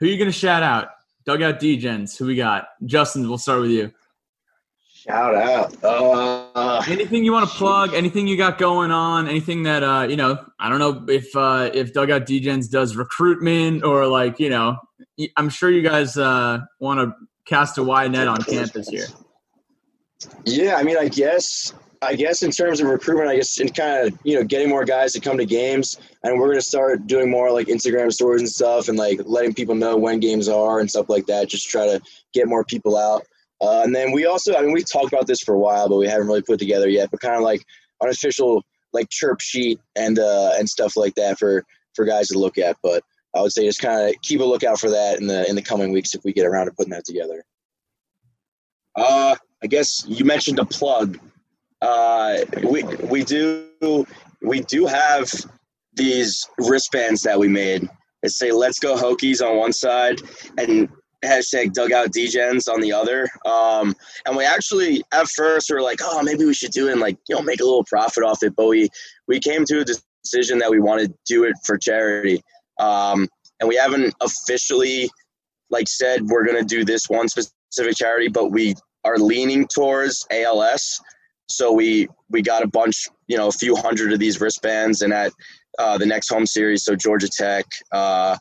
Who 0.00 0.06
are 0.06 0.08
you 0.08 0.16
going 0.16 0.30
to 0.30 0.38
shout 0.38 0.62
out? 0.62 0.88
Dugout 1.26 1.60
Degens. 1.60 2.16
Who 2.16 2.26
we 2.26 2.36
got? 2.36 2.68
Justin, 2.84 3.28
we'll 3.28 3.38
start 3.38 3.62
with 3.62 3.70
you. 3.70 3.92
Shout 5.08 5.34
out. 5.34 5.82
Uh, 5.82 6.82
anything 6.86 7.24
you 7.24 7.32
want 7.32 7.48
to 7.48 7.56
plug? 7.56 7.94
Anything 7.94 8.26
you 8.26 8.36
got 8.36 8.58
going 8.58 8.90
on? 8.90 9.26
Anything 9.26 9.62
that 9.62 9.82
uh, 9.82 10.06
you 10.08 10.16
know? 10.16 10.38
I 10.60 10.68
don't 10.68 10.78
know 10.78 11.06
if 11.08 11.34
uh, 11.34 11.70
if 11.72 11.94
Dugout 11.94 12.26
Degens 12.26 12.68
does 12.68 12.94
recruitment 12.94 13.84
or 13.84 14.06
like 14.06 14.38
you 14.38 14.50
know. 14.50 14.76
I'm 15.36 15.48
sure 15.48 15.70
you 15.70 15.80
guys 15.80 16.18
uh, 16.18 16.58
want 16.78 17.00
to 17.00 17.14
cast 17.46 17.78
a 17.78 17.82
wide 17.82 18.12
net 18.12 18.28
on 18.28 18.42
campus 18.42 18.88
here. 18.88 19.06
Yeah, 20.44 20.76
I 20.76 20.82
mean, 20.82 20.98
I 20.98 21.08
guess 21.08 21.72
I 22.02 22.14
guess 22.14 22.42
in 22.42 22.50
terms 22.50 22.80
of 22.80 22.88
recruitment, 22.88 23.30
I 23.30 23.36
guess 23.36 23.58
in 23.60 23.70
kind 23.70 24.08
of 24.08 24.18
you 24.24 24.36
know 24.36 24.44
getting 24.44 24.68
more 24.68 24.84
guys 24.84 25.14
to 25.14 25.20
come 25.20 25.38
to 25.38 25.46
games, 25.46 25.98
and 26.22 26.38
we're 26.38 26.48
gonna 26.48 26.60
start 26.60 27.06
doing 27.06 27.30
more 27.30 27.50
like 27.50 27.68
Instagram 27.68 28.12
stories 28.12 28.42
and 28.42 28.50
stuff, 28.50 28.88
and 28.88 28.98
like 28.98 29.20
letting 29.24 29.54
people 29.54 29.74
know 29.74 29.96
when 29.96 30.20
games 30.20 30.48
are 30.48 30.80
and 30.80 30.90
stuff 30.90 31.08
like 31.08 31.24
that. 31.26 31.48
Just 31.48 31.70
try 31.70 31.86
to 31.86 32.02
get 32.34 32.46
more 32.46 32.62
people 32.62 32.98
out. 32.98 33.22
Uh, 33.60 33.82
and 33.84 33.94
then 33.94 34.12
we 34.12 34.24
also, 34.24 34.56
I 34.56 34.62
mean, 34.62 34.72
we've 34.72 34.90
talked 34.90 35.12
about 35.12 35.26
this 35.26 35.40
for 35.40 35.54
a 35.54 35.58
while, 35.58 35.88
but 35.88 35.96
we 35.96 36.06
haven't 36.06 36.28
really 36.28 36.42
put 36.42 36.58
together 36.58 36.88
yet. 36.88 37.10
But 37.10 37.20
kind 37.20 37.34
of 37.34 37.42
like 37.42 37.62
an 38.00 38.08
official 38.08 38.62
like 38.92 39.08
chirp 39.10 39.40
sheet 39.40 39.80
and 39.96 40.18
uh, 40.18 40.52
and 40.58 40.68
stuff 40.68 40.96
like 40.96 41.14
that 41.16 41.38
for 41.38 41.64
for 41.94 42.04
guys 42.04 42.28
to 42.28 42.38
look 42.38 42.58
at. 42.58 42.76
But 42.82 43.02
I 43.34 43.42
would 43.42 43.52
say 43.52 43.64
just 43.66 43.80
kind 43.80 44.08
of 44.08 44.20
keep 44.22 44.40
a 44.40 44.44
lookout 44.44 44.80
for 44.80 44.90
that 44.90 45.20
in 45.20 45.26
the 45.26 45.48
in 45.48 45.56
the 45.56 45.62
coming 45.62 45.92
weeks 45.92 46.14
if 46.14 46.24
we 46.24 46.32
get 46.32 46.46
around 46.46 46.66
to 46.66 46.72
putting 46.72 46.92
that 46.92 47.04
together. 47.04 47.44
Uh, 48.96 49.36
I 49.62 49.66
guess 49.66 50.04
you 50.06 50.24
mentioned 50.24 50.58
a 50.58 50.64
plug. 50.64 51.18
Uh, 51.82 52.38
we 52.68 52.82
we 52.82 53.24
do 53.24 54.06
we 54.42 54.60
do 54.60 54.86
have 54.86 55.30
these 55.94 56.48
wristbands 56.58 57.22
that 57.22 57.38
we 57.38 57.48
made. 57.48 57.88
They 58.22 58.28
say 58.28 58.50
"Let's 58.50 58.78
go 58.78 58.96
Hokies" 58.96 59.46
on 59.46 59.56
one 59.56 59.72
side, 59.72 60.20
and 60.56 60.88
hashtag 61.24 61.72
dugout 61.72 62.12
degens 62.12 62.72
on 62.72 62.80
the 62.80 62.92
other. 62.92 63.28
Um, 63.44 63.94
and 64.26 64.36
we 64.36 64.44
actually 64.44 65.02
at 65.12 65.28
first 65.28 65.70
we 65.70 65.76
were 65.76 65.82
like, 65.82 66.00
oh, 66.02 66.22
maybe 66.22 66.44
we 66.44 66.54
should 66.54 66.70
do 66.70 66.88
it 66.88 66.92
and 66.92 67.00
like 67.00 67.18
you 67.28 67.34
know 67.34 67.42
make 67.42 67.60
a 67.60 67.64
little 67.64 67.84
profit 67.84 68.24
off 68.24 68.42
it. 68.42 68.54
But 68.56 68.68
we 68.68 68.88
we 69.26 69.40
came 69.40 69.64
to 69.66 69.80
a 69.80 69.84
decision 69.84 70.58
that 70.58 70.70
we 70.70 70.80
want 70.80 71.02
to 71.02 71.12
do 71.26 71.44
it 71.44 71.54
for 71.64 71.76
charity. 71.76 72.42
Um, 72.78 73.28
and 73.60 73.68
we 73.68 73.76
haven't 73.76 74.14
officially 74.20 75.10
like 75.70 75.88
said 75.88 76.22
we're 76.22 76.44
gonna 76.44 76.64
do 76.64 76.84
this 76.84 77.08
one 77.08 77.28
specific 77.28 77.96
charity, 77.96 78.28
but 78.28 78.50
we 78.50 78.74
are 79.04 79.18
leaning 79.18 79.66
towards 79.66 80.26
ALS. 80.30 81.00
So 81.50 81.72
we 81.72 82.08
we 82.30 82.42
got 82.42 82.62
a 82.62 82.68
bunch, 82.68 83.08
you 83.26 83.36
know, 83.36 83.48
a 83.48 83.52
few 83.52 83.74
hundred 83.74 84.12
of 84.12 84.18
these 84.18 84.40
wristbands, 84.40 85.02
and 85.02 85.12
at 85.12 85.32
uh, 85.78 85.96
the 85.96 86.06
next 86.06 86.28
home 86.28 86.46
series, 86.46 86.84
so 86.84 86.94
Georgia 86.94 87.28
Tech, 87.28 87.64
uh, 87.92 88.36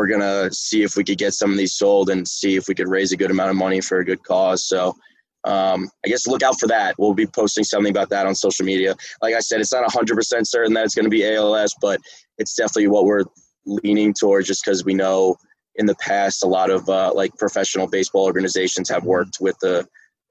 we're 0.00 0.06
gonna 0.06 0.50
see 0.50 0.82
if 0.82 0.96
we 0.96 1.04
could 1.04 1.18
get 1.18 1.34
some 1.34 1.50
of 1.50 1.58
these 1.58 1.74
sold 1.74 2.08
and 2.08 2.26
see 2.26 2.56
if 2.56 2.68
we 2.68 2.74
could 2.74 2.88
raise 2.88 3.12
a 3.12 3.18
good 3.18 3.30
amount 3.30 3.50
of 3.50 3.56
money 3.56 3.82
for 3.82 3.98
a 3.98 4.04
good 4.04 4.22
cause. 4.22 4.64
So 4.64 4.96
um, 5.44 5.90
I 6.04 6.08
guess 6.08 6.26
look 6.26 6.42
out 6.42 6.58
for 6.58 6.66
that. 6.68 6.94
We'll 6.98 7.12
be 7.12 7.26
posting 7.26 7.64
something 7.64 7.90
about 7.90 8.08
that 8.08 8.26
on 8.26 8.34
social 8.34 8.64
media. 8.64 8.94
Like 9.20 9.34
I 9.34 9.40
said, 9.40 9.60
it's 9.60 9.72
not 9.72 9.86
100% 9.90 10.46
certain 10.46 10.72
that 10.72 10.86
it's 10.86 10.94
going 10.94 11.04
to 11.04 11.10
be 11.10 11.26
ALS, 11.26 11.74
but 11.82 12.00
it's 12.38 12.54
definitely 12.54 12.88
what 12.88 13.04
we're 13.04 13.24
leaning 13.66 14.14
towards 14.14 14.48
just 14.48 14.64
because 14.64 14.84
we 14.86 14.94
know 14.94 15.36
in 15.76 15.84
the 15.84 15.94
past 15.96 16.42
a 16.42 16.46
lot 16.46 16.70
of 16.70 16.88
uh, 16.88 17.12
like 17.14 17.36
professional 17.36 17.86
baseball 17.86 18.24
organizations 18.24 18.88
have 18.88 19.04
worked 19.04 19.36
with 19.38 19.58
the 19.60 19.86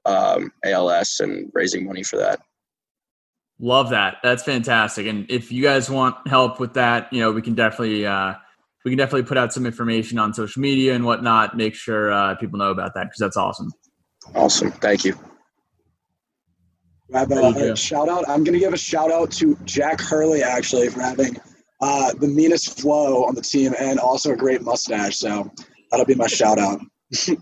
um, 0.06 0.52
ALS 0.66 1.20
and 1.20 1.52
raising 1.54 1.86
money 1.86 2.02
for 2.02 2.18
that. 2.18 2.40
Love 3.60 3.92
that. 3.92 4.18
That's 4.24 4.42
fantastic. 4.42 5.06
And 5.06 5.30
if 5.30 5.52
you 5.52 5.62
guys 5.62 5.92
want 5.92 6.28
help 6.28 6.60
with 6.60 6.74
that, 6.74 7.12
you 7.14 7.20
know, 7.20 7.32
we 7.32 7.42
can 7.42 7.54
definitely 7.54 8.08
uh, 8.08 8.36
we 8.86 8.92
can 8.92 8.98
definitely 8.98 9.24
put 9.24 9.38
out 9.38 9.54
some 9.54 9.66
information 9.66 10.18
on 10.18 10.34
social 10.34 10.62
media 10.62 10.96
and 10.96 11.06
whatnot. 11.06 11.58
Make 11.58 11.76
sure 11.76 12.12
uh, 12.12 12.36
people 12.36 12.60
know 12.60 12.72
about 12.72 12.94
that 12.96 13.06
because 13.06 13.20
that's 13.20 13.38
awesome. 13.38 13.72
Awesome. 14.36 14.72
Thank 14.72 15.06
you. 15.06 15.18
Rabbi, 17.10 17.36
uh, 17.36 17.76
shout 17.76 18.08
out. 18.08 18.30
I'm 18.30 18.44
going 18.44 18.54
to 18.54 18.60
give 18.60 18.74
a 18.74 18.78
shout 18.78 19.12
out 19.12 19.32
to 19.32 19.58
Jack 19.66 20.00
Hurley 20.00 20.44
actually 20.44 20.90
for 20.90 21.02
having 21.02 21.38
uh, 21.82 22.14
the 22.14 22.28
meanest 22.28 22.80
flow 22.80 23.26
on 23.26 23.34
the 23.36 23.42
team 23.42 23.74
and 23.80 24.00
also 24.00 24.34
a 24.34 24.36
great 24.36 24.62
mustache. 24.62 25.18
So 25.18 25.52
that'll 25.90 26.06
be 26.06 26.16
my 26.16 26.28
shout 26.28 26.60
out. 26.60 26.80
yeah, 27.28 27.36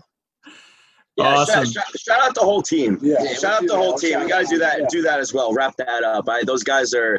awesome. 1.18 1.66
shout, 1.66 1.68
shout, 1.68 2.00
shout, 2.00 2.20
out 2.20 2.34
the 2.34 2.40
whole 2.40 2.62
team. 2.62 2.98
Yeah, 3.02 3.22
shout 3.34 3.62
out 3.62 3.66
the 3.66 3.76
whole 3.76 3.98
team. 3.98 4.20
We 4.20 4.28
got 4.28 4.40
to 4.40 4.46
do 4.46 4.58
that. 4.58 4.80
Yeah. 4.80 4.86
Do 4.90 5.02
that 5.02 5.20
as 5.20 5.34
well. 5.34 5.52
Wrap 5.52 5.76
that 5.76 6.02
up. 6.02 6.28
I, 6.28 6.44
those 6.44 6.64
guys 6.64 6.94
are 6.94 7.18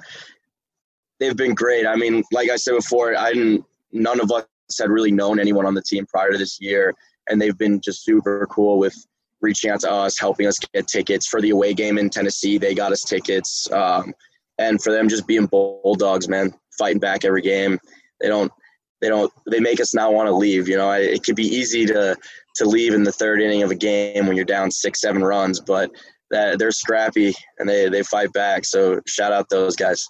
they've 1.20 1.38
been 1.38 1.54
great. 1.54 1.86
I 1.86 1.96
mean, 1.96 2.24
like 2.32 2.50
I 2.50 2.56
said 2.56 2.76
before, 2.76 3.16
I 3.16 3.34
didn't. 3.34 3.66
None 3.92 4.20
of 4.20 4.32
us 4.32 4.46
had 4.80 4.90
really 4.90 5.12
known 5.12 5.40
anyone 5.40 5.66
on 5.66 5.74
the 5.74 5.82
team 5.82 6.06
prior 6.06 6.32
to 6.32 6.38
this 6.38 6.60
year, 6.62 6.94
and 7.30 7.42
they've 7.42 7.58
been 7.58 7.82
just 7.82 8.04
super 8.04 8.48
cool 8.52 8.78
with 8.78 8.96
reaching 9.42 9.72
out 9.72 9.82
to 9.82 9.92
us, 9.92 10.20
helping 10.20 10.48
us 10.48 10.60
get 10.74 10.88
tickets 10.88 11.28
for 11.28 11.42
the 11.42 11.50
away 11.52 11.74
game 11.74 11.98
in 11.98 12.10
Tennessee. 12.10 12.58
They 12.58 12.76
got 12.76 12.92
us 12.92 13.04
tickets, 13.04 13.72
um, 13.72 14.14
and 14.58 14.82
for 14.82 14.92
them 14.92 15.10
just 15.10 15.28
being 15.28 15.46
bulldogs, 15.46 16.28
man, 16.28 16.54
fighting 16.78 17.00
back 17.00 17.26
every 17.26 17.42
game. 17.42 17.80
They 18.22 18.28
don't. 18.28 18.52
They 19.02 19.08
don't. 19.08 19.32
They 19.50 19.62
make 19.62 19.80
us 19.80 19.94
not 19.94 20.14
want 20.14 20.28
to 20.28 20.34
leave. 20.34 20.68
You 20.68 20.78
know, 20.78 20.92
it 20.92 21.24
could 21.24 21.36
be 21.36 21.48
easy 21.48 21.86
to 21.86 22.18
to 22.56 22.66
leave 22.66 22.94
in 22.94 23.04
the 23.04 23.12
third 23.12 23.42
inning 23.42 23.64
of 23.64 23.72
a 23.72 23.76
game 23.76 24.28
when 24.28 24.36
you're 24.36 24.46
down 24.46 24.72
six, 24.72 25.00
seven 25.00 25.24
runs, 25.24 25.62
but 25.62 25.90
that 26.32 26.60
they're 26.60 26.72
scrappy 26.72 27.34
and 27.58 27.68
they 27.68 27.90
they 27.90 28.04
fight 28.04 28.34
back. 28.34 28.66
So 28.66 29.02
shout 29.08 29.32
out 29.32 29.50
those 29.50 29.76
guys. 29.76 30.06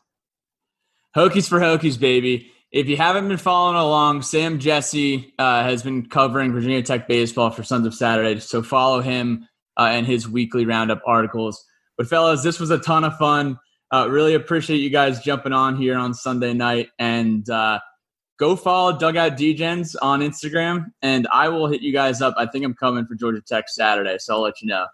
Hokies 1.15 1.47
for 1.47 1.59
Hokies, 1.59 1.99
baby. 1.99 2.51
If 2.71 2.87
you 2.87 2.97
haven't 2.97 3.27
been 3.27 3.37
following 3.37 3.77
along, 3.77 4.21
Sam 4.21 4.59
Jesse 4.59 5.33
uh, 5.39 5.63
has 5.63 5.81
been 5.81 6.07
covering 6.07 6.53
Virginia 6.53 6.83
Tech 6.83 7.07
baseball 7.07 7.49
for 7.49 7.63
Sons 7.63 7.87
of 7.87 7.95
Saturday. 7.95 8.39
So 8.39 8.61
follow 8.61 9.01
him 9.01 9.47
uh, 9.75 9.89
and 9.91 10.05
his 10.05 10.29
weekly 10.29 10.65
roundup 10.65 11.01
articles. 11.05 11.65
But 11.97 12.07
fellas, 12.07 12.43
this 12.43 12.59
was 12.59 12.69
a 12.69 12.77
ton 12.77 13.03
of 13.03 13.17
fun. 13.17 13.57
Uh, 13.91 14.07
really 14.09 14.35
appreciate 14.35 14.77
you 14.77 14.91
guys 14.91 15.19
jumping 15.21 15.51
on 15.51 15.77
here 15.77 15.97
on 15.97 16.13
Sunday 16.13 16.53
night 16.53 16.89
and 16.99 17.49
uh, 17.49 17.79
go 18.37 18.55
follow 18.55 18.97
Dugout 18.97 19.35
Degens 19.35 19.95
on 19.99 20.19
Instagram, 20.19 20.91
and 21.01 21.27
I 21.31 21.49
will 21.49 21.67
hit 21.67 21.81
you 21.81 21.91
guys 21.91 22.21
up. 22.21 22.35
I 22.37 22.45
think 22.45 22.65
I'm 22.65 22.75
coming 22.75 23.07
for 23.07 23.15
Georgia 23.15 23.41
Tech 23.41 23.67
Saturday, 23.67 24.17
so 24.19 24.35
I'll 24.35 24.41
let 24.41 24.61
you 24.61 24.67
know. 24.67 24.85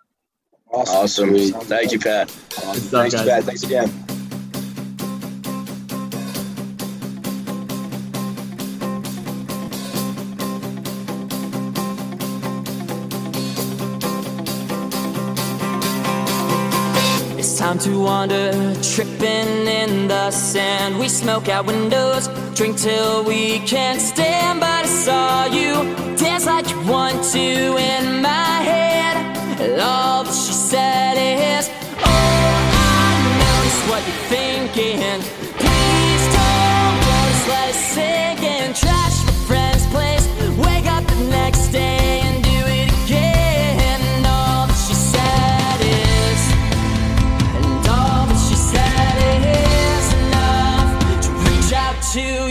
Awesome. 0.71 1.35
awesome. 1.35 1.59
Thank 1.61 1.91
you, 1.91 1.99
Pat. 1.99 2.29
Awesome. 2.57 3.09
Thanks, 3.09 3.15
Pat. 3.15 3.43
Thanks 3.43 3.63
again. 3.63 4.24
Time 17.65 17.79
to 17.79 17.99
wander, 17.99 18.51
tripping 18.93 19.65
in 19.81 20.07
the 20.07 20.29
sand. 20.29 20.99
We 20.99 21.09
smoke 21.09 21.49
out 21.49 21.65
windows, 21.65 22.27
drink 22.53 22.77
till 22.77 23.23
we 23.23 23.57
can't 23.61 23.99
stand. 23.99 24.59
But 24.59 24.85
I 24.85 24.89
saw 25.05 25.45
you 25.45 25.71
dance 26.15 26.45
like 26.45 26.69
you 26.69 26.79
want 26.83 27.23
to 27.33 27.47
in 27.93 28.21
my 28.21 28.55
head. 28.69 29.15
And 29.59 29.81
all 29.81 30.23
that 30.25 30.33
she 30.45 30.53
said 30.53 31.15
is, 31.17 31.67
Oh, 32.05 32.67
I 32.97 33.11
know 33.39 33.57
just 33.65 33.81
what 33.89 34.01
you're 34.07 34.25
thinking. 34.35 35.17
Please 35.63 36.25
don't 36.37 36.97
go, 37.07 37.19
let 37.49 37.69
it 37.73 37.79
sink 37.93 38.43
in. 38.43 38.73
Trash 38.75 39.34
to 52.15 52.44